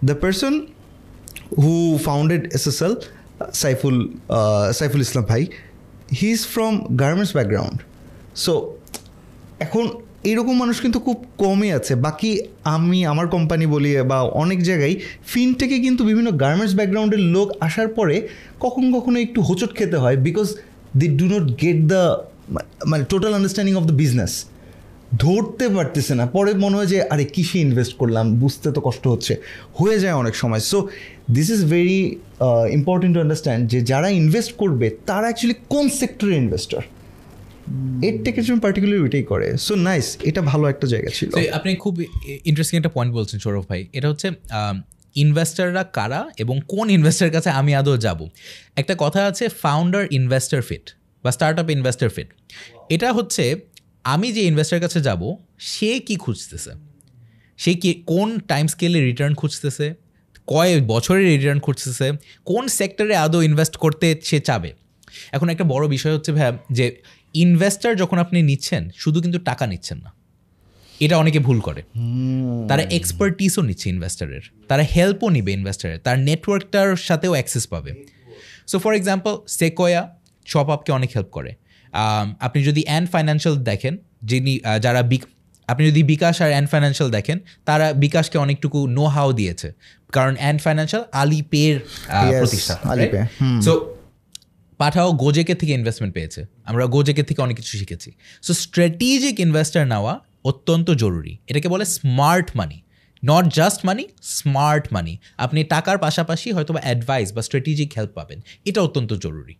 the 0.05 0.16
person 0.22 0.55
who 1.53 1.99
founded 1.99 2.51
SSL, 2.53 3.05
Saiful, 3.53 3.97
uh, 4.30 4.68
Saiful 4.70 5.01
Islam 5.01 5.24
Bhai, 5.24 5.49
he's 6.11 6.44
from 6.44 6.97
garments 6.97 7.32
background. 7.32 7.76
So 8.34 8.53
এখন 9.61 9.84
এইরকম 10.24 10.55
মানুষ 10.62 10.76
কিন্তু 10.80 10.99
খুব 11.01 11.18
কমই 11.38 11.70
আছে। 11.78 11.92
বাকি 12.07 12.30
আমি 12.74 12.99
আমার 13.12 13.26
কোম্পানি 13.26 13.64
বলি 13.74 13.90
বা 14.12 14.18
অনেক 14.42 14.59
জায়গায় 14.68 14.94
ফিনটেকে 15.32 15.76
কিন্তু 15.78 16.03
বিভিন্ন 16.05 16.28
গার্মেন্টস 16.42 16.74
ব্যাকগ্রাউন্ডের 16.78 17.22
লোক 17.34 17.49
আসার 17.66 17.88
পরে 17.99 18.16
কখন 18.64 18.84
কখনো 18.97 19.16
একটু 19.26 19.38
হোঁচট 19.49 19.70
খেতে 19.78 19.97
হয় 20.03 20.16
because 20.28 20.47
they 21.01 21.07
do 21.20 21.26
not 21.34 21.44
get 21.62 21.78
the 21.92 22.03
মানে 22.90 23.03
total 23.12 23.32
understanding 23.34 23.74
of 23.80 23.84
the 23.90 23.97
business 24.03 24.32
ধরতে 25.19 25.69
পারতেছে 25.69 26.15
না। 26.15 26.27
পরে 26.27 26.55
মনে 26.55 26.77
হয় 26.77 26.87
যে, 26.87 27.03
আরে, 27.03 27.25
কিসে 27.25 27.59
ইনভেস্ট 27.59 27.95
করলাম? 27.95 28.39
বুঝতে 28.39 28.73
তো 28.73 28.81
কষ্ট 28.81 29.09
হচ্ছে। 29.09 29.37
হয়ে 29.81 30.01
যায় 30.01 30.15
অনেক 30.15 30.37
সময়। 30.37 30.61
So 30.61 30.89
this 31.31 31.51
is 31.51 31.65
very 31.65 32.17
important 32.71 33.15
to 33.15 33.21
understand 33.21 33.71
যে, 33.71 33.81
যারা 33.81 34.09
ইনভেস্ট 34.09 34.53
করবে, 34.53 34.91
তারা 35.07 35.21
অ্যাকচুয়ালি 35.21 35.65
কোন 35.69 35.89
সেক্টরে 35.89 36.37
ইনভেস্টর 36.37 36.83
এর 38.03 38.43
জন্য 38.43 38.61
পার্টিকুলার 38.61 39.01
ওইটাই 39.01 39.23
করে। 39.23 39.57
সো 39.57 39.75
নাইস 39.75 40.17
এটা 40.23 40.43
ভালো 40.43 40.69
একটা 40.69 40.87
জায়গা 40.87 41.09
ছিল। 41.15 41.51
আপনি 41.51 41.75
খুব 41.75 42.01
ইন্টারেস্টিং 42.45 42.79
একটা 42.79 42.89
পয়েন্ট 42.89 43.15
বলছেন, 43.15 43.41
সৌরভ 43.41 43.65
ভাই। 43.69 43.87
এটা 43.93 44.09
হচ্ছে 44.09 44.31
ইনভেস্টাররা 45.15 45.85
কারা 45.85 46.31
এবং 46.39 46.61
কোন 46.69 46.91
ইনভেস্টার 46.91 47.31
কাছে 47.31 47.51
আমি 47.51 47.75
আদৌ 47.75 47.97
যাব? 47.97 48.29
একটা 48.77 48.95
কথা 48.99 49.25
আছে 49.25 49.49
ফাউন্ডার 49.49 50.07
ইনভেস্টার 50.11 50.63
ফিট 50.63 50.97
বা 51.25 51.31
স্টার্ট 51.31 51.59
আপ 51.59 51.71
ইনভেস্টার 51.71 52.09
ফিট 52.09 52.29
এটা 52.89 53.13
হচ্ছে 53.13 53.57
আমি 54.07 54.33
যে 54.33 54.43
ইনভেস্টার 54.43 54.81
কাছে 54.81 55.01
যাব 55.01 55.37
সে 55.59 55.99
কি 55.99 56.17
খুঁজতেছে? 56.17 56.71
সে 57.57 57.75
কি 57.75 58.03
কোন 58.07 58.39
টাইম 58.39 58.67
স্কেলে 58.67 59.05
রিটার্ন 59.05 59.35
খুঁজতেছে? 59.35 59.95
কয় 60.47 60.81
বছরের 60.81 61.25
রিটার্ন 61.25 61.61
খুঁজতেছে? 61.61 62.13
কোন 62.45 62.69
সেক্টরে 62.69 63.17
আদৌ 63.17 63.43
ইনভেস্ট 63.43 63.77
করতে 63.77 64.21
সে 64.23 64.41
চাবে? 64.41 64.75
এখন 65.33 65.49
একটা 65.49 65.65
বড় 65.65 65.89
বিষয় 65.89 66.15
হচ্ছে 66.15 66.33
ভাই 66.33 66.53
যে 66.73 67.03
ইনভেস্টার 67.35 67.97
যখন 67.97 68.19
আপনি 68.19 68.43
নিচ্ছেন 68.43 68.91
শুধু 68.97 69.23
কিন্তু 69.23 69.39
টাকা 69.39 69.67
নিচ্ছেন 69.67 69.99
না। 69.99 70.13
এটা 71.01 71.19
অনেকে 71.19 71.39
ভুল 71.39 71.61
করে। 71.61 71.83
তারা 72.69 72.83
এক্সপার্টিসও 72.83 73.63
নিচ্ছে 73.63 73.91
ইনভেস্টারের 73.91 74.41
তারা 74.69 74.83
হেল্পও 74.83 75.29
নিবে 75.29 75.53
ইনভেস্টারের 75.53 75.99
তার 75.99 76.19
নেটওয়ার্কটার 76.19 76.97
সাথেও 76.97 77.33
অ্যাক্সেস 77.33 77.67
পাবে। 77.67 78.05
সো 78.67 78.79
ফর 78.79 78.95
এক্সাম্পল 78.95 79.39
সেকোয়া 79.47 80.17
শপ 80.47 80.71
আপকে 80.71 80.93
অনেক 80.93 81.11
হেল্প 81.17 81.29
করে। 81.29 81.55
আপনি 82.41 82.64
যদি 82.64 82.82
অ্যান্ড 82.87 83.11
ফাইন্যান্সিয়াল 83.11 83.57
দেখেন 83.57 83.97
যিনি 84.22 84.61
যারা 84.82 85.03
বিক 85.03 85.24
আপনি 85.66 85.87
যদি 85.87 86.03
বিকাশ 86.03 86.43
আর 86.43 86.49
অ্যান্ড 86.49 86.70
ফাইন্যান্সিয়াল 86.70 87.12
দেখেন 87.12 87.39
তারা 87.64 87.93
বিকাশকে 87.93 88.39
অনেকটুকু 88.39 88.87
নো 88.87 89.05
হাও 89.05 89.32
দিয়েছে। 89.32 89.72
কারণ 90.12 90.37
অ্যান্ড 90.39 90.62
ফাইন্যান্সিয়াল 90.62 91.05
আলিপের 91.12 91.80
হুম। 93.41 93.61
সো 93.61 93.97
পাঠাও 94.78 95.12
গোজেকে 95.12 95.55
থেকে 95.55 95.72
ইনভেস্টমেন্ট 95.72 96.14
পেয়েছে। 96.14 96.47
আমরা 96.64 96.87
গোজেকে 96.87 97.22
থেকে 97.22 97.43
অনেক 97.43 97.57
কিছু 97.57 97.78
শিখেছি। 97.78 98.12
সো 98.43 98.55
স্ট্র্যাটেজিক 98.55 99.41
ইনভেস্টার 99.41 99.87
নেওয়া 99.87 100.20
অত্যন্ত 100.45 100.91
জরুরি। 100.91 101.39
এটাকে 101.47 101.68
বলে 101.68 101.84
smart 101.84 102.51
money 102.55 102.82
not 103.24 103.55
just 103.55 103.84
money 103.84 104.09
smart 104.22 104.93
money 104.93 105.18
আপনি 105.39 105.64
টাকার 105.64 105.99
পাশাপাশি 105.99 106.53
হয়তো 106.53 106.74
বা 106.74 106.80
অ্যাডভাইস 106.80 107.32
বা 107.32 107.43
স্ট্র্যাটেজিক 107.43 107.93
হেল্প 107.97 108.11
পাবেন। 108.11 108.41
এটা 108.64 108.82
অত্যন্ত 108.82 109.12
জরুরি। 109.12 109.55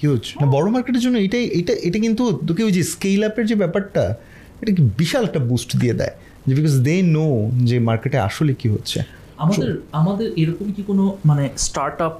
হিউজ 0.00 0.22
না 0.40 0.46
বড় 0.46 0.66
মার্কেটের 0.70 1.02
জন্য 1.02 1.16
এটাই 1.18 1.44
এটা 1.44 1.72
এটা 1.72 1.98
কিন্তু 1.98 2.24
তোকে 2.48 2.62
ওই 2.64 2.72
যে 2.72 2.82
স্কেল 2.82 3.24
আপের 3.24 3.46
যে 3.46 3.54
ব্যাপারটা 3.54 4.14
এটা 4.62 4.72
কি 4.72 4.82
বিশাল 4.98 5.24
একটা 5.24 5.38
বুস্ট 5.38 5.76
দিয়ে 5.76 5.94
দেয়? 5.94 6.14
যে 6.46 6.54
বিকজ 6.54 6.74
দে 6.80 7.02
নো 7.02 7.50
যে 7.64 7.78
মার্কেটে 7.78 8.18
আসলে 8.18 8.54
কি 8.54 8.68
হচ্ছে। 8.68 8.98
আমাদের 9.38 9.70
আমাদের 9.92 10.32
এরকম 10.36 10.72
কি 10.72 10.82
কোনো 10.82 11.18
মানে 11.24 11.48
স্টার্ট 11.56 12.00
আপ 12.00 12.14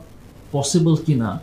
পসিবল 0.53 0.97
কি 0.97 1.15
না 1.15 1.41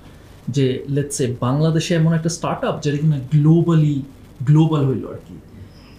যে 0.49 0.83
লেটসে 0.89 1.35
বাংলাদেশে 1.41 1.95
এমন 1.95 2.13
একটা 2.13 2.29
স্টার্ট 2.29 2.65
আপ 2.65 2.75
যেটা 2.81 2.97
কিনা 2.97 3.19
গ্লোবালি 3.31 4.01
গ্লোবাল 4.43 4.85
হইল 4.85 5.07
আর 5.07 5.19
কি। 5.27 5.35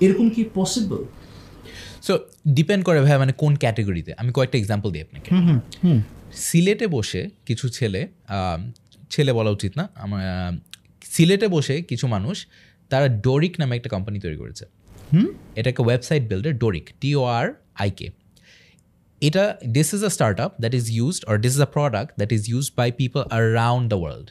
এরকম 0.05 0.31
কি 0.31 0.45
পসিবল 0.55 1.05
সো 2.03 2.19
ডিপেন্ড 2.49 2.85
করে 2.85 3.01
ভাই 3.01 3.19
মানে 3.19 3.33
কোন 3.33 3.57
ক্যাটাগরিতে 3.57 4.15
আমি 4.19 4.33
কয়েকটা 4.33 4.59
এক্সাম্পল 4.59 4.89
দিই 4.91 5.03
আপনাকে। 5.03 5.31
সিলেটে 6.33 6.87
বসে 6.87 7.29
কিছু 7.47 7.69
ছেলে 7.69 8.01
ছেলে 9.11 9.33
বলা 9.33 9.51
উচিত 9.51 9.73
না। 9.77 9.89
আমার 9.95 10.53
সিলেটে 11.05 11.49
বসে 11.49 11.83
কিছু 11.83 12.07
মানুষ 12.07 12.47
তারা 12.89 13.09
ডোরিক 13.09 13.61
নামে 13.61 13.77
একটা 13.77 13.89
কোম্পানি 13.89 14.21
তৈরি 14.21 14.37
করেছে। 14.37 14.65
হুম? 15.13 15.27
এটা 15.57 15.71
একটা 15.71 15.83
ওয়েবসাইট 15.83 16.29
বিল্ডার 16.29 16.59
ডোরিক 16.59 16.91
টিও 17.01 17.25
আর 17.25 17.55
আইকে 17.75 18.11
এটা 19.21 19.59
this 19.69 19.95
is 19.95 20.05
a 20.05 20.09
startup 20.41 20.53
that 20.61 20.75
is 20.75 20.91
used 20.91 21.25
or 21.25 21.41
this 21.41 21.55
is 21.55 21.61
a 21.61 21.67
product 21.67 22.13
that 22.17 22.33
is 22.33 22.49
used 22.49 22.73
by 22.77 22.93
people 22.93 23.21
around 23.21 23.89
the 23.89 23.97
world 23.97 24.31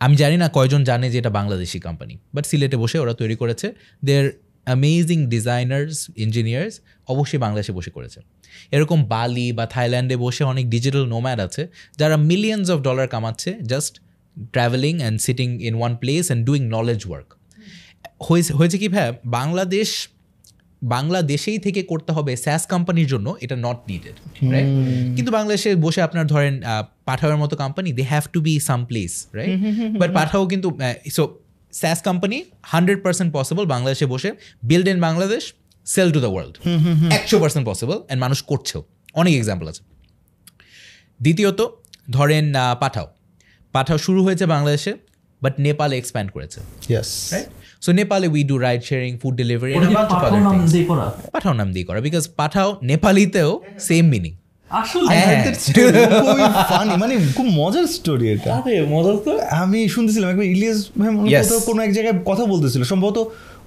আমি 0.00 0.16
জানি 0.16 0.36
না 0.36 0.48
কয়জন 0.48 0.84
জানে 0.84 1.10
যে 1.10 1.18
এটা 1.18 1.30
বাংলাদেশি 1.30 1.80
কোম্পানি 1.80 2.18
বাট 2.34 2.46
সিলেটে 2.46 2.76
বসে 2.76 2.98
ওরা 2.98 3.14
তৈরি 3.14 3.36
করেছে। 3.36 3.74
দের 4.04 4.24
অ্যামেজিং 4.66 5.18
ডিজাইনার্স 5.26 5.96
ইঞ্জিনিয়ার্স 6.16 6.74
অবশ্যই 7.08 7.40
বাংলাদেশে 7.44 7.72
বসে 7.72 7.90
করেছে। 7.90 8.18
এরকম 8.72 8.98
বালি 9.04 9.46
বা 9.52 9.64
থাইল্যান্ডে 9.66 10.16
বসে 10.16 10.42
অনেক 10.44 10.64
ডিজিটাল 10.74 11.04
নোম্যাড 11.06 11.38
আছে 11.40 11.62
যারা 11.98 12.16
millions 12.30 12.66
of 12.70 12.78
dollar 12.80 13.06
কামাচ্ছে 13.08 13.50
just 13.72 13.92
travelling 14.52 14.94
and 15.00 15.16
sitting 15.26 15.48
in 15.68 15.74
one 15.74 15.92
place 15.96 16.22
and 16.26 16.42
doing 16.46 16.62
knowledge 16.76 17.00
work 17.08 17.28
হয়েছে 18.26 18.52
হয়েছে 18.52 18.76
কি 18.78 18.88
ভাই 18.88 19.06
বাংলাদেশ 19.38 19.88
বাংলাদেশেই 20.82 21.58
থেকে 21.58 21.80
করতে 21.82 22.10
হবে 22.12 22.32
স্যাস 22.36 22.62
কোম্পানির 22.66 23.08
জন্য 23.08 23.26
এটা 23.40 23.56
নট 23.66 23.78
নিডেড 23.90 24.16
রাইট 24.52 24.68
কিন্তু 25.16 25.30
বাংলাদেশে 25.32 25.70
বসে 25.76 26.00
আপনার 26.02 26.26
ধরেন 26.26 26.54
পাঠাওয়ের 27.04 27.38
মতো 27.38 27.54
company 27.56 27.88
they 27.92 28.04
have 28.12 28.24
to 28.32 28.38
be 28.40 28.54
some 28.60 28.80
place 28.84 29.12
right 29.32 29.58
but 30.00 30.10
Pathao 30.14 30.42
কিন্তু 30.46 30.68
so 31.10 31.22
SaaS 31.80 31.98
company 32.08 32.38
hundred 32.72 32.98
percent 33.04 33.30
possible 33.32 33.64
বাংলাদেশে 33.74 34.06
বসে 34.06 34.30
build 34.70 34.88
in 34.92 34.98
Bangladesh 35.06 35.42
sell 35.86 36.08
to 36.14 36.20
the 36.24 36.30
world 36.34 36.54
একশো 37.18 37.36
পার্সেন্ট 37.42 37.64
পসিবল 37.70 37.96
অ্যান্ড 38.00 38.20
মানুষ 38.24 38.38
করছেও। 38.50 38.80
অনেক 39.14 39.32
এক্সাম্পল 39.34 39.66
আছে। 39.72 39.82
দ্বিতীয়ত 41.20 41.60
ধরেন 42.10 42.44
আহ, 42.54 42.74
পাঠাও। 42.82 43.06
পাঠাও 43.74 43.98
শুরু 44.06 44.20
হয়েছে 44.24 44.44
বাংলাদেশে 44.54 44.92
বাট 45.42 45.54
নেপালে 45.66 45.94
এক্সপ্যান্ড 45.96 46.28
করেছে। 46.32 46.58
সো 47.84 47.90
নেপালে 47.92 48.26
we 48.34 48.42
do 48.50 48.56
ride 48.58 48.82
sharing 48.88 49.12
food 49.22 49.34
delivery 49.36 49.72
Pathao 51.34 51.54
নাম 51.60 51.68
দিয়ে 51.74 51.86
করা। 51.88 51.98
বিকজ 52.00 52.24
পাঠাও 52.40 52.68
নেপালিতেও 52.82 53.50
সেম 53.88 54.04
মিনিং 54.14 54.32
মানে 57.02 57.14
খুব 57.36 57.46
মজার 57.60 57.86
স্টোরি 57.96 58.26
এটা। 58.34 58.50
আমি 59.62 59.78
শুনতেছিলাম 59.94 60.28
একবার 60.30 60.46
ইলিয়াস 60.54 60.78
মনে 60.98 61.08
হয় 61.10 61.16
কোনো 61.68 61.80
এক 61.86 61.92
জায়গায় 61.96 62.16
কথা 62.30 62.44
বলতেছিল 62.52 62.82
সম্ভবত 62.92 63.18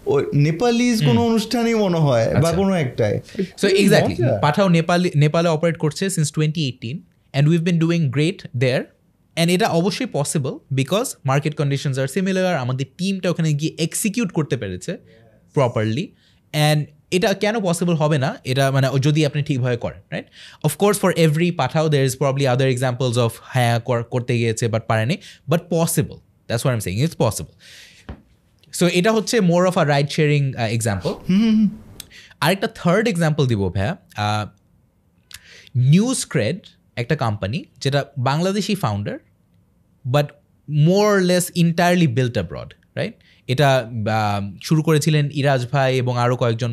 ওই 0.06 0.24
নেপালিজ 0.48 1.06
কোনো 1.06 1.20
অনুষ্ঠানেই 1.30 1.76
মনে 1.76 1.98
হয় 1.98 2.26
বা 2.44 2.52
কোনো 2.52 2.74
একটাই। 2.84 3.14
সো 3.62 3.68
এক্স্যাক্টলি 3.82 4.16
পাঠাও 4.46 4.68
নেপালি 4.78 5.12
নেপালে 5.16 5.50
অপারেট 5.50 5.78
করছে 5.78 6.10
since 6.10 6.32
twenty 6.32 6.66
eighteen 6.66 7.04
and 7.04 7.50
we've 7.50 7.62
been 7.70 7.80
doing 7.80 8.00
great 8.16 8.40
there 8.58 8.82
and 9.38 9.50
এটা 9.56 9.68
অবশ্যই 9.80 10.08
possible 10.18 10.54
because 10.72 11.16
market 11.26 11.56
conditions 11.56 11.96
are 12.02 12.08
similar 12.08 12.58
আমাদের 12.64 12.86
টিমটা 12.98 13.30
ওখানে 13.30 13.54
গিয়ে 13.54 13.74
এক্সিকিউট 13.78 14.32
করতে 14.32 14.58
পেরেছে 14.58 14.98
প্রপারলি 15.56 16.14
অ্যান্ড 16.54 16.86
এটা 17.12 17.34
কেন 17.34 17.56
পসিবল 17.60 17.96
হবে 17.96 18.18
না? 18.18 18.30
এটা 18.44 18.72
মানে 18.72 18.88
যদি 19.00 19.26
আপনি 19.26 19.40
ঠিকভাবে 19.44 19.78
করেন 19.78 20.02
right 20.12 20.28
of course 20.64 21.00
for 21.00 21.12
every 21.18 21.52
Pathao 21.52 21.86
there 21.90 22.04
is 22.06 22.18
probably 22.18 22.46
other 22.48 22.70
examples 22.70 23.18
of 23.18 23.32
হ্যাঁ 23.54 23.80
কর- 23.80 24.04
করতে 24.04 24.34
গিয়েছে 24.38 24.68
বাট 24.68 24.84
পারেনি 24.88 25.16
but 25.48 25.62
possible 25.70 26.18
that's 26.50 26.64
what 26.66 26.76
I'm 26.76 26.82
saying 26.82 26.96
it's 27.04 27.16
possible 27.16 27.54
so 28.74 28.86
এটা 28.94 29.12
হচ্ছে 29.12 29.36
more 29.42 29.62
of 29.68 29.76
a 29.78 29.84
ride 29.86 30.08
sharing 30.10 30.42
example 30.72 31.12
আরেকটা 32.40 32.68
থার্ড 32.76 33.06
এক্সাম্পল 33.08 33.44
দিব 33.48 33.62
ভাইয়া 33.70 33.94
নিউজ 35.86 36.20
ক্রেড 36.26 36.58
একটা 36.96 37.16
কোম্পানি 37.16 37.60
যেটা 37.82 38.00
Bangladeshi 38.20 38.76
founder 38.76 39.16
but 40.06 40.28
more 40.68 41.08
less 41.22 41.46
entirely 41.56 42.08
built 42.08 42.34
abroad 42.34 42.70
right 42.96 43.16
এটা 43.50 43.70
শুরু 44.62 44.82
করেছিলেন 44.84 45.26
ইরাজ 45.34 45.62
ভাই 45.74 45.92
এবং 45.98 46.14
আরও 46.18 46.36
কয়েকজন 46.38 46.72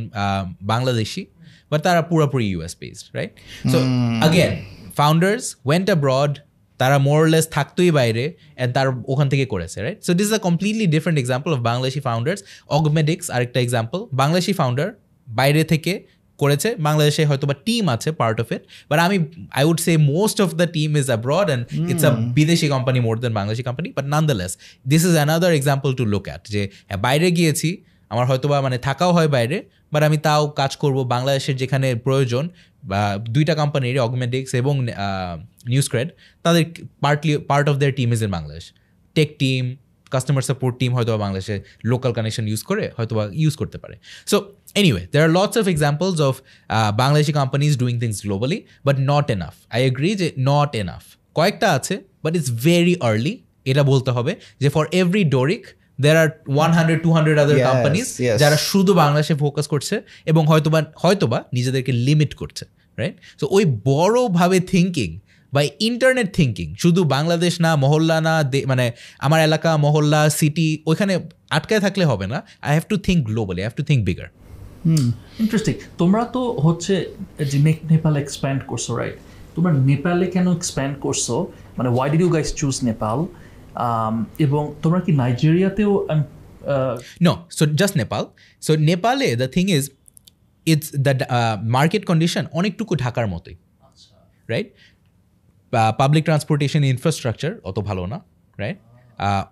বাংলাদেশি 0.72 1.22
বাট 1.70 1.80
তারা 1.86 2.00
পুরোপুরি 2.10 2.46
US 2.52 2.74
based 2.80 3.06
right 3.16 3.32
so 3.72 3.78
again 4.26 4.52
founders 4.96 5.44
went 5.66 5.86
abroad 5.90 6.32
তারা 6.80 6.96
মোরলেস 6.98 7.46
থাকতোই 7.56 7.90
বাইরে 7.90 8.24
অ্যান্ড 8.34 8.70
তার 8.74 8.88
ওখান 9.12 9.26
থেকে 9.32 9.44
করেছে 9.46 9.78
right 9.80 9.98
so 10.06 10.12
this 10.14 10.28
a 10.32 10.40
completely 10.46 10.86
different 10.94 11.18
example 11.18 11.50
of 11.52 11.60
Bangladeshi 11.70 12.00
founders 12.00 12.40
Augmedix 12.68 13.26
আরেকটা 13.30 13.58
এক্সাম্পল 13.62 13.98
বাংলাদেশি 14.12 14.52
ফাউন্ডার 14.52 14.88
বাইরে 15.28 15.62
থেকে 15.64 15.92
করেছে 16.38 16.68
বাংলাদেশে 16.86 17.22
হয়তো 17.30 17.44
বা 17.50 17.56
টিম 17.66 17.84
আছে 17.94 18.08
পার্ট 18.20 18.36
অফ 18.42 18.48
ইট 18.56 18.62
বাট 18.90 18.98
আমি 19.06 19.16
I 19.58 19.62
would 19.68 19.78
say 19.86 19.92
most 20.12 20.38
of 20.44 20.50
the 20.60 20.66
team 20.76 20.90
is 21.00 21.06
abroad 21.12 21.46
and 21.48 21.62
it's 21.90 22.04
a 22.10 22.12
বিদেশি 22.38 22.66
company 22.74 22.98
more 23.06 23.14
than 23.22 23.32
Bangladeshi 23.38 23.64
company 23.68 23.88
but 23.96 24.06
less 24.40 24.52
this 24.86 25.02
is 25.08 25.14
another 25.18 25.52
example 25.58 25.90
to 25.98 26.04
look 26.12 26.24
at 26.28 26.42
যে 26.54 26.62
হ্যাঁ, 26.88 27.00
বাইরে 27.06 27.28
গিয়েছি 27.38 27.70
আমার 28.10 28.24
হয়তো 28.30 28.46
বা 28.52 28.58
মানে 28.60 28.76
থাকাও 28.78 29.10
হয় 29.12 29.30
বাইরে 29.36 29.56
বাট 29.92 30.02
আমি 30.02 30.18
তাও 30.26 30.42
কাজ 30.60 30.72
করব 30.82 30.98
বাংলাদেশের 31.14 31.56
যেখানে 31.56 31.88
প্রয়োজন 32.06 32.44
বা 32.82 33.00
দুইটা 33.30 33.54
কোম্পানির 33.54 33.98
অগমেন্টিক্স 33.98 34.50
এবং 34.54 34.74
নিউজ 35.66 35.86
ক্রেড 35.92 36.08
তাদের 36.44 36.62
partly 37.00 37.32
part 37.50 37.66
of 37.70 37.74
their 37.80 37.94
team 37.98 38.08
is 38.12 38.20
in 38.22 38.30
Bangladesh 38.30 38.64
tech 39.16 39.28
team 39.42 39.62
customer 40.12 40.44
support 40.50 40.74
team 40.80 40.90
হয়তো 40.94 41.10
বাংলাদেশে 41.18 41.56
লোকাল 41.84 42.12
কানেকশন 42.12 42.44
ইউজ 42.48 42.62
করে 42.62 42.84
হয়তো 42.96 43.12
বা 43.14 43.24
ইউজ 43.34 43.54
করতে 43.56 43.78
পারে। 43.78 43.94
So 44.26 44.36
anyway 44.76 45.02
there 45.12 45.22
are 45.22 45.30
lots 45.30 45.56
of 45.56 45.66
examples 45.68 46.20
of 46.20 46.34
Bangladeshi 46.96 47.32
companies 47.32 47.78
doing 47.78 48.00
things 48.00 48.18
globally 48.22 48.62
but 48.84 48.96
not 49.00 49.26
enough. 49.30 49.56
I 49.70 49.80
agree 49.90 50.14
যে 50.14 50.28
not 50.40 50.70
enough. 50.84 51.06
কয়েকটা 51.34 51.72
আছে 51.72 51.94
বাট 52.22 52.36
ইটস 52.36 52.50
ভেরি 52.64 52.96
আর্লি 53.00 53.34
এটা 53.64 53.82
বলতে 53.82 54.10
হবে 54.10 54.32
যে 54.60 54.68
for 54.68 54.84
every 54.92 55.24
Doric 55.24 55.64
there 56.00 56.16
are 56.16 56.28
one 56.48 56.70
hundred 56.72 57.02
two 57.02 57.10
hundred 57.12 57.38
other 57.38 57.56
companies. 57.70 58.06
যারা 58.38 58.56
শুধু 58.56 58.94
বাংলাদেশে 58.94 59.34
ফোকাস 59.34 59.66
করছে 59.66 59.94
এবং 60.26 60.46
হয়তোবা 60.46 60.82
হয়তোবা 60.96 61.44
নিজেদেরকে 61.52 61.92
লিমিট 61.92 62.34
করছে 62.34 62.64
রাইট 62.98 63.16
সো 63.40 63.46
ওই 63.50 63.64
বড়ভাবে 63.84 64.60
থিঙ্কিং 64.60 65.10
বা 65.52 65.62
ইন্টারনেট 65.80 66.28
থিঙ্কিং 66.34 66.74
শুধু 66.78 67.04
বাংলাদেশ 67.04 67.60
না 67.60 67.76
মহল্লা 67.76 68.20
না 68.20 68.42
দে- 68.42 68.66
মানে 68.66 68.92
আমার 69.18 69.40
এলাকা 69.42 69.76
মহল্লা 69.76 70.30
সিটি 70.30 70.82
ওইখানে 70.86 71.14
আটকায় 71.50 71.80
থাকলে 71.80 72.04
হবে 72.04 72.26
না 72.26 72.38
I 72.62 72.70
have 72.70 72.84
to 72.88 72.96
think 72.96 73.20
globally 73.26 73.60
I 73.60 73.66
have 73.66 73.76
to 73.76 73.82
think 73.82 74.04
bigger 74.04 74.28
interesting 75.40 75.74
তোমরা 75.98 76.24
তো 76.24 76.52
হচ্ছে 76.52 77.06
যে 77.44 77.58
নেপাল 77.90 78.16
এক্সপ্যান্ড 78.16 78.60
করছ 78.64 78.90
রাইট 78.90 79.16
তোমরা 79.54 79.72
নেপালে 79.72 80.26
কেন 80.26 80.52
এক্সপ্যান্ড 80.52 80.98
করছ? 80.98 81.30
মানে 81.78 81.88
why 81.88 82.10
did 82.10 82.20
you 82.20 82.28
guys 82.28 82.54
choose 82.54 82.84
Nepal? 82.84 83.26
এবং 84.38 84.74
তোমরা 84.82 85.00
কি 85.00 85.12
নাইজেরিয়াতেও 85.12 86.06
uh, 86.66 87.00
No, 87.20 87.32
so 87.48 87.66
just 87.66 87.96
Nepal. 87.96 88.24
So 88.60 88.76
Nepale, 88.76 89.38
the 89.38 89.48
thing 89.48 89.68
is, 89.68 89.90
it's 90.66 90.90
the 90.90 91.14
uh, 91.30 91.56
অনেকটুকু 92.52 92.96
ঢাকার 92.96 93.26
মতোই 93.26 93.56
রাইট 94.48 94.68
পাবলিক 95.98 96.24
ট্রান্সপোর্টেশন 96.24 96.84
ইনফ্রাস্ট্রাকচার 96.84 97.52
অত 97.64 97.78
ভালো 97.78 98.06
না 98.06 98.20
রাইট 98.58 98.78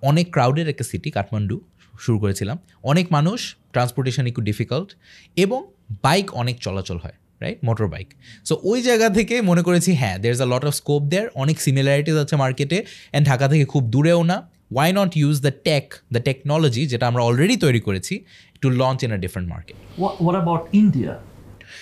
অনেক 0.02 0.32
ক্রাউডের 0.32 0.68
একটা 0.68 0.84
সিটি 0.84 1.10
কাঠমান্ডু 1.10 1.60
শুরু 2.00 2.18
করেছিলাম। 2.18 2.58
অনেক 2.82 3.06
মানুষ 3.12 3.56
ট্রান্সপোর্টেশন 3.72 4.26
একটু 4.26 4.42
ডিফিকাল্ট 4.42 4.96
এবং 5.36 5.66
বাইক 6.02 6.34
অনেক 6.34 6.58
চলাচল 6.58 6.96
হয় 6.96 7.12
রাইট 7.40 7.58
মোটর 7.64 7.86
বাইক 7.86 8.08
সো 8.44 8.60
ওই 8.62 8.82
জায়গা 8.82 9.08
থেকে 9.08 9.40
মনে 9.40 9.62
করেছি 9.62 9.94
হ্যাঁ 9.94 10.18
there 10.18 10.32
is 10.32 10.42
a 10.42 10.44
lot 10.44 10.64
of 10.64 10.74
scope 10.74 11.02
there 11.02 11.28
অনেক 11.34 11.60
সিমিলারিটিস 11.60 12.14
আছে 12.14 12.36
মার্কেটে 12.36 12.84
অ্যান্ড 12.84 13.28
ঢাকা 13.28 13.48
থেকে 13.48 13.64
খুব 13.64 13.84
দূরেও 13.84 14.22
না। 14.22 14.50
Why 14.74 14.92
not 14.92 15.16
use 15.16 15.40
the 15.40 15.50
tech 15.64 15.94
the 16.12 16.22
technology 16.22 16.86
যেটা 16.86 17.06
আমরা 17.06 17.22
অলরেডি 17.22 17.56
তৈরি 17.56 17.80
করেছি 17.80 18.24
to 18.60 18.70
launch 18.70 19.04
in 19.04 19.12
a 19.12 19.16
different 19.16 19.52
market 19.52 19.76
what 20.00 20.34
about 20.34 20.60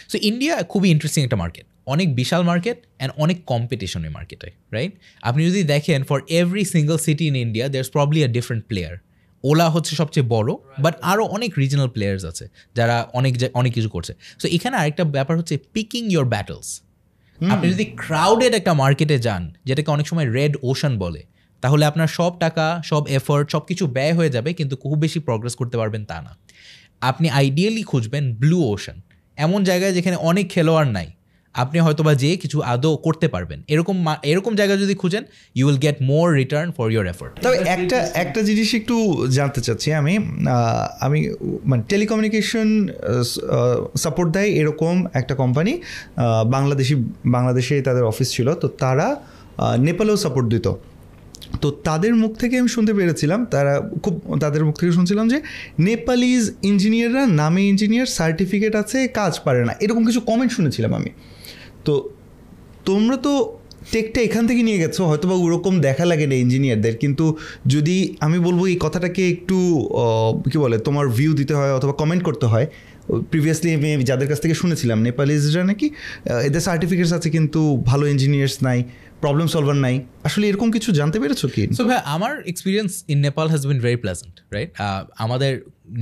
so 0.08 0.18
India 0.22 0.62
খুবই 0.62 0.90
ইন্টারেস্টিং 0.90 1.24
একটা 1.24 1.36
মার্কেট 1.36 1.64
অনেক 1.86 2.14
বিশাল 2.14 2.42
মার্কেট 2.42 2.76
অ্যান্ড 2.98 3.14
অনেক 3.16 3.44
কম্পিটিশন 3.44 4.08
মার্কেটে 4.08 4.50
রাইট 4.70 4.92
আপনি 5.22 5.46
যদি 5.50 5.62
দেখেন 5.62 6.02
for 6.02 6.20
every 6.28 6.64
single 6.64 6.96
city 6.96 7.26
in 7.26 7.36
India 7.36 7.68
there 7.68 7.80
is 7.80 7.90
probably 7.90 8.24
a 8.24 8.28
different 8.28 8.64
player 8.66 8.98
Ola 9.44 9.66
হচ্ছে 9.70 9.96
সবচেয়ে 9.96 10.26
বড় 10.28 10.50
বাট 10.78 10.94
আরও 11.02 11.24
অনেক 11.24 11.50
রিজনাল 11.58 11.88
প্লেয়ার্স 11.88 12.24
আছে 12.24 12.44
যারা 12.74 12.96
অনেক 13.12 13.32
অনেক 13.54 13.72
কিছু 13.74 13.88
করছে। 13.88 14.12
সো 14.38 14.48
এখানে 14.48 14.76
আরেকটা 14.76 15.04
ব্যাপার 15.04 15.34
হচ্ছে 15.38 15.54
পিকিং 15.72 16.02
ইয়োর 16.10 16.24
ব্যাটলস 16.24 16.68
আপনি 17.40 17.66
যদি 17.72 17.84
ক্রাউডেড 17.84 18.54
একটা 18.54 18.72
মার্কেটে 18.74 19.18
যান 19.18 19.42
যেটাকে 19.64 19.90
অনেক 19.90 20.06
সময় 20.06 20.26
রেড 20.32 20.52
ওশান 20.62 20.98
বলে 20.98 21.22
তাহলে 21.62 21.84
আপনার 21.86 22.08
সব 22.08 22.32
টাকা 22.38 22.82
সব 22.84 23.02
এফোর্ট 23.08 23.46
সব 23.50 23.62
কিছু 23.66 23.86
ব্যয় 23.86 24.14
হয়ে 24.14 24.30
যাবে 24.30 24.52
কিন্তু 24.52 24.76
খুব 24.76 24.96
বেশি 24.98 25.18
প্রগ্রেস 25.18 25.54
করতে 25.54 25.76
পারবেন 25.76 26.04
তা 26.04 26.22
না। 26.22 26.32
আপনি 27.00 27.26
আইডিয়ালি 27.30 27.82
খুঁজবেন 27.82 28.24
ব্লু 28.34 28.58
ওশান 28.64 29.00
এমন 29.36 29.60
জায়গায় 29.64 29.92
যেখানে 29.92 30.16
অনেক 30.16 30.46
খেলোয়াড় 30.50 30.90
নাই 30.90 31.08
আপনি 31.62 31.78
হয়তো 31.80 32.02
বা 32.06 32.12
যেয়ে 32.14 32.36
কিছু 32.36 32.58
আদৌ 32.72 32.92
করতে 32.96 33.26
পারবেন। 33.28 33.58
এরকম 33.68 33.96
এরকম 34.22 34.52
জায়গা 34.54 34.74
যদি 34.76 34.94
খুঁজেন 34.94 35.24
you 35.54 35.64
will 35.68 35.78
get 35.78 35.96
more 36.10 36.26
return 36.40 36.68
for 36.76 36.86
your 36.94 37.06
effort 37.06 37.32
তবে 37.42 37.56
একটা 37.76 37.98
একটা 38.14 38.40
জিনিস 38.42 38.68
একটু 38.74 38.96
জানতে 39.30 39.60
চাচ্ছি 39.60 39.88
আমি 39.92 40.14
আমি 41.06 41.18
মানে 41.64 41.82
টেলিকমিউনিকেশন 41.88 42.68
সাপোর্ট 43.96 44.28
দেয় 44.32 44.50
এরকম 44.60 44.94
একটা 45.12 45.34
কোম্পানি 45.34 45.72
বাংলাদেশি, 46.54 46.94
বাংলাদেশে 47.36 47.74
তাদের 47.82 48.04
অফিস 48.04 48.28
ছিল, 48.32 48.48
তো 48.54 48.66
তারা 48.82 49.06
নেপালেও 49.78 50.16
সাপোর্ট 50.16 50.46
দিত। 50.54 50.66
তো 51.62 51.68
তাদের 51.70 52.12
মুখ 52.22 52.32
থেকে 52.36 52.54
আমি 52.58 52.68
শুনতে 52.68 52.92
পেরেছিলাম, 52.94 53.40
তারা 53.44 53.72
খুব, 54.02 54.14
তাদের 54.40 54.62
মুখ 54.64 54.74
থেকে 54.80 54.92
শুনছিলাম 54.92 55.26
যে 55.28 55.38
নেপালিজ 55.78 56.42
ইঞ্জিনিয়াররা 56.62 57.26
নামে 57.40 57.62
ইঞ্জিনিয়ার 57.68 58.08
সার্টিফিকেট 58.18 58.72
আছে, 58.82 58.98
কাজ 59.08 59.32
পারে 59.44 59.62
না। 59.64 59.72
এরকম 59.80 60.02
কিছু 60.04 60.20
কমেন্ট 60.20 60.52
শুনেছিলাম 60.52 60.92
আমি। 60.94 61.10
তো 61.86 61.94
তোমরা 62.88 63.16
তো 63.26 63.32
টেকটা 63.92 64.20
এখান 64.28 64.44
থেকে 64.48 64.62
নিয়ে 64.68 64.78
গেছো 64.82 65.00
হয়তো 65.10 65.26
বা 65.30 65.36
ওরকম 65.44 65.74
দেখা 65.88 66.04
লাগে 66.10 66.26
না 66.30 66.36
ইঞ্জিনিয়ারদের 66.44 66.94
কিন্তু 67.02 67.24
যদি 67.74 67.96
আমি 68.26 68.38
বলব 68.46 68.60
এই 68.72 68.78
কথাটাকে 68.84 69.22
একটু 69.34 69.56
কি 70.52 70.58
বলে, 70.64 70.76
তোমার 70.86 71.06
ভিউ 71.18 71.32
দিতে 71.40 71.54
হয় 71.58 71.72
অথবা 71.78 71.94
কমেন্ট 72.00 72.22
করতে 72.28 72.46
হয়। 72.52 72.66
প্রিভিয়াসলি 73.32 73.70
আমি 73.76 74.04
যাদের 74.10 74.28
কাছ 74.30 74.38
থেকে 74.44 74.54
শুনেছিলাম, 74.62 74.98
নেপালিজরা 75.08 75.62
নাকি 75.70 75.86
এদের 76.48 76.62
সার্টিফিকেটস 76.68 77.12
আছে 77.18 77.28
কিন্তু 77.36 77.60
ভালো 77.90 78.04
ইঞ্জিনিয়ার্স 78.14 78.56
নাই 78.66 78.78
প্রবলেম 79.22 79.46
সলভার 79.54 79.78
নাই। 79.86 79.94
আসলে 80.28 80.44
এরকম 80.50 80.68
কিছু 80.76 80.88
জানতে 80.98 81.18
পেরেছ 81.22 81.42
কি? 81.54 81.62
সো 81.78 81.82
ভাই, 81.88 82.00
আমার 82.14 82.32
experience 82.52 82.90
in 83.12 83.18
Nepal 83.26 83.46
has 83.52 83.62
been 83.70 83.78
very 83.86 83.98
pleasant 84.04 84.34
right 84.54 84.70
আমাদের 85.24 85.52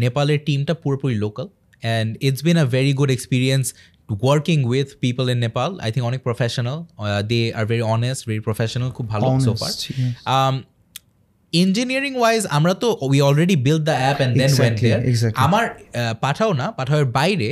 নেপালের 0.05 0.39
টিমটা 0.47 0.75
পুরোপুরি 0.85 1.17
local 1.25 1.47
and 1.85 2.11
it's 2.27 2.43
been 2.49 2.57
a 2.65 2.67
very 2.77 2.93
good 2.99 3.11
experience 3.17 3.69
working 4.12 4.64
with 4.64 4.88
people 5.02 5.28
in 5.30 5.40
Nepal. 5.40 5.78
I 5.82 5.92
think 5.92 6.04
অনেক 6.04 6.24
professional. 6.24 6.78
Uh, 6.78 7.22
they 7.30 7.54
are 7.54 7.66
very 7.66 7.82
honest, 7.82 8.26
very 8.26 8.42
professional. 8.42 8.92
খুব 8.92 9.08
ভালো 9.08 9.40
so 9.40 9.46
far. 9.46 9.62
Honest, 9.62 9.92
yes. 9.92 10.28
Um, 10.34 10.71
engineering 11.53 12.13
wise 12.21 12.43
আমরা 12.57 12.75
তো 12.83 12.89
we 13.09 13.19
already 13.29 13.57
build 13.67 13.85
the 13.89 13.97
app 14.03 14.19
and 14.21 14.35
then 14.41 14.51
when 14.59 14.75
exactly. 15.11 15.41
আমার 15.47 15.65
পাঠাও 16.25 16.53
না 16.61 16.67
পাঠাওয়ের 16.79 17.09
বাইরে 17.19 17.49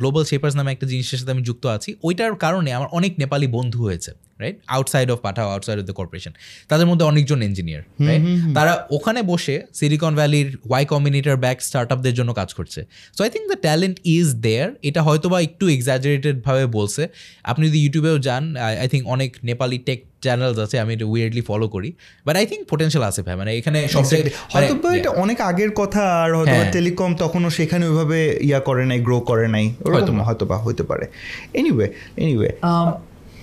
global 0.00 0.24
শেপার্স 0.30 0.54
নামে 0.58 0.70
একটা 0.74 0.86
জিনিসের 0.92 1.18
সাথে 1.20 1.32
আমি 1.36 1.44
যুক্ত 1.48 1.64
আছি। 1.76 1.90
ওইটার 2.06 2.32
কারণে 2.44 2.70
আমার 2.78 2.88
অনেক 2.98 3.12
নেপালি 3.22 3.46
বন্ধু 3.56 3.78
হয়েছে 3.86 4.10
right 4.42 4.56
outside 4.76 5.08
of 5.14 5.18
Pathao 5.26 5.48
outside 5.54 5.78
of 5.80 5.84
the 5.90 5.96
corporation 6.00 6.32
তাদের 6.70 6.86
মধ্যে 6.90 7.04
অনেকজন 7.10 7.38
ইঞ্জিনিয়ার 7.48 7.82
রাইট 8.08 8.22
তারা 8.56 8.72
ওখানে 8.96 9.20
বসে 9.32 9.54
সিলিকন 9.78 10.12
ভ্যালির 10.20 10.48
ওয়াই 10.68 10.84
কম্বিনেটার 10.92 11.36
ব্যাক 11.44 11.58
স্টার্ট 11.68 11.88
আপদের 11.94 12.14
জন্য 12.18 12.30
কাজ 12.40 12.50
করছে। 12.58 12.80
So 13.16 13.20
I 13.26 13.30
think 13.34 13.46
the 13.52 13.58
talent 13.66 13.96
is 14.16 14.26
there 14.46 14.68
এটা 14.88 15.00
হয়তো 15.06 15.26
বা 15.32 15.38
একটু 15.48 15.64
এক্সাজারেটেড 15.76 16.36
ভাবে 16.46 16.64
বলছে। 16.78 17.02
আপনি 17.50 17.62
যদি 17.68 17.78
ইউটিউবেও 17.84 18.16
যান 18.26 18.44
আই 18.82 18.86
থিঙ্ক 18.92 19.04
অনেক 19.14 19.30
নেপালি 19.48 19.78
টেক 19.88 20.00
চ্যানেলস 20.22 20.58
আছে 20.58 20.78
আমি 20.78 20.94
এটা 20.94 21.04
উইয়ার্ডলি 21.04 21.40
ফলো 21.40 21.68
করি। 21.68 21.92
বাট 22.26 22.36
আই 22.36 22.46
থিঙ্ক 22.46 22.66
পোটেনশিয়াল 22.68 23.04
আছে 23.08 23.22
ভাই 23.22 23.36
মানে 23.36 23.56
এখানে 23.56 23.88
সব 23.88 24.02
জায়গায়- 24.02 24.32
হয়তো 24.52 24.74
মানে- 24.74 24.98
এটা 24.98 25.10
অনেক 25.10 25.40
আগের 25.40 25.70
কথা 25.70 26.22
আর 26.22 26.34
হয়তো 26.34 26.50
হ্যাঁ। 26.50 26.72
টেলিকম 26.72 27.14
তখনও 27.14 27.50
সেখানে 27.50 27.86
ওইভাবে 27.86 28.38
ইয়া 28.40 28.60
করে 28.60 28.86
নাই 28.86 29.00
গ্রো 29.00 29.20
করে 29.20 29.48
নাই। 29.48 29.74
ওরকম 29.84 30.20
হয়তো 30.20 30.46
বা 30.46 30.56
হতে 30.58 30.82
পারে। 30.82 31.06
এনিওয়ে 31.54 31.92
এনিওয়ে 32.16 32.50
Um, 32.62 32.92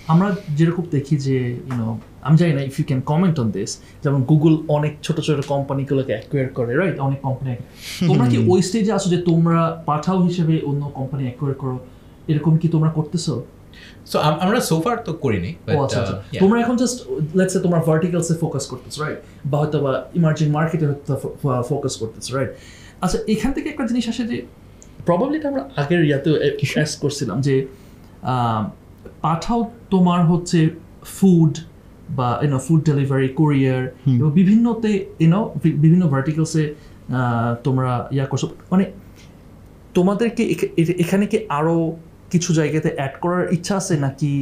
আমরা 0.06 0.36
যেরকম 0.54 0.84
দেখি 0.90 1.16
যে 1.16 1.56
ইউনো 1.70 1.98
আমি 2.22 2.36
জানি 2.36 2.52
না 2.52 2.62
if 2.62 2.80
you 2.80 2.84
can 2.86 3.00
comment 3.00 3.40
on 3.40 3.50
this 3.50 3.78
যেমন 4.04 4.22
গুগল 4.22 4.58
অনেক 4.68 4.96
ছোট 5.02 5.20
ছোট 5.20 5.46
কোম্পানিগুলোকে 5.46 6.12
অ্যাকোয়ার 6.12 6.48
করে 6.48 6.76
রাইট 6.76 6.98
অনেক 6.98 7.20
কোম্পানি 7.20 7.56
তোমরা 8.08 8.28
কি 8.28 8.38
ওই 8.48 8.62
স্টেজে 8.62 8.92
আসো 8.92 9.10
যে 9.10 9.16
তোমরা 9.22 9.82
পাঠাও 9.86 10.22
হিসেবে 10.22 10.60
অন্য 10.66 10.90
কোম্পানি 10.94 11.22
অ্যাকোয়ার 11.24 11.54
করো? 11.54 11.78
এরকম 12.28 12.56
কি 12.56 12.68
তোমরা 12.68 12.90
করতেছো? 12.90 13.42
সো 14.10 14.16
আমরা 14.44 14.60
সোফার 14.70 14.96
তো 15.06 15.12
করিনি 15.24 15.50
আচ্ছা 15.54 15.98
আচ্ছা। 16.00 16.16
uh. 16.16 16.40
তোমরা 16.42 16.58
এখন 16.64 16.76
জাস্ট 16.82 16.98
লেটস 17.38 17.52
সে 17.54 17.60
তোমরা 17.66 17.80
ভার্টিক্যালসে 17.88 18.34
ফোকাস 18.34 18.64
করতেছো 18.72 18.98
রাইট 19.04 19.18
বা 19.50 19.56
হয়তো 19.60 19.78
বা 19.84 19.92
ইমার্জিং 20.14 20.46
মার্কেটে 20.50 20.86
ফোকাস 21.70 21.94
করতেছো 22.02 22.30
রাইট 22.36 22.50
আচ্ছা 23.02 23.18
এখান 23.28 23.50
থেকে 23.56 23.66
একটা 23.68 23.84
জিনিস 23.86 24.04
আসে 24.12 24.22
যে 24.30 24.36
প্রবাবলি 25.06 25.38
আমরা 25.50 25.62
আগের 25.82 26.00
অ্যাস 26.76 26.92
করছিলাম 27.02 27.36
যে 27.40 27.54
পাঠাও 29.22 29.60
তোমার 29.90 30.20
হচ্ছে 30.26 30.58
ফুড 31.16 31.52
বা 32.16 32.28
ইউনো 32.42 32.58
ফুড 32.58 32.80
ডেলিভারি 32.90 33.28
কোরিয়ার 33.40 33.82
এবং 34.14 34.30
বিভিন্নতে 34.30 34.90
ইউনো 35.20 35.40
বিভিন্ন 35.82 36.04
ভার্টিক্যালসে 36.08 36.64
তোমরা 37.64 37.90
ইয়া 38.12 38.26
করছ। 38.26 38.44
মানে 38.72 38.84
তোমাদেরকে 39.94 40.42
এখানে 40.98 41.24
কি 41.26 41.38
আরও 41.48 41.76
কিছু 42.30 42.50
জায়গাতে 42.54 42.90
অ্যাড 42.98 43.14
করার 43.20 43.44
ইচ্ছা 43.52 43.74
আছে 43.76 43.94
নাকি 43.96 44.32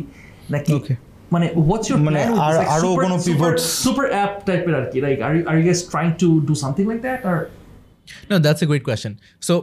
নাকি. 0.51 0.73
মানে 1.33 1.47
হোয়াটস 1.67 1.87
ইউর 1.91 2.01
মানে 2.09 2.21
আর- 2.47 2.67
আরও 2.75 2.89
কোনো 2.97 3.17
pivots? 3.27 3.63
সুপার 3.85 4.07
অ্যাপ 4.11 4.33
টাইপের 4.47 4.75
আর 4.75 4.87
কি 4.93 4.99
like 5.01 5.17
are 5.21 5.33
you 5.37 5.43
are 5.49 5.55
you 5.59 5.65
guys 5.65 5.81
trying 5.91 6.09
to 6.23 6.29
do 6.49 6.55
something 6.55 6.85
like 6.91 7.01
that 7.03 7.23
R 7.33 7.39
No, 8.31 8.37
that's 8.39 8.63
a 8.63 8.69
great 8.71 8.85
question. 8.89 9.13
So, 9.49 9.55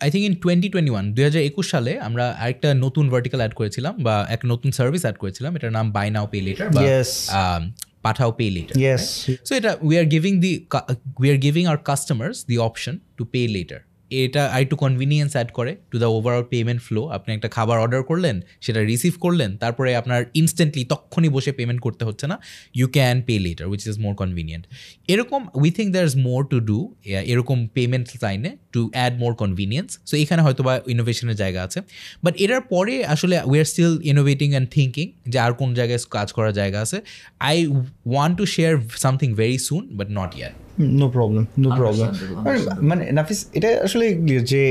I 0.00 0.08
think 0.10 0.24
in 0.30 0.34
twenty 0.34 0.68
twenty 0.68 0.92
one 0.92 1.04
দুই 1.14 1.24
হাজার 1.24 1.42
একুশ 1.42 1.66
সালে 1.70 1.92
আমরা 1.98 2.24
আরেকটা 2.42 2.68
নতুন 2.74 3.04
ভার্টিক্যাল 3.10 3.40
অ্যাড 3.40 3.54
করেছিলাম 3.54 3.94
বা 4.02 4.14
এক 4.30 4.40
নতুন 4.44 4.70
সার্ভিস 4.72 5.02
অ্যাড 5.02 5.16
করেছিলাম 5.18 5.50
এটার 5.56 5.72
নাম 5.72 5.86
বাই 5.92 6.08
নাও 6.10 6.26
পে 6.26 6.38
লেটার 6.40 6.68
বা 6.68 6.80
পাঠাও 8.02 8.30
পে 8.32 8.46
লেটার 8.50 8.74
সো 9.46 9.52
এটা 9.54 9.70
we 9.82 9.94
are 9.98 10.04
giving 10.04 10.32
the 10.40 10.52
we 11.20 11.26
are 11.30 11.36
giving 11.36 11.62
our 11.66 11.80
customers 11.84 12.36
the 12.46 12.56
option 12.58 12.94
to 13.16 13.22
pay 13.24 13.40
later 13.48 13.80
এটা 14.22 14.42
আর 14.54 14.60
একটু 14.64 14.76
কনভিনিয়েন্স 14.84 15.32
অ্যাড 15.36 15.48
করে 15.58 15.72
to 15.92 15.96
the 16.02 16.08
overall 16.16 16.44
payment 16.54 16.80
flow 16.86 17.02
আপনি 17.16 17.30
একটা 17.36 17.48
খাবার 17.56 17.76
অর্ডার 17.84 18.02
করলেন, 18.10 18.36
সেটা 18.64 18.80
রিসিভ 18.90 19.14
করলেন, 19.24 19.50
তারপরে 19.62 19.90
আপনার 20.00 20.20
ইনস্ট্যান্টলি 20.40 20.82
তখনই 20.92 21.30
বসে 21.36 21.50
পেমেন্ট 21.58 21.80
করতে 21.86 22.02
হচ্ছে 22.08 22.26
না। 22.30 22.36
You 22.78 22.86
can 22.96 23.16
pay 23.26 23.34
later 23.46 23.66
which 23.72 23.82
is 23.90 23.96
more 24.04 24.14
convenient 24.22 24.64
এরকম 25.12 25.40
we 25.62 25.70
think 25.76 25.88
there 25.94 26.04
is 26.10 26.16
more 26.28 26.40
to 26.52 26.58
do 26.70 26.78
এরকম 27.32 27.58
পেমেন্ট 27.76 28.06
লাইনে 28.24 28.50
to 28.74 28.80
add 28.96 29.12
more 29.22 29.32
convenience 29.42 29.90
so 30.08 30.14
এখানে 30.22 30.40
হয়তো 30.46 30.62
বা 30.66 30.74
ইনোভেশনের 30.94 31.36
জায়গা 31.42 31.60
আছে। 31.66 31.78
বাট 32.24 32.34
এটার 32.44 32.62
পরে 32.72 32.94
আসলে 33.14 33.34
we 33.50 33.56
are 33.62 33.66
still 33.72 33.94
innovating 34.12 34.48
and 34.54 34.68
thinking 34.76 35.06
যে 35.32 35.38
আর 35.46 35.52
কোন 35.60 35.68
জায়গায় 35.78 36.00
কাজ 36.16 36.28
করার 36.36 36.54
জায়গা 36.60 36.78
আছে। 36.84 36.98
I 37.50 37.56
want 38.12 38.34
to 38.40 38.44
share 38.54 38.74
something 39.04 39.28
very 39.40 39.58
soon 39.68 39.82
but 39.98 40.08
not 40.20 40.32
year 40.38 40.63
no 40.80 41.06
problem 41.08 41.44
no 41.58 41.68
problem 41.76 42.08
মানে 42.82 43.04
নাফিস 43.12 43.40
এটা 43.52 43.68
আসলে 43.82 44.06
যে 44.42 44.62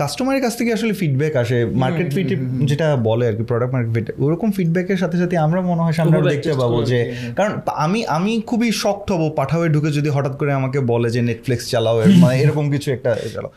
কাস্টমারের 0.00 0.42
কাছ 0.44 0.52
থেকে 0.58 0.70
আসলে 0.72 0.92
ফিডব্যাক 1.00 1.34
আসে। 1.42 1.58
মার্কেট 1.82 2.08
ফিট 2.14 2.28
যেটা 2.70 2.86
বলে 3.08 3.24
আর 3.28 3.34
কি 3.38 3.44
প্রোডাক্ট 3.50 3.72
মার্কেট 3.74 3.92
ফিট 3.96 4.06
ওরকম 4.24 4.48
ফিডব্যাকের 4.58 4.96
সাথে 4.96 5.16
সাথে 5.18 5.36
আমরা 5.46 5.60
মনে 5.70 5.82
হয় 5.84 5.92
সামনে 5.92 6.18
দেখতে 6.30 6.52
পাবো 6.62 6.78
যে। 6.90 7.00
কারণ 7.38 7.52
আমি 7.84 8.00
আমি 8.16 8.32
খুবই 8.50 8.68
শক্ত 8.84 9.08
হব 9.12 9.22
পাঠাওয়ে 9.40 9.68
ঢুকে 9.68 9.90
যদি 9.98 10.08
হঠাৎ 10.16 10.34
করে 10.40 10.52
আমাকে 10.60 10.78
বলে 10.92 11.08
যে 11.10 11.20
নেটফ্লিক্স 11.22 11.64
চালাও 11.70 11.96
মানে 12.22 12.34
এরকম 12.42 12.64
কিছু 12.74 12.88
একটা 12.96 13.10
চালাও। 13.34 13.50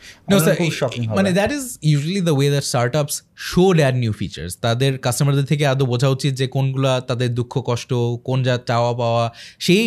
মানে 1.18 1.30
that 1.32 1.50
is 1.58 1.64
usually 1.90 2.22
the 2.28 2.34
way 2.38 2.48
that 2.50 2.64
startups 2.64 3.16
should 3.48 3.76
add 3.80 3.94
new 3.94 4.12
features 4.12 4.52
তাদের 4.66 4.92
কাস্টমারদের 4.98 5.44
থেকে 5.44 5.64
আদৌ 5.66 5.84
বোঝা 5.86 6.08
উচিত 6.16 6.32
যে 6.40 6.46
কোনগুলা 6.46 6.92
তাদের 7.00 7.28
দুঃখ 7.34 7.54
কষ্ট 7.70 7.90
কোন 8.28 8.38
যা 8.42 8.54
চাওয়া 8.70 8.92
পাওয়া 8.92 9.24
সেই 9.66 9.82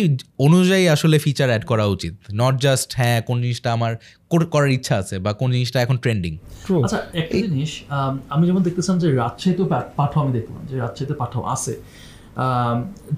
অনুযায়ী 0.46 0.84
আসলে 0.88 1.16
ফিচার 1.18 1.48
অ্যাড 1.48 1.64
করা 1.64 1.84
উচিত। 1.86 2.14
নট 2.42 2.54
জাস্ট 2.60 2.88
হ্যাঁ 2.96 3.18
কোন 3.28 3.36
জিনিসটা 3.42 3.72
আমার 3.72 3.92
করার 4.30 4.70
ইচ্ছা 4.70 4.96
আছে 4.96 5.18
বা 5.18 5.32
কোন 5.32 5.52
জিনিসটা 5.52 5.82
এখন 5.82 5.96
ট্রেন্ডিং। 5.96 6.38
আচ্ছা 6.84 7.06
একটা 7.12 7.38
জিনিস 7.38 7.80
আম, 7.88 8.18
আমি 8.30 8.46
যেমন 8.46 8.62
দেখতেছিলাম 8.62 8.98
যে 8.98 9.14
রাজশাহীতে 9.14 9.64
পা- 9.64 9.88
পাঠাও 9.96 10.24
আমি 10.24 10.32
দেখলাম 10.32 10.66
যে 10.66 10.78
রাজশাহীতে 10.78 11.14
পাঠাও 11.14 11.44
আছে। 11.44 11.76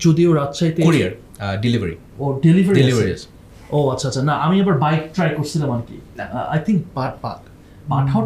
যদিও 0.00 0.32
রাজশাহীতে 0.32 0.82
কোরিয়ার 0.82 1.10
ডেলিভারি 1.62 1.96
ও 2.18 2.40
ডেলিভারি 2.42 2.80
ডেলিভারি 2.80 3.14
ও 3.70 3.88
আচ্ছা 3.88 4.08
আচ্ছা। 4.08 4.22
না 4.22 4.32
আমি 4.32 4.60
আবার 4.60 4.78
বাইক 4.78 5.12
ট্রাই 5.14 5.34
করছিলাম 5.36 5.70
আর 5.70 5.82
কি। 5.88 6.00
আই 6.48 6.58
থিঙ্ক 6.66 6.82
পাঠাও 6.94 7.51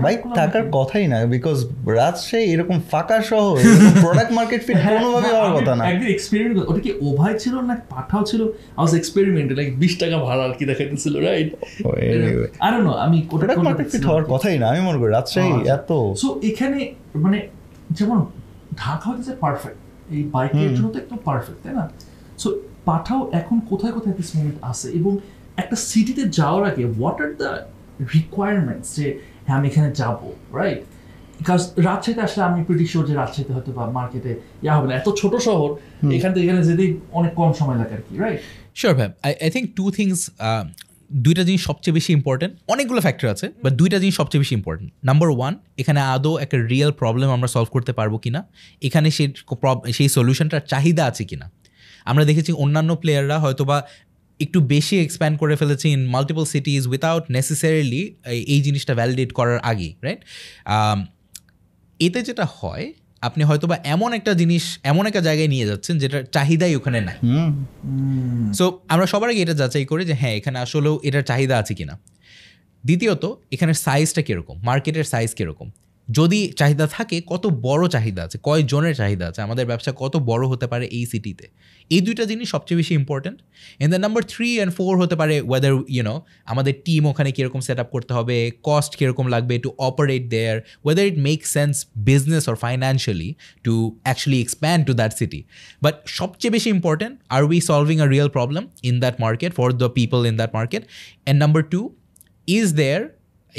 বাইক 0.04 0.20
থাকার 0.38 0.64
কথাই 0.78 1.06
না 1.12 1.18
বিকজ 1.34 1.58
রাজশাহী 1.98 2.44
এরকম 2.54 2.76
ফাঁকা 2.90 3.18
শহর 3.30 3.56
প্রোডাক্ট 4.04 4.32
মার্কেট 4.38 4.60
ফিট 4.66 4.78
হওয়ার 4.84 5.50
কথা 5.56 5.72
না। 5.78 5.82
একদিন 5.92 6.08
এক্সপেরিমেন্ট 6.16 6.56
ওটা 6.70 6.80
কি 6.86 6.90
ওভাই 7.08 7.32
ছিল 7.42 7.54
না 7.68 7.74
পাঠাও 7.94 8.22
ছিল? 8.30 8.40
আই 8.48 8.82
ওয়াজ 8.82 8.92
এক্সপেরিমেন্ট 9.00 9.48
লাইক 9.58 9.68
20 9.82 9.94
টাকা 10.02 10.16
ভাড়া 10.26 10.42
আর 10.48 10.54
কি 10.58 10.64
দেখাইতেছিল 10.70 11.14
right 11.28 11.50
Oh, 11.86 11.92
I 12.64 12.68
don't 12.72 12.84
know 12.88 12.92
আমি 13.06 13.18
প্রোডাক্ট 13.30 13.62
মার্কেট 13.68 13.86
ফিট 13.92 14.04
হওয়ার 14.04 14.24
কথাই 14.32 14.56
না 14.62 14.66
আমি 14.72 14.80
মনে 14.88 14.98
করি 15.00 15.10
রাজশাহী 15.18 15.50
আচ্ছা। 15.52 15.74
এত। 15.76 15.90
সো 16.22 16.28
এখানে 16.50 16.78
মানে 17.24 17.38
যেমন 17.90 18.18
ঢাকা 18.74 19.06
হচ্ছে 19.10 19.32
পারফেক্ট 19.44 19.78
এই 20.10 20.22
বাইকের 20.34 20.70
জন্য 20.76 20.88
তো 20.92 20.98
একদম 20.98 21.18
পারফেক্ট 21.28 21.58
তাই 21.64 21.74
না? 21.74 21.84
সো 22.38 22.48
পাঠাও 22.84 23.20
এখন 23.40 23.56
কোথায় 23.70 23.92
কোথায় 23.92 24.14
দিস 24.18 24.36
মোমেন্ট 24.36 24.58
আছে? 24.70 24.86
এবং 24.98 25.12
একটা 25.56 25.76
সিটিতে 25.88 26.22
যাওয়ার 26.38 26.62
আগে 26.70 26.82
হোয়াট 26.96 27.18
আর 27.24 27.30
দ্য 27.40 27.50
রিকোয়ারমেন্টস 28.14 28.88
যে 28.98 29.06
হ্যাঁ 29.46 29.56
আমি 29.58 29.66
এখানে 29.70 29.88
যাব 30.00 30.18
রাইট 30.60 30.80
বিকজ 31.40 31.62
রাজশাহীতে 31.88 32.22
আসলে 32.28 32.42
আমি 32.50 32.60
প্রিটি 32.68 32.86
শিওর 32.90 33.04
যে 33.08 33.14
রাজশাহীতে 33.20 33.52
হয়তো 33.56 33.70
বা 33.78 33.84
মার্কেটে 33.98 34.32
ইয়া 34.64 34.72
হবে 34.76 34.86
না। 34.88 34.94
এত 35.00 35.08
ছোট 35.20 35.32
শহর 35.46 35.68
এখান 36.16 36.30
থেকে 36.34 36.44
এখানে 36.46 36.60
যেতেই 36.68 36.90
অনেক 37.18 37.32
কম 37.40 37.50
সময় 37.60 37.78
লাগে 37.80 37.94
আর 37.98 38.02
কি 38.06 38.12
রাইট 38.24 38.40
শিওর 38.80 38.94
ভাই। 38.98 39.08
I 39.26 39.32
I 39.44 39.50
think 39.54 39.66
two 39.78 39.84
things 39.98 40.18
দুইটা 41.26 41.42
জিনিস 41.48 41.60
সবচেয়ে 41.68 41.94
বেশি 41.98 42.10
ইম্পর্টেন্ট 42.18 42.52
অনেকগুলো 42.72 43.00
ফ্যাক্টর 43.06 43.26
আছে 43.34 43.46
বাট 43.64 43.72
দুইটা 43.80 43.96
জিনিস 44.02 44.14
সবচেয়ে 44.20 44.40
বেশি 44.44 44.54
ইম্পর্টেন্ট 44.60 44.88
নাম্বার 45.08 45.28
ওয়ান 45.36 45.52
এখানে 45.82 46.00
আদৌ 46.14 46.32
একটা 46.44 46.56
রিয়েল 46.72 46.90
প্রবলেম 47.00 47.28
আমরা 47.36 47.48
সলভ 47.54 47.68
করতে 47.76 47.92
পারব 47.98 48.14
কিনা? 48.24 48.40
এখানে 48.88 49.08
সেই 49.16 49.28
সেই 49.98 50.08
সলিউশনটার 50.16 50.62
চাহিদা 50.72 51.02
আছে 51.10 51.24
কিনা? 51.30 51.46
আমরা 52.10 52.24
দেখেছি 52.30 52.50
অন্যান্য 52.64 52.90
প্লেয়াররা 53.02 53.36
হয়তোবা 53.44 53.76
একটু 54.40 54.58
বেশি 54.74 54.96
এক্সপ্যান্ড 55.00 55.36
করে 55.38 55.54
ফেলেছে 55.56 55.86
in 55.88 56.02
multiple 56.06 56.44
cities 56.44 56.82
without 56.86 57.24
necessarily 57.30 58.02
এই 58.54 58.60
জিনিসটা 58.66 58.92
ভ্যালিডেট 58.94 59.30
করার 59.32 59.58
আগেই 59.70 59.92
রাইট 60.02 60.20
এতে 62.00 62.20
যেটা 62.22 62.44
হয় 62.58 62.86
আপনি 63.20 63.42
হয়তোবা 63.44 63.76
এমন 63.84 64.10
একটা 64.12 64.32
জিনিস 64.34 64.64
এমন 64.82 65.04
একটা 65.06 65.20
জায়গায় 65.20 65.48
নিয়ে 65.48 65.66
যাচ্ছেন 65.66 65.94
যেটার 65.98 66.24
চাহিদাই 66.36 66.72
ওখানে 66.76 67.00
নাই। 67.00 67.16
হুম 67.24 68.52
সো 68.58 68.64
আমরা 68.88 69.06
সবার 69.06 69.28
আগে 69.30 69.40
এটা 69.42 69.54
যাচাই 69.54 69.84
করি 69.84 70.02
যে 70.04 70.14
হ্যাঁ 70.20 70.34
এখানে 70.34 70.58
আসলেও 70.58 70.94
এটার 71.02 71.22
চাহিদা 71.22 71.54
আছে 71.58 71.72
কিনা। 71.74 71.94
দ্বিতীয়ত 72.84 73.24
এখানের 73.54 73.78
সাইজটা 73.86 74.22
কীরকম? 74.22 74.56
মার্কেটের 74.62 75.04
সাইজ 75.04 75.30
কীরকম? 75.34 75.68
যদি 76.08 76.40
চাহিদা 76.56 76.86
থাকে, 76.86 77.16
কত 77.26 77.44
বড় 77.66 77.84
চাহিদা 77.88 78.20
আছে 78.22 78.36
কয় 78.42 78.62
জনের 78.62 78.94
চাহিদা 78.96 79.24
আছে, 79.30 79.40
আমাদের 79.42 79.64
ব্যবসা 79.66 79.90
কত 80.02 80.14
বড় 80.30 80.44
হতে 80.48 80.66
পারে 80.66 80.84
এই 80.98 81.04
সিটিতে 81.06 81.46
এই 81.90 82.00
দুইটা 82.00 82.24
জিনিস 82.24 82.46
সবচেয়ে 82.50 82.78
বেশি 82.78 82.94
important 82.94 83.38
and 83.80 83.90
the 83.94 84.00
number 84.04 84.22
three 84.28 84.48
and 84.56 84.72
four 84.74 84.92
হতে 85.02 85.16
পারে 85.16 85.34
ওয়েদার 85.40 85.72
ইউনো 85.96 86.14
আমাদের 86.46 86.74
টিম 86.84 87.02
ওখানে 87.06 87.30
কীরকম 87.32 87.60
সেট 87.60 87.78
আপ 87.82 87.88
করতে 87.94 88.12
হবে 88.14 88.36
কস্ট 88.62 88.92
কীরকম 88.98 89.26
লাগবে 89.34 89.54
to 89.58 89.68
operate 89.78 90.22
there 90.34 90.56
whether 90.84 91.04
it 91.10 91.18
make 91.28 91.40
sense 91.46 91.74
business 92.08 92.44
or 92.50 92.56
financially 92.64 93.30
to 93.64 93.74
actually 94.04 94.38
expand 94.42 94.82
to 94.88 94.92
that 95.00 95.12
city 95.18 95.40
but 95.82 95.94
সবচেয়ে 96.18 96.52
বেশি 96.52 96.68
important 96.76 97.14
are 97.34 97.42
we 97.48 97.58
solving 97.70 97.96
a 98.04 98.06
real 98.14 98.28
problem 98.36 98.62
in 98.82 98.94
that 99.02 99.16
market 99.24 99.50
for 99.58 99.68
the 99.82 99.88
people 99.98 100.20
in 100.30 100.34
that 100.40 100.52
market 100.58 100.82
and 100.86 101.38
number 101.42 101.62
two 101.72 101.80
is 102.48 102.66
there 102.74 103.02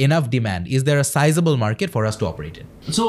enough 0.05 0.25
demand? 0.35 0.63
Is 0.75 0.81
there 0.87 0.99
a 1.05 1.07
sizable 1.15 1.57
market 1.65 1.89
for 1.95 2.01
us 2.09 2.15
to 2.19 2.25
operate 2.31 2.57
in? 2.61 2.65
So 2.97 3.03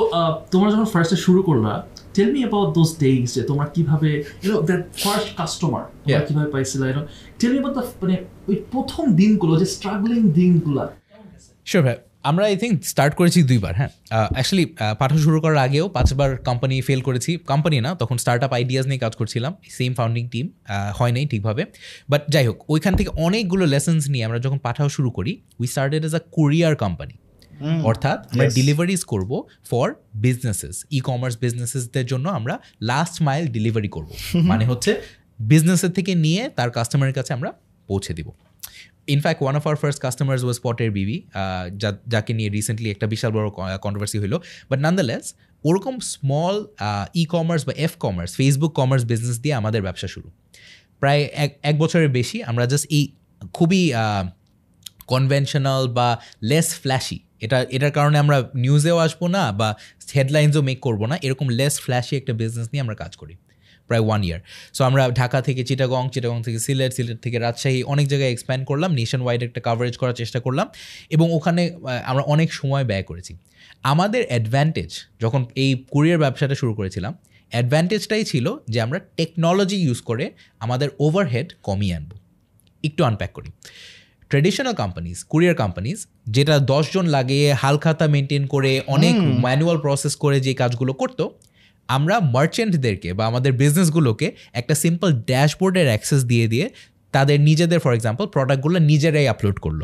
তোমরা 0.53 0.69
যখন 0.75 0.89
ফার্স্টে 0.95 1.19
শুরু 1.27 1.41
করলা 1.49 1.73
tell 2.17 2.31
me 2.35 2.41
about 2.45 2.69
those 2.79 2.91
days 3.05 3.25
যে 3.37 3.43
তোমরা 3.51 3.67
কীভাবে 3.75 4.11
you 4.43 4.49
know 4.53 4.59
that 4.69 4.83
first 5.05 5.29
customer 5.39 5.83
তোমরা 6.29 6.45
Yeah. 6.47 6.55
পাইছিলা 6.55 6.85
ইউ 6.91 6.95
টেল 7.41 7.53
মি 7.55 7.59
অ্যাবাউট 7.61 7.87
মানে 8.03 8.17
ওই 8.49 8.57
প্রথম 8.73 9.05
দিনগুলো 9.21 9.53
যে 9.61 9.67
স্ট্রাগলিং 9.75 10.21
দিনগুলো। 10.41 10.85
শিওর 11.71 11.83
ভাই। 11.87 11.97
আমরা 12.25 12.45
আই 12.45 12.57
থিঙ্ক 12.57 12.75
স্টার্ট 12.93 13.13
করেছি 13.15 13.39
দুইবার 13.43 13.73
হ্যাঁ। 13.77 13.91
অ্যাকচুয়ালি 14.35 14.67
পাঠা 15.01 15.17
শুরু 15.25 15.39
করার 15.41 15.61
আগেও 15.67 15.85
পাঁচবার 15.89 16.31
কোম্পানি 16.49 16.77
ফেল 16.81 17.01
করেছি। 17.01 17.31
কোম্পানি 17.47 17.77
না 17.87 17.91
তখন 17.95 18.17
স্টার্ট 18.19 18.43
আপ 18.45 18.53
আইডিয়াস 18.53 18.85
নিয়ে 18.87 19.01
কাজ 19.01 19.13
করছিলাম। 19.17 19.53
সেম 19.71 19.93
ফাউন্ডিং 19.95 20.25
টিম 20.29 20.47
হয় 20.95 21.13
নাই 21.13 21.25
ঠিকভাবে। 21.27 21.63
বাট 22.09 22.23
যাই 22.29 22.45
হোক 22.47 22.59
ওইখান 22.69 22.93
থেকে 22.97 23.11
অনেকগুলো 23.27 23.65
লেসেন্স 23.67 24.03
নিয়ে 24.11 24.25
আমরা 24.25 24.39
যখন 24.39 24.59
পাঠাও 24.59 24.89
শুরু 24.89 25.11
করি 25.11 25.33
উই 25.61 25.67
স্টার্টেড 25.67 26.03
এজ 26.05 26.15
আ 26.15 26.23
কোরিয়ার 26.31 26.75
কোম্পানি 26.77 27.15
অর্থাৎ 27.85 28.19
আমরা 28.33 28.47
ডেলিভারিজ 28.51 29.03
করব 29.05 29.31
ফর 29.71 29.87
বিজনেসেস 30.15 30.75
ই 30.91 30.99
কমার্স 31.01 31.35
বিজনেসেসদের 31.41 32.07
জন্য 32.07 32.27
আমরা 32.29 32.55
লাস্ট 32.83 33.17
মাইল 33.23 33.45
ডেলিভারি 33.47 33.89
করব। 33.89 34.11
মানে 34.51 34.65
হচ্ছে 34.67 34.93
বিজনেসের 35.41 35.93
থেকে 35.93 36.13
নিয়ে 36.15 36.43
তার 36.49 36.71
কাস্টমারের 36.71 37.15
কাছে 37.15 37.31
আমরা 37.33 37.51
পৌঁছে 37.89 38.13
দিব। 38.15 38.29
In fact 39.15 39.41
one 39.45 39.55
of 39.61 39.65
our 39.71 39.77
first 39.83 40.01
customers 40.07 40.41
was 40.45 40.57
স্পটের 40.61 40.91
বিবি 40.99 41.17
যাকে 42.13 42.33
নিয়ে 42.39 42.51
রিসেন্টলি 42.59 42.89
একটা 42.95 43.07
বিশাল 43.15 43.31
বড় 43.37 43.49
কন্ট্রোভার্সি 43.85 44.19
হলো 44.25 44.37
বাট 44.71 44.79
নান্দালেস 44.87 45.25
ওরকম 45.69 45.95
স্মল 46.15 46.57
ই 47.21 47.23
কমার্স 47.35 47.63
বা 47.69 47.75
F 47.87 47.93
commerce 48.05 48.31
Facebook 48.41 48.73
commerce 48.81 49.03
business 49.13 49.37
দিয়ে 49.45 49.55
আমাদের 49.61 49.81
ব্যবসা 49.87 50.09
শুরু। 50.15 50.29
প্রায় 51.03 51.23
এক 51.45 51.51
এক 51.71 51.75
বছরের 51.83 52.11
বেশি 52.19 52.39
আমরা 52.51 52.65
জাস্ট 52.73 52.87
এই 52.99 53.05
খুবই 53.57 53.83
কনভেনশনাল 55.13 55.83
বা 55.99 56.09
লেস 56.51 56.69
ফ্ল্যাশি 56.83 57.19
এটা, 57.45 57.59
এটার 57.77 57.93
কারণে 57.99 58.17
আমরা 58.25 58.37
নিউজেও 58.65 58.99
আসব 59.07 59.21
না 59.37 59.45
বা 59.61 59.69
হেডলাইন্সও 60.19 60.63
মেক 60.69 60.79
করব 60.87 61.01
না, 61.11 61.17
এরকম 61.27 61.47
লেস 61.59 61.75
ফ্ল্যাশি 61.85 62.15
একটা 62.21 62.33
বিজনেস 62.41 62.67
নিয়ে 62.73 62.83
আমরা 62.85 62.97
কাজ 63.03 63.13
করি। 63.21 63.35
প্রায় 63.89 64.03
ওয়ান 64.07 64.21
ইয়ার 64.25 64.41
সো 64.73 64.85
আমরা 64.85 65.03
ঢাকা 65.11 65.39
থেকে 65.43 65.63
চিটাগং 65.65 66.05
চিটাগং 66.15 66.39
থেকে 66.43 66.59
সিলেট 66.59 66.93
সিলেট 66.93 67.19
থেকে 67.23 67.37
রাজশাহী 67.39 67.81
অনেক 67.93 68.07
জায়গায় 68.09 68.33
এক্সপ্যান্ড 68.33 68.63
করলাম 68.67 68.91
নেশন 68.93 69.21
ওয়াইড 69.23 69.41
একটা 69.43 69.61
কাভারেজ 69.61 69.97
করার 69.97 70.15
চেষ্টা 70.15 70.39
করলাম 70.41 70.67
এবং 71.11 71.27
ওখানে 71.33 71.63
আমরা 72.05 72.23
অনেক 72.35 72.49
সময় 72.53 72.85
ব্যয় 72.85 73.03
করেছি। 73.03 73.33
আমাদের 73.83 74.23
অ্যাডভান্টেজ 74.29 74.91
যখন 75.21 75.41
এই 75.55 75.71
কুরিয়ার 75.91 76.19
ব্যবসাটা 76.19 76.55
শুরু 76.55 76.73
করেছিলাম 76.75 77.13
অ্যাডভান্টেজটাই 77.51 78.25
ছিল 78.25 78.47
যে 78.69 78.79
আমরা 78.81 78.99
টেকনোলজি 79.17 79.77
ইউজ 79.77 80.01
করে 80.01 80.25
আমাদের 80.65 80.89
ওভারহেড 81.01 81.49
কমিয়ে 81.63 81.95
আনব। 81.95 82.11
একটু 82.85 83.01
আনপ্যাক 83.05 83.33
করি। 83.33 83.51
ট্রেডিশনাল 84.31 84.75
কোম্পানিজ 84.75 85.17
কুরিয়ার 85.25 85.57
কোম্পানিজ 85.57 85.99
যেটা 86.27 86.55
দশজন 86.71 87.07
লাগিয়ে 87.07 87.47
হালখাতা 87.53 88.07
মেনটেন 88.07 88.45
করে 88.47 88.73
অনেক 88.87 89.15
ম্যানুয়াল 89.45 89.79
প্রসেস 89.79 90.15
করে 90.17 90.37
যে 90.47 90.53
কাজগুলো 90.55 90.93
করতো 90.93 91.25
আমরা 91.89 92.21
মার্চেন্টদেরকে 92.21 93.13
বা 93.13 93.27
আমাদের 93.27 93.53
বিজনেসগুলোকে 93.53 94.33
একটা 94.53 94.75
সিম্পল 94.75 95.13
ড্যাশবোর্ডের 95.13 95.87
অ্যাক্সেস 95.87 96.25
দিয়ে 96.25 96.49
দিয়ে 96.49 96.71
তাদের 97.13 97.41
নিজেদের 97.41 97.81
ফর 97.81 97.95
এক্সাম্পল 97.95 98.27
প্রোডাক্টগুলো 98.27 98.79
নিজেরাই 98.79 99.29
আপলোড 99.29 99.59
করল। 99.61 99.83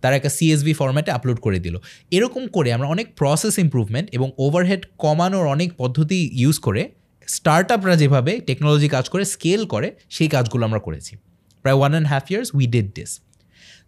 তারা 0.00 0.16
একটা 0.16 0.28
সিএসভি 0.28 0.72
ফরম্যাটে 0.72 1.10
আপলোড 1.10 1.40
করে 1.40 1.58
দিল। 1.58 1.78
এরকম 2.10 2.46
করে 2.46 2.72
আমরা 2.72 2.88
অনেক 2.88 3.14
প্রসেস 3.14 3.58
ইমপ্রুভমেন্ট 3.58 4.08
এবং 4.12 4.32
ওভারহেড 4.38 4.82
কমানোর 4.98 5.46
অনেক 5.46 5.72
পদ্ধতি 5.76 6.30
ইউজ 6.32 6.58
করে 6.58 6.90
স্টার্ট 7.26 7.72
আপরা 7.72 7.96
যেভাবে 7.96 8.40
টেকনোলজি 8.40 8.88
কাজ 8.88 9.08
করে 9.08 9.24
স্কেল 9.24 9.66
করে, 9.66 9.94
সেই 10.10 10.28
কাজগুলো 10.28 10.64
আমরা 10.64 10.78
করেছি। 10.78 11.16
প্রায় 11.62 11.76
one 11.76 11.90
and 11.90 12.08
half 12.08 12.30
years 12.30 12.54
we 12.54 12.66
did 12.66 12.88
this 12.94 13.20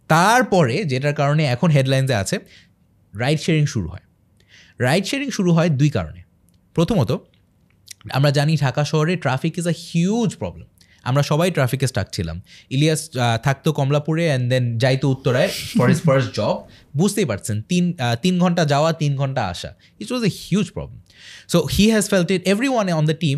তারপরে 0.09 0.85
যেটার 0.85 1.15
কারণে 1.15 1.45
এখন 1.45 1.71
হেডলাইন্সে 1.71 2.15
আছে 2.15 2.39
রাইড 3.15 3.41
শেয়ারিং 3.41 3.67
শুরু 3.67 3.89
হয়। 3.89 4.05
রাইড 4.79 5.05
শেয়ারিং 5.05 5.31
শুরু 5.31 5.53
হয় 5.53 5.69
দুই 5.69 5.91
কারণে। 5.91 6.23
প্রথমত 6.75 7.13
আমরা 8.17 8.31
জানি 8.39 8.53
ঢাকা 8.65 8.83
শহরে 8.91 9.13
traffic 9.25 9.55
is 9.61 9.67
a 9.73 9.75
huge 9.89 10.31
problem 10.43 10.67
আমরা 11.05 11.23
সবাই 11.31 11.49
ট্রাফিকে 11.57 11.87
স্টাক 11.93 12.09
ছিলাম। 12.17 12.37
ইলিয়াস 12.77 13.03
থাকতো 13.47 13.69
কমলাপুরে 13.79 14.25
অ্যান্ড 14.31 14.45
দেন 14.53 14.65
যাইতো 14.83 15.07
উত্তরায় 15.15 15.51
ফর 15.79 15.89
ইস 15.95 16.01
ফার্স্ট 16.07 16.31
জব 16.39 16.57
বুঝতেই 17.01 17.27
পারছেন, 17.31 17.57
তিন 17.71 17.85
তিন 18.25 18.35
ঘণ্টা 18.43 18.63
যাওয়া, 18.73 18.91
তিন 19.03 19.13
ঘণ্টা 19.21 19.43
আসা। 19.53 19.71
It 20.03 20.09
was 20.13 20.23
a 20.29 20.31
huge 20.45 20.67
problem 20.77 20.99
so 21.53 21.59
he 21.75 21.85
has 21.95 22.07
felt 22.13 22.29
it 22.35 22.43
every 22.53 22.69
one 22.75 22.85
on 23.01 23.05
the 23.11 23.17
team 23.25 23.37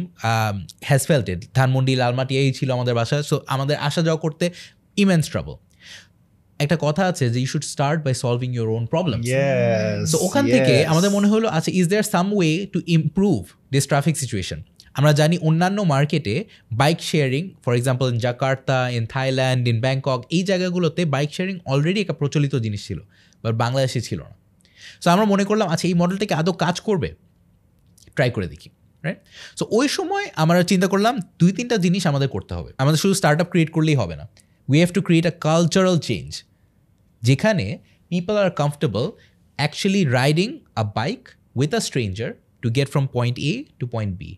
has 0.88 1.02
felt 1.10 1.26
it 1.32 1.40
Dhanmondi, 1.58 1.94
Lalmatia, 2.02 2.34
এই 2.42 2.50
ছিল 2.58 2.68
আমাদের 2.76 2.94
বাসা। 3.00 3.16
সো 3.30 3.36
আমাদের 3.54 3.76
আসা 3.88 4.00
যাওয়া 4.06 4.20
করতে 4.24 4.44
ইমেন্স 5.02 5.24
ট্রাবল 5.32 5.54
একটা 6.58 6.76
কথা 6.80 7.06
আছে 7.06 7.30
যে 7.30 7.38
you 7.40 7.46
should 7.46 7.64
start 7.64 8.04
by 8.04 8.14
solving 8.14 8.54
your 8.54 8.68
own 8.68 8.86
problem 8.86 9.20
Yes, 9.20 10.04
so 10.10 10.16
ওখান 10.26 10.44
থেকে 10.46 10.86
আমাদের 10.86 11.10
মনে 11.10 11.28
হলো 11.28 11.48
আচ্ছা 11.48 11.70
is 11.74 11.86
there 11.88 12.02
some 12.02 12.26
way 12.36 12.66
to 12.72 12.78
improve 12.86 13.40
this 13.72 13.86
traffic 13.86 14.16
situation 14.16 14.62
আমরা 14.94 15.12
জানি 15.12 15.38
অন্যান্য 15.38 15.80
মার্কেটে 15.80 16.44
bike 16.72 17.00
sharing 17.00 17.50
for 17.64 17.74
example 17.74 18.06
in 18.12 18.18
Jakarta 18.18 18.88
in 18.88 19.06
Thailand 19.06 19.68
in 19.68 19.80
Bangkok 19.80 20.20
এই 20.30 20.42
জায়গাগুলোতে 20.42 21.04
বাইক 21.04 21.34
শেয়ারিং 21.34 21.60
অলরেডি 21.64 22.00
একটা 22.00 22.12
প্রচলিত 22.12 22.54
জিনিস 22.56 22.86
ছিল 22.86 23.00
বাট 23.44 23.54
বাংলাদেশে 23.54 24.00
ছিল 24.00 24.20
না। 24.20 24.34
সো 25.02 25.10
আমরা 25.10 25.24
মনে 25.24 25.44
করলাম 25.44 25.68
আচ্ছা 25.68 25.88
এই 25.88 25.94
মডেলটাকে 25.94 26.34
আদৌ 26.34 26.52
কাজ 26.52 26.80
করবে? 26.80 27.14
ট্রাই 28.16 28.30
করে 28.30 28.46
দেখি 28.46 28.70
রাইট 29.02 29.18
সো 29.58 29.66
ওই 29.70 29.88
সময় 29.88 30.24
আমরা 30.34 30.62
চিন্তা 30.62 30.86
করলাম 30.86 31.18
দুই 31.38 31.52
তিনটা 31.52 31.76
জিনিস 31.76 32.06
আমাদের 32.06 32.28
করতে 32.28 32.54
হবে। 32.54 32.72
আমাদের 32.78 32.98
শুধু 32.98 33.14
স্টার্ট 33.14 33.40
আপ 33.40 33.48
ক্রিয়েট 33.50 33.70
করলেই 33.70 33.94
হবে 33.94 34.16
না। 34.16 34.28
We 34.68 34.76
have 34.78 34.90
to 34.92 35.00
create 35.02 35.26
a 35.26 35.34
cultural 35.46 35.98
change 35.98 36.30
যেখানে 37.22 37.66
people 38.10 38.36
are 38.36 38.50
comfortable 38.50 39.04
actually 39.58 40.02
riding 40.18 40.48
a 40.76 40.84
bike 40.98 41.20
with 41.56 41.70
a 41.74 41.80
stranger 41.80 42.30
to 42.62 42.68
get 42.70 42.88
from 42.88 43.04
point 43.06 43.36
A 43.50 43.52
to 43.78 43.86
point 43.86 44.12
B 44.18 44.30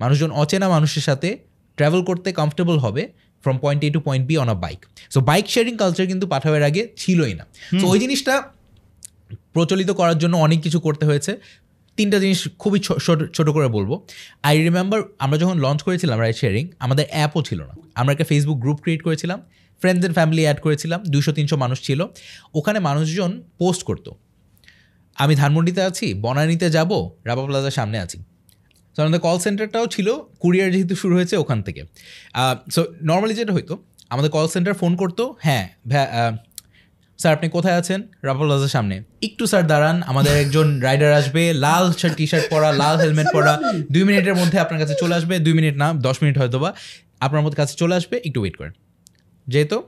মানুষজন 0.00 0.30
অচেনা 0.30 0.68
মানুষের 0.68 1.02
সাথে 1.02 1.38
ট্রাভেল 1.76 2.00
করতে 2.02 2.28
কমফর্টেবল 2.32 2.78
হবে 2.78 3.02
from 3.44 3.56
point 3.58 3.80
A 3.84 3.88
to 3.90 4.00
point 4.00 4.24
B 4.28 4.34
on 4.36 4.48
a 4.48 4.54
bike 4.54 4.80
so 5.10 5.18
bike 5.20 5.46
sharing 5.48 5.74
culture 5.76 6.06
কিন্তু 6.06 6.26
পাঠাওয়ার 6.26 6.62
আগে 6.62 6.82
ছিলই 6.96 7.34
না। 7.34 7.44
সো 7.80 7.84
ওই 7.88 7.98
জিনিসটা 7.98 8.34
প্রচলিত 9.52 9.90
করার 9.90 10.18
জন্য 10.18 10.34
অনেক 10.36 10.58
কিছু 10.62 10.78
করতে 10.80 11.04
হয়েছে। 11.06 11.32
তিনটা 11.98 12.18
জিনিস 12.18 12.48
খুবই 12.58 12.78
ছোট 13.36 13.48
করে 13.56 13.68
বলব। 13.68 13.90
আই 14.42 14.54
রিমেম্বার 14.62 15.00
আমরা 15.18 15.36
যখন 15.38 15.56
লঞ্চ 15.58 15.82
করেছিলাম 15.82 16.16
রাইড 16.20 16.36
শেয়ারিং 16.36 16.64
আমাদের 16.78 17.06
অ্যাপও 17.10 17.42
ছিল 17.42 17.60
না। 17.70 17.74
আমরা 17.94 18.10
একটা 18.14 18.24
ফেসবুক 18.24 18.58
গ্রুপ 18.58 18.78
ক্রিয়েট 18.82 19.02
করেছিলাম। 19.02 19.38
ফ্রেন্ডস 19.80 20.00
অ্যান্ড 20.00 20.14
ফ্যামিলি 20.14 20.42
অ্যাড 20.42 20.60
করেছিলাম 20.60 21.02
দুশো 21.02 21.32
তিনশো 21.32 21.56
মানুষ 21.56 21.82
ছিল। 21.82 22.06
ওখানে 22.54 22.78
মানুষজন 22.78 23.42
পোস্ট 23.58 23.82
করতো। 23.82 24.14
আমি 25.14 25.34
ধানমন্ডিতে 25.34 25.82
আছি 25.82 26.14
বনানীতে 26.14 26.70
যাব 26.70 27.10
রাবা 27.24 27.46
প্লাজার 27.46 27.70
সামনে 27.70 27.98
আছি। 27.98 28.18
সো 28.96 29.02
আমাদের 29.02 29.20
কল 29.20 29.38
সেন্টারটাও 29.38 29.86
ছিল 29.86 30.14
কুরিয়ার 30.38 30.72
যেহেতু 30.72 30.94
শুরু 30.94 31.14
হয়েছে 31.16 31.36
ওখান 31.36 31.62
থেকে। 31.62 31.84
সো 32.70 32.84
নর্মালি 33.02 33.34
যেটা 33.34 33.52
হইতো 33.52 33.78
আমাদের 34.10 34.30
কল 34.30 34.48
সেন্টার 34.48 34.74
ফোন 34.74 34.96
করতো 34.96 35.36
হ্যাঁ 35.40 35.68
ভ্যা- 35.88 36.36
স্যার 37.18 37.34
আপনি 37.34 37.48
কোথায় 37.48 37.74
আছেন? 37.74 38.02
রাফল 38.22 38.40
প্লাজার 38.40 38.68
সামনে। 38.68 39.02
একটু 39.22 39.46
স্যার 39.46 39.66
দাঁড়ান 39.66 40.02
আমাদের 40.02 40.36
একজন 40.36 40.80
রাইডার 40.80 41.12
আসবে 41.12 41.52
লাল 41.52 41.92
শার্ট 41.92 42.16
টি 42.16 42.26
শার্ট 42.26 42.50
পরা 42.50 42.72
লাল 42.72 42.98
হেলমেট 42.98 43.26
পরা 43.32 43.60
দুই 43.92 44.04
মিনিটের 44.04 44.34
মধ্যে 44.34 44.58
আপনার 44.58 44.80
কাছে 44.80 44.94
চলে 45.00 45.14
আসবে 45.14 45.38
দুই 45.38 45.52
মিনিট 45.52 45.76
না 45.76 45.92
দশ 45.92 46.16
মিনিট 46.22 46.38
হয়তো 46.38 46.58
বা 46.58 46.74
আপনার 47.20 47.42
মধ্যে 47.42 47.56
কাছে 47.56 47.74
চলে 47.76 47.94
আসবে 47.94 48.20
একটু 48.24 48.40
ওয়েট 48.40 48.56
করেন। 48.56 48.72
যেহেতু, 49.48 49.82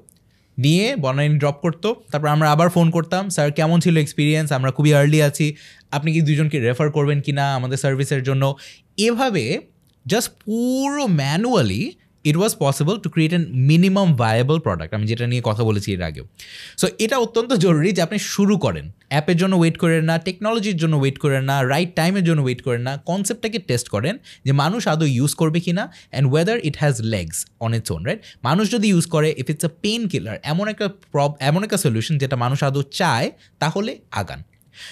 নিয়ে 0.59 0.97
বনানি 0.97 1.39
ড্রপ 1.39 1.55
করতো। 1.55 2.03
তারপর 2.13 2.29
আমরা 2.29 2.53
আবার 2.53 2.69
ফোন 2.69 2.91
করতাম 2.91 3.29
স্যার 3.29 3.53
কেমন 3.53 3.81
ছিল 3.81 3.97
এক্সপিরিয়েন্স 3.97 4.53
আমরা 4.53 4.71
খুবই 4.71 4.95
আর্লি 4.95 5.23
আছি। 5.23 5.55
আপনি 5.91 6.13
কি 6.13 6.21
দুজনকে 6.21 6.61
রেফার 6.61 6.91
করবেন 6.91 7.21
কি 7.21 7.33
না 7.33 7.55
আমাদের 7.55 7.79
সার্ভিসের 7.79 8.23
জন্য? 8.23 8.55
এভাবে 8.97 9.61
জাস্ট 10.07 10.31
পুরো 10.45 11.07
manually 11.07 11.93
it 12.25 12.37
was 12.37 12.57
possible 12.59 12.99
to 12.99 13.11
create 13.11 13.33
an 13.33 13.47
minimum 13.53 14.16
viable 14.16 14.59
product 14.59 14.95
আমি 14.95 15.07
যেটা 15.07 15.27
নিয়ে 15.27 15.43
কথা 15.45 15.64
বলেছি 15.64 15.93
এর 15.93 16.03
আগেও। 16.03 16.25
সো 16.79 16.89
এটা 16.99 17.18
অত্যন্ত 17.18 17.53
জরুরি 17.53 17.93
যে 17.93 18.03
আপনি 18.03 18.18
শুরু 18.18 18.59
করেন। 18.59 18.93
অ্যাপের 19.09 19.37
জন্য 19.37 19.57
ওয়েট 19.57 19.77
করেন 19.79 20.05
না 20.05 20.18
টেকনোলজির 20.18 20.77
জন্য 20.77 20.97
ওয়েট 20.97 21.18
করেন 21.18 21.45
না 21.45 21.68
রাইট 21.68 21.95
টাইমের 21.95 22.25
জন্য 22.25 22.43
ওয়েট 22.43 22.62
করেন 22.62 22.83
না 22.83 22.97
কনসেপ্টটাকে 22.97 23.59
টেস্ট 23.59 23.89
করেন 23.89 24.18
যে 24.45 24.53
মানুষ 24.53 24.89
আদৌ 24.89 25.05
ইউজ 25.05 25.35
করবে 25.35 25.61
কি 25.61 25.73
না 25.73 25.93
and 26.11 26.33
whether 26.33 26.59
it 26.62 26.77
has 26.79 27.03
legs 27.03 27.47
on 27.61 27.75
its 27.75 27.91
own 27.91 28.05
right 28.05 28.21
মানুষ 28.43 28.71
যদি 28.71 28.89
ইউজ 28.89 29.07
করে 29.07 29.35
if 29.37 29.51
it's 29.51 29.64
a 29.64 29.68
pain 29.81 30.09
killer 30.09 30.39
এমন 30.43 30.68
একটা 30.68 30.89
প্রব 31.12 31.33
এমন 31.41 31.64
একটা 31.64 31.77
সলিউশন 31.77 32.18
যেটা 32.18 32.37
মানুষ 32.37 32.64
আদৌ 32.64 32.83
চায়, 32.83 33.31
তাহলে 33.59 33.99
আগান। 34.11 34.43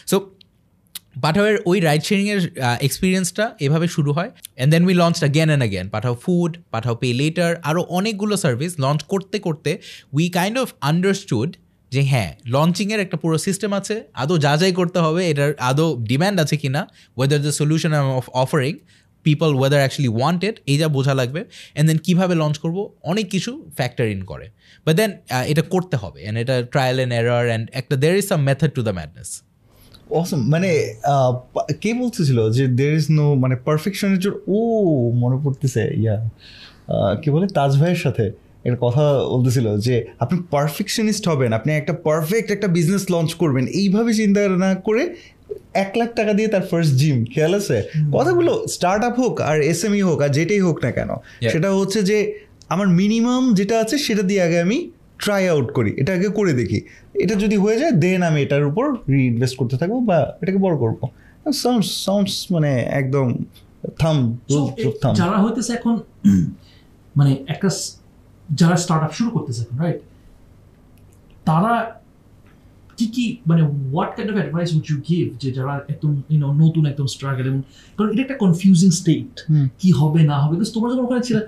সো 0.07 0.31
পাঠাওয়ের 1.25 1.57
ওই 1.71 1.79
রাইড 1.89 2.03
শেয়ারিংয়ের 2.09 2.41
এক্সপিরিয়েন্সটা 2.87 3.45
এভাবে 3.67 3.87
শুরু 3.97 4.11
হয়। 4.17 4.31
And 4.57 4.71
then 4.75 4.83
we 4.89 4.95
launch 5.03 5.17
again 5.25 5.49
and 5.51 5.65
again 5.65 5.87
Pathao 5.95 6.15
food 6.25 6.53
Pathao 6.73 6.95
pay 7.03 7.09
later 7.21 7.53
আরও 7.69 7.81
অনেকগুলো 7.99 8.35
সার্ভিস 8.45 8.73
লঞ্চ 8.85 9.01
করতে 9.13 9.37
করতে 9.47 9.71
উই 10.17 10.27
কাইন্ড 10.39 10.57
অফ 10.63 10.69
আন্ডারস্টুড 10.91 11.51
যে 11.93 12.01
হ্যাঁ 12.13 12.31
লঞ্চিংয়ের 12.55 13.01
একটা 13.05 13.17
পুরো 13.23 13.37
সিস্টেম 13.47 13.71
আছে, 13.81 13.95
আদৌ 14.23 14.35
যা 14.45 14.53
যাই 14.61 14.73
করতে 14.81 14.99
হবে, 15.05 15.23
এটার 15.31 15.51
আদৌ 15.71 15.89
ডিম্যান্ড 16.11 16.39
আছে 16.45 16.57
কি 16.63 16.69
না 16.77 16.83
whether 17.17 17.41
the 17.47 17.53
solution 17.61 17.93
of 18.21 18.27
offering 18.45 18.73
people 19.27 19.51
whether 19.61 19.81
actually 19.83 20.13
wanted 20.19 20.55
এই 20.73 20.77
যা 20.81 20.89
বোঝা 20.97 21.15
লাগবে। 21.21 21.41
অ্যান্ড 21.49 21.87
দেন 21.91 21.99
কীভাবে 22.07 22.35
লঞ্চ 22.43 22.57
করব, 22.65 22.79
অনেক 23.11 23.27
কিছু 23.35 23.51
ফ্যাক্টর 23.79 24.07
ইন 24.15 24.21
করে। 24.31 24.47
বাট 24.85 24.95
দেন 25.01 25.11
এটা 25.53 25.63
করতে 25.75 25.97
হবে 26.03 26.19
অ্যান্ড 26.25 26.37
এটা 26.43 26.57
ট্রায়াল 26.73 26.97
অ্যান্ড 27.01 27.13
এরার 27.21 27.45
অ্যান্ড 27.51 27.65
একটা 27.81 27.95
there 28.03 28.15
is 28.21 28.27
some 28.33 28.41
method 28.49 28.71
to 28.77 28.83
the 28.89 28.95
madness 29.01 29.31
Awesome. 30.11 30.43
মানে 30.51 30.71
কে 31.81 31.95
বলতেছিল 31.95 32.51
যে 32.51 32.67
দের 32.67 32.93
ইজ 32.95 33.07
নো 33.11 33.35
মানে 33.35 33.57
পারফেকশনের 33.57 34.19
জন্য 34.19 34.37
ও 34.49 34.59
মনে 35.13 35.37
পড়তেছে 35.45 35.83
ইয়া 35.97 36.17
কি 37.23 37.31
বলে 37.31 37.47
তাজ 37.47 37.73
ভাইয়ের 37.81 37.97
সাথে 37.97 38.25
একটা 38.65 38.79
কথা 38.81 39.05
বলতেছিল 39.29 39.67
যে 39.79 40.07
আপনি 40.21 40.37
পারফেকশনিস্ট 40.51 41.29
হবেন 41.29 41.53
আপনি 41.53 41.73
একটা 41.73 41.93
পারফেক্ট 41.93 42.51
একটা 42.51 42.69
বিজনেস 42.69 43.05
লঞ্চ 43.11 43.35
করবেন। 43.35 43.67
এইভাবে 43.67 44.15
চিন্তা 44.15 44.41
না 44.49 44.75
করে 44.75 45.15
এক 45.75 45.91
লাখ 45.97 46.09
টাকা 46.15 46.33
দিয়ে 46.33 46.49
তার 46.49 46.63
ফার্স্ট 46.63 46.93
জিম 46.95 47.25
খেয়াল 47.25 47.55
আছে? 47.55 47.77
কথাগুলো 48.13 48.65
স্টার্ট 48.69 49.05
আপ 49.05 49.21
হোক 49.21 49.41
আর 49.41 49.63
এসএমই 49.63 50.03
হোক 50.03 50.21
আর 50.23 50.29
যেটাই 50.29 50.61
হোক 50.61 50.85
না 50.85 50.91
কেন 50.91 51.11
সেটা 51.53 51.71
হচ্ছে 51.73 52.03
যে 52.03 52.19
আমার 52.69 52.89
মিনিমাম 52.89 53.55
যেটা 53.55 53.81
আছে 53.81 53.99
সেটা 53.99 54.23
দিয়ে 54.23 54.43
আগে 54.43 54.61
আমি 54.61 54.91
ট্রাই 55.23 55.43
আউট 55.53 55.69
করি 55.77 55.91
এটা 56.01 56.11
আগে 56.19 56.29
করে 56.39 56.53
দেখি। 56.61 56.79
এটা 57.25 57.35
যদি 57.45 57.57
হয়ে 57.65 57.77
যায় 57.83 57.95
দেন 58.03 58.21
আমি 58.31 58.39
এটার 58.47 58.65
উপর 58.71 58.87
রিইনভেস্ট 59.15 59.57
করতে 59.61 59.77
থাকব 59.81 59.95
বা 60.11 60.19
এটাকে 60.43 60.61
বড় 60.67 60.77
করব। 60.83 61.01
সাউন্ডস 61.63 61.89
সাউন্ডস 62.07 62.35
মানে 62.55 62.71
একদম 63.01 63.27
থাম 64.01 64.17
থাম 65.03 65.15
যারা 65.21 65.37
হইতেছে 65.45 65.71
এখন 65.79 65.95
মানে 67.17 67.33
একটা 67.49 67.69
যারা 68.49 68.77
স্টার্ট 68.83 69.03
আপ 69.07 69.13
শুরু 69.19 69.31
করতেছে 69.31 69.61
এখন 69.65 69.77
রাইট 69.85 70.01
তারা 71.49 71.73
কি 72.99 73.07
কি 73.15 73.27
মানে 73.51 73.63
what 73.93 74.11
kind 74.17 74.31
of 74.33 74.37
advice 74.41 74.69
would 74.77 74.87
you 74.91 74.99
give 75.11 75.25
যে 75.43 75.49
যারা 75.57 75.75
একদম 75.93 76.13
ইউনো 76.33 76.49
নতুন 76.63 76.83
একদম 76.91 77.07
স্ট্রাগল 77.15 77.45
এবং 77.51 77.61
কারণ 77.97 78.09
এটা 78.13 78.23
একটা 78.27 78.39
কনফিউজিং 78.45 78.91
স্টেট। 79.01 79.33
কি 79.81 79.89
হবে 80.01 80.21
না 80.31 80.37
হবে 80.43 80.55
বিকজ 80.59 80.71
তোমরা 80.75 80.89
যখন 80.93 81.05
ওখানে 81.07 81.23
ছিলে 81.29 81.41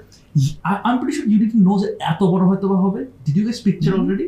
I 0.69 0.91
am 0.93 0.97
pretty 1.01 1.13
sure 1.17 1.27
you 1.33 1.39
didn't 1.43 1.65
know 1.69 1.75
যে 1.83 1.89
এত 2.13 2.21
বড় 2.33 2.43
হয়তো 2.51 2.67
বা 2.73 2.79
হবে। 2.85 3.01
Did 3.25 3.37
you 3.39 3.45
guess 3.49 3.59
picture 3.67 3.93
already 4.01 4.27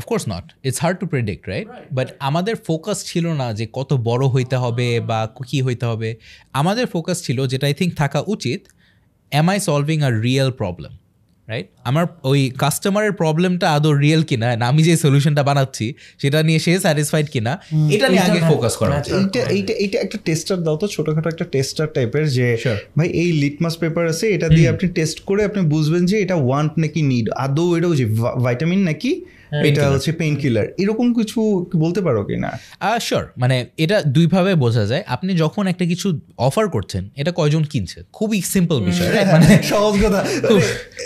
of course 0.00 0.24
not 0.32 0.44
it's 0.66 0.78
hard 0.84 0.96
to 1.02 1.06
predict 1.12 1.42
right 1.52 1.66
but 1.96 2.08
আমাদের 2.28 2.54
ফোকাস 2.66 2.98
ছিল 3.10 3.24
না 3.40 3.46
যে 3.58 3.64
কত 3.78 3.90
বড় 4.08 4.24
হইতে 4.34 4.56
হবে 4.64 4.88
বা 5.10 5.20
কি 5.50 5.58
হইতে 5.66 5.84
হবে। 5.90 6.08
আমাদের 6.60 6.84
ফোকাস 6.94 7.18
ছিল 7.26 7.38
যেটা 7.52 7.64
আই 7.70 7.74
থিঙ্ক 7.80 7.92
থাকা 8.02 8.18
উচিত 8.34 8.60
am 9.40 9.46
I 9.52 9.58
solving 9.68 9.98
a 10.08 10.10
real 10.26 10.50
problem 10.60 10.92
right 11.48 11.66
আমার 11.90 12.04
ওই 12.30 12.40
কাস্টমারের 12.62 13.12
প্রবলেমটা 13.20 13.66
আদৌ 13.76 13.90
রিয়েল 14.04 14.22
কিনা? 14.30 14.46
আমি 14.70 14.80
যে 14.88 14.94
সলিউশনটা 15.04 15.42
বানাচ্ছি 15.50 15.86
সেটা 16.22 16.38
নিয়ে 16.48 16.60
সে 16.64 16.72
স্যাটিসফাইড 16.84 17.26
কিনা? 17.34 17.52
এটা 17.94 18.06
নিয়ে 18.12 18.24
আগে 18.28 18.40
ফোকাস 18.50 18.74
করা 18.80 18.92
এটা 18.98 19.10
এইটা 19.18 19.40
এইটা 19.56 19.72
এইটা 19.82 19.98
একটা 20.04 20.18
টেস্টার 20.24 20.58
দাও 20.66 20.76
তো 20.82 20.86
ছোটখাটো 20.94 21.28
একটা 21.34 21.46
টেস্টার 21.54 21.86
টাইপের 21.96 22.24
যে. 22.36 22.48
ভাই 22.98 23.08
এই 23.22 23.30
লিটমাস 23.42 23.74
পেপার 23.82 24.04
আছে 24.12 24.26
এটা 24.34 24.48
দিয়ে 24.56 24.68
আপনি 24.68 24.86
টেস্ট 24.98 25.18
করে 25.28 25.40
আপনি 25.48 25.60
বুঝবেন 25.74 26.02
যে 26.10 26.16
এটা 26.24 26.36
ওয়ান্ট 26.46 26.72
নাকি 26.82 27.00
নিড 27.12 27.26
আদৌ 27.44 27.66
এটাও 27.76 27.92
যে 28.00 28.06
ভাইটামিন 28.46 28.80
নাকি 28.88 29.12
এটা 29.62 29.82
হচ্ছে 29.90 30.10
পেইন 30.12 30.34
কিলার 30.36 30.66
এরকম 30.78 31.06
কিছু 31.14 31.40
বলতে 31.76 32.00
পারো 32.00 32.20
কি 32.24 32.36
না? 32.36 32.50
শিওর 33.00 33.24
মানে 33.38 33.56
এটা 33.78 33.96
দুইভাবে 34.16 34.52
বোঝা 34.54 34.84
যায়। 34.86 35.02
আপনি 35.06 35.30
যখন 35.34 35.64
একটা 35.66 35.84
কিছু 35.86 36.08
অফার 36.38 36.66
করছেন 36.68 37.02
এটা 37.16 37.32
কয়জন 37.32 37.62
কিনছে? 37.64 37.98
খুবই 38.12 38.38
সিম্পল 38.54 38.78
বিষয় 38.80 39.08
মানে 39.34 39.46
সহজ 39.72 39.94
কথা। 40.04 40.20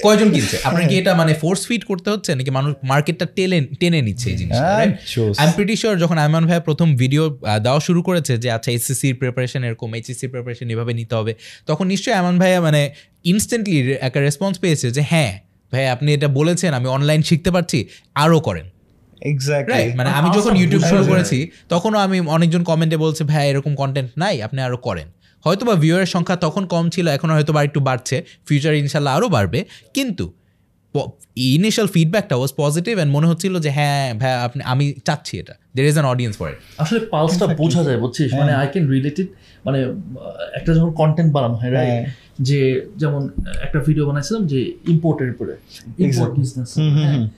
কয়জন 0.02 0.28
কিনছে? 0.30 0.56
আপনার 0.64 0.82
কি 0.88 0.94
এটা 0.96 1.12
মানে 1.14 1.32
ফোর্স 1.34 1.60
ফিট 1.66 1.82
করতে 1.84 2.08
হচ্ছে 2.10 2.30
নাকি 2.34 2.50
মানুষ 2.50 2.72
মার্কেটটা 2.82 3.26
টেনে 3.36 3.58
টেনে 3.80 4.00
নিচ্ছে 4.02 4.26
এই 4.32 4.36
জিনিসটা 4.36 4.68
হ্যাঁ। 4.68 4.86
আই 5.40 5.44
এম 5.46 5.52
প্রিটি 5.56 5.74
শিওর 5.76 5.94
যখন 5.98 6.16
আইমান 6.18 6.44
ভাই 6.48 6.58
প্রথম 6.68 6.88
ভিডিও 6.96 7.24
দেওয়া 7.62 7.80
শুরু 7.80 8.00
করেছে 8.02 8.32
যে 8.38 8.48
আচ্ছা 8.50 8.70
এসএসসির 8.72 9.14
প্রিপারেশন 9.22 9.60
এরকম 9.64 9.88
এইচএসসি 9.94 10.26
প্রিপারেশন 10.28 10.66
এভাবে 10.70 10.92
নিতে 11.00 11.14
হবে 11.14 11.32
তখন 11.66 11.84
নিশ্চয়ই 11.86 12.14
আইমান 12.18 12.36
ভাইয়া 12.38 12.58
মানে 12.60 12.82
ইনস্ট্যান্টলি 13.24 13.78
একটা 14.00 14.20
রেসপন্স 14.20 14.54
পেয়েছে 14.58 14.86
যে 14.90 15.02
হ্যাঁ 15.12 15.32
ভাই 15.72 15.84
আপনি 15.94 16.08
এটা 16.16 16.28
বলেছেন 16.38 16.70
আমি 16.78 16.88
অনলাইন 16.96 17.20
শিখতে 17.28 17.50
পারছি 17.56 17.78
আরও 18.24 18.40
করেন। 18.48 18.66
মানে 19.98 20.10
আমি 20.18 20.28
যখন 20.36 20.52
ইউটিউব 20.60 20.82
শুরু 20.90 21.04
করেছি 21.12 21.38
তখনও 21.72 21.98
আমি 22.06 22.18
অনেকজন 22.36 22.62
কমেন্টে 22.70 22.96
বলছে 23.04 23.22
ভাই 23.30 23.44
এরকম 23.50 23.72
কন্টেন্ট 23.82 24.10
নাই 24.22 24.34
আপনি 24.46 24.58
আরও 24.66 24.78
করেন। 24.88 25.08
হয়তো 25.44 25.62
বা 25.68 25.74
ভিউয়ারের 25.82 26.10
সংখ্যা 26.14 26.36
তখন 26.46 26.62
কম 26.74 26.84
ছিল 26.94 27.06
এখন 27.16 27.28
হয়তো 27.36 27.52
বা 27.56 27.60
একটু 27.68 27.80
বাড়ছে 27.88 28.16
ফিউচার 28.48 28.72
ইনশাল্লাহ 28.82 29.12
আরও 29.18 29.28
বাড়বে 29.36 29.60
কিন্তু 29.96 30.24
ইনিশিয়াল 31.56 31.88
ফিডব্যাকটা 31.94 32.34
ওয়াজ 32.38 32.52
পজিটিভ 32.62 32.94
অ্যান্ড 32.98 33.12
মনে 33.16 33.26
হচ্ছিল 33.30 33.54
যে 33.64 33.70
হ্যাঁ 33.78 34.02
ভাই 34.20 34.32
আপনি 34.46 34.60
আমি 34.72 34.84
চাচ্ছি 35.06 35.34
এটা। 35.42 35.54
There 35.76 35.84
is 35.90 35.96
an 35.96 36.06
audience 36.12 36.34
for 36.40 36.48
it 36.52 36.58
আসলে 36.82 36.98
পালসটা 37.14 37.46
বোঝা 37.60 37.80
যায় 37.86 37.98
বুঝছিস? 38.02 38.30
মানে 38.40 38.52
আই 38.60 38.66
ক্যান 38.72 38.84
রিলেটেড 38.94 39.28
মানে 39.66 39.78
একটা 40.58 40.70
যখন 40.76 40.90
কন্টেন্ট 41.00 41.30
বানানো 41.36 41.56
হয় 41.60 41.70
রাইট 41.76 41.90
হ্যাঁ। 41.92 42.04
যে 42.38 42.86
যেমন 42.96 43.28
একটা 43.62 43.78
ভিডিও 43.78 44.06
বানাইছিলাম 44.06 44.46
যে 44.46 44.72
ইম্পোর্টের 44.88 45.30
উপরে। 45.30 45.56
ইম্পোর্ট 45.98 46.38
বিজনেস 46.38 46.78
হুম। 46.78 47.28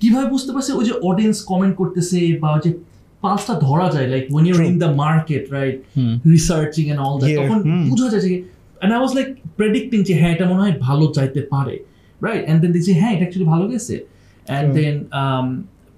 কীভাবে 0.00 0.26
বুঝতে 0.26 0.52
পারছে? 0.52 0.72
ওই 0.72 0.84
যে 0.84 0.92
অডিয়েন্স 0.92 1.42
কমেন্ট 1.42 1.76
করতেছে 1.76 2.38
বা 2.40 2.60
যে 2.64 2.72
পালসটা 3.20 3.54
ধরা 3.54 3.90
যায় 3.90 4.08
like 4.08 4.24
when 4.32 4.46
your 4.46 4.62
in 4.64 4.78
the 4.78 4.86
market 4.86 5.52
right 5.52 5.82
researching 6.30 6.86
and 6.86 7.00
all 7.00 7.20
that 7.20 7.48
তখন। 7.48 7.88
বোঝা 7.88 8.08
যায় 8.08 8.22
যে 8.22 8.34
and 8.82 8.92
I 8.92 8.98
was 9.00 9.14
like 9.14 9.36
predicting 9.56 10.04
যে 10.04 10.14
হ্যাঁ 10.14 10.32
এটা 10.34 10.44
মনে 10.44 10.60
হয় 10.60 10.76
ভালো 10.80 11.12
চাইতে 11.14 11.40
পারে 11.40 11.78
রাইট 12.22 12.48
এন্ড 12.48 12.62
দেন 12.62 12.72
দেখছি 12.72 12.92
হ্যাঁ 12.92 13.10
এটা 13.10 13.18
অ্যাকচুয়ালি 13.18 13.50
ভালো 13.50 13.68
গেছে। 13.68 13.94
And 14.48 14.72
Sure. 14.72 14.82
দেন 14.82 15.04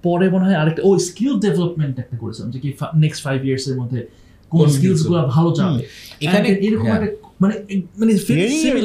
পরে 0.03 0.29
মনে 0.29 0.45
হয় 0.45 0.53
আরেকটা 0.53 0.81
ও 0.85 0.99
স্কিল 0.99 1.39
ডেভেলপমেন্ট 1.39 1.99
একটা 1.99 2.17
করেছিলাম 2.17 2.51
যে 2.51 2.59
কি 2.59 2.73
নেক্সট 2.95 3.23
ফাইভ 3.23 3.45
ইয়ার্স 3.45 3.67
এর 3.67 3.77
মধ্যে 3.81 4.07
কোন 4.51 4.59
কোন 4.59 4.69
স্কিলসগুলো 4.69 5.21
ভালো 5.21 5.53
যাবে। 5.57 5.83
এখানে- 6.21 6.45
এরকম 6.45 6.83
হ্যাঁ। 6.83 7.01
একটা 7.01 7.26
মানে 7.41 7.53
মানে 7.99 8.13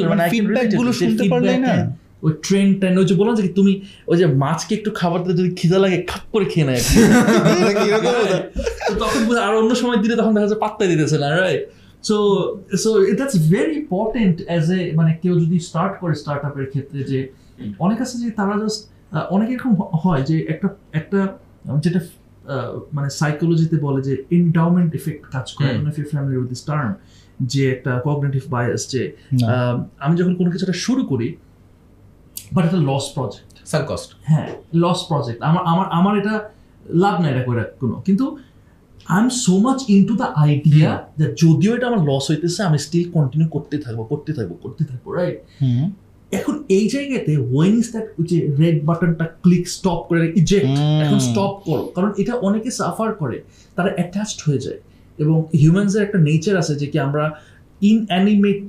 মানে 0.09 0.29
গুলো 0.75 0.93
শুনতে 0.93 1.29
না? 1.57 1.95
ওই 2.23 2.33
ট্রেন্ড 2.41 2.79
ট্রেন্ড 2.79 2.99
ওই 2.99 3.05
যে 3.05 3.15
বললাম 3.15 3.35
যে 3.35 3.47
তুমি 3.47 3.81
ওই 4.07 4.17
যে 4.17 4.25
মাছকে 4.25 4.75
একটু 4.75 4.91
খাবার 4.91 5.23
দিতে 5.23 5.37
যদি 5.37 5.55
খিদা 5.55 5.79
লাগে 5.79 6.03
খাপ 6.07 6.21
করে 6.31 6.45
খেয়ে 6.45 6.67
নেয় 6.67 6.81
তখন 8.99 9.37
আর 9.37 9.55
অন্য 9.55 9.75
সময় 9.75 9.97
দিলে 9.97 10.15
তখন 10.15 10.33
দেখা 10.33 10.41
যাচ্ছে 10.41 10.59
পাত্তা 10.59 10.87
দিতেছে 10.87 11.17
না 11.17 11.37
right 11.37 11.69
so 12.03 12.15
so 12.77 13.15
that's 13.15 13.49
very 13.49 13.75
important 13.75 14.45
as 14.45 14.71
a 14.71 14.91
মানে 14.95 15.17
কেউ 15.21 15.39
যদি 15.39 15.59
স্টার্ট 15.59 15.99
করে 15.99 16.15
স্টার্ট 16.15 16.45
আপের 16.45 16.65
ক্ষেত্রে 16.65 17.03
যে 17.03 17.29
অনেক 17.79 18.01
আছে 18.01 18.17
যে 18.17 18.31
তারা 18.31 18.61
জাস্ট 18.61 18.89
অনেক 19.29 19.49
এরকম 19.49 19.75
হয় 20.03 20.21
যে 20.21 20.45
একটা 20.49 20.69
একটা 20.93 21.37
যেটা 21.79 21.99
মানে 22.93 23.09
সাইকোলজিতে 23.09 23.75
বলে 23.75 24.01
যে 24.01 24.23
এন্ডাউমেন্ট 24.31 24.95
এফেক্ট 24.95 25.31
কাজ 25.31 25.53
করে। 25.53 25.67
ফ্যামিলি 26.11 26.37
উইথ 26.37 26.49
দিস 26.49 26.65
টার্ম 26.65 26.93
যে 27.51 27.63
একটা 27.75 27.91
কগনিটিভ 28.05 28.43
বায়াস 28.53 28.81
যে 28.93 29.01
আমি 30.05 30.13
যখন 30.19 30.33
কোনো 30.39 30.49
কিছু 30.51 30.63
একটা 30.65 30.79
শুরু 30.85 31.01
করি 31.11 31.27
বাট 32.53 32.63
এটা 32.69 32.79
লস 32.89 33.05
প্রজেক্ট 33.15 33.53
সার 33.71 33.83
কস্ট 33.89 34.09
হ্যাঁ 34.29 34.47
লস 34.83 34.99
প্রজেক্ট 35.09 35.39
আমার 35.49 35.63
আমার 35.71 35.87
আমার 35.97 36.13
এটা 36.21 36.35
লাভ 37.03 37.15
নাই 37.21 37.29
এটা 37.33 37.43
করে 37.49 37.63
কোনো। 37.81 37.95
কিন্তু 38.07 38.25
I 39.13 39.19
am 39.23 39.29
so 39.45 39.53
much 39.65 39.79
into 39.95 40.13
the 40.21 40.27
idea 40.45 40.89
যে 41.19 41.25
যদিও 41.43 41.71
এটা 41.77 41.85
আমার 41.91 42.01
লস 42.09 42.25
হইতেছে 42.31 42.61
আমি 42.69 42.77
স্টিল 42.85 43.05
কন্টিনিউ 43.15 43.47
করতে 43.55 43.75
থাকব 43.83 43.99
করতে 44.11 44.31
থাকব 44.37 44.51
করতে 44.63 44.83
থাকব 44.89 45.05
রাইট 45.19 45.37
হুম। 45.61 45.85
এখন 46.37 46.55
এই 46.77 46.85
জায়গাতে 46.93 47.33
ওয়েন 47.53 47.73
ইজ 47.81 47.87
দ্যাট 47.93 48.07
যে 48.29 48.37
রেড 48.61 48.77
বাটনটা 48.87 49.25
ক্লিক 49.43 49.65
স্টপ 49.75 49.99
করে 50.09 50.21
ইজেক্ট। 50.41 50.75
এখন 51.03 51.19
স্টপ 51.29 51.53
করো। 51.67 51.83
কারণ 51.95 52.09
এটা 52.21 52.33
অনেকে 52.47 52.69
সাফার 52.79 53.09
করে 53.21 53.37
তারা 53.75 53.89
অ্যাটাচড 53.97 54.39
হয়ে 54.47 54.61
যায়। 54.65 54.79
এবং 55.23 55.37
হিউম্যানসের 55.61 56.01
একটা 56.07 56.19
নেচার 56.27 56.55
আছে 56.61 56.73
যে 56.81 56.87
কি 56.91 56.97
আমরা 57.07 57.23
inanimate 57.91 58.63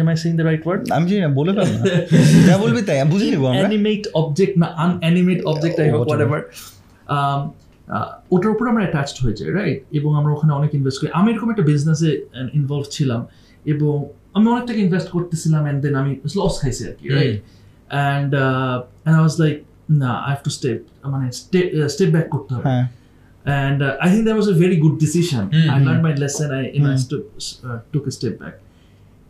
am 0.00 0.06
I 0.12 0.16
saying 0.22 0.32
the 0.38 0.44
right 0.50 0.62
word 0.66 0.80
আমি 0.96 1.04
জানি 1.10 1.20
না 1.26 1.30
বলে 1.38 1.52
ফেল 1.56 1.70
যা 2.48 2.54
বলবি 2.62 2.80
তাই 2.88 2.96
বুঝে 3.12 3.26
নিবো 3.32 3.46
আমরা। 3.50 3.60
অ্যানিমেট 3.62 4.02
অবজেক্ট 4.22 4.54
না 4.62 4.66
আনঅ্যানিমেট 4.84 5.40
অবজেক্ট 5.50 5.76
আই 5.82 5.88
হোক 5.92 6.00
হোয়াটএভার 6.08 6.40
ওটার 8.34 8.50
উপর 8.54 8.64
আমরা 8.72 8.82
অ্যাটাচড 8.84 9.16
হয়ে 9.22 9.34
যাই 9.38 9.50
রাইট 9.58 9.80
এবং 9.98 10.10
আমরা 10.20 10.30
ওখানে 10.36 10.52
অনেক 10.58 10.70
ইনভেস্ট 10.78 10.98
করি। 11.00 11.10
আমি 11.20 11.28
এরকম 11.32 11.48
একটা 11.54 11.64
বিজনেসে 11.70 12.10
ইনভলভ 12.58 12.84
ছিলাম 12.96 13.20
এবং 13.72 13.94
আমি 14.36 14.46
অনেক 14.54 14.64
টাকা 14.68 14.80
ইনভেস্ট 14.86 15.08
করতেছিলাম 15.14 15.62
অ্যান্ড 15.66 15.80
দেন 15.84 15.94
আমি 16.02 16.10
লস 16.40 16.54
খাইছি 16.62 16.82
আর 16.88 16.94
কি 16.98 17.06
right 17.16 17.36
and 17.94 18.30
and 18.38 19.14
I 19.18 19.22
was 19.24 19.34
like 19.42 19.56
না 20.02 20.10
আই 20.26 20.30
হ্যাভ 20.32 20.40
টু 20.46 20.50
স্টেপ 20.58 20.78
মানে 21.14 21.26
স্টেপ 21.94 22.08
ব্যাক 22.14 22.26
করতে 22.34 22.52
হবে। 22.56 22.64
হ্যাঁ। 22.68 22.84
And 23.44 23.78
uh, 23.82 23.96
I 24.00 24.08
think 24.10 24.24
that 24.26 24.36
was 24.36 24.48
a 24.48 24.54
very 24.54 24.76
good 24.76 24.96
decision. 24.98 25.42
Mm-hmm. 25.46 25.70
I 25.70 25.76
Mhm. 25.78 25.84
learned 25.86 26.02
my 26.02 26.14
lesson. 26.14 26.46
I, 26.52 26.62
and 26.76 26.84
I 26.86 26.94
Mm. 26.94 27.02
st- 27.04 27.26
uh, 27.64 27.78
took 27.92 28.04
a 28.06 28.14
step 28.18 28.34
back. 28.38 28.54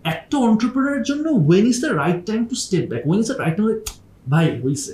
একটা 0.05 0.37
entrepreneur 0.49 0.97
জন্য 1.03 1.27
when 1.51 1.65
is 1.73 1.79
the 1.87 1.93
right 2.03 2.21
time 2.31 2.45
to 2.51 2.57
step 2.67 2.85
back? 2.93 3.03
When 3.11 3.19
is 3.23 3.29
the 3.33 3.39
right 3.43 3.57
time? 3.59 3.69
Like, 3.71 3.85
ভাই 4.29 4.47
হইছে 4.65 4.93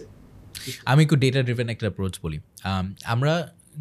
আমি 0.84 1.00
একটু 1.02 1.16
data 1.16 1.40
driven 1.42 1.68
একটা 1.68 1.86
approach 1.86 2.14
বলি 2.22 2.38
আম, 2.64 2.84
আমরা 3.04 3.32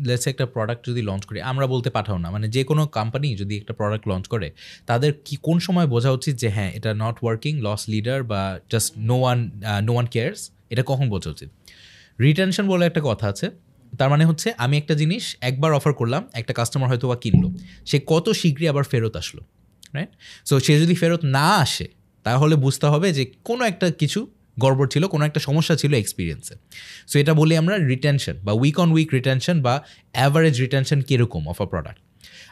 let's 0.06 0.26
একটা 0.28 0.46
প্রোডাক্ট 0.46 0.82
যদি 0.90 1.02
লঞ্চ 1.02 1.24
করি 1.26 1.38
আমরা 1.42 1.66
বলতে 1.68 1.90
পাঠাও 1.90 2.18
না 2.18 2.30
মানে 2.32 2.48
যে 2.48 2.62
কোনো 2.64 2.84
কোম্পানি 2.88 3.28
যদি 3.36 3.54
একটা 3.58 3.74
প্রোডাক্ট 3.74 4.06
লঞ্চ 4.08 4.26
করে 4.28 4.48
তাদের 4.86 5.12
কি 5.26 5.36
কোন 5.42 5.58
সময় 5.60 5.88
বোঝা 5.88 6.12
উচিত 6.12 6.36
যে 6.36 6.50
হ্যাঁ 6.50 6.72
এটা 6.74 6.94
নট 6.94 7.16
ওয়ার্কিং 7.24 7.54
লস 7.62 7.82
লিডার 7.90 8.20
বা 8.24 8.42
just 8.72 8.90
no 9.10 9.16
one 9.20 9.38
no 9.84 9.92
one 9.94 10.06
cares 10.06 10.42
এটা 10.70 10.84
কখন 10.84 11.06
বোঝা 11.10 11.30
উচিত 11.30 11.50
রিটেনশন 12.20 12.66
বলে 12.68 12.84
একটা 12.86 13.02
কথা 13.04 13.26
আছে 13.28 13.48
তার 13.98 14.10
মানে 14.10 14.26
হচ্ছে 14.26 14.48
আমি 14.58 14.78
একটা 14.78 14.94
জিনিস 14.96 15.24
একবার 15.42 15.72
অফার 15.74 15.94
করলাম, 15.94 16.22
একটা 16.34 16.54
কাস্টমার 16.54 16.88
হয়তো 16.90 17.08
বা 17.08 17.16
কিনলো। 17.16 17.48
সে 17.86 17.98
কত 18.08 18.26
শীঘ্রই 18.30 18.68
আবার 18.68 18.84
ফেরত 18.84 19.14
আসলো 19.18 19.42
রাইট 19.94 20.12
সো 20.46 20.60
সে 20.60 20.80
যদি 20.80 20.96
ফেরত 20.96 21.22
না 21.38 21.48
আসে, 21.56 21.86
তাহলে 22.26 22.56
বুঝতে 22.56 22.86
হবে 22.88 23.08
যে 23.14 23.24
কোনো 23.44 23.64
একটা 23.66 23.88
কিছু 23.92 24.20
গড়বড় 24.60 24.88
ছিল, 24.88 25.04
কোনো 25.08 25.26
একটা 25.26 25.40
সমস্যা 25.40 25.76
ছিল 25.76 25.92
এক্সপিরিয়েন্সে 25.94 26.56
সো 27.08 27.20
এটা 27.20 27.34
বলি 27.34 27.58
আমরা 27.58 27.76
রিটেনশন 27.78 28.36
বা 28.44 28.52
উইক 28.52 28.80
অন 28.80 28.90
উইক 28.92 29.10
রিটেনশন 29.14 29.62
বা 29.62 29.74
অ্যাভারেজ 30.14 30.56
রিটেনশন 30.62 31.02
কীরকম 31.02 31.48
অফ 31.48 31.58
আ 31.62 31.66
প্রোডাক্ট 31.66 32.00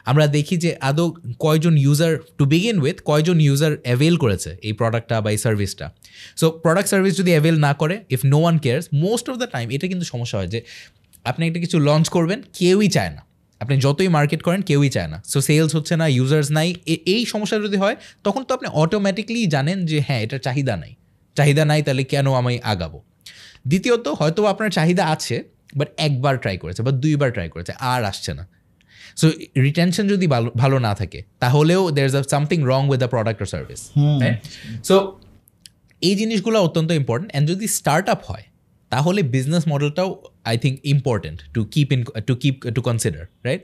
আমরা 0.04 0.26
দেখি 0.26 0.56
যে 0.56 0.70
আদৌ 0.80 1.06
কয়জন 1.38 1.74
ইউজার 1.76 2.12
টু 2.38 2.44
বিগিন 2.44 2.76
উইথ 2.78 2.96
কয়জন 3.04 3.40
ইউজার 3.40 3.72
অ্যাভেল 3.82 4.16
করেছে 4.16 4.50
এই 4.62 4.72
প্রোডাক্টটা 4.72 5.20
বা 5.20 5.30
এই 5.30 5.38
সার্ভিসটা 5.38 5.86
সো 6.36 6.46
প্রোডাক্ট 6.50 6.88
সার্ভিস 6.88 7.14
যদি 7.16 7.30
অ্যাভেল 7.30 7.56
না 7.58 7.72
করে 7.74 7.94
if 8.10 8.20
no 8.24 8.38
one 8.40 8.58
cares 8.58 8.86
most 9.04 9.30
of 9.30 9.36
the 9.38 9.46
time 9.46 9.66
এটা 9.70 9.86
কিন্তু 9.88 10.04
সমস্যা 10.04 10.38
হয় 10.38 10.48
যে 10.48 10.60
আপনি 11.30 11.42
একটা 11.48 11.60
কিছু 11.64 11.76
লঞ্চ 11.88 12.06
করবেন 12.16 12.38
কেউই 12.58 12.88
চায় 12.96 13.12
না। 13.16 13.22
আপনি 13.60 13.74
যতই 13.84 14.08
মার্কেট 14.16 14.40
করেন 14.46 14.60
কেউই 14.68 14.90
চায় 14.96 15.08
না। 15.12 15.18
সো 15.32 15.38
সেলস 15.48 15.72
হচ্ছে 15.76 15.94
না 16.00 16.06
ইউজার্স 16.18 16.48
নাই। 16.58 16.68
এই 17.14 17.22
সমস্যা 17.32 17.56
যদি 17.66 17.76
হয় 17.82 17.96
তখন 18.26 18.42
তো 18.46 18.50
আপনি 18.56 18.68
অটোমেটিকলি 18.82 19.40
জানেন 19.54 19.78
যে 19.90 19.98
হ্যাঁ 20.06 20.20
এটা 20.24 20.38
চাহিদা 20.46 20.74
নাই। 20.82 20.92
চাহিদা 21.36 21.64
নাই 21.70 21.80
তাহলে 21.86 22.02
কেন 22.12 22.26
আমি 22.40 22.54
আগাবো? 22.72 22.98
দ্বিতীয়ত 23.70 24.06
হয়তো 24.20 24.40
আপনার 24.52 24.70
চাহিদা 24.70 25.04
আছে 25.14 25.36
বাট 25.78 25.88
একবার 26.06 26.34
ট্রাই 26.42 26.56
করেছে 26.62 26.80
বা 26.86 26.92
দুইবার 27.02 27.28
ট্রাই 27.36 27.48
করেছে 27.54 27.72
আর 27.92 28.00
আসছে 28.10 28.32
না। 28.38 28.44
সো 29.20 29.26
রিটেনশন 29.66 30.04
যদি 30.12 30.26
ভালো 30.34 30.48
ভালো 30.62 30.76
না 30.86 30.92
থাকে 31.00 31.20
তাহলেও 31.42 31.82
there 31.96 32.06
is 32.10 32.16
something 32.34 32.58
wrong 32.72 32.82
with 32.90 32.98
the 33.04 33.10
product 33.14 33.40
or 33.42 33.48
service 33.54 33.80
so 34.88 34.96
এই 36.02 36.14
জিনিসগুলো 36.20 36.56
অত্যন্ত 36.66 36.90
ইম্পর্টেন্ট 37.00 37.30
অ্যান্ড 37.32 37.46
যদি 37.52 37.66
স্টার্ট 37.78 38.06
আপ 38.14 38.20
হয় 38.24 38.45
তাহলে 38.90 39.22
business 39.22 39.68
মডেলটাও 39.68 40.22
I 40.44 40.58
think 40.58 40.80
important 40.84 41.52
to 41.54 41.64
keep 41.64 41.92
in 41.92 42.04
to 42.26 42.34
keep 42.34 42.70
to 42.74 42.82
consider 42.82 43.26
right 43.44 43.62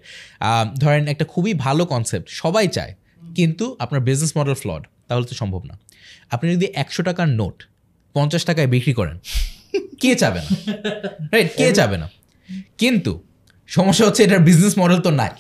ধরেন 0.78 1.08
একটা 1.08 1.24
খুবই 1.24 1.54
ভালো 1.54 1.86
কনসেপ্ট 1.86 2.28
সবাই 2.28 2.68
চায় 2.68 2.94
কিন্তু 3.34 3.76
আপনার 3.78 4.00
বিজনেস 4.00 4.36
মডেল 4.36 4.54
ফ্লড 4.54 4.82
তাহলে 5.08 5.26
তো 5.26 5.34
সম্ভব 5.34 5.64
না। 5.64 5.78
আপনি 6.30 6.52
যদি 6.52 6.66
একশো 6.74 7.02
টাকার 7.02 7.28
নোট 7.28 7.62
পঞ্চাশ 8.14 8.44
টাকায় 8.44 8.66
বিক্রি 8.66 8.92
করেন 8.92 9.18
কে 10.00 10.14
চাবে 10.14 10.38
না? 10.38 10.50
রাইট 11.32 11.56
কে 11.56 11.72
চাবে 11.72 11.96
না? 11.96 12.08
কিন্তু 12.78 13.22
সমস্যা 13.72 14.06
হচ্ছে 14.06 14.24
এটার 14.24 14.38
বিজনেস 14.38 14.78
মডেল 14.78 14.98
তো 14.98 15.10
নাই। 15.10 15.30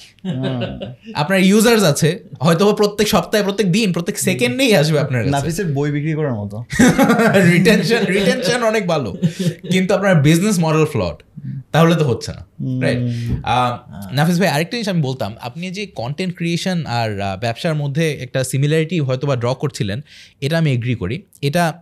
আপনার 1.14 1.40
ইউজার্স 1.40 1.82
আছে 1.82 2.18
হয়তো 2.40 2.72
প্রত্যেক 2.72 3.08
সপ্তাহে 3.08 3.42
প্রত্যেক 3.44 3.72
দিন 3.72 3.92
প্রত্যেক 3.92 4.18
সেকেন্ডেই 4.18 4.74
আসবে 4.76 4.98
আপনার 4.98 5.26
নাফিসের 5.26 5.72
বই 5.72 5.90
বিক্রি 5.90 6.14
করার 6.14 6.32
মতো। 6.32 6.64
রিটেনশন 7.52 8.04
রিটেনশন 8.04 8.62
অনেক 8.62 8.86
ভালো। 8.86 9.16
কিন্তু 9.70 9.94
আপনার 9.94 10.22
বিজনেস 10.22 10.58
মডেল 10.60 10.84
ফ্লড 10.84 11.16
তাহলে 11.70 11.96
তো 11.96 12.04
হচ্ছে 12.04 12.32
না 12.32 12.46
রাইট 12.82 12.98
নাফিস 14.12 14.38
ভাই 14.38 14.48
আরেকটা 14.48 14.76
জিনিস 14.76 14.88
আমি 14.88 15.02
বলতাম 15.02 15.34
আপনি 15.40 15.70
যে 15.70 15.86
কন্টেন্ট 15.86 16.36
ক্রিয়েশন 16.36 16.86
আর 16.86 17.38
ব্যবসার 17.40 17.74
মধ্যে 17.74 18.12
একটা 18.12 18.44
সিমিলারিটি 18.44 19.00
হয়তো 19.00 19.26
বা 19.26 19.36
ড্র 19.36 19.54
করছিলেন 19.54 20.00
এটা 20.40 20.58
আমি 20.58 20.72
এগ্রি 20.72 20.94
করি। 20.94 21.22
এটা 21.42 21.72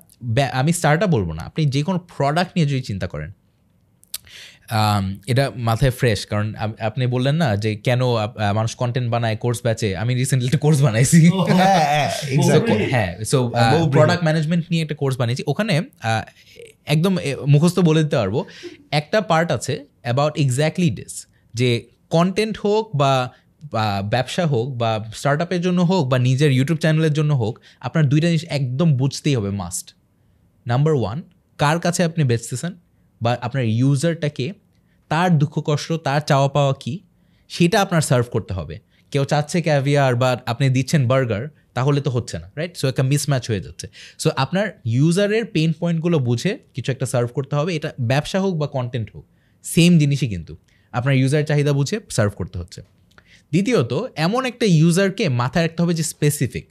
আমি 0.53 0.73
স্টার্ট 0.73 1.05
বলব 1.05 1.33
না 1.33 1.43
আপনি 1.43 1.67
যে 1.67 1.83
কোনো 1.83 1.99
প্রোডাক্ট 2.17 2.51
নিয়ে 2.57 2.67
যদি 2.67 2.81
চিন্তা 2.81 3.07
করেন 3.07 3.33
এটা 5.33 5.45
মাথায় 5.69 5.93
ফ্রেশ 6.01 6.19
কারণ 6.31 6.47
আপনি 6.89 7.03
বললেন 7.15 7.37
না 7.43 7.49
যে 7.65 7.71
কেন 7.87 8.01
মানুষ 8.59 8.73
কন্টেন্ট 8.83 9.09
বানায় 9.15 9.37
কোর্স 9.45 9.59
ব্যাচে 9.67 9.89
আমি 10.03 10.13
রিসেন্টলি 10.21 10.49
একটা 10.51 10.63
কোর্স 10.65 10.79
বানাইছি। 10.87 11.21
হ্যাঁ 12.93 13.13
সো 13.31 13.39
প্রোডাক্ট 13.95 14.23
ম্যানেজমেন্ট 14.29 14.65
নিয়ে 14.71 14.83
একটা 14.83 14.97
কোর্স 15.03 15.15
বানিয়েছি। 15.21 15.43
ওখানে 15.53 15.75
একদম 16.95 17.13
মুখস্থ 17.53 17.79
বলে 17.89 18.01
দিতে 18.05 18.17
পারব। 18.23 18.37
একটা 19.01 19.19
পার্ট 19.31 19.49
আছে 19.57 19.75
অ্যাবাউট 20.07 20.35
এক্স্যাক্টলি 20.45 20.89
ডিস 20.99 21.15
যে 21.55 21.69
কন্টেন্ট 22.17 22.57
হোক 22.65 22.85
বা 23.03 23.13
ব্যবসা 24.15 24.45
হোক 24.53 24.67
বা 24.83 24.91
স্টার্ট 25.21 25.41
আপের 25.45 25.61
জন্য 25.67 25.81
হোক 25.91 26.03
বা 26.13 26.19
নিজের 26.29 26.51
ইউটিউব 26.59 26.79
চ্যানেলের 26.85 27.15
জন্য 27.19 27.33
হোক 27.43 27.55
আপনার 27.87 28.05
দুইটা 28.13 28.27
জিনিস 28.33 28.45
একদম 28.59 28.89
বুঝতেই 29.01 29.35
হবে 29.39 29.51
মাস্ট 29.63 29.87
নাম্বার 30.67 30.95
ওয়ান 31.01 31.19
কার 31.59 31.77
কাছে 31.85 32.01
আপনি 32.09 32.23
বেচতেছেন? 32.25 32.73
বা 33.23 33.31
আপনার 33.41 33.65
ইউজারটাকে 33.65 34.53
তার 35.09 35.39
দুঃখ, 35.39 35.55
কষ্ট, 35.65 35.93
তার 35.93 36.21
চাওয়া 36.21 36.49
পাওয়া 36.49 36.75
কি, 36.83 37.01
সেটা 37.49 37.77
আপনার 37.81 38.01
সার্ভ 38.01 38.27
করতে 38.31 38.55
হবে। 38.55 38.79
কেউ 39.13 39.25
চাচ্ছে 39.25 39.59
ক্যাভিয়ার 39.63 40.15
বা 40.17 40.31
আপনি 40.47 40.69
দিচ্ছেন 40.69 41.03
বার্গার 41.07 41.45
তাহলে 41.75 42.01
তো 42.01 42.11
হচ্ছে 42.11 42.39
না 42.39 42.51
রাইট 42.57 42.77
সো 42.77 42.89
একটা 42.89 43.03
মিসম্যাচ 43.03 43.45
হয়ে 43.51 43.61
যাচ্ছে। 43.61 43.87
সো 44.19 44.31
আপনার 44.37 44.67
ইউজারের 44.85 45.45
পেন 45.45 45.73
পয়েন্টগুলো 45.81 46.19
বুঝে 46.19 46.59
কিছু 46.75 46.93
একটা 46.93 47.07
সার্ভ 47.07 47.29
করতে 47.33 47.57
হবে। 47.57 47.71
এটা 47.77 47.93
ব্যবসা 48.01 48.41
হোক 48.41 48.55
বা 48.55 48.67
কন্টেন্ট 48.67 49.09
হোক 49.15 49.25
সেম 49.65 49.99
জিনিসই 49.99 50.29
কিন্তু। 50.29 50.57
আপনার 50.93 51.15
ইউজার 51.15 51.45
চাহিদা 51.45 51.73
বুঝে 51.73 52.01
সার্ভ 52.11 52.33
করতে 52.35 52.59
হচ্ছে। 52.59 52.81
দ্বিতীয়ত, 53.53 53.93
এমন 54.17 54.45
একটা 54.45 54.67
ইউজারকে 54.67 55.29
মাথায় 55.29 55.65
রাখতে 55.67 55.83
হবে 55.83 55.95
যে 55.95 56.03
স্পেসিফিক 56.03 56.67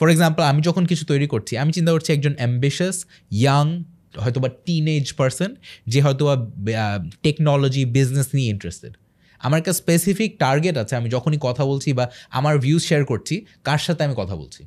ফর 0.00 0.08
এক্সাম্পল 0.10 0.42
আমি 0.42 0.60
যখন 0.62 0.86
কিছু 0.86 1.04
তৈরি 1.04 1.26
করছি, 1.26 1.52
আমি 1.58 1.72
চিন্তা 1.72 1.92
করছি 1.92 2.12
একজন 2.12 2.34
অ্যাম্বিশাস 2.38 2.96
ইয়াং 3.30 3.66
হয়তো 4.16 4.40
বা 4.40 4.48
টিন 4.66 4.88
এজ 4.88 5.14
পার্সন 5.18 5.50
যে 5.86 6.02
হয়তো 6.02 6.22
বা 6.26 6.34
টেকনোলজি 7.22 7.84
বিজনেস 7.84 8.34
নিয়ে 8.34 8.50
ইন্টারেস্টেড 8.50 8.92
আমার 9.40 9.58
একটা 9.58 9.72
স্পেসিফিক 9.72 10.38
টার্গেট 10.38 10.76
আছে, 10.76 10.96
আমি 10.96 11.08
যখনই 11.08 11.38
কথা 11.40 11.64
বলছি 11.64 11.92
বা 11.92 12.04
আমার 12.30 12.58
ভিউজ 12.58 12.82
শেয়ার 12.82 13.04
করছি, 13.04 13.34
কার 13.64 13.78
সাথে 13.78 14.04
আমি 14.04 14.14
কথা 14.14 14.36
বলছি 14.36 14.62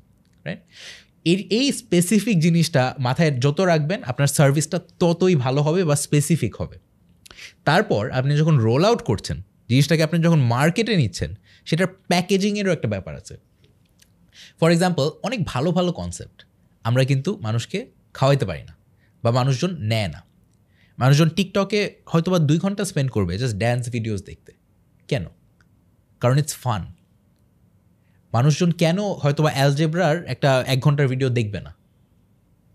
রাইট 0.45 0.61
এর, 1.25 1.39
এই 1.59 1.71
স্পেসিফিক 1.71 2.39
জিনিসটা 2.39 2.95
মাথায় 2.99 3.31
যত 3.45 3.59
রাখবেন, 3.61 4.03
আপনার 4.03 4.27
সার্ভিসটা 4.27 4.79
ততই 4.99 5.35
ভালো 5.35 5.61
হবে 5.61 5.83
বা 5.83 5.95
স্পেসিফিক 5.95 6.55
হবে। 6.55 6.77
তারপর 7.63 8.09
আপনি 8.11 8.37
যখন 8.37 8.57
রোল 8.57 8.85
আউট 8.85 9.01
করছেন, 9.01 9.37
জিনিসটাকে 9.69 10.03
আপনি 10.03 10.17
যখন 10.21 10.39
মার্কেটে 10.39 10.97
নিচ্ছেন, 10.97 11.35
সেটার 11.65 11.87
প্যাকেজিংয়েরও 11.87 12.71
একটা 12.71 12.87
ব্যাপার 12.87 13.15
আছে। 13.15 13.35
ফর 14.59 14.71
এক্সাম্পল 14.71 15.05
অনেক 15.23 15.39
ভালো 15.43 15.71
ভালো 15.71 15.91
কনসেপ্ট 15.91 16.45
আমরা 16.83 17.03
কিন্তু 17.03 17.39
মানুষকে 17.41 17.85
খাওয়াইতে 18.13 18.45
পারি 18.45 18.63
না। 18.69 18.73
বা 19.25 19.31
মানুষজন 19.39 19.71
নেয় 19.91 20.09
না। 20.15 20.19
মানুষজন 20.97 21.29
টিকটকে 21.37 21.79
হয়তো 22.11 22.29
বা 22.33 22.39
দুই 22.49 22.57
ঘণ্টা 22.63 22.83
স্পেন্ড 22.85 23.09
করবে 23.11 23.33
জাস্ট 23.41 23.55
ড্যান্স 23.63 23.83
ভিডিওস 23.95 24.21
দেখতে। 24.29 24.51
কেন? 25.09 25.25
কারণ 26.21 26.35
ইটস 26.41 26.55
ফান 26.63 26.81
মানুষজন 28.33 28.69
কেন 28.81 28.97
হয়তো 29.23 29.41
বা 29.45 29.51
অ্যালজেব্রার 29.57 30.15
একটা 30.33 30.49
এক 30.73 30.79
ঘণ্টার 30.79 31.07
ভিডিও 31.07 31.29
দেখবে 31.29 31.59
না? 31.65 31.71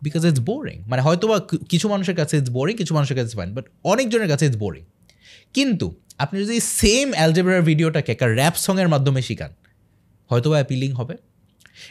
বিকজ 0.02 0.22
ইটস 0.30 0.42
বোরিং 0.50 0.76
মানে 0.90 1.02
হয়তো 1.02 1.24
বা 1.30 1.36
কিছু 1.68 1.86
মানুষের 1.88 2.16
কাছে 2.20 2.34
ইটস 2.38 2.50
বোরিং 2.50 2.74
কিছু 2.76 2.92
মানুষের 2.94 3.16
কাছে 3.18 3.32
ফাইন 3.36 3.50
বাট 3.54 3.66
অনেকজনের 3.84 4.28
কাছে 4.32 4.44
ইটস 4.46 4.58
বোরিং 4.64 4.84
কিন্তু 5.54 5.86
আপনি 6.18 6.36
যদি 6.44 6.60
সেম 6.80 7.06
অ্যালজেব্রার 7.12 7.62
ভিডিওটাকে 7.62 8.10
একটা 8.12 8.26
র্যাপ 8.38 8.54
সঙের 8.66 8.88
মাধ্যমে 8.88 9.20
শিখান 9.22 9.52
হয়তো 10.30 10.46
বা 10.50 10.56
অ্যাপিলিং 10.56 10.90
হবে। 10.92 11.14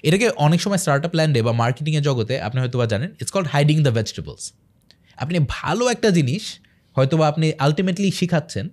এটাকে 0.03 0.29
অনেক 0.45 0.61
সময় 0.61 0.77
স্টার্ট 0.77 1.05
আপ 1.05 1.13
ল্যান্ডে 1.15 1.41
বা 1.41 1.51
মার্কেটিংয়ের 1.51 2.03
জগতে 2.03 2.41
আপনি 2.41 2.61
হয়তো 2.61 2.77
বা 2.79 2.85
জানেন 2.85 3.09
it's 3.19 3.31
called 3.31 3.47
hiding 3.47 3.77
the 3.83 3.91
vegetables 3.91 4.43
আপনি 5.17 5.37
ভালো 5.49 5.83
একটা 5.89 6.09
জিনিস 6.11 6.43
হয়তো 6.95 7.17
বা 7.17 7.27
আপনি 7.27 7.51
ultimately 7.65 8.11
শিখাচ্ছেন 8.11 8.69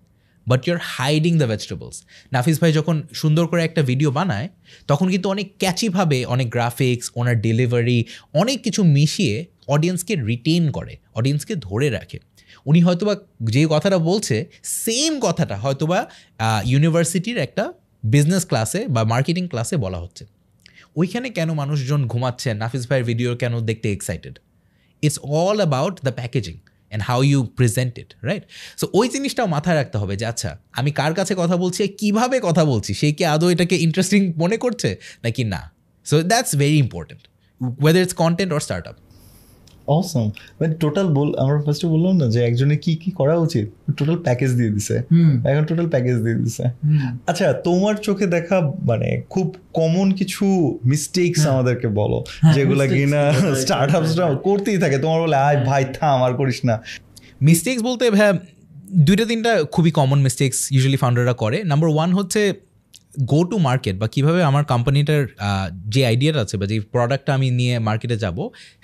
but 0.47 0.69
your 0.69 0.79
hiding 0.97 1.39
the 1.39 1.47
vegetables 1.47 1.97
Nafees 2.33 2.61
ভাই 2.61 2.73
যখন 2.73 3.03
সুন্দর 3.13 3.47
করে 3.47 3.65
একটা 3.65 3.83
ভিডিও 3.83 4.11
বানায়, 4.11 4.49
তখন 4.87 5.11
কিন্তু 5.11 5.29
অনেক 5.29 5.47
ক্যাচিভাবে 5.59 6.25
অনেক 6.25 6.49
গ্রাফিক্স 6.51 7.11
ওনার 7.17 7.41
ডেলিভারি 7.41 8.05
অনেক 8.35 8.63
কিছু 8.63 8.85
মিশিয়ে 8.97 9.45
অডিয়েন্সকে 9.67 10.15
রিটেন 10.15 10.71
করে 10.71 10.97
অডিয়েন্সকে 11.15 11.55
ধরে 11.57 11.91
রাখে। 11.91 12.19
উনি 12.67 12.81
হয়তোবা 12.81 13.15
যে 13.43 13.67
কথাটা 13.71 13.99
বলছে 13.99 14.37
সেম 14.63 15.21
কথাটা 15.21 15.57
হয়তোবা 15.57 15.99
ইউনিভার্সিটির 16.65 17.39
একটা 17.39 17.73
বিজনেস 18.05 18.47
ক্লাসে 18.47 18.81
বা 18.89 19.05
মার্কেটিং 19.05 19.49
ক্লাসে 19.49 19.77
বলা 19.77 19.99
হচ্ছে। 19.99 20.25
ওইখানে 20.97 21.31
কেন 21.31 21.53
মানুষজন 21.53 22.07
ঘুমাচ্ছে? 22.07 22.55
নাফিস 22.55 22.85
ভাইয়ের 22.89 23.05
ভিডিও 23.05 23.31
কেন 23.37 23.61
দেখতে 23.61 23.93
excited 23.93 24.35
it's 25.03 25.19
all 25.23 25.57
about 25.57 25.95
the 26.05 26.13
packaging 26.13 26.57
and 26.59 27.03
how 27.05 27.23
you 27.23 27.45
present 27.59 27.99
it 27.99 28.15
right 28.23 28.45
so 28.81 28.87
ওই 28.93 29.09
জিনিসটাও 29.09 29.47
মাথায় 29.47 29.77
রাখতে 29.77 29.99
হবে 29.99 30.17
যে 30.17 30.27
আচ্ছা 30.27 30.51
আমি 30.73 30.91
কার 30.91 31.15
কাছে 31.15 31.35
কথা 31.35 31.57
বলছি 31.57 31.89
কীভাবে 31.89 32.41
কথা 32.41 32.65
বলছি? 32.65 32.95
সে 32.95 33.13
কি 33.13 33.25
আদৌ 33.25 33.49
এটাকে 33.49 33.77
ইন্টারেস্টিং 33.77 34.33
মনে 34.37 34.57
করছে? 34.57 34.97
নাকি 35.25 35.45
না? 35.45 35.71
So 36.05 36.23
that's 36.23 36.53
very 36.57 36.79
important 36.79 37.23
whether 37.83 38.03
it's 38.03 38.15
content 38.15 38.53
or 38.53 38.61
startup 38.89 38.97
awesome 39.87 40.27
মানে 40.61 40.75
টোটাল 40.75 41.07
বল 41.07 41.29
আমরা 41.39 41.59
ফার্স্টে 41.63 41.87
বললাম 41.87 42.17
না 42.17 42.27
যে 42.27 42.41
একজনের 42.45 42.79
কি 42.79 42.97
কি 42.97 43.11
করা 43.11 43.35
উচিত? 43.37 43.67
টোটাল 43.97 44.17
প্যাকেজ 44.17 44.51
দিয়ে 44.55 44.71
দিছে। 44.71 44.97
এখন 45.51 45.65
টোটাল 45.65 45.89
প্যাকেজ 45.89 46.17
দিয়ে 46.17 46.35
দিছে। 46.35 46.65
আচ্ছা 47.27 47.53
তোমার 47.53 47.95
চোখে 47.97 48.27
দেখা 48.27 48.61
মানে 48.61 49.23
খুব 49.31 49.57
কমন 49.75 50.11
কিছু 50.11 50.45
মিস্টেকস 50.85 51.47
আমাদেরকে 51.47 51.89
বলো 51.89 52.25
যেগুলা 52.55 52.87
কিনা 52.87 53.33
স্টার্ট 53.55 53.97
আপসরা 53.97 54.35
করতেই 54.35 54.79
থাকে। 54.79 54.99
তোমার 54.99 55.21
বলে 55.21 55.37
আয় 55.37 55.65
ভাই 55.65 55.85
থাম 55.85 56.23
আর 56.23 56.33
করিস 56.35 56.59
না। 56.65 56.83
মিস্টেক্স 57.43 57.83
বলতে 57.83 58.11
ভাই 58.11 58.33
দুইটা 59.07 59.25
তিনটা 59.25 59.65
খুবই 59.65 59.91
কমন 59.91 60.19
মিস্টেক্স 60.23 60.73
ইউজুয়ালি 60.73 60.97
ফাউন্ডাররা 60.97 61.33
করে। 61.33 61.65
নাম্বার 61.65 61.91
ওয়ান 61.91 62.13
হচ্ছে 62.13 62.66
গো 63.33 63.41
টু 63.51 63.57
মার্কেট 63.69 63.97
বা 64.03 64.07
কীভাবে 64.15 64.41
আমার 64.51 64.65
কোম্পানিটার 64.73 65.23
যে 65.95 66.01
আইডিয়াটা 66.11 66.41
আছে 66.45 66.57
বা 66.61 66.67
যে 66.71 66.77
প্রোডাক্টটা 66.95 67.33
আমি 67.39 67.49
নিয়ে 67.61 67.75
মার্কেটে 67.89 68.17
যাব, 68.25 68.39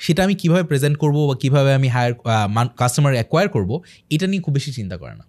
সেটা 0.05 0.21
আমি 0.27 0.35
কীভাবে 0.41 0.65
প্রেজেন্ট 0.71 0.97
করব 1.03 1.17
বা 1.31 1.35
কীভাবে 1.43 1.71
আমি 1.79 1.89
হায়ার 1.95 2.13
কাস্টমার 2.81 3.13
অ্যাকোয়ার 3.19 3.47
করব, 3.57 3.71
এটা 4.15 4.27
নিয়ে 4.31 4.43
খুব 4.45 4.55
বেশি 4.59 4.71
চিন্তা 4.79 4.97
করে 5.03 5.15
না। 5.21 5.25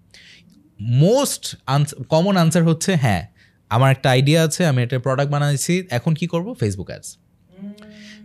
মোস্ট 1.06 1.43
কমন 2.14 2.36
আনসার 2.43 2.64
হচ্ছে 2.70 2.91
হ্যাঁ 3.04 3.24
আমার 3.76 3.89
একটা 3.95 4.08
আইডিয়া 4.16 4.39
আছে, 4.47 4.62
আমি 4.72 4.80
একটা 4.86 4.95
প্রোডাক্ট 5.08 5.30
বানাইছি, 5.36 5.74
এখন 5.97 6.12
কি 6.20 6.26
করব? 6.34 6.47
Facebook 6.62 6.89
ads 6.91 7.10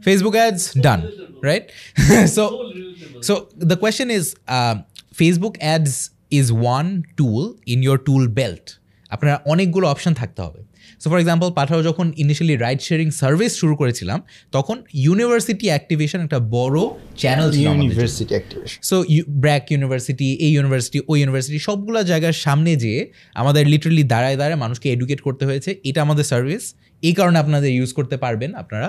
Facebook 0.06 0.34
ads 0.40 0.62
done 0.86 1.00
right 1.48 1.64
so 2.36 2.44
so 3.26 3.34
the 3.70 3.76
question 3.82 4.08
is 4.18 4.24
Facebook 5.20 5.54
ads 5.64 5.94
is 6.38 6.46
one 6.62 6.86
tool 7.18 7.42
in 7.72 7.78
in 7.84 7.98
tool 8.08 8.24
belt 8.40 8.66
আপনার 9.14 9.34
অনেকগুলো 9.52 9.86
অপশন 9.92 10.12
থাকতে 10.20 10.40
হবে। 10.42 10.60
সো 11.02 11.06
ফর 11.10 11.18
এক্সাম্পল 11.18 11.48
পাঠাও 11.50 11.80
যখন 11.82 12.06
ইনিশিয়ালি 12.16 12.56
রাইড 12.56 12.80
শেয়ারিং 12.80 13.10
সার্ভিস 13.10 13.52
শুরু 13.52 13.76
করেছিলাম 13.76 14.18
তখন 14.52 14.76
ইউনিভার্সিটি 14.94 15.66
অ্যাক্টিভেশন 15.66 16.20
একটা 16.20 16.38
বড় 16.38 16.78
চ্যানেল 17.16 17.48
ছিল 17.50 17.66
university 17.66 18.32
activation 18.34 18.78
so 18.82 18.96
BRAC 19.40 19.64
university 19.72 20.28
এই 20.34 20.52
ইউনিভার্সিটি 20.52 20.98
ওই 21.08 21.20
ইউনিভার্সিটি 21.20 21.58
সবগুলো 21.58 21.98
জায়গার 22.02 22.32
সামনে 22.32 22.76
যেয়ে 22.76 23.06
আমাদের 23.34 23.66
লিটারালি 23.66 24.02
দাঁড়ায় 24.02 24.36
দাঁড়ায় 24.36 24.56
মানুষকে 24.56 24.86
এডুকেট 24.92 25.20
করতে 25.20 25.44
হয়েছে 25.46 25.70
এটা 25.84 26.02
আমাদের 26.02 26.24
সার্ভিস 26.24 26.64
এই 27.02 27.14
কারণে 27.14 27.38
আপনাদের 27.38 27.70
ইউজ 27.70 27.92
করতে 27.92 28.16
পারবেন 28.16 28.54
আপনারা। 28.54 28.88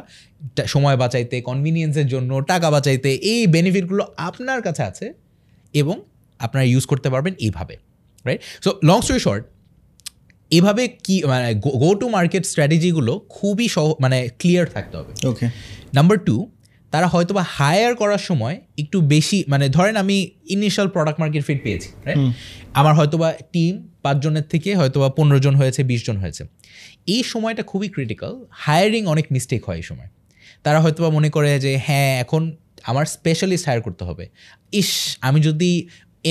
সময় 0.67 0.97
বাঁচাইতে 0.97 1.41
কনভিনিয়েন্সের 1.41 2.07
জন্য 2.07 2.31
টাকা 2.41 2.67
বাঁচাইতে 2.71 3.09
এই 3.31 3.47
বেনিফিটগুলো 3.47 4.03
আপনার 4.17 4.61
কাছে 4.61 4.83
আছে 4.83 5.13
এবং 5.73 5.95
আপনারা 6.39 6.65
ইউজ 6.65 6.85
করতে 6.85 7.09
পারবেন 7.09 7.33
এইভাবে 7.39 7.75
right 8.25 8.41
so 8.63 8.69
long 8.83 9.01
story 9.01 9.19
short 9.19 9.43
এভাবে 10.51 10.83
কি 11.05 11.15
মানে 11.31 11.47
গো 11.83 11.89
টু 12.01 12.05
মার্কেট 12.17 12.43
স্ট্র্যাটেজিগুলো 12.51 13.13
খুবই 13.37 13.67
সহ 13.75 13.85
মানে 14.03 14.17
ক্লিয়ার 14.39 14.65
থাকতে 14.75 14.95
হবে। 14.99 15.11
ওকে 15.31 15.45
নাম্বার 15.97 16.17
টু 16.27 16.35
তারা 16.93 17.07
হয়তো 17.13 17.31
বা 17.37 17.43
হায়ার 17.57 17.93
করার 18.01 18.21
সময় 18.29 18.55
একটু 18.81 18.97
বেশি 19.13 19.37
মানে 19.51 19.65
ধরেন 19.77 19.95
আমি 20.03 20.17
ইনিশিয়াল 20.55 20.87
প্রোডাক্ট 20.95 21.17
মার্কেট 21.21 21.43
ফিট 21.47 21.59
পেয়েছি? 21.65 21.89
আমার 22.79 22.93
হয়তো 22.99 23.15
বা 23.21 23.29
টিম 23.53 23.73
পাঁচজনের 24.05 24.45
থেকে 24.53 24.69
হয়তো 24.79 24.97
বা 25.03 25.09
পনেরো 25.17 25.39
জন 25.45 25.53
হয়েছে 25.61 25.81
বিশ 25.91 26.01
জন 26.07 26.17
হয়েছে। 26.23 26.43
এই 27.13 27.21
সময়টা 27.31 27.63
খুবই 27.71 27.87
ক্রিটিক্যাল 27.95 28.33
হায়ারিং 28.63 29.03
অনেক 29.13 29.25
মিস্টেক 29.35 29.61
হয় 29.67 29.77
এই 29.81 29.85
সময়। 29.89 30.09
তারা 30.65 30.79
হয়তো 30.83 30.99
বা 31.03 31.09
মনে 31.17 31.29
করে 31.35 31.49
যে 31.65 31.71
হ্যাঁ 31.87 32.11
এখন 32.23 32.41
আমার 32.89 33.05
স্পেশালিস্ট 33.15 33.65
হায়ার 33.67 33.81
করতে 33.87 34.03
হবে। 34.09 34.25
ইস 34.79 34.89
আমি 35.27 35.39
যদি 35.47 35.71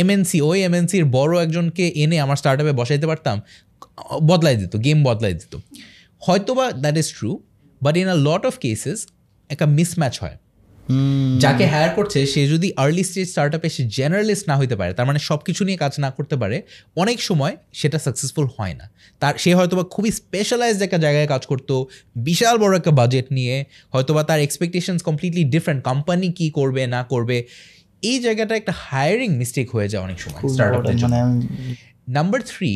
এমএনসি 0.00 0.38
ওই 0.50 0.58
এমএনসির 0.68 1.04
বড় 1.16 1.32
একজনকে 1.44 1.84
এনে 2.02 2.16
আমার 2.24 2.36
স্টার্ট 2.40 2.58
আপে 2.62 2.74
বসাইতে 2.80 3.06
পারতাম 3.10 3.36
বদলাই 4.22 4.56
দিত 4.56 4.76
গেম 4.76 5.04
বদলাই 5.04 5.34
দিত। 5.34 5.56
হয়তো 6.20 6.54
বা 6.54 6.72
that 6.72 6.96
is 6.96 7.08
true 7.18 7.30
but 7.82 7.96
in 7.96 8.08
a 8.08 8.14
lot 8.14 8.46
of 8.46 8.58
cases 8.58 9.06
একটা 9.50 9.66
মিসম্যাচ 9.66 10.18
হয়। 10.22 10.36
যাকে 11.38 11.66
হায়ার 11.66 11.90
করছে 11.94 12.26
সে 12.26 12.48
যদি 12.48 12.72
আর্লি 12.76 13.04
স্টেজ 13.04 13.28
স্টার্ট 13.28 13.54
আপে 13.54 13.68
সে 13.68 13.84
জেনারেলিস্ট 13.88 14.48
না 14.48 14.56
হইতে 14.56 14.76
পারে 14.76 14.92
তার 14.92 15.06
মানে 15.06 15.18
সব 15.18 15.38
কিছু 15.38 15.64
নিয়ে 15.64 15.78
কাজ 15.78 15.92
না 15.98 16.10
করতে 16.10 16.36
পারে 16.36 16.62
অনেক 16.96 17.22
সময় 17.22 17.56
সেটা 17.72 17.98
সাকসেসফুল 17.98 18.46
হয় 18.58 18.74
না। 18.74 18.88
তার 19.20 19.34
সে 19.38 19.54
হয়তো 19.54 19.76
বা 19.76 19.84
খুবই 19.84 20.10
স্পেশালাইজড 20.10 20.82
একটা 20.82 20.98
জায়গায় 20.98 21.26
কাজ 21.26 21.46
করতো 21.46 21.86
বিশাল 22.16 22.58
বড় 22.58 22.76
একটা 22.76 22.90
বাজেট 22.90 23.32
নিয়ে 23.32 23.64
হয়তো 23.92 24.14
বা 24.14 24.22
তার 24.22 24.40
এক্সপেকটেশনস 24.40 25.02
কমপ্লিটলি 25.02 25.44
ডিফারেন্ট 25.44 25.84
কোম্পানি 25.84 26.32
কি 26.32 26.50
করবে 26.50 26.86
না 26.86 27.02
করবে 27.02 27.44
এই 28.02 28.20
জায়গাটা 28.20 28.56
একটা 28.56 28.72
হায়ারিং 28.76 29.36
মিস্টেক 29.36 29.70
হয়ে 29.70 29.88
যায় 29.88 30.02
অনেক 30.02 30.20
সময় 30.20 30.40
স্টার্ট 30.48 31.02
মানে 31.02 31.20
আমি 31.20 31.38
নাম্বার 32.08 32.40
থ্রি 32.42 32.70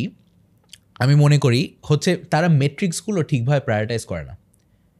আমি 0.98 1.14
মনে 1.14 1.38
করি 1.38 1.74
হচ্ছে 1.82 2.16
তারা 2.16 2.48
মেট্রিক্সগুলো 2.48 3.22
ঠিকভাবে 3.22 3.60
প্রায়োরিটাইজ 3.60 4.04
করে 4.04 4.24
না। 4.24 4.36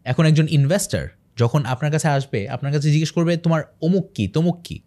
এখন 0.05 0.27
একজন 0.27 0.47
ইনভেস্টর 0.51 1.09
যখন 1.37 1.65
আপনার 1.65 1.93
কাছে 1.93 2.09
আসবে 2.09 2.49
আপনার 2.49 2.73
কাছে 2.73 2.91
জিজ্ঞেস 2.91 3.11
করবে 3.11 3.37
তোমার 3.37 3.63
অমুক 3.83 4.11
কী? 4.15 4.29
তমুক 4.29 4.61
কী? 4.65 4.81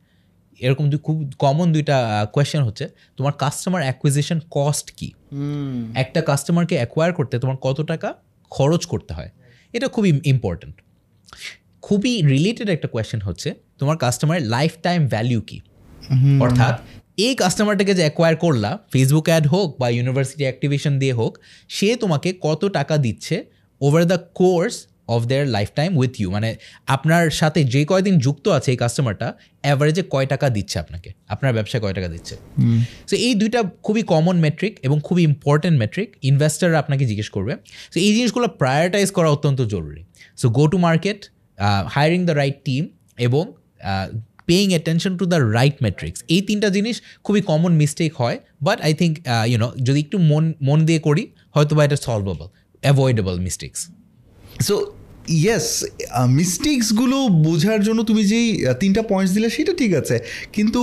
এরকম 0.59 0.89
দুই 0.89 0.99
খুব 0.99 1.31
কমন 1.39 1.73
দুইটা 1.73 2.27
কোয়েশ্চেন 2.33 2.61
হচ্ছে 2.63 2.89
তোমার 3.17 3.33
কাস্টমার 3.33 3.81
অ্যাকুইজিশন 3.81 4.39
কস্ট 4.51 4.91
কী? 4.91 5.11
একটা 5.95 6.21
কাস্টমারকে 6.21 6.75
অ্যাকোয়ার 6.75 7.13
করতে 7.13 7.39
তোমার 7.39 7.57
কত 7.61 7.81
টাকা 7.81 8.13
খরচ 8.49 8.85
করতে 8.85 9.13
হয়? 9.13 9.29
এটা 9.73 9.87
খুবই 9.87 10.21
ইম্পর্ট্যান্ট 10.23 10.75
খুবই 11.81 12.21
রিলেটেড 12.21 12.69
একটা 12.69 12.87
কোয়েশ্চেন 12.87 13.21
হচ্ছে 13.21 13.55
তোমার 13.79 13.97
কাস্টমারের 13.97 14.47
লাইফ 14.47 14.71
টাইম 14.83 15.07
ভ্যালিউ 15.07 15.41
কী 15.41 15.61
অর্থাৎ 16.41 16.79
এই 17.17 17.33
কাস্টমারটাকে 17.35 17.93
যে 17.93 18.03
অ্যাকোয়ার 18.05 18.35
করলা 18.35 18.71
ফেসবুক 18.93 19.27
অ্যাড 19.29 19.45
হোক 19.47 19.67
বা 19.79 19.87
ইউনিভার্সিটি 19.89 20.43
অ্যাক্টিভেশন 20.43 20.93
দিয়ে 20.99 21.13
হোক 21.13 21.33
সে 21.69 21.87
তোমাকে 21.95 22.29
কত 22.41 22.61
টাকা 22.77 22.95
দিচ্ছে 22.97 23.35
over 23.81 24.01
the 24.11 24.17
course 24.41 24.75
of 25.07 25.21
their 25.25 25.45
lifetime 25.75 25.91
with 25.97 26.13
you 26.21 26.27
মানে 26.31 26.49
আপনার 26.87 27.23
সাথে 27.29 27.59
যে 27.73 27.81
কয়দিন 27.85 28.15
যুক্ত 28.17 28.45
আছে 28.49 28.69
এই 28.71 28.79
কাস্টমারটা 28.83 29.27
অ্যাভারেজে 29.63 30.03
কয় 30.13 30.27
টাকা 30.33 30.47
দিচ্ছে 30.49 30.75
আপনাকে? 30.79 31.09
আপনার 31.27 31.51
ব্যবসায় 31.53 31.81
কয় 31.83 31.93
টাকা 31.93 32.07
দিচ্ছে? 32.07 32.35
সো 33.09 33.15
এই 33.27 33.33
দুইটা 33.35 33.59
খুবই 33.83 34.03
কমন 34.03 34.35
মেট্রিক 34.39 34.73
এবং 34.83 34.97
খুবই 34.99 35.23
ইম্পর্টেন্ট 35.23 35.75
মেট্রিক 35.79 36.09
ইনভেস্টাররা 36.21 36.77
আপনাকে 36.79 37.03
জিজ্ঞেস 37.05 37.29
করবে। 37.29 37.53
সো 37.91 37.97
এই 37.99 38.11
জিনিসগুলো 38.13 38.47
প্রায়োরিটাইজ 38.61 39.09
করা 39.11 39.29
অত্যন্ত 39.29 39.59
জরুরি। 39.73 40.01
So 40.37 40.45
go 40.49 40.63
to 40.67 40.77
market 40.77 41.19
hiring 41.93 42.21
the 42.29 42.35
right 42.41 42.57
team 42.67 42.83
এবং 43.17 43.43
paying 44.47 44.67
attention 44.69 45.13
to 45.17 45.25
the 45.25 45.39
right 45.57 45.77
matrix 45.83 46.19
এই 46.27 46.41
তিনটা 46.41 46.69
জিনিস 46.69 46.95
খুবই 47.23 47.41
কমন 47.41 47.71
মিস্টেক 47.75 48.11
হয় 48.17 48.37
but 48.61 48.77
I 48.81 48.93
think 48.93 49.13
you know 49.47 49.67
যদি 49.83 49.99
একটু 49.99 50.17
মন 50.31 50.43
মন 50.61 50.79
দিয়ে 50.85 50.99
করি 50.99 51.23
হয়তো 51.51 51.73
বা 51.75 51.81
এটা 51.83 51.97
solvable 52.05 52.47
avoidable 52.83 53.35
mistakes 53.39 53.79
so 54.61 54.75
yes 55.27 55.67
মিস্টেক্সগুলো 56.29 57.17
বোঝার 57.47 57.81
জন্য 57.83 57.99
তুমি 58.03 58.23
যেই 58.23 58.47
তিনটা 58.79 59.01
পয়েন্টস 59.01 59.31
দিলে 59.33 59.49
সেটা 59.49 59.73
ঠিক 59.73 59.91
আছে। 59.95 60.15
কিন্তু 60.53 60.81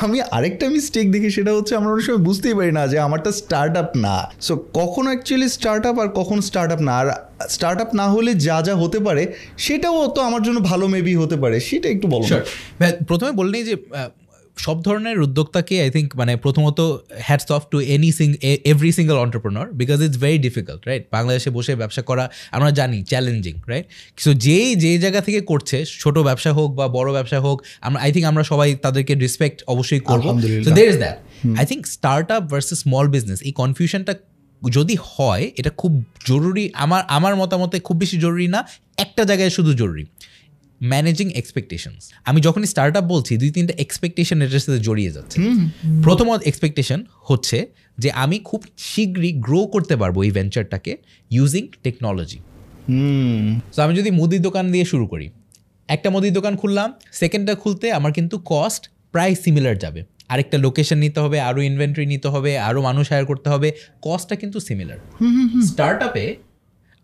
আমি 0.00 0.18
আরেকটা 0.36 0.66
মিস্টেক 0.68 1.06
দেখি, 1.12 1.28
সেটা 1.30 1.52
হচ্ছে 1.52 1.72
আমরা 1.76 1.90
অনেক 1.92 2.04
সময় 2.04 2.22
বুঝতেই 2.28 2.54
পারি 2.54 2.72
না 2.72 2.82
যে 2.86 2.98
আমারটা 2.98 3.30
স্টার্ট 3.32 3.74
আপ 3.76 3.90
না। 3.96 4.16
সো 4.40 4.52
কখন 4.74 5.04
অ্যাকচুয়ালি 5.06 5.48
স্টার্ট 5.48 5.86
আপ 5.86 5.96
আর 5.98 6.08
কখন 6.08 6.38
স্টার্ট 6.40 6.70
আপ 6.72 6.80
না? 6.80 6.92
আর 7.02 7.08
স্টার্ট 7.48 7.78
আপ 7.80 7.90
না 7.94 8.06
হলে 8.08 8.30
যা 8.46 8.58
যা 8.66 8.74
হতে 8.82 8.98
পারে, 8.98 9.22
সেটাও 9.58 10.08
তো 10.16 10.20
আমার 10.20 10.42
জন্য 10.42 10.58
ভালো 10.60 10.84
মেবি 10.88 11.14
হতে 11.22 11.36
পারে। 11.36 11.56
সেটা 11.60 11.88
একটু 11.88 12.06
বলো। 12.08 12.26
প্রথমে 13.08 13.32
বললেই 13.32 13.64
যে 13.64 13.74
সব 14.56 14.76
ধরনের 14.82 15.16
উদ্যোক্তাকে 15.20 15.74
আই 15.82 15.90
থিঙ্ক 15.90 16.08
মানে 16.16 16.32
প্রথমত 16.36 16.78
hats 17.22 17.48
off 17.50 17.62
to 17.70 17.76
any 17.94 18.10
sing 18.12 18.28
every 18.64 18.92
single 18.92 19.18
entrepreneur 19.18 19.66
because 19.72 19.98
it's 20.02 20.16
very 20.16 20.38
difficult 20.38 20.82
right 20.86 21.04
বাংলাদেশে 21.12 21.50
বসে 21.50 21.72
ব্যবসা 21.76 22.02
করা 22.02 22.24
আমরা 22.50 22.70
জানি 22.70 22.98
চ্যালেঞ্জিং 23.02 23.54
রাইট 23.66 23.86
সো 24.18 24.30
যেই 24.34 24.68
যে 24.74 24.98
জায়গা 24.98 25.20
থেকে 25.20 25.40
করছে 25.40 25.84
ছোট 26.00 26.16
ব্যবসা 26.18 26.50
হোক 26.52 26.70
বা 26.74 26.86
বড় 26.88 27.12
ব্যবসা 27.12 27.38
হোক 27.40 27.62
আমরা 27.80 28.00
আই 28.00 28.10
থিঙ্ক 28.12 28.26
আমরা 28.26 28.42
সবাই 28.42 28.68
তাদেরকে 28.76 29.14
রেসপেক্ট 29.14 29.58
অবশ্যই 29.66 30.00
করব। 30.00 30.24
So 30.64 30.70
there 30.70 30.86
is 30.88 30.98
that 30.98 31.16
I 31.58 31.64
think 31.66 31.82
startup 32.32 32.42
versus 32.50 32.78
small 32.78 33.06
business 33.08 33.38
এই 33.42 33.52
কনফিউশনটা 33.52 34.14
যদি 34.62 34.96
হয় 35.06 35.44
এটা 35.56 35.70
খুব 35.70 35.92
জরুরি 36.24 36.70
আমার 36.74 37.02
আমার 37.08 37.36
মতামতে 37.36 37.76
খুব 37.80 37.96
বেশি 37.98 38.16
জরুরি 38.18 38.48
না 38.48 38.60
একটা 38.98 39.24
জায়গায় 39.24 39.50
শুধু 39.50 39.74
জরুরি। 39.74 40.04
ম্যানেজিং 40.82 41.30
এক্সপেকটেশনস 41.30 42.10
আমি 42.24 42.40
যখনই 42.40 42.66
স্টার্ট 42.66 42.96
আপ 42.96 43.04
বলছি 43.04 43.36
দুই 43.36 43.50
তিনটা 43.50 43.74
এক্সপেকটেশন 43.78 44.42
এটার 44.42 44.60
সাথে 44.60 44.78
জড়িয়ে 44.78 45.10
যাচ্ছে। 45.10 45.40
প্রথম 46.02 46.26
এক্সপেকটেশন 46.44 47.04
হচ্ছে 47.20 47.66
যে 47.98 48.10
আমি 48.10 48.38
খুব 48.44 48.64
শীঘ্রই 48.78 49.32
গ্রো 49.32 49.66
করতে 49.66 49.96
পারব 49.96 50.22
এই 50.22 50.30
ভেঞ্চারটাকে 50.30 50.96
ইউজিং 51.30 51.68
টেকনোলজি 51.82 52.38
হুম। 52.88 53.60
সো 53.76 53.82
আমি 53.82 53.94
যদি 53.96 54.10
মুদির 54.10 54.42
দোকান 54.42 54.72
দিয়ে 54.72 54.84
শুরু 54.84 55.06
করি 55.06 55.30
একটা 55.88 56.10
মুদির 56.10 56.32
দোকান 56.32 56.56
খুললাম 56.56 56.92
সেকেন্ডটা 57.12 57.54
খুলতে 57.54 57.92
আমার 57.92 58.12
কিন্তু 58.12 58.38
কস্ট 58.44 58.88
প্রায় 59.12 59.34
সিমিলার 59.34 59.78
যাবে। 59.78 60.04
আরেকটা 60.28 60.58
লোকেশন 60.58 60.98
নিতে 60.98 61.20
হবে 61.20 61.40
আরও 61.40 61.60
ইনভেন্টরি 61.60 62.06
নিতে 62.06 62.28
হবে 62.28 62.58
আরও 62.58 62.82
মানুষ 62.82 63.08
হায়ার 63.10 63.26
করতে 63.26 63.50
হবে 63.50 63.72
কস্টটা 64.02 64.36
কিন্তু 64.36 64.60
সিমিলার 64.60 64.98
স্টার্ট 65.66 66.02
আপে 66.02 66.36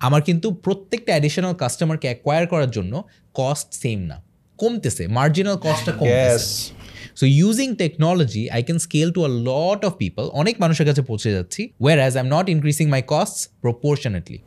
আমার 0.06 0.20
কিন্তু 0.28 0.46
প্রত্যেকটা 0.64 1.10
অ্যাডিশনাল 1.14 1.54
কাস্টমারকে 1.62 2.06
অ্যাকোয়ার 2.10 2.44
করার 2.52 2.70
জন্য 2.76 2.92
কস্ট 3.38 3.68
সেম 3.82 3.98
না। 4.10 4.16
কমতেছে 4.58 5.04
মার্জিনাল 5.16 5.56
কস্টটা 5.64 5.92
কমতেছে। 6.00 6.54
So 7.18 7.24
using 7.40 7.68
technology 7.82 8.42
I 8.56 8.60
can 8.66 8.78
scale 8.86 9.08
to 9.16 9.20
a 9.28 9.30
lot 9.50 9.80
of 9.88 9.92
people 10.02 10.24
অনেক 10.40 10.54
মানুষের 10.62 10.86
কাছে 10.88 11.02
পৌঁছে 11.10 11.30
যাচ্ছি। 11.36 11.62
Whereas 12.02 12.12
I 12.16 12.22
am 12.24 12.28
not 12.36 12.46
increasing 12.54 12.86
my 12.94 13.02
cost 13.12 13.38
proportionately 13.64 14.38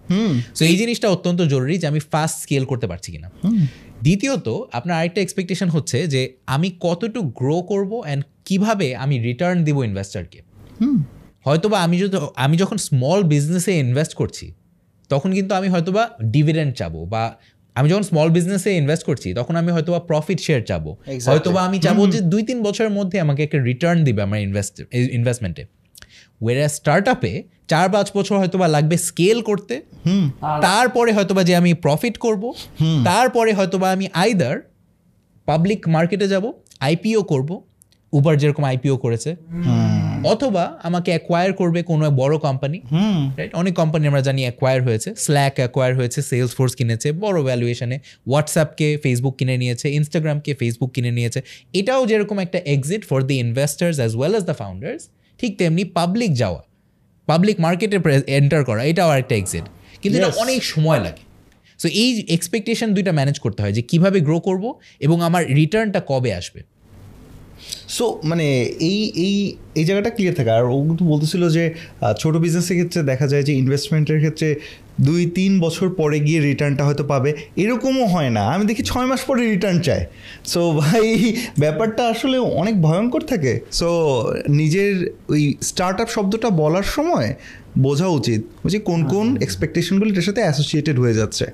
so 0.57 0.61
এই 0.71 0.75
জিনিসটা 0.81 1.07
অত্যন্ত 1.15 1.39
জরুরি 1.53 1.75
যে 1.81 1.87
আমি 1.91 2.01
ফাস্ট 2.11 2.35
স্কেল 2.43 2.63
করতে 2.71 2.87
পারছি 2.91 3.09
কিনা। 3.13 3.29
দ্বিতীয়ত 4.05 4.47
আপনার 4.77 4.95
আরেকটা 4.99 5.19
এক্সপেকটেশন 5.25 5.69
হচ্ছে 5.75 5.97
যে 6.13 6.21
আমি 6.55 6.67
কতটুকু 6.85 7.27
গ্রো 7.39 7.57
করব 7.71 7.91
অ্যান্ড 8.05 8.21
কীভাবে 8.47 8.87
আমি 9.03 9.15
রিটার্ন 9.27 9.57
দিব 9.67 9.77
ইনভেস্টারকে 9.89 10.39
হয়তোবা 11.45 11.77
আমি 11.85 11.95
যদি 12.03 12.15
আমি 12.45 12.55
যখন 12.63 12.77
স্মল 12.87 13.19
বিজনেসে 13.33 13.71
ইনভেস্ট 13.85 14.13
করছি 14.21 14.45
তখন 15.09 15.33
কিন্তু 15.33 15.55
আমি 15.55 15.67
হয়তোবা 15.69 16.09
ডিভিডেন্ড 16.23 16.75
চাবো 16.75 17.05
বা 17.05 17.35
আমি 17.75 17.89
যখন 17.89 18.03
স্মল 18.03 18.29
বিজনেসে 18.29 18.71
ইনভেস্ট 18.77 19.03
করছি 19.05 19.33
তখন 19.33 19.55
আমি 19.55 19.71
হয়তোবা 19.71 19.99
প্রফিট 19.99 20.39
শেয়ার 20.39 20.61
চাবো। 20.61 20.97
হয়তোবা 21.31 21.61
আমি 21.65 21.79
চাবো 21.79 22.07
যে 22.07 22.19
দুই 22.21 22.43
তিন 22.43 22.63
বছরের 22.63 22.91
মধ্যে 22.91 23.19
আমাকে 23.19 23.43
একটা 23.43 23.63
রিটার্ন 23.63 24.03
দিবে 24.03 24.21
আমার 24.21 24.39
ইনভেস্ট 24.39 24.81
ইনভেস্টমেন্টে 24.93 25.65
ওয়েরা 26.41 26.67
স্টার্ট 26.67 27.07
আপে 27.07 27.43
চার 27.67 27.89
পাঁচ 27.89 28.11
বছর 28.17 28.37
হয়তোবা 28.37 28.67
লাগবে 28.67 28.97
স্কেল 28.97 29.41
করতে। 29.41 29.81
তারপরে 30.61 31.11
হয়তোবা 31.13 31.43
যে 31.43 31.55
আমি 31.55 31.73
প্রফিট 31.73 32.17
করব। 32.17 32.53
তারপরে 33.05 33.53
হয়তোবা 33.53 33.91
আমি 33.91 34.07
আইদার 34.13 34.55
পাবলিক 35.45 35.87
মার্কেটে 35.87 36.27
যাব 36.27 36.51
আইপিও 36.79 37.23
করব। 37.23 37.49
উবার 38.13 38.37
যেরকম 38.37 38.63
আইপিও 38.63 38.97
করেছে। 38.97 39.35
অথবা 40.27 40.79
আমাকে 40.83 41.11
অ্যাকোয়ার 41.11 41.53
করবে 41.53 41.83
কোনো 41.83 42.09
বড় 42.11 42.37
কোম্পানি 42.37 42.81
হুম। 42.91 43.33
রাইট 43.37 43.53
অনেক 43.53 43.73
কোম্পানি 43.73 44.07
আমরা 44.07 44.21
জানি 44.21 44.41
অ্যাকোয়ার 44.41 44.83
হয়েছে। 44.83 45.15
স্ল্যাক 45.15 45.53
অ্যাকোয়ার 45.55 45.95
হয়েছে 45.95 46.21
সেলস 46.21 46.55
ফোর্স 46.55 46.75
কিনেছে 46.75 47.11
বড় 47.11 47.43
ভ্যালুয়েশনে 47.43 47.99
হোয়াটসঅ্যাপকে 48.27 48.97
ফেসবুক 49.03 49.35
কিনে 49.35 49.57
নিয়েছে 49.57 49.89
ইনস্টাগ্রামকে 49.89 50.53
ফেসবুক 50.53 50.91
কিনে 50.91 51.11
নিয়েছে। 51.11 51.41
এটাও 51.73 52.05
যেরকম 52.05 52.39
একটা 52.39 52.57
exit 52.65 53.05
for 53.05 53.23
the 53.23 53.39
investors 53.39 53.99
as 53.99 54.15
well 54.15 54.31
as 54.31 54.43
the 54.43 54.53
founders 54.53 55.07
ঠিক 55.39 55.57
তেমনি 55.57 55.83
পাবলিক 55.83 56.33
যাওয়া 56.33 56.61
পাবলিক 57.27 57.59
মার্কেটে 57.59 57.97
এন্টার 58.27 58.65
করা 58.65 58.83
এটাও 58.83 59.09
আরেকটা 59.09 59.35
এক্সিট 59.35 59.63
কিন্তু 60.01 60.17
এটা 60.17 60.27
অনেক 60.27 60.63
সময় 60.63 60.99
লাগে। 60.99 61.23
সো 61.79 61.87
এই 61.87 62.25
এক্সপেকটেশন 62.29 62.93
দুইটা 62.93 63.11
ম্যানেজ 63.11 63.39
করতে 63.39 63.63
হয় 63.63 63.71
যে 63.71 63.81
কীভাবে 63.81 64.19
গ্রো 64.19 64.39
করব 64.39 64.73
এবং 64.99 65.21
আমার 65.21 65.47
রিটার্নটা 65.47 65.99
কবে 66.07 66.33
আসবে। 66.33 66.61
সো 67.87 68.05
মানে 68.23 68.47
এই 68.89 68.99
এই 69.25 69.35
এই 69.79 69.85
জায়গাটা 69.85 70.09
ক্লিয়ার 70.09 70.35
থাকে। 70.35 70.51
আর 70.57 70.63
ও 70.63 70.77
কিন্তু 70.87 71.03
বলতেছিল 71.05 71.43
যে 71.49 71.63
ছোট 72.19 72.33
বিজনেসের 72.35 72.75
ক্ষেত্রে 72.77 73.01
দেখা 73.11 73.27
যায় 73.27 73.43
যে 73.43 73.53
ইনভেস্টমেন্টের 73.53 74.19
ক্ষেত্রে 74.19 74.49
দুই 75.01 75.21
তিন 75.37 75.51
বছর 75.59 75.87
পরে 75.89 76.17
গিয়ে 76.19 76.39
রিটার্নটা 76.39 76.83
হয়তো 76.85 77.03
পাবে। 77.03 77.29
এরকমও 77.63 78.05
হয় 78.05 78.29
না। 78.29 78.43
আমি 78.47 78.65
দেখি 78.65 78.83
ছয় 78.83 79.05
মাস 79.05 79.21
পরে 79.25 79.41
রিটার্ন 79.53 79.79
চায়। 79.79 80.05
সো 80.45 80.61
ভাই 80.71 81.05
ব্যাপারটা 81.59 82.03
আসলে 82.07 82.37
অনেক 82.61 82.75
ভয়ঙ্কর 82.81 83.21
থাকে। 83.21 83.53
সো 83.71 83.89
নিজের 84.49 84.93
ওই 85.29 85.43
স্টার্ট 85.61 85.97
আপ 86.01 86.07
শব্দটা 86.07 86.49
বলার 86.49 86.87
সময় 86.97 87.29
বোঝা 87.79 88.07
উচিত 88.07 88.41
যে 88.65 88.79
কোন 88.79 88.99
কোন 89.05 89.27
এক্সপেকটেশনগুলো 89.41 90.09
এটার 90.11 90.23
সাথে 90.23 90.41
অ্যাসোসিয়েটেড 90.41 90.99
হয়ে 90.99 91.13
যাচ্ছে। 91.13 91.45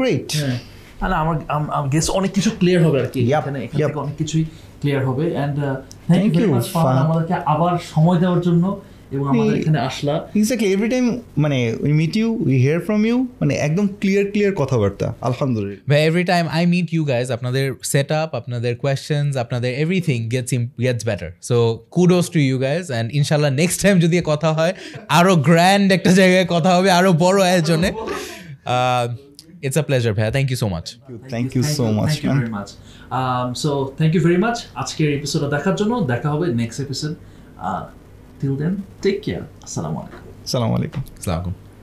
গ্রেট. 0.00 0.28
হ্যাঁ। 0.36 0.58
আমার 1.22 1.36
গেস 1.88 2.06
অনেক 2.10 2.30
কিছু 2.32 2.50
ক্লিয়ার 2.58 2.80
হবে 2.86 2.98
আর 3.00 3.06
কি। 3.06 3.20
এখানে 3.32 3.58
অনেক 3.84 4.16
কিছুই 4.18 4.44
ক্লিয়ার 4.80 5.00
হবে 5.08 5.24
এন্ড 5.44 5.56
থ্যাংক 6.08 6.22
Thank 6.22 6.34
ইউ. 6.40 6.48
আমাদেরকে 7.04 7.34
আবার 7.52 7.72
সময় 7.92 8.18
দেওয়ার 8.22 8.40
জন্য 8.46 8.64
এবং 9.14 9.24
আমাদের 9.32 9.54
এখানে 9.60 9.78
আসলা। 9.88 10.14
এক্স্যাক্টলি 10.38 10.68
এভরি 10.74 10.90
টাইম 10.94 11.06
মানে 11.44 11.58
we 11.84 11.92
meet 12.00 12.14
you 12.20 12.28
we 12.46 12.56
hear 12.64 12.80
from 12.86 13.00
you 13.08 13.16
মানে 13.40 13.54
একদম 13.66 13.86
ক্লিয়ার 14.00 14.24
ক্লিয়ার 14.32 14.52
কথাবার্তা 14.62 15.06
আলহামদুলিল্লাহ। 15.28 15.78
ভাই 15.90 16.00
every 16.08 16.24
time 16.32 16.44
I 16.58 16.62
meet 16.74 16.88
you 16.96 17.02
guys 17.12 17.26
আপনাদের 17.36 17.64
সেট 17.92 18.10
আপ 18.20 18.30
আপনাদের 18.40 18.72
কোয়েশ্চেন্স 18.82 19.30
আপনাদের 19.44 19.70
everything 19.82 20.18
gets 20.32 20.52
gets 20.84 21.02
better 21.08 21.30
so 21.48 21.56
kudos 21.94 22.26
to 22.34 22.38
you 22.48 22.56
guys 22.66 22.84
and 22.92 23.06
ইনশাল্লাহ 23.18 23.50
নেক্সট 23.60 23.78
টাইম 23.84 23.96
যদি 24.04 24.16
কথা 24.32 24.50
হয় 24.58 24.72
আরও 25.18 25.32
গ্র্যান্ড 25.48 25.86
একটা 25.96 26.10
জায়গায় 26.20 26.46
কথা 26.54 26.70
হবে 26.76 26.88
আরও 26.98 27.10
বড় 27.24 27.38
আয়োজনে। 27.50 27.90
ইটস 29.66 29.78
আ 29.82 29.84
প্লেজার 29.88 30.12
ভাইয়া। 30.16 30.30
Thank 30.36 30.48
you 30.52 30.58
so 30.62 30.66
much 30.74 30.86
thank 31.32 31.48
you 31.56 31.62
so 31.78 31.84
much 31.98 32.12
so 33.62 33.70
thank 33.98 34.12
you 34.14 34.22
very 34.26 34.38
much 34.44 34.56
আজকের 34.74 35.08
এপিসোডটা 35.18 35.48
দেখার 35.54 35.74
জন্য 35.80 35.92
দেখা 36.12 36.28
হবে 36.34 36.46
next 36.60 36.78
episode 36.84 37.12
till 38.40 38.54
then 38.56 38.72
take 39.02 39.16
care 39.24 39.42
আসসালামু 39.66 39.96
আলাইকুম 40.00 40.22
আসসালামু 40.46 40.72
আলাইকুম 40.76 41.02
আসসালামু 41.18 41.40
আলাইকুম 41.40 41.67